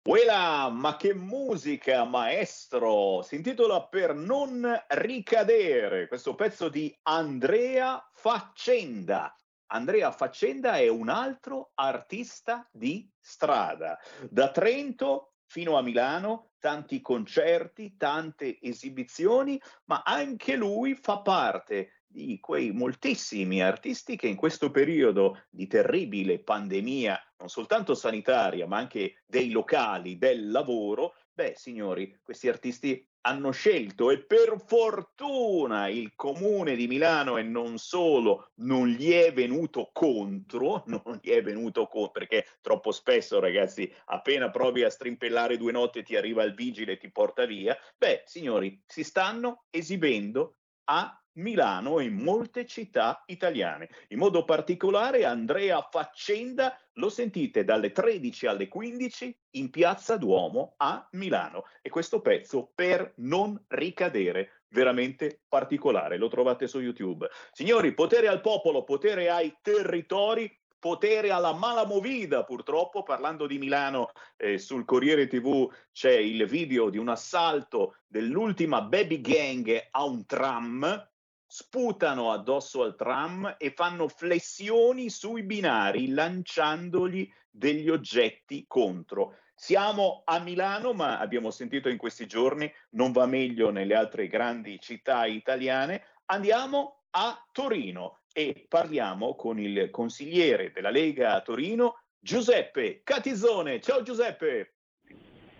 Quella, 0.00 0.70
ma 0.70 0.96
che 0.96 1.12
musica, 1.12 2.04
maestro! 2.04 3.20
Si 3.20 3.34
intitola 3.34 3.82
Per 3.88 4.14
non 4.14 4.66
ricadere, 4.88 6.08
questo 6.08 6.34
pezzo 6.34 6.70
di 6.70 6.98
Andrea 7.02 8.02
Faccenda. 8.10 9.36
Andrea 9.66 10.12
Faccenda 10.12 10.78
è 10.78 10.88
un 10.88 11.10
altro 11.10 11.72
artista 11.74 12.66
di 12.72 13.06
strada. 13.20 13.98
Da 14.30 14.50
Trento 14.50 15.34
fino 15.44 15.76
a 15.76 15.82
Milano, 15.82 16.52
tanti 16.58 17.02
concerti, 17.02 17.98
tante 17.98 18.58
esibizioni, 18.62 19.60
ma 19.84 20.00
anche 20.06 20.56
lui 20.56 20.94
fa 20.94 21.18
parte 21.18 21.95
di 22.24 22.40
quei 22.40 22.72
moltissimi 22.72 23.62
artisti 23.62 24.16
che 24.16 24.26
in 24.26 24.36
questo 24.36 24.70
periodo 24.70 25.42
di 25.50 25.66
terribile 25.66 26.38
pandemia, 26.38 27.34
non 27.38 27.50
soltanto 27.50 27.94
sanitaria, 27.94 28.66
ma 28.66 28.78
anche 28.78 29.22
dei 29.26 29.50
locali, 29.50 30.16
del 30.16 30.50
lavoro, 30.50 31.14
beh, 31.34 31.52
signori, 31.56 32.18
questi 32.22 32.48
artisti 32.48 33.06
hanno 33.26 33.50
scelto 33.50 34.10
e 34.10 34.24
per 34.24 34.62
fortuna 34.64 35.88
il 35.88 36.14
comune 36.14 36.74
di 36.74 36.86
Milano 36.86 37.36
e 37.36 37.42
non 37.42 37.76
solo 37.76 38.52
non 38.60 38.86
gli 38.86 39.10
è 39.10 39.32
venuto 39.34 39.90
contro, 39.92 40.84
non 40.86 41.18
gli 41.20 41.30
è 41.30 41.42
venuto 41.42 41.86
contro 41.86 42.12
perché 42.12 42.46
troppo 42.62 42.92
spesso 42.92 43.40
ragazzi 43.40 43.92
appena 44.06 44.48
provi 44.48 44.84
a 44.84 44.90
strimpellare 44.90 45.58
due 45.58 45.72
notti 45.72 46.02
ti 46.02 46.16
arriva 46.16 46.44
il 46.44 46.54
vigile 46.54 46.92
e 46.92 46.98
ti 46.98 47.10
porta 47.10 47.44
via, 47.44 47.76
beh 47.98 48.22
signori 48.24 48.80
si 48.86 49.02
stanno 49.02 49.64
esibendo 49.70 50.56
a 50.84 51.20
Milano 51.36 51.98
e 51.98 52.10
molte 52.10 52.66
città 52.66 53.22
italiane. 53.26 53.88
In 54.08 54.18
modo 54.18 54.44
particolare 54.44 55.24
Andrea 55.24 55.86
Faccenda 55.90 56.78
lo 56.94 57.08
sentite 57.08 57.64
dalle 57.64 57.92
13 57.92 58.46
alle 58.46 58.68
15 58.68 59.38
in 59.52 59.70
Piazza 59.70 60.16
Duomo 60.16 60.74
a 60.78 61.06
Milano 61.12 61.64
e 61.82 61.90
questo 61.90 62.20
pezzo 62.20 62.70
per 62.74 63.12
non 63.16 63.60
ricadere 63.68 64.62
veramente 64.68 65.42
particolare, 65.48 66.16
lo 66.16 66.28
trovate 66.28 66.66
su 66.66 66.80
YouTube. 66.80 67.28
Signori, 67.52 67.94
potere 67.94 68.28
al 68.28 68.40
popolo, 68.40 68.84
potere 68.84 69.30
ai 69.30 69.56
territori, 69.62 70.50
potere 70.78 71.30
alla 71.30 71.52
mala 71.52 71.86
movida, 71.86 72.44
purtroppo 72.44 73.02
parlando 73.02 73.46
di 73.46 73.58
Milano 73.58 74.10
eh, 74.36 74.58
sul 74.58 74.84
Corriere 74.84 75.26
TV 75.26 75.70
c'è 75.92 76.12
il 76.12 76.46
video 76.46 76.90
di 76.90 76.98
un 76.98 77.08
assalto 77.08 77.96
dell'ultima 78.06 78.82
baby 78.82 79.20
gang 79.20 79.88
a 79.90 80.04
un 80.04 80.24
tram 80.26 81.08
sputano 81.56 82.32
addosso 82.32 82.82
al 82.82 82.96
tram 82.96 83.54
e 83.56 83.70
fanno 83.70 84.08
flessioni 84.08 85.08
sui 85.08 85.42
binari 85.42 86.08
lanciandogli 86.08 87.26
degli 87.50 87.88
oggetti 87.88 88.66
contro. 88.68 89.38
Siamo 89.54 90.20
a 90.26 90.38
Milano, 90.38 90.92
ma 90.92 91.18
abbiamo 91.18 91.50
sentito 91.50 91.88
in 91.88 91.96
questi 91.96 92.26
giorni 92.26 92.70
non 92.90 93.10
va 93.10 93.24
meglio 93.24 93.70
nelle 93.70 93.94
altre 93.94 94.26
grandi 94.26 94.78
città 94.80 95.24
italiane. 95.24 96.02
Andiamo 96.26 97.04
a 97.12 97.42
Torino 97.52 98.18
e 98.34 98.66
parliamo 98.68 99.34
con 99.34 99.58
il 99.58 99.88
consigliere 99.90 100.72
della 100.72 100.90
Lega 100.90 101.32
a 101.32 101.40
Torino, 101.40 102.02
Giuseppe 102.18 103.00
Catizone. 103.02 103.80
Ciao 103.80 104.02
Giuseppe. 104.02 104.74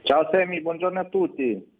Ciao 0.03 0.29
Semi, 0.31 0.61
buongiorno 0.61 1.01
a 1.01 1.09
tutti. 1.09 1.76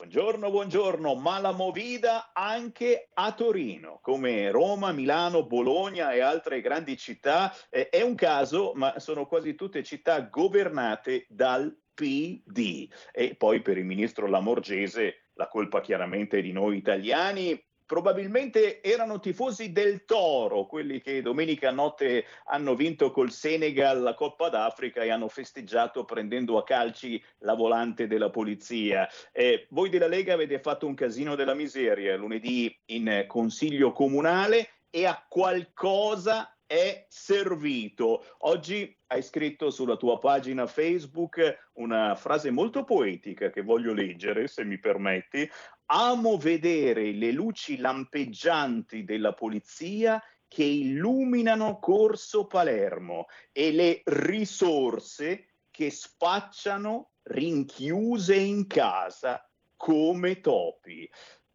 Buongiorno, 0.00 0.50
buongiorno, 0.50 1.14
ma 1.16 1.38
la 1.40 1.52
movida 1.52 2.30
anche 2.32 3.10
a 3.12 3.34
Torino, 3.34 3.98
come 4.00 4.50
Roma, 4.50 4.92
Milano, 4.92 5.44
Bologna 5.44 6.12
e 6.12 6.20
altre 6.20 6.62
grandi 6.62 6.96
città. 6.96 7.54
Eh, 7.68 7.90
è 7.90 8.00
un 8.00 8.14
caso, 8.14 8.72
ma 8.76 8.98
sono 8.98 9.26
quasi 9.26 9.54
tutte 9.54 9.82
città 9.82 10.22
governate 10.22 11.26
dal 11.28 11.78
PD. 11.92 12.88
E 13.12 13.34
poi 13.36 13.60
per 13.60 13.76
il 13.76 13.84
ministro 13.84 14.26
Lamorgese 14.26 15.28
la 15.34 15.48
colpa 15.48 15.82
chiaramente 15.82 16.38
è 16.38 16.42
di 16.42 16.52
noi 16.52 16.78
italiani, 16.78 17.62
probabilmente 17.90 18.80
erano 18.82 19.18
tifosi 19.18 19.72
del 19.72 20.04
Toro, 20.04 20.66
quelli 20.66 21.00
che 21.00 21.22
domenica 21.22 21.72
notte 21.72 22.24
hanno 22.44 22.76
vinto 22.76 23.10
col 23.10 23.32
Senegal 23.32 24.00
la 24.00 24.14
Coppa 24.14 24.48
d'Africa 24.48 25.02
e 25.02 25.10
hanno 25.10 25.26
festeggiato 25.26 26.04
prendendo 26.04 26.56
a 26.56 26.62
calci 26.62 27.20
la 27.38 27.54
volante 27.54 28.06
della 28.06 28.30
polizia. 28.30 29.08
Eh, 29.32 29.66
voi 29.70 29.88
della 29.88 30.06
Lega 30.06 30.34
avete 30.34 30.60
fatto 30.60 30.86
un 30.86 30.94
casino 30.94 31.34
della 31.34 31.54
miseria 31.54 32.16
lunedì 32.16 32.72
in 32.92 33.24
Consiglio 33.26 33.90
Comunale 33.90 34.68
e 34.88 35.04
a 35.04 35.26
qualcosa 35.28 36.54
è 36.70 37.06
servito. 37.08 38.24
Oggi 38.42 38.96
hai 39.08 39.22
scritto 39.22 39.70
sulla 39.70 39.96
tua 39.96 40.20
pagina 40.20 40.68
Facebook 40.68 41.70
una 41.72 42.14
frase 42.14 42.52
molto 42.52 42.84
poetica 42.84 43.50
che 43.50 43.62
voglio 43.62 43.92
leggere, 43.92 44.46
se 44.46 44.62
mi 44.64 44.78
permetti. 44.78 45.50
Amo 45.92 46.36
vedere 46.36 47.10
le 47.10 47.32
luci 47.32 47.76
lampeggianti 47.76 49.02
della 49.02 49.32
polizia 49.32 50.22
che 50.46 50.62
illuminano 50.62 51.80
Corso 51.80 52.46
Palermo 52.46 53.26
e 53.50 53.72
le 53.72 54.02
risorse 54.04 55.46
che 55.68 55.90
spacciano 55.90 57.10
rinchiuse 57.22 58.36
in 58.36 58.68
casa 58.68 59.44
come 59.76 60.40
topi. 60.40 61.10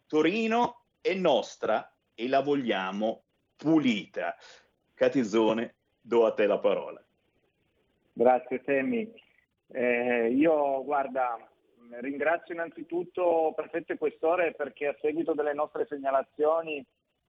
Torino 0.05 0.85
è 0.99 1.13
nostra 1.13 1.95
e 2.13 2.27
la 2.27 2.41
vogliamo 2.41 3.23
pulita. 3.55 4.35
Catizone, 4.93 5.75
do 6.01 6.25
a 6.25 6.33
te 6.33 6.45
la 6.45 6.59
parola. 6.59 7.01
Grazie 8.11 8.61
Temi. 8.61 9.09
Eh, 9.67 10.29
io 10.29 10.83
guarda, 10.83 11.37
ringrazio 11.99 12.53
innanzitutto 12.53 13.53
Prefetto 13.55 13.93
e 13.93 13.97
Questore 13.97 14.53
perché 14.53 14.87
a 14.87 14.97
seguito 15.01 15.33
delle 15.33 15.53
nostre 15.53 15.85
segnalazioni, 15.87 16.85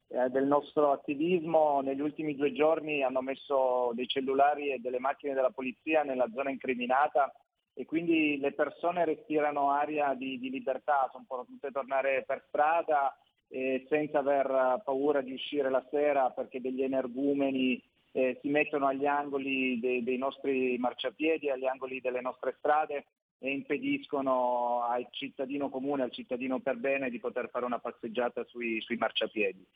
eh, 0.09 0.29
del 0.31 0.47
nostro 0.47 0.93
attivismo, 0.93 1.81
negli 1.81 2.01
ultimi 2.01 2.35
due 2.37 2.53
giorni 2.53 3.03
hanno 3.03 3.23
messo 3.23 3.91
dei 3.95 4.07
cellulari 4.07 4.73
e 4.73 4.79
delle 4.79 4.99
macchine 4.99 5.35
della 5.35 5.51
polizia 5.51 6.03
nella 6.03 6.29
zona 6.33 6.51
incriminata 6.51 7.33
e 7.75 7.85
quindi 7.85 8.39
le 8.39 8.53
persone 8.53 9.05
respirano 9.05 9.71
aria 9.71 10.15
di, 10.15 10.39
di 10.39 10.51
libertà, 10.51 11.09
sono 11.13 11.25
potute 11.27 11.71
tornare 11.71 12.25
per 12.27 12.45
strada 12.49 13.15
eh, 13.49 13.85
senza 13.89 14.21
aver 14.21 14.81
paura 14.85 15.21
di 15.21 15.33
uscire 15.33 15.71
la 15.71 15.85
sera 15.91 16.31
perché 16.31 16.61
degli 16.61 16.83
energumeni 16.83 17.83
eh, 18.13 18.39
si 18.41 18.49
mettono 18.49 18.87
agli 18.87 19.07
angoli 19.07 19.79
dei, 19.79 20.03
dei 20.03 20.17
nostri 20.17 20.79
marciapiedi, 20.79 21.51
agli 21.51 21.67
angoli 21.67 22.01
delle 22.01 22.23
nostre 22.23 22.55
strade 22.59 23.05
e 23.39 23.51
impediscono 23.51 24.83
al 24.83 25.07
cittadino 25.11 25.69
comune, 25.69 26.03
al 26.03 26.13
cittadino 26.13 26.61
per 26.61 26.77
bene 26.77 27.11
di 27.11 27.19
poter 27.19 27.49
fare 27.51 27.65
una 27.65 27.79
passeggiata 27.79 28.45
sui, 28.45 28.81
sui 28.81 28.97
marciapiedi. 28.97 29.67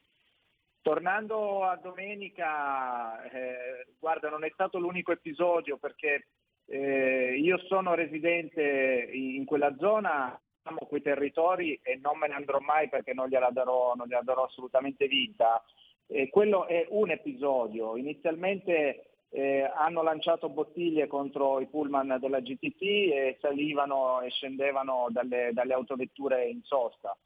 Tornando 0.83 1.65
a 1.65 1.77
domenica, 1.77 3.23
eh, 3.31 3.87
guarda, 3.99 4.31
non 4.31 4.45
è 4.45 4.51
stato 4.53 4.79
l'unico 4.79 5.13
episodio 5.13 5.77
perché 5.77 6.29
eh, 6.67 7.37
io 7.39 7.59
sono 7.67 7.95
residente 7.95 9.11
in 9.13 9.45
quella 9.45 9.75
zona 9.77 10.41
amo 10.63 10.87
quei 10.87 11.03
territori 11.03 11.79
e 11.83 11.99
non 12.03 12.19
me 12.19 12.29
ne 12.29 12.35
andrò 12.35 12.59
mai 12.61 12.89
perché 12.89 13.15
non 13.15 13.29
gliela 13.29 13.51
darò, 13.51 13.95
non 13.95 14.07
gliela 14.07 14.23
darò 14.23 14.45
assolutamente 14.45 15.07
vinta. 15.07 15.63
Eh, 16.07 16.29
quello 16.29 16.67
è 16.67 16.87
un 16.91 17.11
episodio. 17.11 17.97
Inizialmente 17.97 19.10
eh, 19.31 19.63
hanno 19.63 20.03
lanciato 20.03 20.49
bottiglie 20.49 21.07
contro 21.07 21.61
i 21.61 21.67
pullman 21.67 22.19
della 22.21 22.41
GTT 22.41 22.83
e 22.83 23.39
salivano 23.41 24.21
e 24.21 24.31
scendevano 24.31 25.07
dalle, 25.11 25.51
dalle 25.53 25.73
autovetture 25.73 26.47
in 26.47 26.63
sosta. 26.63 27.17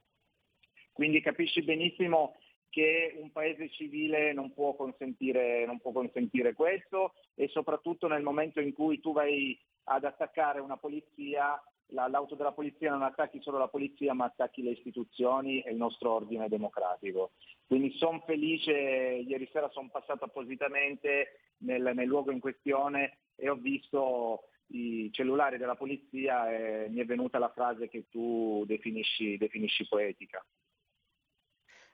Quindi 0.92 1.20
capisci 1.20 1.62
benissimo 1.62 2.36
che 2.68 3.14
un 3.20 3.30
paese 3.30 3.70
civile 3.70 4.32
non 4.32 4.52
può, 4.52 4.76
non 4.78 5.80
può 5.80 5.92
consentire 5.92 6.52
questo 6.54 7.14
e 7.34 7.48
soprattutto 7.48 8.08
nel 8.08 8.22
momento 8.22 8.60
in 8.60 8.72
cui 8.72 9.00
tu 9.00 9.12
vai 9.12 9.58
ad 9.84 10.04
attaccare 10.04 10.60
una 10.60 10.76
polizia, 10.76 11.60
la, 11.88 12.08
l'auto 12.08 12.34
della 12.34 12.52
polizia 12.52 12.90
non 12.90 13.02
attacchi 13.02 13.40
solo 13.40 13.58
la 13.58 13.68
polizia 13.68 14.14
ma 14.14 14.26
attacchi 14.26 14.62
le 14.62 14.70
istituzioni 14.70 15.60
e 15.60 15.70
il 15.70 15.76
nostro 15.76 16.12
ordine 16.12 16.48
democratico. 16.48 17.32
Quindi 17.66 17.96
sono 17.96 18.22
felice, 18.26 18.72
ieri 18.72 19.48
sera 19.52 19.68
sono 19.70 19.90
passato 19.90 20.24
appositamente 20.24 21.40
nel, 21.58 21.92
nel 21.94 22.06
luogo 22.06 22.30
in 22.30 22.40
questione 22.40 23.18
e 23.36 23.48
ho 23.48 23.56
visto 23.56 24.48
i 24.68 25.10
cellulari 25.12 25.58
della 25.58 25.76
polizia 25.76 26.50
e 26.50 26.88
mi 26.88 27.00
è 27.00 27.04
venuta 27.04 27.38
la 27.38 27.50
frase 27.50 27.88
che 27.88 28.08
tu 28.08 28.64
definisci, 28.66 29.36
definisci 29.36 29.86
poetica. 29.86 30.44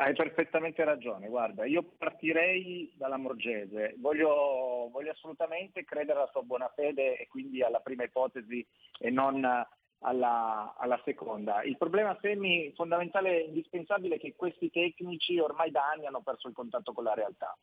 Hai 0.00 0.14
perfettamente 0.14 0.84
ragione, 0.84 1.26
guarda, 1.26 1.64
io 1.64 1.82
partirei 1.82 2.92
dalla 2.94 3.16
Morgese, 3.16 3.96
voglio, 3.98 4.88
voglio, 4.92 5.10
assolutamente 5.10 5.84
credere 5.84 6.20
alla 6.20 6.30
sua 6.30 6.42
buona 6.42 6.72
fede 6.72 7.16
e 7.16 7.26
quindi 7.26 7.64
alla 7.64 7.80
prima 7.80 8.04
ipotesi 8.04 8.64
e 9.00 9.10
non 9.10 9.44
alla, 9.44 10.74
alla 10.78 11.00
seconda. 11.04 11.64
Il 11.64 11.76
problema 11.76 12.16
semi 12.20 12.72
fondamentale 12.76 13.40
e 13.40 13.46
indispensabile 13.46 14.14
è 14.14 14.18
che 14.20 14.36
questi 14.36 14.70
tecnici 14.70 15.36
ormai 15.40 15.72
da 15.72 15.90
anni 15.90 16.06
hanno 16.06 16.22
perso 16.22 16.46
il 16.46 16.54
contatto 16.54 16.92
con 16.92 17.02
la 17.02 17.14
realtà. 17.14 17.58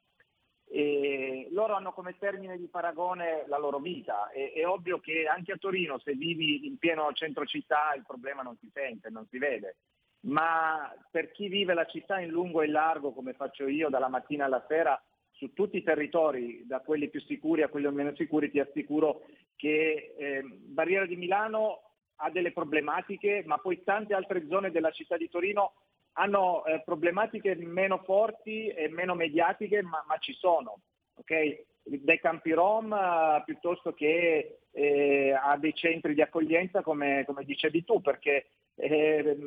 E 0.67 1.47
loro 1.51 1.75
hanno 1.75 1.93
come 1.93 2.17
termine 2.17 2.57
di 2.57 2.67
paragone 2.67 3.45
la 3.47 3.57
loro 3.57 3.79
vita. 3.79 4.29
E, 4.31 4.51
è 4.51 4.67
ovvio 4.67 4.99
che 4.99 5.25
anche 5.25 5.53
a 5.53 5.57
Torino, 5.57 5.99
se 5.99 6.11
vivi 6.15 6.67
in 6.67 6.77
pieno 6.79 7.09
centro 7.13 7.45
città, 7.45 7.93
il 7.95 8.03
problema 8.05 8.41
non 8.41 8.57
si 8.57 8.69
sente, 8.73 9.09
non 9.09 9.25
si 9.29 9.37
vede 9.37 9.77
ma 10.25 10.93
per 11.11 11.31
chi 11.31 11.47
vive 11.47 11.73
la 11.73 11.85
città 11.85 12.19
in 12.19 12.29
lungo 12.29 12.61
e 12.61 12.65
in 12.65 12.71
largo, 12.71 13.11
come 13.11 13.33
faccio 13.33 13.67
io 13.67 13.89
dalla 13.89 14.07
mattina 14.07 14.45
alla 14.45 14.63
sera, 14.67 15.01
su 15.31 15.53
tutti 15.53 15.77
i 15.77 15.83
territori, 15.83 16.63
da 16.65 16.79
quelli 16.79 17.09
più 17.09 17.19
sicuri 17.21 17.61
a 17.61 17.67
quelli 17.67 17.91
meno 17.91 18.15
sicuri, 18.15 18.49
ti 18.49 18.59
assicuro 18.59 19.21
che 19.55 20.15
eh, 20.17 20.43
Barriera 20.43 21.05
di 21.05 21.15
Milano 21.15 21.81
ha 22.17 22.29
delle 22.29 22.53
problematiche, 22.53 23.43
ma 23.45 23.57
poi 23.57 23.83
tante 23.83 24.13
altre 24.13 24.47
zone 24.47 24.71
della 24.71 24.91
città 24.91 25.17
di 25.17 25.29
Torino 25.29 25.73
hanno 26.13 26.63
eh, 26.65 26.81
problematiche 26.83 27.55
meno 27.55 27.97
forti 27.99 28.67
e 28.67 28.87
meno 28.87 29.15
mediatiche, 29.15 29.81
ma, 29.81 30.03
ma 30.07 30.17
ci 30.17 30.33
sono. 30.33 30.79
Okay? 31.15 31.65
Dai 31.83 32.19
campi 32.19 32.51
rom 32.51 32.91
uh, 32.91 33.43
piuttosto 33.43 33.93
che 33.93 34.59
eh, 34.71 35.31
a 35.31 35.55
dei 35.57 35.73
centri 35.73 36.13
di 36.13 36.21
accoglienza, 36.21 36.81
come, 36.81 37.23
come 37.25 37.43
dicevi 37.43 37.83
tu, 37.83 38.01
perché 38.01 38.47
eh, 38.75 39.37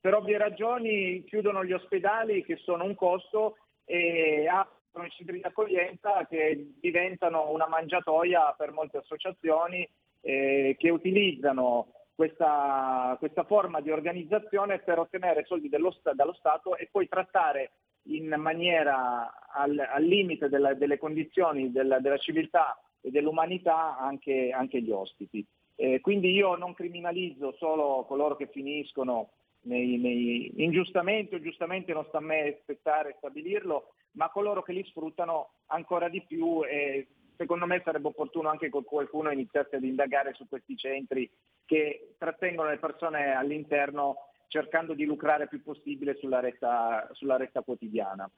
per 0.00 0.14
ovvie 0.14 0.38
ragioni 0.38 1.24
chiudono 1.24 1.64
gli 1.64 1.72
ospedali 1.72 2.44
che 2.44 2.56
sono 2.56 2.84
un 2.84 2.94
costo 2.94 3.56
e 3.84 4.46
aprono 4.48 5.06
i 5.06 5.10
centri 5.10 5.38
di 5.38 5.44
accoglienza 5.44 6.26
che 6.26 6.72
diventano 6.80 7.50
una 7.50 7.68
mangiatoia 7.68 8.54
per 8.56 8.72
molte 8.72 8.98
associazioni 8.98 9.88
eh, 10.20 10.76
che 10.78 10.90
utilizzano 10.90 11.92
questa, 12.14 13.14
questa, 13.18 13.44
forma 13.44 13.80
di 13.80 13.90
organizzazione 13.90 14.78
per 14.78 14.98
ottenere 14.98 15.44
soldi 15.44 15.68
dello, 15.68 15.94
dallo 16.14 16.32
Stato 16.32 16.76
e 16.76 16.88
poi 16.90 17.08
trattare 17.08 17.72
in 18.08 18.34
maniera 18.38 19.48
al, 19.52 19.78
al 19.78 20.02
limite 20.02 20.48
della, 20.48 20.74
delle 20.74 20.98
condizioni 20.98 21.70
della, 21.70 21.98
della, 21.98 22.16
civiltà 22.16 22.80
e 23.00 23.10
dell'umanità 23.10 23.98
anche, 23.98 24.50
anche 24.50 24.80
gli 24.80 24.90
ospiti. 24.90 25.46
Eh, 25.76 26.00
quindi 26.00 26.32
io 26.32 26.56
non 26.56 26.74
criminalizzo 26.74 27.54
solo 27.58 28.04
coloro 28.08 28.34
che 28.34 28.48
finiscono 28.48 29.30
nei, 29.62 29.98
nei, 29.98 30.52
ingiustamente 30.64 31.36
o 31.36 31.40
giustamente 31.40 31.92
non 31.92 32.04
sta 32.06 32.18
a 32.18 32.22
me 32.22 32.56
aspettare 32.56 33.10
e 33.10 33.14
stabilirlo, 33.18 33.92
ma 34.12 34.30
coloro 34.30 34.62
che 34.62 34.72
li 34.72 34.84
sfruttano 34.84 35.50
ancora 35.66 36.08
di 36.08 36.22
più 36.26 36.64
e 36.64 37.08
secondo 37.36 37.66
me 37.66 37.82
sarebbe 37.84 38.08
opportuno 38.08 38.48
anche 38.48 38.70
che 38.70 38.82
qualcuno 38.84 39.30
iniziasse 39.30 39.76
ad 39.76 39.84
indagare 39.84 40.32
su 40.34 40.48
questi 40.48 40.76
centri 40.76 41.30
che 41.66 42.14
trattengono 42.16 42.70
le 42.70 42.78
persone 42.78 43.34
all'interno 43.34 44.30
cercando 44.48 44.94
di 44.94 45.04
lucrare 45.04 45.44
il 45.44 45.48
più 45.48 45.62
possibile 45.62 46.16
sulla 46.16 46.40
retta, 46.40 47.08
sulla 47.12 47.36
retta 47.36 47.62
quotidiana. 47.62 48.30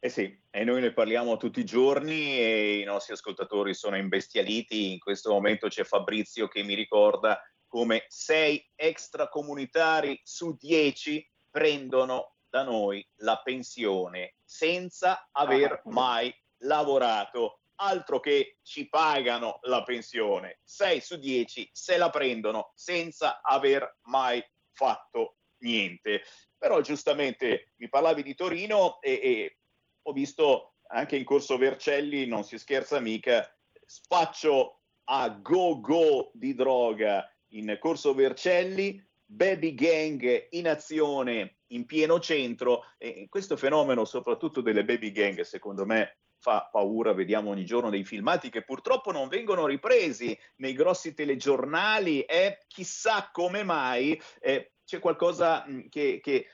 Eh 0.00 0.10
sì, 0.10 0.40
e 0.50 0.62
noi 0.62 0.80
ne 0.80 0.92
parliamo 0.92 1.36
tutti 1.38 1.58
i 1.58 1.64
giorni 1.64 2.38
e 2.38 2.78
i 2.78 2.84
nostri 2.84 3.14
ascoltatori 3.14 3.74
sono 3.74 3.96
imbestialiti. 3.96 4.92
In 4.92 5.00
questo 5.00 5.32
momento 5.32 5.66
c'è 5.66 5.82
Fabrizio 5.82 6.46
che 6.46 6.62
mi 6.62 6.74
ricorda 6.74 7.42
come 7.66 8.04
sei 8.06 8.64
extracomunitari 8.76 10.20
su 10.22 10.56
dieci 10.56 11.28
prendono 11.50 12.36
da 12.48 12.62
noi 12.62 13.06
la 13.16 13.40
pensione 13.42 14.36
senza 14.44 15.28
aver 15.32 15.72
ah. 15.72 15.82
mai 15.86 16.32
lavorato. 16.58 17.62
Altro 17.80 18.20
che 18.20 18.58
ci 18.62 18.88
pagano 18.88 19.58
la 19.62 19.82
pensione. 19.82 20.60
6 20.62 21.00
su 21.00 21.18
10 21.18 21.70
se 21.72 21.96
la 21.96 22.10
prendono 22.10 22.70
senza 22.76 23.40
aver 23.42 23.98
mai 24.02 24.44
fatto 24.70 25.38
niente. 25.58 26.22
Però 26.56 26.80
giustamente 26.80 27.72
mi 27.76 27.88
parlavi 27.88 28.22
di 28.22 28.34
Torino 28.34 29.00
e, 29.00 29.12
e 29.12 29.57
ho 30.08 30.12
visto 30.12 30.76
anche 30.88 31.16
in 31.16 31.24
corso 31.24 31.58
Vercelli, 31.58 32.26
non 32.26 32.42
si 32.42 32.56
scherza 32.58 32.98
mica, 32.98 33.46
spaccio 33.84 34.80
a 35.04 35.28
go-go 35.28 36.30
di 36.32 36.54
droga 36.54 37.30
in 37.48 37.76
Corso 37.78 38.14
Vercelli, 38.14 39.02
baby 39.24 39.74
gang 39.74 40.48
in 40.50 40.68
azione 40.68 41.58
in 41.68 41.84
pieno 41.84 42.18
centro 42.18 42.84
e 42.96 43.26
questo 43.28 43.58
fenomeno 43.58 44.06
soprattutto 44.06 44.62
delle 44.62 44.84
baby 44.84 45.12
gang 45.12 45.40
secondo 45.42 45.84
me 45.84 46.16
fa 46.38 46.68
paura, 46.72 47.12
vediamo 47.12 47.50
ogni 47.50 47.66
giorno 47.66 47.90
dei 47.90 48.04
filmati 48.04 48.48
che 48.48 48.62
purtroppo 48.62 49.12
non 49.12 49.28
vengono 49.28 49.66
ripresi 49.66 50.38
nei 50.56 50.72
grossi 50.72 51.12
telegiornali 51.12 52.22
e 52.22 52.60
chissà 52.68 53.28
come 53.30 53.64
mai 53.64 54.18
eh, 54.40 54.72
c'è 54.84 55.00
qualcosa 55.00 55.66
che, 55.90 56.20
che 56.22 56.46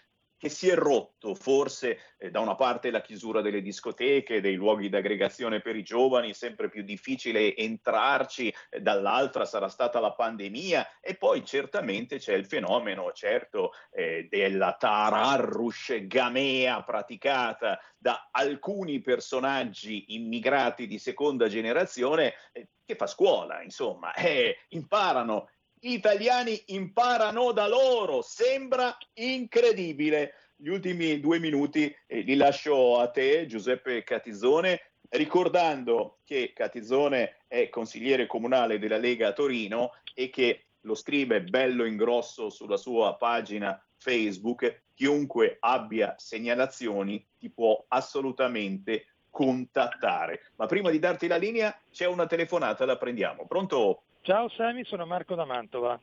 che 0.45 0.51
si 0.51 0.69
è 0.69 0.75
rotto, 0.75 1.35
forse 1.35 2.17
eh, 2.19 2.31
da 2.31 2.41
una 2.41 2.55
parte 2.55 2.91
la 2.91 3.01
chiusura 3.01 3.41
delle 3.41 3.63
discoteche, 3.63 4.43
dei 4.43 4.57
luoghi 4.57 4.91
d'aggregazione 4.91 5.63
per 5.63 5.75
i 5.75 5.83
giovani, 5.83 6.35
sempre 6.35 6.69
più 6.69 6.83
difficile 6.83 7.57
entrarci, 7.57 8.55
eh, 8.69 8.83
dall'altra 8.83 9.47
sarà 9.47 9.69
stata 9.69 10.01
la 10.01 10.13
pandemia 10.13 11.01
e 11.01 11.15
poi 11.15 11.47
certamente 11.47 12.19
c'è 12.19 12.35
il 12.35 12.45
fenomeno, 12.45 13.11
certo, 13.13 13.73
eh, 13.91 14.27
della 14.29 14.77
tararrush 14.79 16.07
gamea 16.07 16.83
praticata 16.83 17.81
da 17.97 18.29
alcuni 18.31 19.01
personaggi 19.01 20.15
immigrati 20.15 20.87
di 20.87 20.99
seconda 20.99 21.49
generazione 21.49 22.35
eh, 22.53 22.69
che 22.85 22.97
fa 22.97 23.07
scuola, 23.07 23.63
insomma, 23.63 24.13
eh, 24.13 24.59
imparano 24.69 25.49
italiani 25.93 26.61
imparano 26.67 27.53
da 27.53 27.67
loro, 27.69 28.23
sembra 28.23 28.97
incredibile. 29.15 30.35
Gli 30.57 30.69
ultimi 30.69 31.21
due 31.21 31.39
minuti 31.39 31.95
eh, 32.07 32.21
li 32.21 32.37
lascio 32.37 32.99
a 32.99 33.11
te, 33.11 33.47
Giuseppe 33.47 34.03
Catizone, 34.03 34.93
ricordando 35.11 36.21
che 36.25 36.53
Catizone 36.55 37.39
è 37.47 37.69
consigliere 37.69 38.27
comunale 38.27 38.79
della 38.79 38.97
Lega 38.97 39.29
a 39.29 39.33
Torino 39.33 39.93
e 40.15 40.31
che 40.31 40.67
lo 40.81 40.95
scrive 40.95 41.43
bello 41.43 41.85
in 41.85 41.97
grosso 41.97 42.51
sulla 42.51 42.77
sua 42.77 43.17
pagina 43.17 43.83
Facebook. 43.97 44.83
Chiunque 44.95 45.57
abbia 45.61 46.15
segnalazioni 46.19 47.25
ti 47.39 47.51
può 47.51 47.85
assolutamente 47.89 49.07
contattare. 49.31 50.53
Ma 50.57 50.67
prima 50.67 50.91
di 50.91 51.01
darti 51.01 51.27
la 51.27 51.37
linea 51.37 51.77
c'è 51.91 52.07
una 52.07 52.27
telefonata, 52.27 52.85
la 52.85 52.97
prendiamo. 52.97 53.47
Pronto? 53.47 54.05
Ciao 54.25 54.49
Sami, 54.49 54.85
sono 54.85 55.05
Marco 55.05 55.35
da 55.35 55.45
Mantova. 55.45 56.01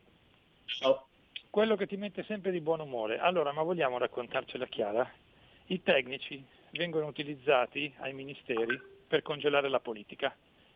Ciao. 0.66 1.08
Quello 1.50 1.74
che 1.74 1.88
ti 1.88 1.96
mette 1.96 2.22
sempre 2.22 2.52
di 2.52 2.60
buon 2.60 2.78
umore. 2.78 3.18
Allora, 3.18 3.50
ma 3.50 3.64
vogliamo 3.64 3.98
raccontarcela 3.98 4.66
chiara? 4.66 5.10
I 5.66 5.82
tecnici 5.82 6.40
vengono 6.70 7.08
utilizzati 7.08 7.92
ai 7.98 8.12
ministeri 8.12 8.80
per 9.08 9.22
congelare 9.22 9.68
la 9.68 9.80
politica. 9.80 10.32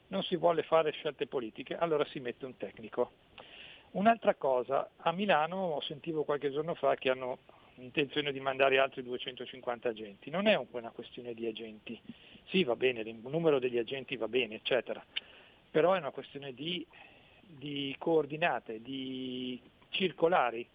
Non 0.09 0.25
si 0.25 0.35
vuole 0.35 0.65
fare 0.65 0.91
scelte 0.91 1.29
politiche, 1.29 1.77
allora 1.77 2.05
si 2.07 2.19
mette 2.19 2.47
un 2.47 2.57
tecnico. 2.57 3.13
Un'altra 3.93 4.35
cosa, 4.35 4.91
a 4.97 5.13
Milano 5.13 5.79
sentivo 5.83 6.25
qualche 6.25 6.51
giorno 6.51 6.75
fa 6.75 6.97
che 6.97 7.11
hanno 7.11 7.39
intenzione 7.77 8.33
di 8.33 8.41
mandare 8.41 8.81
altri 8.81 9.05
250 9.05 9.89
agenti. 9.89 10.31
Non 10.31 10.49
è 10.49 10.59
una 10.73 10.91
questione 10.91 11.33
di 11.33 11.47
agenti. 11.47 11.97
Sì, 12.47 12.65
va 12.65 12.75
bene, 12.75 13.03
il 13.03 13.21
numero 13.23 13.61
degli 13.61 13.79
agenti 13.79 14.17
va 14.17 14.27
bene, 14.27 14.57
eccetera. 14.57 15.01
Però 15.71 15.95
è 15.95 15.99
una 15.99 16.11
questione 16.11 16.53
di 16.53 16.85
di 17.47 17.95
coordinate, 17.99 18.81
di 18.81 19.61
circolari. 19.91 20.67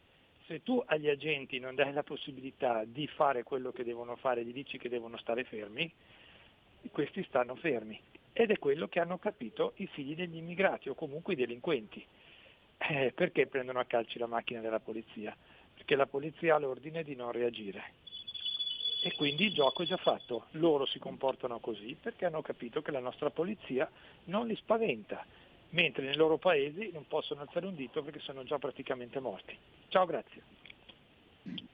Se 0.45 0.63
tu 0.63 0.81
agli 0.85 1.07
agenti 1.07 1.59
non 1.59 1.75
dai 1.75 1.93
la 1.93 2.03
possibilità 2.03 2.83
di 2.85 3.07
fare 3.07 3.43
quello 3.43 3.71
che 3.71 3.83
devono 3.83 4.15
fare, 4.15 4.43
gli 4.43 4.53
dici 4.53 4.77
che 4.77 4.89
devono 4.89 5.17
stare 5.17 5.43
fermi, 5.43 5.91
questi 6.91 7.23
stanno 7.23 7.55
fermi. 7.55 7.99
Ed 8.33 8.51
è 8.51 8.57
quello 8.57 8.87
che 8.87 8.99
hanno 8.99 9.17
capito 9.17 9.73
i 9.77 9.87
figli 9.87 10.15
degli 10.15 10.37
immigrati 10.37 10.89
o 10.89 10.95
comunque 10.95 11.33
i 11.33 11.37
delinquenti. 11.37 12.03
Eh, 12.77 13.11
perché 13.13 13.47
prendono 13.47 13.79
a 13.79 13.85
calci 13.85 14.17
la 14.17 14.25
macchina 14.25 14.61
della 14.61 14.79
polizia? 14.79 15.35
Perché 15.73 15.95
la 15.95 16.07
polizia 16.07 16.55
ha 16.55 16.59
l'ordine 16.59 17.03
di 17.03 17.15
non 17.15 17.31
reagire. 17.31 17.99
E 19.03 19.13
quindi 19.15 19.45
il 19.45 19.53
gioco 19.53 19.83
è 19.83 19.85
già 19.85 19.97
fatto. 19.97 20.45
Loro 20.51 20.85
si 20.85 20.99
comportano 20.99 21.59
così 21.59 21.97
perché 21.99 22.25
hanno 22.25 22.41
capito 22.41 22.81
che 22.81 22.91
la 22.91 22.99
nostra 22.99 23.29
polizia 23.29 23.89
non 24.25 24.47
li 24.47 24.55
spaventa 24.55 25.25
mentre 25.71 26.05
nei 26.05 26.15
loro 26.15 26.37
paesi 26.37 26.89
non 26.93 27.07
possono 27.07 27.41
alzare 27.41 27.65
un 27.65 27.75
dito 27.75 28.01
perché 28.01 28.19
sono 28.19 28.43
già 28.43 28.57
praticamente 28.57 29.19
morti. 29.19 29.57
Ciao, 29.89 30.05
grazie. 30.05 30.41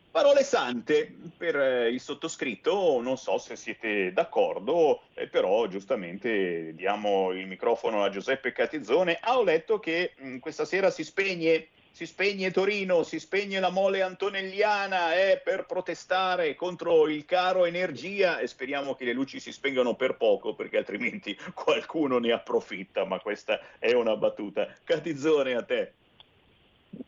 Parole 0.09 0.43
sante 0.43 1.13
per 1.37 1.55
eh, 1.55 1.89
il 1.89 1.99
sottoscritto, 1.99 2.99
non 3.01 3.17
so 3.17 3.37
se 3.37 3.55
siete 3.55 4.11
d'accordo, 4.13 5.01
eh, 5.13 5.27
però 5.27 5.67
giustamente 5.67 6.73
diamo 6.73 7.31
il 7.33 7.45
microfono 7.45 8.03
a 8.03 8.09
Giuseppe 8.09 8.51
Catizzone. 8.51 9.19
Ah, 9.21 9.37
ho 9.37 9.43
letto 9.43 9.79
che 9.79 10.13
mm, 10.19 10.39
questa 10.39 10.65
sera 10.65 10.89
si 10.89 11.03
spegne 11.03 11.67
si 11.97 12.05
spegne 12.05 12.51
Torino, 12.51 13.01
si 13.01 13.17
spegne 13.17 13.59
la 13.59 13.71
mole 13.71 14.03
antonelliana 14.03 15.15
eh, 15.15 15.41
per 15.43 15.65
protestare 15.65 16.53
contro 16.53 17.07
il 17.07 17.25
caro 17.25 17.65
energia 17.65 18.37
e 18.37 18.45
speriamo 18.45 18.93
che 18.93 19.03
le 19.03 19.13
luci 19.13 19.39
si 19.39 19.51
spengano 19.51 19.95
per 19.95 20.15
poco 20.15 20.53
perché 20.53 20.77
altrimenti 20.77 21.35
qualcuno 21.55 22.19
ne 22.19 22.33
approfitta, 22.33 23.03
ma 23.05 23.19
questa 23.19 23.59
è 23.79 23.93
una 23.93 24.15
battuta. 24.15 24.71
Catizzone 24.83 25.55
a 25.55 25.63
te. 25.63 25.93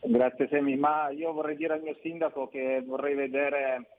Grazie 0.02 0.48
Semi, 0.48 0.76
ma 0.76 1.10
io 1.10 1.32
vorrei 1.32 1.54
dire 1.54 1.74
al 1.74 1.82
mio 1.82 1.96
sindaco 2.02 2.48
che 2.48 2.82
vorrei 2.84 3.14
vedere 3.14 3.90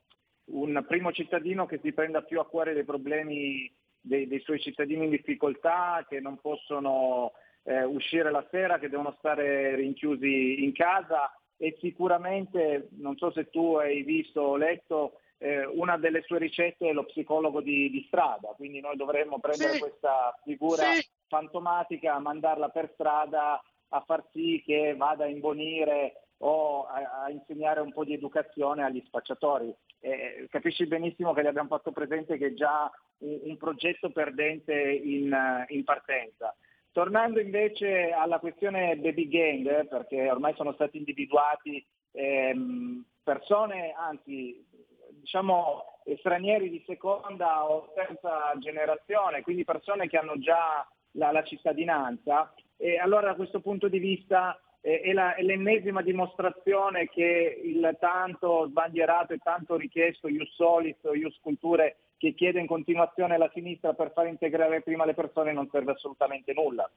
un 0.48 0.84
primo 0.86 1.14
cittadino 1.14 1.68
che 1.68 1.80
si 1.82 1.94
prenda 1.94 2.22
più 2.22 2.42
a 2.42 2.46
cuore 2.46 2.74
dei 2.74 2.84
problemi 2.84 3.74
dei, 4.02 4.28
dei 4.28 4.42
suoi 4.42 4.60
cittadini 4.60 5.06
in 5.06 5.12
difficoltà, 5.12 6.06
che 6.10 6.20
non 6.20 6.38
possono 6.42 7.32
eh, 7.64 7.84
uscire 7.84 8.32
la 8.32 8.46
sera, 8.50 8.80
che 8.80 8.90
devono 8.90 9.16
stare 9.20 9.76
rinchiusi 9.76 10.64
in 10.64 10.74
casa 10.74 11.36
e 11.58 11.78
sicuramente, 11.80 12.90
non 12.98 13.16
so 13.18 13.32
se 13.32 13.50
tu 13.50 13.76
hai 13.76 14.02
visto 14.02 14.42
o 14.42 14.58
letto, 14.58 15.20
eh, 15.38 15.66
una 15.66 15.98
delle 15.98 16.22
sue 16.24 16.40
ricette 16.40 16.90
è 16.90 16.94
lo 16.94 17.06
psicologo 17.06 17.62
di, 17.62 17.90
di 17.90 18.04
strada, 18.08 18.50
quindi 18.56 18.80
noi 18.80 18.96
dovremmo 18.96 19.40
prendere 19.40 19.74
sì. 19.74 19.80
questa 19.80 20.40
figura 20.44 20.84
sì. 20.94 21.08
fantomatica, 21.28 22.18
mandarla 22.20 22.70
per 22.70 22.92
strada 22.94 23.62
a 23.90 24.04
far 24.06 24.24
sì 24.32 24.62
che 24.66 24.96
vada 24.96 25.26
a 25.26 25.28
imbonire 25.28 26.22
o 26.38 26.86
a, 26.86 27.24
a 27.26 27.30
insegnare 27.30 27.82
un 27.82 27.92
po' 27.92 28.04
di 28.04 28.14
educazione 28.14 28.84
agli 28.84 29.02
spacciatori. 29.06 29.74
Eh, 30.00 30.48
capisci 30.50 30.88
benissimo 30.88 31.34
che 31.34 31.44
gli 31.44 31.48
abbiamo 31.48 31.70
fatto 31.70 31.92
presente 31.92 32.38
che 32.38 32.48
è 32.48 32.54
già 32.54 32.90
un, 33.20 33.40
un 33.44 33.58
progetto 33.58 34.10
perdente 34.10 34.74
in, 34.74 35.36
in 35.68 35.84
partenza. 35.84 36.56
Tornando 36.92 37.40
invece 37.40 38.12
alla 38.12 38.40
questione 38.40 38.98
baby 38.98 39.28
gang, 39.30 39.88
perché 39.88 40.30
ormai 40.30 40.54
sono 40.56 40.74
stati 40.74 40.98
individuati 40.98 41.86
ehm, 42.12 43.06
persone, 43.24 43.94
anzi 43.98 44.66
diciamo 45.12 46.02
stranieri 46.18 46.70
di 46.70 46.84
seconda 46.86 47.64
o 47.70 47.92
terza 47.94 48.54
generazione, 48.60 49.42
quindi 49.42 49.64
persone 49.64 50.08
che 50.08 50.18
hanno 50.18 50.38
già 50.40 50.86
la, 51.12 51.32
la 51.32 51.44
cittadinanza, 51.44 52.54
e 52.76 52.98
allora 52.98 53.28
da 53.28 53.36
questo 53.36 53.62
punto 53.62 53.88
di 53.88 54.00
vista 54.00 54.58
eh, 54.58 54.71
è, 54.82 55.14
la, 55.14 55.36
è, 55.36 55.44
l'ennesima 55.44 56.02
dimostrazione 56.02 57.08
che 57.08 57.62
il 57.64 57.96
tanto 58.00 58.66
sbandierato 58.68 59.34
e 59.34 59.38
tanto 59.38 59.78
richiesto 59.78 60.28
Ius 60.28 60.54
Solis 60.56 60.98
o 61.04 61.14
Ius 61.14 61.38
Culture 61.40 61.98
che 62.18 62.34
chiede 62.34 62.60
in 62.60 62.68
continuazione 62.68 63.38
la 63.38 63.50
sinistra 63.54 63.94
per 63.94 64.12
far 64.12 64.28
integrare 64.28 64.82
prima 64.82 65.06
le 65.06 65.14
persone 65.14 65.54
non 65.54 65.70
serve 65.72 65.92
assolutamente 65.92 66.54
nulla. 66.54 66.90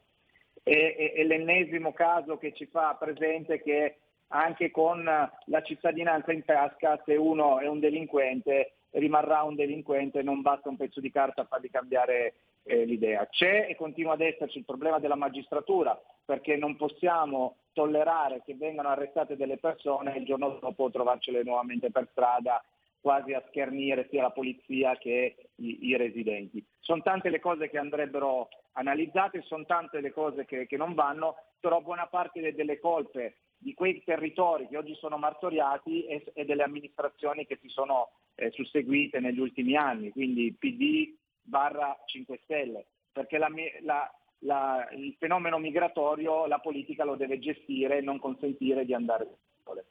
È, 0.62 0.70
è, 0.70 1.12
è 1.12 1.22
l'ennesimo 1.24 1.92
caso 1.92 2.38
che 2.38 2.52
ci 2.54 2.66
fa 2.66 2.96
presente 2.98 3.62
che 3.62 3.96
anche 4.28 4.70
con 4.70 5.04
la 5.04 5.62
cittadinanza 5.62 6.32
in 6.32 6.44
tasca, 6.44 7.00
se 7.04 7.14
uno 7.14 7.60
è 7.60 7.68
un 7.68 7.80
delinquente, 7.80 8.72
rimarrà 8.90 9.42
un 9.42 9.54
delinquente, 9.54 10.22
non 10.22 10.40
basta 10.40 10.68
un 10.68 10.76
pezzo 10.76 11.00
di 11.00 11.10
carta 11.10 11.42
a 11.42 11.46
fargli 11.46 11.70
cambiare 11.70 12.34
eh, 12.64 12.84
l'idea. 12.84 13.26
C'è 13.26 13.66
e 13.68 13.76
continua 13.76 14.14
ad 14.14 14.22
esserci 14.22 14.58
il 14.58 14.64
problema 14.64 14.98
della 14.98 15.16
magistratura, 15.16 15.98
perché 16.24 16.56
non 16.56 16.76
possiamo 16.76 17.56
tollerare 17.72 18.42
che 18.44 18.54
vengano 18.54 18.88
arrestate 18.88 19.36
delle 19.36 19.58
persone 19.58 20.14
e 20.14 20.18
il 20.18 20.24
giorno 20.24 20.58
dopo 20.60 20.90
trovarcele 20.90 21.42
nuovamente 21.42 21.90
per 21.90 22.08
strada 22.10 22.62
quasi 23.00 23.34
a 23.34 23.44
schernire 23.48 24.08
sia 24.08 24.22
la 24.22 24.30
polizia 24.30 24.96
che 24.96 25.36
i, 25.56 25.88
i 25.88 25.96
residenti. 25.96 26.64
Sono 26.80 27.02
tante 27.02 27.28
le 27.28 27.38
cose 27.38 27.68
che 27.68 27.76
andrebbero 27.76 28.48
analizzate, 28.72 29.42
sono 29.42 29.66
tante 29.66 30.00
le 30.00 30.10
cose 30.10 30.46
che, 30.46 30.66
che 30.66 30.78
non 30.78 30.94
vanno, 30.94 31.36
però 31.60 31.82
buona 31.82 32.06
parte 32.06 32.40
de, 32.40 32.54
delle 32.54 32.78
colpe 32.78 33.36
di 33.58 33.74
quei 33.74 34.02
territori 34.04 34.68
che 34.68 34.78
oggi 34.78 34.94
sono 34.94 35.18
martoriati 35.18 36.06
e, 36.06 36.24
e 36.32 36.44
delle 36.46 36.62
amministrazioni 36.62 37.46
che 37.46 37.58
si 37.60 37.68
sono 37.68 38.10
eh, 38.36 38.50
susseguite 38.50 39.20
negli 39.20 39.38
ultimi 39.38 39.76
anni, 39.76 40.10
quindi 40.10 40.54
PD 40.58 41.14
barra 41.42 41.94
5 42.06 42.40
Stelle, 42.44 42.86
perché 43.12 43.36
la, 43.36 43.50
la, 43.82 44.10
la, 44.44 44.88
il 44.92 45.14
fenomeno 45.18 45.58
migratorio 45.58 46.46
la 46.46 46.58
politica 46.58 47.04
lo 47.04 47.16
deve 47.16 47.38
gestire 47.38 47.98
e 47.98 48.00
non 48.00 48.18
consentire 48.18 48.84
di 48.84 48.94
andare 48.94 49.38
sole. 49.62 49.86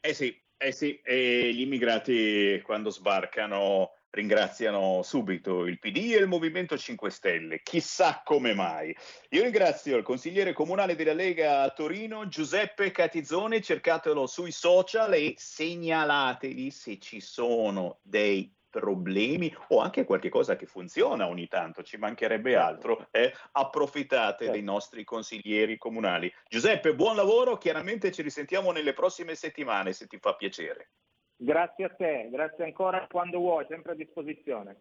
Eh 0.00 0.14
sì, 0.14 0.40
eh 0.56 0.72
sì, 0.72 1.00
e 1.02 1.52
gli 1.52 1.62
immigrati 1.62 2.60
quando 2.64 2.90
sbarcano 2.90 3.92
ringraziano 4.10 5.02
subito 5.02 5.66
il 5.66 5.78
PD 5.78 6.12
e 6.14 6.18
il 6.18 6.26
Movimento 6.26 6.78
5 6.78 7.10
Stelle, 7.10 7.60
chissà 7.62 8.22
come 8.24 8.54
mai. 8.54 8.96
Io 9.30 9.42
ringrazio 9.42 9.96
il 9.96 10.02
consigliere 10.02 10.54
comunale 10.54 10.94
della 10.94 11.12
Lega 11.12 11.60
a 11.60 11.70
Torino, 11.70 12.26
Giuseppe 12.26 12.90
Catizzone, 12.92 13.60
cercatelo 13.60 14.26
sui 14.26 14.52
social 14.52 15.12
e 15.12 15.34
segnalategli 15.36 16.70
se 16.70 16.98
ci 16.98 17.20
sono 17.20 17.98
dei 18.02 18.55
problemi 18.80 19.54
o 19.68 19.80
anche 19.80 20.04
qualche 20.04 20.28
cosa 20.28 20.54
che 20.56 20.66
funziona 20.66 21.28
ogni 21.28 21.48
tanto, 21.48 21.82
ci 21.82 21.96
mancherebbe 21.96 22.52
certo. 22.52 22.66
altro, 22.66 23.06
eh, 23.10 23.32
approfittate 23.52 24.44
dei 24.44 24.56
certo. 24.56 24.70
nostri 24.70 25.04
consiglieri 25.04 25.78
comunali. 25.78 26.32
Giuseppe, 26.46 26.94
buon 26.94 27.16
lavoro, 27.16 27.56
chiaramente 27.56 28.12
ci 28.12 28.20
risentiamo 28.20 28.70
nelle 28.70 28.92
prossime 28.92 29.34
settimane 29.34 29.92
se 29.92 30.06
ti 30.06 30.18
fa 30.18 30.34
piacere. 30.34 30.90
Grazie 31.38 31.84
a 31.84 31.88
te, 31.90 32.28
grazie 32.30 32.64
ancora 32.64 33.06
quando 33.10 33.38
vuoi, 33.38 33.66
sempre 33.68 33.92
a 33.92 33.94
disposizione. 33.94 34.76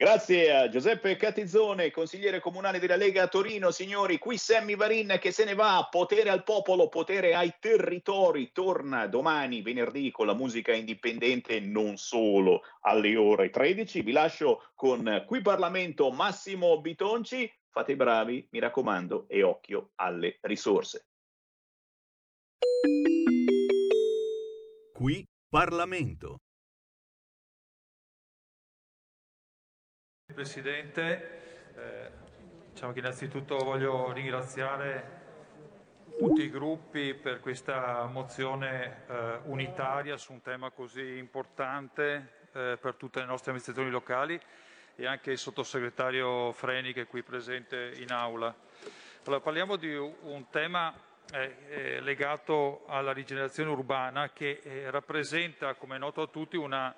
Grazie 0.00 0.56
a 0.56 0.68
Giuseppe 0.70 1.14
Catizzone, 1.16 1.90
consigliere 1.90 2.40
comunale 2.40 2.78
della 2.78 2.96
Lega 2.96 3.24
a 3.24 3.28
Torino. 3.28 3.70
Signori, 3.70 4.16
qui 4.16 4.38
Sammy 4.38 4.74
Varin 4.74 5.18
che 5.20 5.30
se 5.30 5.44
ne 5.44 5.54
va, 5.54 5.86
potere 5.90 6.30
al 6.30 6.42
popolo, 6.42 6.88
potere 6.88 7.34
ai 7.34 7.54
territori. 7.60 8.50
Torna 8.50 9.06
domani, 9.08 9.60
venerdì, 9.60 10.10
con 10.10 10.24
la 10.24 10.32
musica 10.32 10.72
indipendente, 10.72 11.60
non 11.60 11.98
solo 11.98 12.62
alle 12.80 13.14
ore 13.14 13.50
13. 13.50 14.00
Vi 14.00 14.12
lascio 14.12 14.70
con 14.74 15.24
Qui 15.26 15.42
Parlamento 15.42 16.10
Massimo 16.10 16.80
Bitonci. 16.80 17.52
Fate 17.68 17.92
i 17.92 17.96
bravi, 17.96 18.48
mi 18.52 18.58
raccomando, 18.58 19.26
e 19.28 19.42
occhio 19.42 19.90
alle 19.96 20.38
risorse. 20.40 21.08
Qui 24.94 25.28
Parlamento. 25.46 26.38
Presidente, 30.32 31.72
eh, 31.74 32.10
diciamo 32.72 32.92
che 32.92 32.98
innanzitutto 33.00 33.56
voglio 33.58 34.12
ringraziare 34.12 35.18
tutti 36.18 36.42
i 36.42 36.50
gruppi 36.50 37.14
per 37.14 37.40
questa 37.40 38.04
mozione 38.04 39.04
eh, 39.06 39.38
unitaria 39.44 40.16
su 40.16 40.32
un 40.32 40.42
tema 40.42 40.70
così 40.70 41.16
importante 41.16 42.46
eh, 42.52 42.78
per 42.80 42.94
tutte 42.94 43.20
le 43.20 43.26
nostre 43.26 43.50
amministrazioni 43.50 43.90
locali 43.90 44.40
e 44.96 45.06
anche 45.06 45.32
il 45.32 45.38
sottosegretario 45.38 46.52
Freni 46.52 46.92
che 46.92 47.02
è 47.02 47.06
qui 47.06 47.22
presente 47.22 47.92
in 47.96 48.12
aula. 48.12 48.54
Allora, 49.24 49.40
parliamo 49.40 49.76
di 49.76 49.94
un 49.94 50.46
tema 50.50 50.92
eh, 51.32 52.00
legato 52.00 52.84
alla 52.86 53.12
rigenerazione 53.12 53.70
urbana 53.70 54.30
che 54.30 54.60
eh, 54.62 54.90
rappresenta, 54.90 55.74
come 55.74 55.96
è 55.96 55.98
noto 55.98 56.22
a 56.22 56.26
tutti, 56.26 56.56
una 56.56 56.94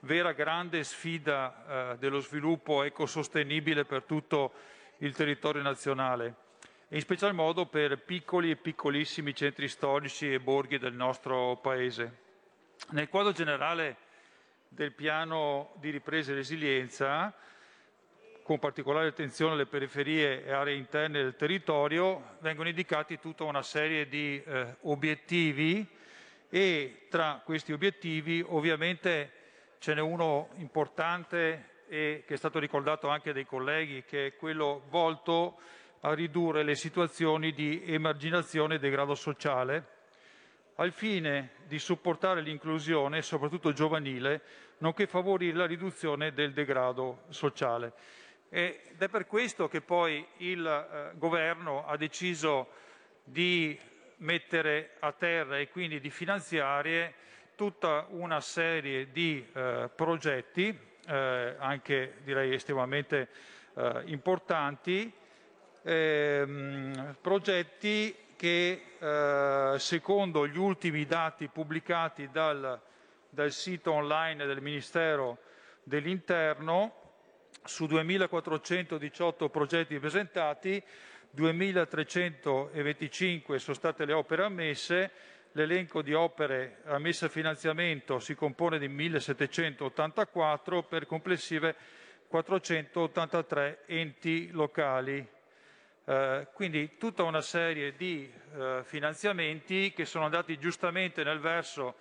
vera 0.00 0.32
grande 0.32 0.84
sfida 0.84 1.92
eh, 1.92 1.98
dello 1.98 2.20
sviluppo 2.20 2.82
ecosostenibile 2.82 3.84
per 3.84 4.02
tutto 4.02 4.52
il 4.98 5.14
territorio 5.14 5.62
nazionale 5.62 6.44
e 6.88 6.96
in 6.96 7.00
special 7.00 7.34
modo 7.34 7.66
per 7.66 7.98
piccoli 7.98 8.50
e 8.50 8.56
piccolissimi 8.56 9.34
centri 9.34 9.68
storici 9.68 10.32
e 10.32 10.38
borghi 10.38 10.78
del 10.78 10.94
nostro 10.94 11.56
Paese. 11.56 12.24
Nel 12.90 13.08
quadro 13.08 13.32
generale 13.32 13.96
del 14.68 14.92
piano 14.92 15.72
di 15.80 15.90
ripresa 15.90 16.30
e 16.30 16.36
resilienza, 16.36 17.34
con 18.42 18.60
particolare 18.60 19.08
attenzione 19.08 19.54
alle 19.54 19.66
periferie 19.66 20.44
e 20.44 20.52
aree 20.52 20.76
interne 20.76 21.22
del 21.22 21.34
territorio, 21.34 22.36
vengono 22.38 22.68
indicati 22.68 23.18
tutta 23.18 23.42
una 23.42 23.62
serie 23.62 24.08
di 24.08 24.40
eh, 24.40 24.76
obiettivi 24.82 25.84
e 26.48 27.06
tra 27.10 27.42
questi 27.44 27.72
obiettivi 27.72 28.44
ovviamente 28.46 29.32
ce 29.78 29.94
n'è 29.94 30.00
uno 30.00 30.48
importante 30.56 31.74
e 31.88 32.24
che 32.26 32.34
è 32.34 32.36
stato 32.36 32.58
ricordato 32.58 33.08
anche 33.08 33.32
dai 33.32 33.46
colleghi, 33.46 34.04
che 34.04 34.26
è 34.26 34.36
quello 34.36 34.82
volto 34.88 35.58
a 36.00 36.14
ridurre 36.14 36.62
le 36.62 36.74
situazioni 36.74 37.52
di 37.52 37.82
emarginazione 37.84 38.76
e 38.76 38.78
degrado 38.78 39.14
sociale, 39.14 39.94
al 40.76 40.92
fine 40.92 41.52
di 41.66 41.78
supportare 41.78 42.42
l'inclusione, 42.42 43.22
soprattutto 43.22 43.72
giovanile, 43.72 44.42
nonché 44.78 45.06
favorire 45.06 45.56
la 45.56 45.66
riduzione 45.66 46.32
del 46.32 46.52
degrado 46.52 47.22
sociale. 47.28 47.92
Ed 48.48 48.98
è 48.98 49.08
per 49.08 49.26
questo 49.26 49.68
che 49.68 49.80
poi 49.80 50.24
il 50.38 50.64
eh, 50.66 51.16
governo 51.16 51.86
ha 51.86 51.96
deciso 51.96 52.68
di 53.24 53.78
mettere 54.18 54.96
a 55.00 55.12
terra 55.12 55.58
e 55.58 55.68
quindi 55.68 55.98
di 55.98 56.10
finanziare 56.10 57.14
tutta 57.56 58.06
una 58.10 58.40
serie 58.40 59.10
di 59.10 59.44
eh, 59.52 59.90
progetti, 59.92 60.78
eh, 61.08 61.56
anche 61.58 62.18
direi 62.22 62.54
estremamente 62.54 63.28
eh, 63.74 64.02
importanti, 64.04 65.12
ehm, 65.82 67.16
progetti 67.20 68.14
che 68.36 68.82
eh, 68.98 69.74
secondo 69.78 70.46
gli 70.46 70.58
ultimi 70.58 71.06
dati 71.06 71.48
pubblicati 71.48 72.28
dal, 72.30 72.78
dal 73.30 73.50
sito 73.50 73.92
online 73.92 74.44
del 74.44 74.60
Ministero 74.60 75.38
dell'Interno 75.82 77.04
su 77.64 77.86
2.418 77.86 79.48
progetti 79.48 79.98
presentati, 79.98 80.82
2.325 81.34 83.56
sono 83.56 83.74
state 83.74 84.04
le 84.04 84.12
opere 84.12 84.44
ammesse, 84.44 85.10
l'elenco 85.56 86.02
di 86.02 86.12
opere 86.12 86.82
ammesse 86.84 87.24
a 87.24 87.28
finanziamento 87.30 88.18
si 88.18 88.34
compone 88.34 88.78
di 88.78 88.88
1.784 88.90 90.84
per 90.86 91.06
complessive 91.06 91.74
483 92.28 93.84
enti 93.86 94.50
locali. 94.50 95.26
Eh, 96.04 96.48
quindi 96.52 96.98
tutta 96.98 97.22
una 97.22 97.40
serie 97.40 97.96
di 97.96 98.30
eh, 98.54 98.82
finanziamenti 98.84 99.94
che 99.94 100.04
sono 100.04 100.26
andati 100.26 100.58
giustamente 100.58 101.24
nel 101.24 101.40
verso 101.40 101.94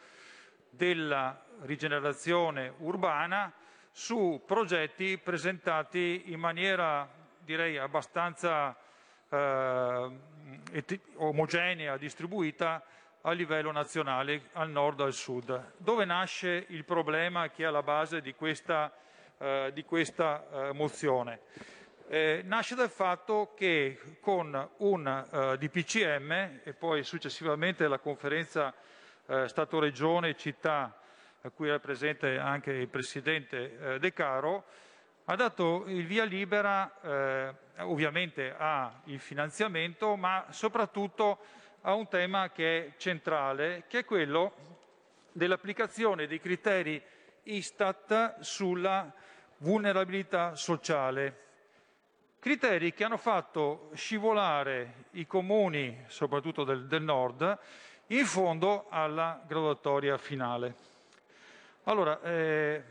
della 0.70 1.42
rigenerazione 1.62 2.74
urbana, 2.80 3.54
su 3.90 4.44
progetti 4.46 5.18
presentati 5.18 6.24
in 6.26 6.40
maniera 6.42 7.10
direi 7.40 7.78
abbastanza 7.78 8.76
eh, 9.30 10.10
omogenea, 11.16 11.96
distribuita 11.96 12.84
a 13.28 13.32
livello 13.32 13.72
nazionale, 13.72 14.50
al 14.54 14.70
nord 14.70 15.00
e 15.00 15.04
al 15.04 15.14
sud. 15.14 15.74
Dove 15.78 16.06
nasce 16.06 16.66
il 16.70 16.86
problema 16.86 17.50
che 17.50 17.64
è 17.64 17.66
alla 17.66 17.82
base 17.82 18.22
di 18.22 18.36
questa, 18.36 18.94
eh, 19.40 19.72
di 19.74 19.84
questa 19.84 20.46
eh, 20.52 20.74
mozione? 20.74 21.40
Eh, 22.08 22.44
nasce 22.46 22.76
dal 22.76 22.92
fatto 22.92 23.54
che 23.58 24.00
con 24.20 24.70
un 24.78 25.08
eh, 25.08 25.58
DPCM 25.58 26.60
e 26.64 26.74
poi 26.78 27.04
successivamente 27.04 27.88
la 27.88 27.98
conferenza 27.98 28.72
eh, 29.26 29.48
Stato-Regione 29.48 30.36
città 30.36 30.96
a 31.42 31.50
cui 31.50 31.68
era 31.68 31.80
presente 31.80 32.38
anche 32.38 32.74
il 32.74 32.88
Presidente 32.88 33.96
eh, 33.96 34.00
De 34.00 34.14
Caro, 34.14 34.66
ha 35.26 35.36
dato 35.36 35.86
il 35.88 36.06
via 36.06 36.24
libera 36.24 36.92
ovviamente 37.80 38.54
al 38.56 38.94
finanziamento, 39.18 40.16
ma 40.16 40.46
soprattutto 40.52 41.40
a 41.88 41.94
un 41.94 42.08
tema 42.08 42.50
che 42.50 42.86
è 42.86 42.92
centrale, 42.98 43.84
che 43.88 44.00
è 44.00 44.06
quello 44.06 44.54
dell'applicazione 45.32 46.26
dei 46.26 46.40
criteri 46.40 47.02
Istat 47.44 48.40
sulla 48.40 49.14
vulnerabilità 49.58 50.56
sociale. 50.56 51.44
Criteri 52.40 52.92
che 52.92 53.04
hanno 53.04 53.18
fatto 53.18 53.92
scivolare 53.94 55.06
i 55.12 55.28
comuni, 55.28 56.06
soprattutto 56.08 56.64
del, 56.64 56.88
del 56.88 57.04
nord, 57.04 57.58
in 58.08 58.26
fondo 58.26 58.88
alla 58.90 59.44
graduatoria 59.46 60.18
finale. 60.18 60.74
Allora, 61.84 62.20
eh, 62.24 62.84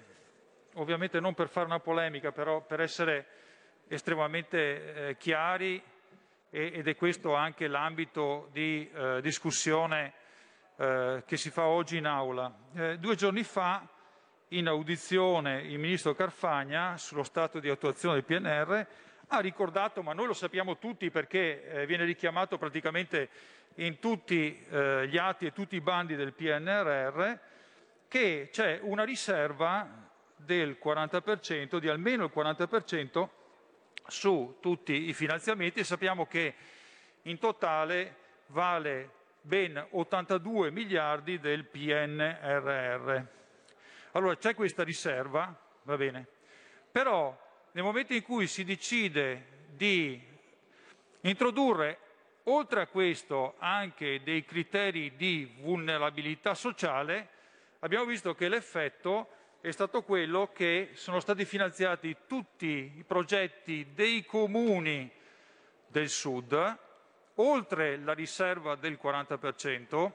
ovviamente 0.75 1.19
non 1.19 1.35
per 1.35 1.49
fare 1.49 1.66
una 1.66 1.81
polemica, 1.81 2.31
però 2.31 2.61
per 2.61 2.81
essere 2.81 3.27
estremamente 3.89 5.09
eh, 5.09 5.16
chiari, 5.16 5.83
ed 6.55 6.87
è 6.87 6.95
questo 6.95 7.35
anche 7.35 7.67
l'ambito 7.67 8.49
di 8.53 8.89
eh, 8.89 9.21
discussione 9.21 10.13
eh, 10.77 11.25
che 11.27 11.37
si 11.37 11.51
fa 11.51 11.65
oggi 11.65 11.97
in 11.97 12.07
aula. 12.07 12.55
Eh, 12.77 12.99
due 12.99 13.17
giorni 13.17 13.43
fa, 13.43 13.85
in 14.49 14.69
audizione, 14.69 15.63
il 15.63 15.81
ministro 15.81 16.15
Carfagna 16.15 16.97
sullo 16.97 17.25
stato 17.25 17.59
di 17.59 17.69
attuazione 17.69 18.15
del 18.15 18.25
PNR 18.25 18.87
ha 19.27 19.41
ricordato, 19.41 20.01
ma 20.05 20.13
noi 20.13 20.29
lo 20.29 20.33
sappiamo 20.33 20.79
tutti 20.79 21.11
perché 21.11 21.65
eh, 21.65 21.87
viene 21.87 22.05
richiamato 22.05 22.57
praticamente 22.57 23.29
in 23.77 23.99
tutti 23.99 24.65
gli 25.09 25.17
atti 25.19 25.47
e 25.47 25.53
tutti 25.53 25.75
i 25.75 25.81
bandi 25.81 26.15
del 26.15 26.33
PNRR, 26.33 27.33
che 28.07 28.49
c'è 28.53 28.79
una 28.81 29.03
riserva 29.03 30.09
del 30.37 30.79
40%, 30.81 31.79
di 31.79 31.89
almeno 31.89 32.27
il 32.27 32.33
40% 32.33 33.29
su 34.07 34.57
tutti 34.61 35.09
i 35.09 35.13
finanziamenti 35.13 35.81
e 35.81 35.85
sappiamo 35.85 36.27
che 36.27 36.55
in 37.23 37.39
totale 37.39 38.17
vale 38.49 39.11
ben 39.41 39.85
82 39.91 40.71
miliardi 40.71 41.39
del 41.39 41.65
PNRR. 41.65 43.23
Allora 44.13 44.37
c'è 44.37 44.55
questa 44.55 44.85
riserva, 44.85 45.55
va 45.83 45.97
bene, 45.97 46.27
però 46.91 47.37
nel 47.73 47.85
momento 47.85 48.15
in 48.15 48.23
cui 48.23 48.47
si 48.47 48.65
decide 48.65 49.67
di 49.71 50.21
introdurre 51.23 51.99
oltre 52.45 52.83
a 52.83 52.87
questo 52.87 53.55
anche 53.59 54.23
dei 54.23 54.45
criteri 54.45 55.17
di 55.17 55.57
vulnerabilità 55.61 56.55
sociale, 56.55 57.29
abbiamo 57.81 58.05
visto 58.05 58.35
che 58.35 58.49
l'effetto 58.49 59.29
è 59.65 59.70
stato 59.70 60.03
quello 60.03 60.51
che 60.53 60.91
sono 60.93 61.20
stati 61.20 61.47
finanziati 61.47 62.15
tutti 62.27 62.93
i 62.99 63.03
progetti 63.03 63.93
dei 63.95 64.27
comuni 64.27 65.11
del 65.86 66.11
sud, 66.11 66.78
oltre 67.36 67.97
la 67.97 68.12
riserva 68.12 68.74
del 68.74 68.99
40%, 69.03 70.12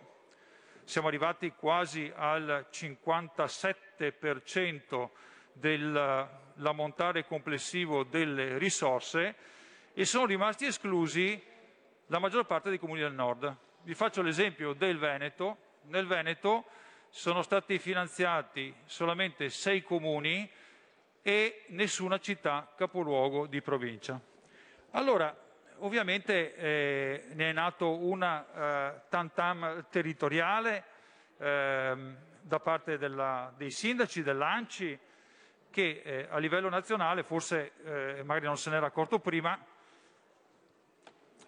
siamo 0.84 1.07
arrivati 1.07 1.51
quasi 1.53 2.13
al 2.15 2.67
57% 2.71 5.09
dell'ammontare 5.53 7.26
complessivo 7.26 8.03
delle 8.03 8.59
risorse 8.59 9.35
e 9.93 10.05
sono 10.05 10.27
rimasti 10.27 10.67
esclusi 10.67 11.43
la 12.05 12.19
maggior 12.19 12.45
parte 12.45 12.69
dei 12.69 12.77
comuni 12.77 12.99
del 12.99 13.13
nord. 13.13 13.57
Vi 13.81 13.95
faccio 13.95 14.21
l'esempio 14.21 14.73
del 14.73 14.99
Veneto. 14.99 15.57
Nel 15.85 16.05
Veneto 16.05 16.65
sono 17.10 17.41
stati 17.41 17.80
finanziati 17.80 18.73
solamente 18.86 19.49
sei 19.49 19.84
comuni 19.84 20.49
e 21.22 21.65
nessuna 21.69 22.19
città 22.19 22.72
capoluogo 22.76 23.48
di 23.48 23.61
provincia. 23.61 24.19
Allora, 24.91 25.36
ovviamente 25.77 26.56
eh, 26.56 27.23
ne 27.34 27.49
è 27.49 27.53
nato 27.53 27.98
una 27.98 28.45
eh, 28.45 29.02
tantam 29.10 29.86
territoriale 29.90 30.84
eh, 31.38 32.15
da 32.41 32.60
parte 32.60 32.98
della, 32.98 33.53
dei 33.56 33.72
sindaci, 33.72 34.23
dell'ANCI, 34.23 34.99
che 35.69 36.02
eh, 36.03 36.27
a 36.30 36.38
livello 36.40 36.69
nazionale, 36.69 37.23
forse 37.23 37.73
eh, 37.84 38.23
magari 38.23 38.45
non 38.45 38.57
se 38.57 38.69
n'era 38.69 38.88
accorto 38.88 39.19
prima, 39.19 39.57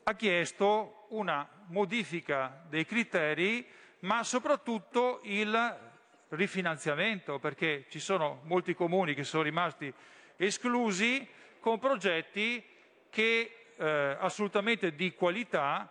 ha 0.03 0.13
chiesto 0.13 1.05
una 1.09 1.47
modifica 1.67 2.63
dei 2.67 2.85
criteri 2.85 3.67
ma 4.01 4.23
soprattutto 4.23 5.19
il 5.23 5.89
rifinanziamento, 6.29 7.39
perché 7.39 7.85
ci 7.89 7.99
sono 7.99 8.41
molti 8.43 8.73
comuni 8.73 9.13
che 9.13 9.23
sono 9.23 9.43
rimasti 9.43 9.93
esclusi 10.37 11.27
con 11.59 11.77
progetti 11.77 12.63
che 13.09 13.73
eh, 13.75 14.17
assolutamente 14.19 14.95
di 14.95 15.13
qualità, 15.13 15.89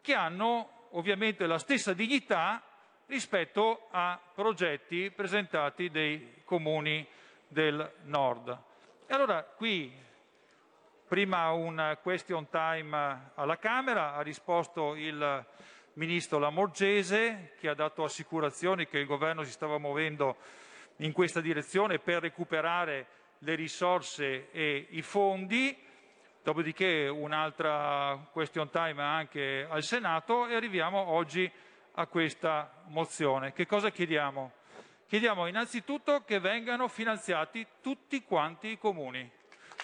che 0.00 0.14
hanno 0.14 0.88
ovviamente 0.90 1.46
la 1.46 1.58
stessa 1.58 1.92
dignità 1.94 2.62
rispetto 3.06 3.88
a 3.90 4.20
progetti 4.34 5.10
presentati 5.10 5.90
dai 5.90 6.42
comuni 6.44 7.06
del 7.48 7.92
nord. 8.02 8.58
E 9.06 9.14
allora 9.14 9.42
qui 9.42 9.92
prima 11.06 11.50
un 11.50 11.98
question 12.02 12.48
time 12.48 13.32
alla 13.34 13.58
Camera 13.58 14.14
ha 14.14 14.22
risposto 14.22 14.94
il 14.94 15.44
ministro 15.94 16.38
Lamorgese 16.38 17.54
che 17.58 17.68
ha 17.68 17.74
dato 17.74 18.04
assicurazioni 18.04 18.86
che 18.86 18.98
il 18.98 19.06
governo 19.06 19.42
si 19.42 19.50
stava 19.50 19.78
muovendo 19.78 20.36
in 20.96 21.12
questa 21.12 21.40
direzione 21.40 21.98
per 21.98 22.22
recuperare 22.22 23.06
le 23.38 23.54
risorse 23.54 24.50
e 24.52 24.86
i 24.90 25.02
fondi, 25.02 25.76
dopodiché 26.42 27.08
un'altra 27.08 28.28
question 28.30 28.70
time 28.70 29.02
anche 29.02 29.66
al 29.68 29.82
Senato 29.82 30.46
e 30.46 30.54
arriviamo 30.54 30.98
oggi 30.98 31.50
a 31.94 32.06
questa 32.06 32.84
mozione. 32.86 33.52
Che 33.52 33.66
cosa 33.66 33.90
chiediamo? 33.90 34.52
Chiediamo 35.06 35.46
innanzitutto 35.46 36.22
che 36.24 36.38
vengano 36.38 36.88
finanziati 36.88 37.66
tutti 37.82 38.22
quanti 38.22 38.68
i 38.68 38.78
comuni, 38.78 39.30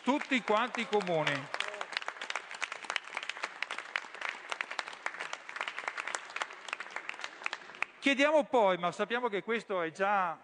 tutti 0.03 0.41
quanti 0.43 0.81
i 0.81 0.87
comuni. 0.87 1.58
Chiediamo 8.01 8.45
poi, 8.45 8.79
ma 8.79 8.93
sappiamo 8.93 9.29
che 9.29 9.43
questo 9.43 9.83
è 9.83 9.91
già 9.91 10.39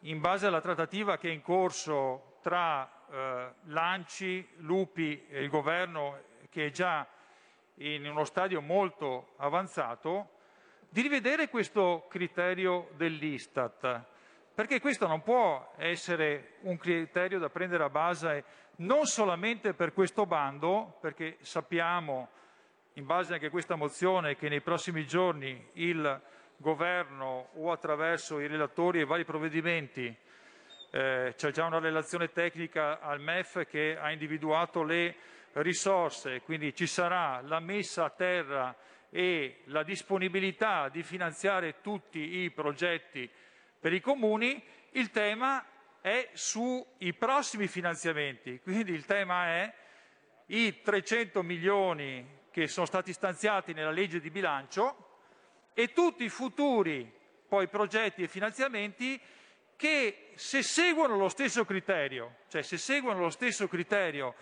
in 0.00 0.20
base 0.20 0.48
alla 0.48 0.60
trattativa 0.60 1.16
che 1.16 1.28
è 1.28 1.32
in 1.32 1.40
corso 1.40 2.38
tra 2.42 2.90
eh, 3.08 3.52
l'ANCI, 3.66 4.48
Lupi 4.56 5.24
e 5.28 5.40
il 5.40 5.48
governo, 5.48 6.18
che 6.50 6.66
è 6.66 6.70
già 6.70 7.06
in 7.76 8.04
uno 8.08 8.24
stadio 8.24 8.60
molto 8.60 9.34
avanzato, 9.36 10.30
di 10.88 11.00
rivedere 11.00 11.48
questo 11.48 12.06
criterio 12.08 12.88
dell'Istat, 12.96 14.04
perché 14.52 14.80
questo 14.80 15.06
non 15.06 15.22
può 15.22 15.72
essere 15.76 16.54
un 16.62 16.76
criterio 16.76 17.38
da 17.38 17.50
prendere 17.50 17.84
a 17.84 17.88
base 17.88 18.44
non 18.76 19.06
solamente 19.06 19.74
per 19.74 19.92
questo 19.92 20.26
bando, 20.26 20.96
perché 21.00 21.36
sappiamo, 21.42 22.30
in 22.94 23.06
base 23.06 23.34
anche 23.34 23.46
a 23.46 23.50
questa 23.50 23.76
mozione, 23.76 24.36
che 24.36 24.48
nei 24.48 24.60
prossimi 24.60 25.06
giorni 25.06 25.68
il 25.74 26.20
governo 26.56 27.48
o 27.54 27.72
attraverso 27.72 28.38
i 28.38 28.46
relatori 28.46 29.00
e 29.00 29.04
vari 29.04 29.24
provvedimenti. 29.24 30.14
Eh, 30.94 31.32
c'è 31.34 31.50
già 31.50 31.64
una 31.64 31.78
relazione 31.78 32.32
tecnica 32.32 33.00
al 33.00 33.20
MEF 33.20 33.66
che 33.66 33.96
ha 33.98 34.12
individuato 34.12 34.82
le 34.82 35.16
risorse, 35.52 36.42
quindi 36.42 36.74
ci 36.74 36.86
sarà 36.86 37.40
la 37.42 37.60
messa 37.60 38.04
a 38.04 38.10
terra 38.10 38.76
e 39.10 39.62
la 39.66 39.82
disponibilità 39.82 40.88
di 40.88 41.02
finanziare 41.02 41.80
tutti 41.80 42.38
i 42.38 42.50
progetti 42.50 43.28
per 43.78 43.92
i 43.92 44.00
comuni. 44.00 44.62
Il 44.90 45.10
tema 45.10 45.64
è 46.00 46.28
sui 46.32 47.14
prossimi 47.18 47.68
finanziamenti, 47.68 48.60
quindi 48.60 48.92
il 48.92 49.06
tema 49.06 49.46
è 49.46 49.74
i 50.46 50.82
300 50.82 51.42
milioni 51.42 52.40
che 52.52 52.68
sono 52.68 52.86
stati 52.86 53.12
stanziati 53.12 53.72
nella 53.72 53.90
legge 53.90 54.20
di 54.20 54.30
bilancio 54.30 55.08
e 55.74 55.92
tutti 55.92 56.22
i 56.22 56.28
futuri 56.28 57.10
poi 57.48 57.66
progetti 57.66 58.22
e 58.22 58.28
finanziamenti 58.28 59.20
che 59.74 60.30
se 60.36 60.62
seguono 60.62 61.16
lo 61.16 61.28
stesso 61.28 61.64
criterio, 61.64 62.36
cioè 62.48 62.62
se 62.62 62.76
seguono 62.76 63.18
lo 63.18 63.30
stesso 63.30 63.66
criterio 63.66 64.34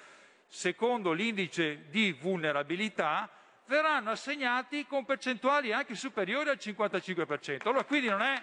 secondo 0.47 1.13
l'indice 1.13 1.89
di 1.89 2.13
vulnerabilità, 2.13 3.31
verranno 3.67 4.11
assegnati 4.11 4.85
con 4.85 5.05
percentuali 5.05 5.73
anche 5.73 5.95
superiori 5.95 6.51
al 6.51 6.59
55%. 6.61 7.69
Allora 7.69 7.85
quindi 7.85 8.09
non 8.09 8.21
è 8.21 8.43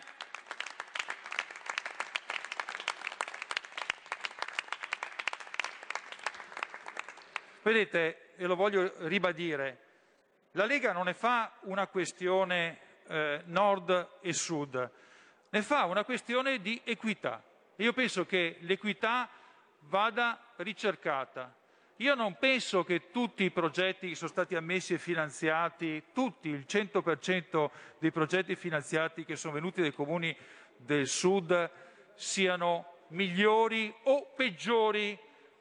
Vedete, 7.62 8.27
e 8.38 8.46
lo 8.46 8.56
voglio 8.56 8.94
ribadire, 9.08 9.86
la 10.52 10.66
Lega 10.66 10.94
non 10.94 11.06
ne 11.06 11.14
fa 11.14 11.58
una 11.64 11.88
questione 11.88 12.80
eh, 13.08 13.42
nord 13.46 14.20
e 14.22 14.34
sud, 14.34 14.92
ne 15.50 15.62
fa 15.62 15.86
una 15.86 16.04
questione 16.04 16.62
di 16.62 16.80
equità. 16.84 17.44
Io 17.78 17.94
penso 17.94 18.26
che 18.26 18.58
l'equità 18.62 19.30
vada 19.82 20.54
ricercata. 20.58 21.54
Io 21.98 22.14
non 22.14 22.38
penso 22.38 22.84
che 22.84 23.10
tutti 23.10 23.44
i 23.44 23.52
progetti 23.52 24.10
che 24.10 24.16
sono 24.16 24.30
stati 24.30 24.56
ammessi 24.56 24.94
e 24.94 25.00
finanziati, 25.00 26.04
tutti, 26.14 26.50
il 26.50 26.66
100% 26.68 27.70
dei 27.98 28.12
progetti 28.12 28.56
finanziati 28.56 29.26
che 29.26 29.36
sono 29.36 29.54
venuti 29.54 29.82
dai 29.82 29.94
comuni 29.94 30.36
del 30.76 31.08
sud 31.08 31.70
siano 32.14 32.94
migliori 33.10 33.94
o 34.04 34.32
peggiori 34.36 35.18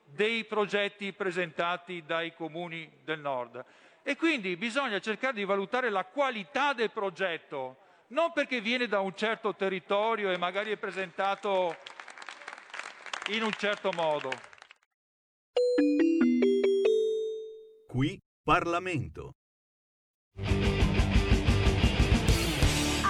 dei 0.06 0.44
progetti 0.44 1.12
presentati 1.12 2.04
dai 2.06 2.34
comuni 2.34 2.90
del 3.04 3.20
nord. 3.20 3.64
E 4.02 4.16
quindi 4.16 4.56
bisogna 4.56 5.00
cercare 5.00 5.34
di 5.34 5.44
valutare 5.44 5.90
la 5.90 6.04
qualità 6.04 6.72
del 6.72 6.90
progetto, 6.90 7.78
non 8.08 8.32
perché 8.32 8.60
viene 8.60 8.86
da 8.86 9.00
un 9.00 9.14
certo 9.16 9.54
territorio 9.54 10.30
e 10.30 10.38
magari 10.38 10.70
è 10.70 10.76
presentato 10.76 11.76
in 13.32 13.42
un 13.42 13.52
certo 13.52 13.90
modo. 13.94 14.30
Qui 17.88 18.20
Parlamento. 18.44 19.32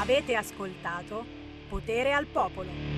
Avete 0.00 0.36
ascoltato 0.36 1.26
Potere 1.68 2.12
al 2.12 2.26
Popolo. 2.26 2.95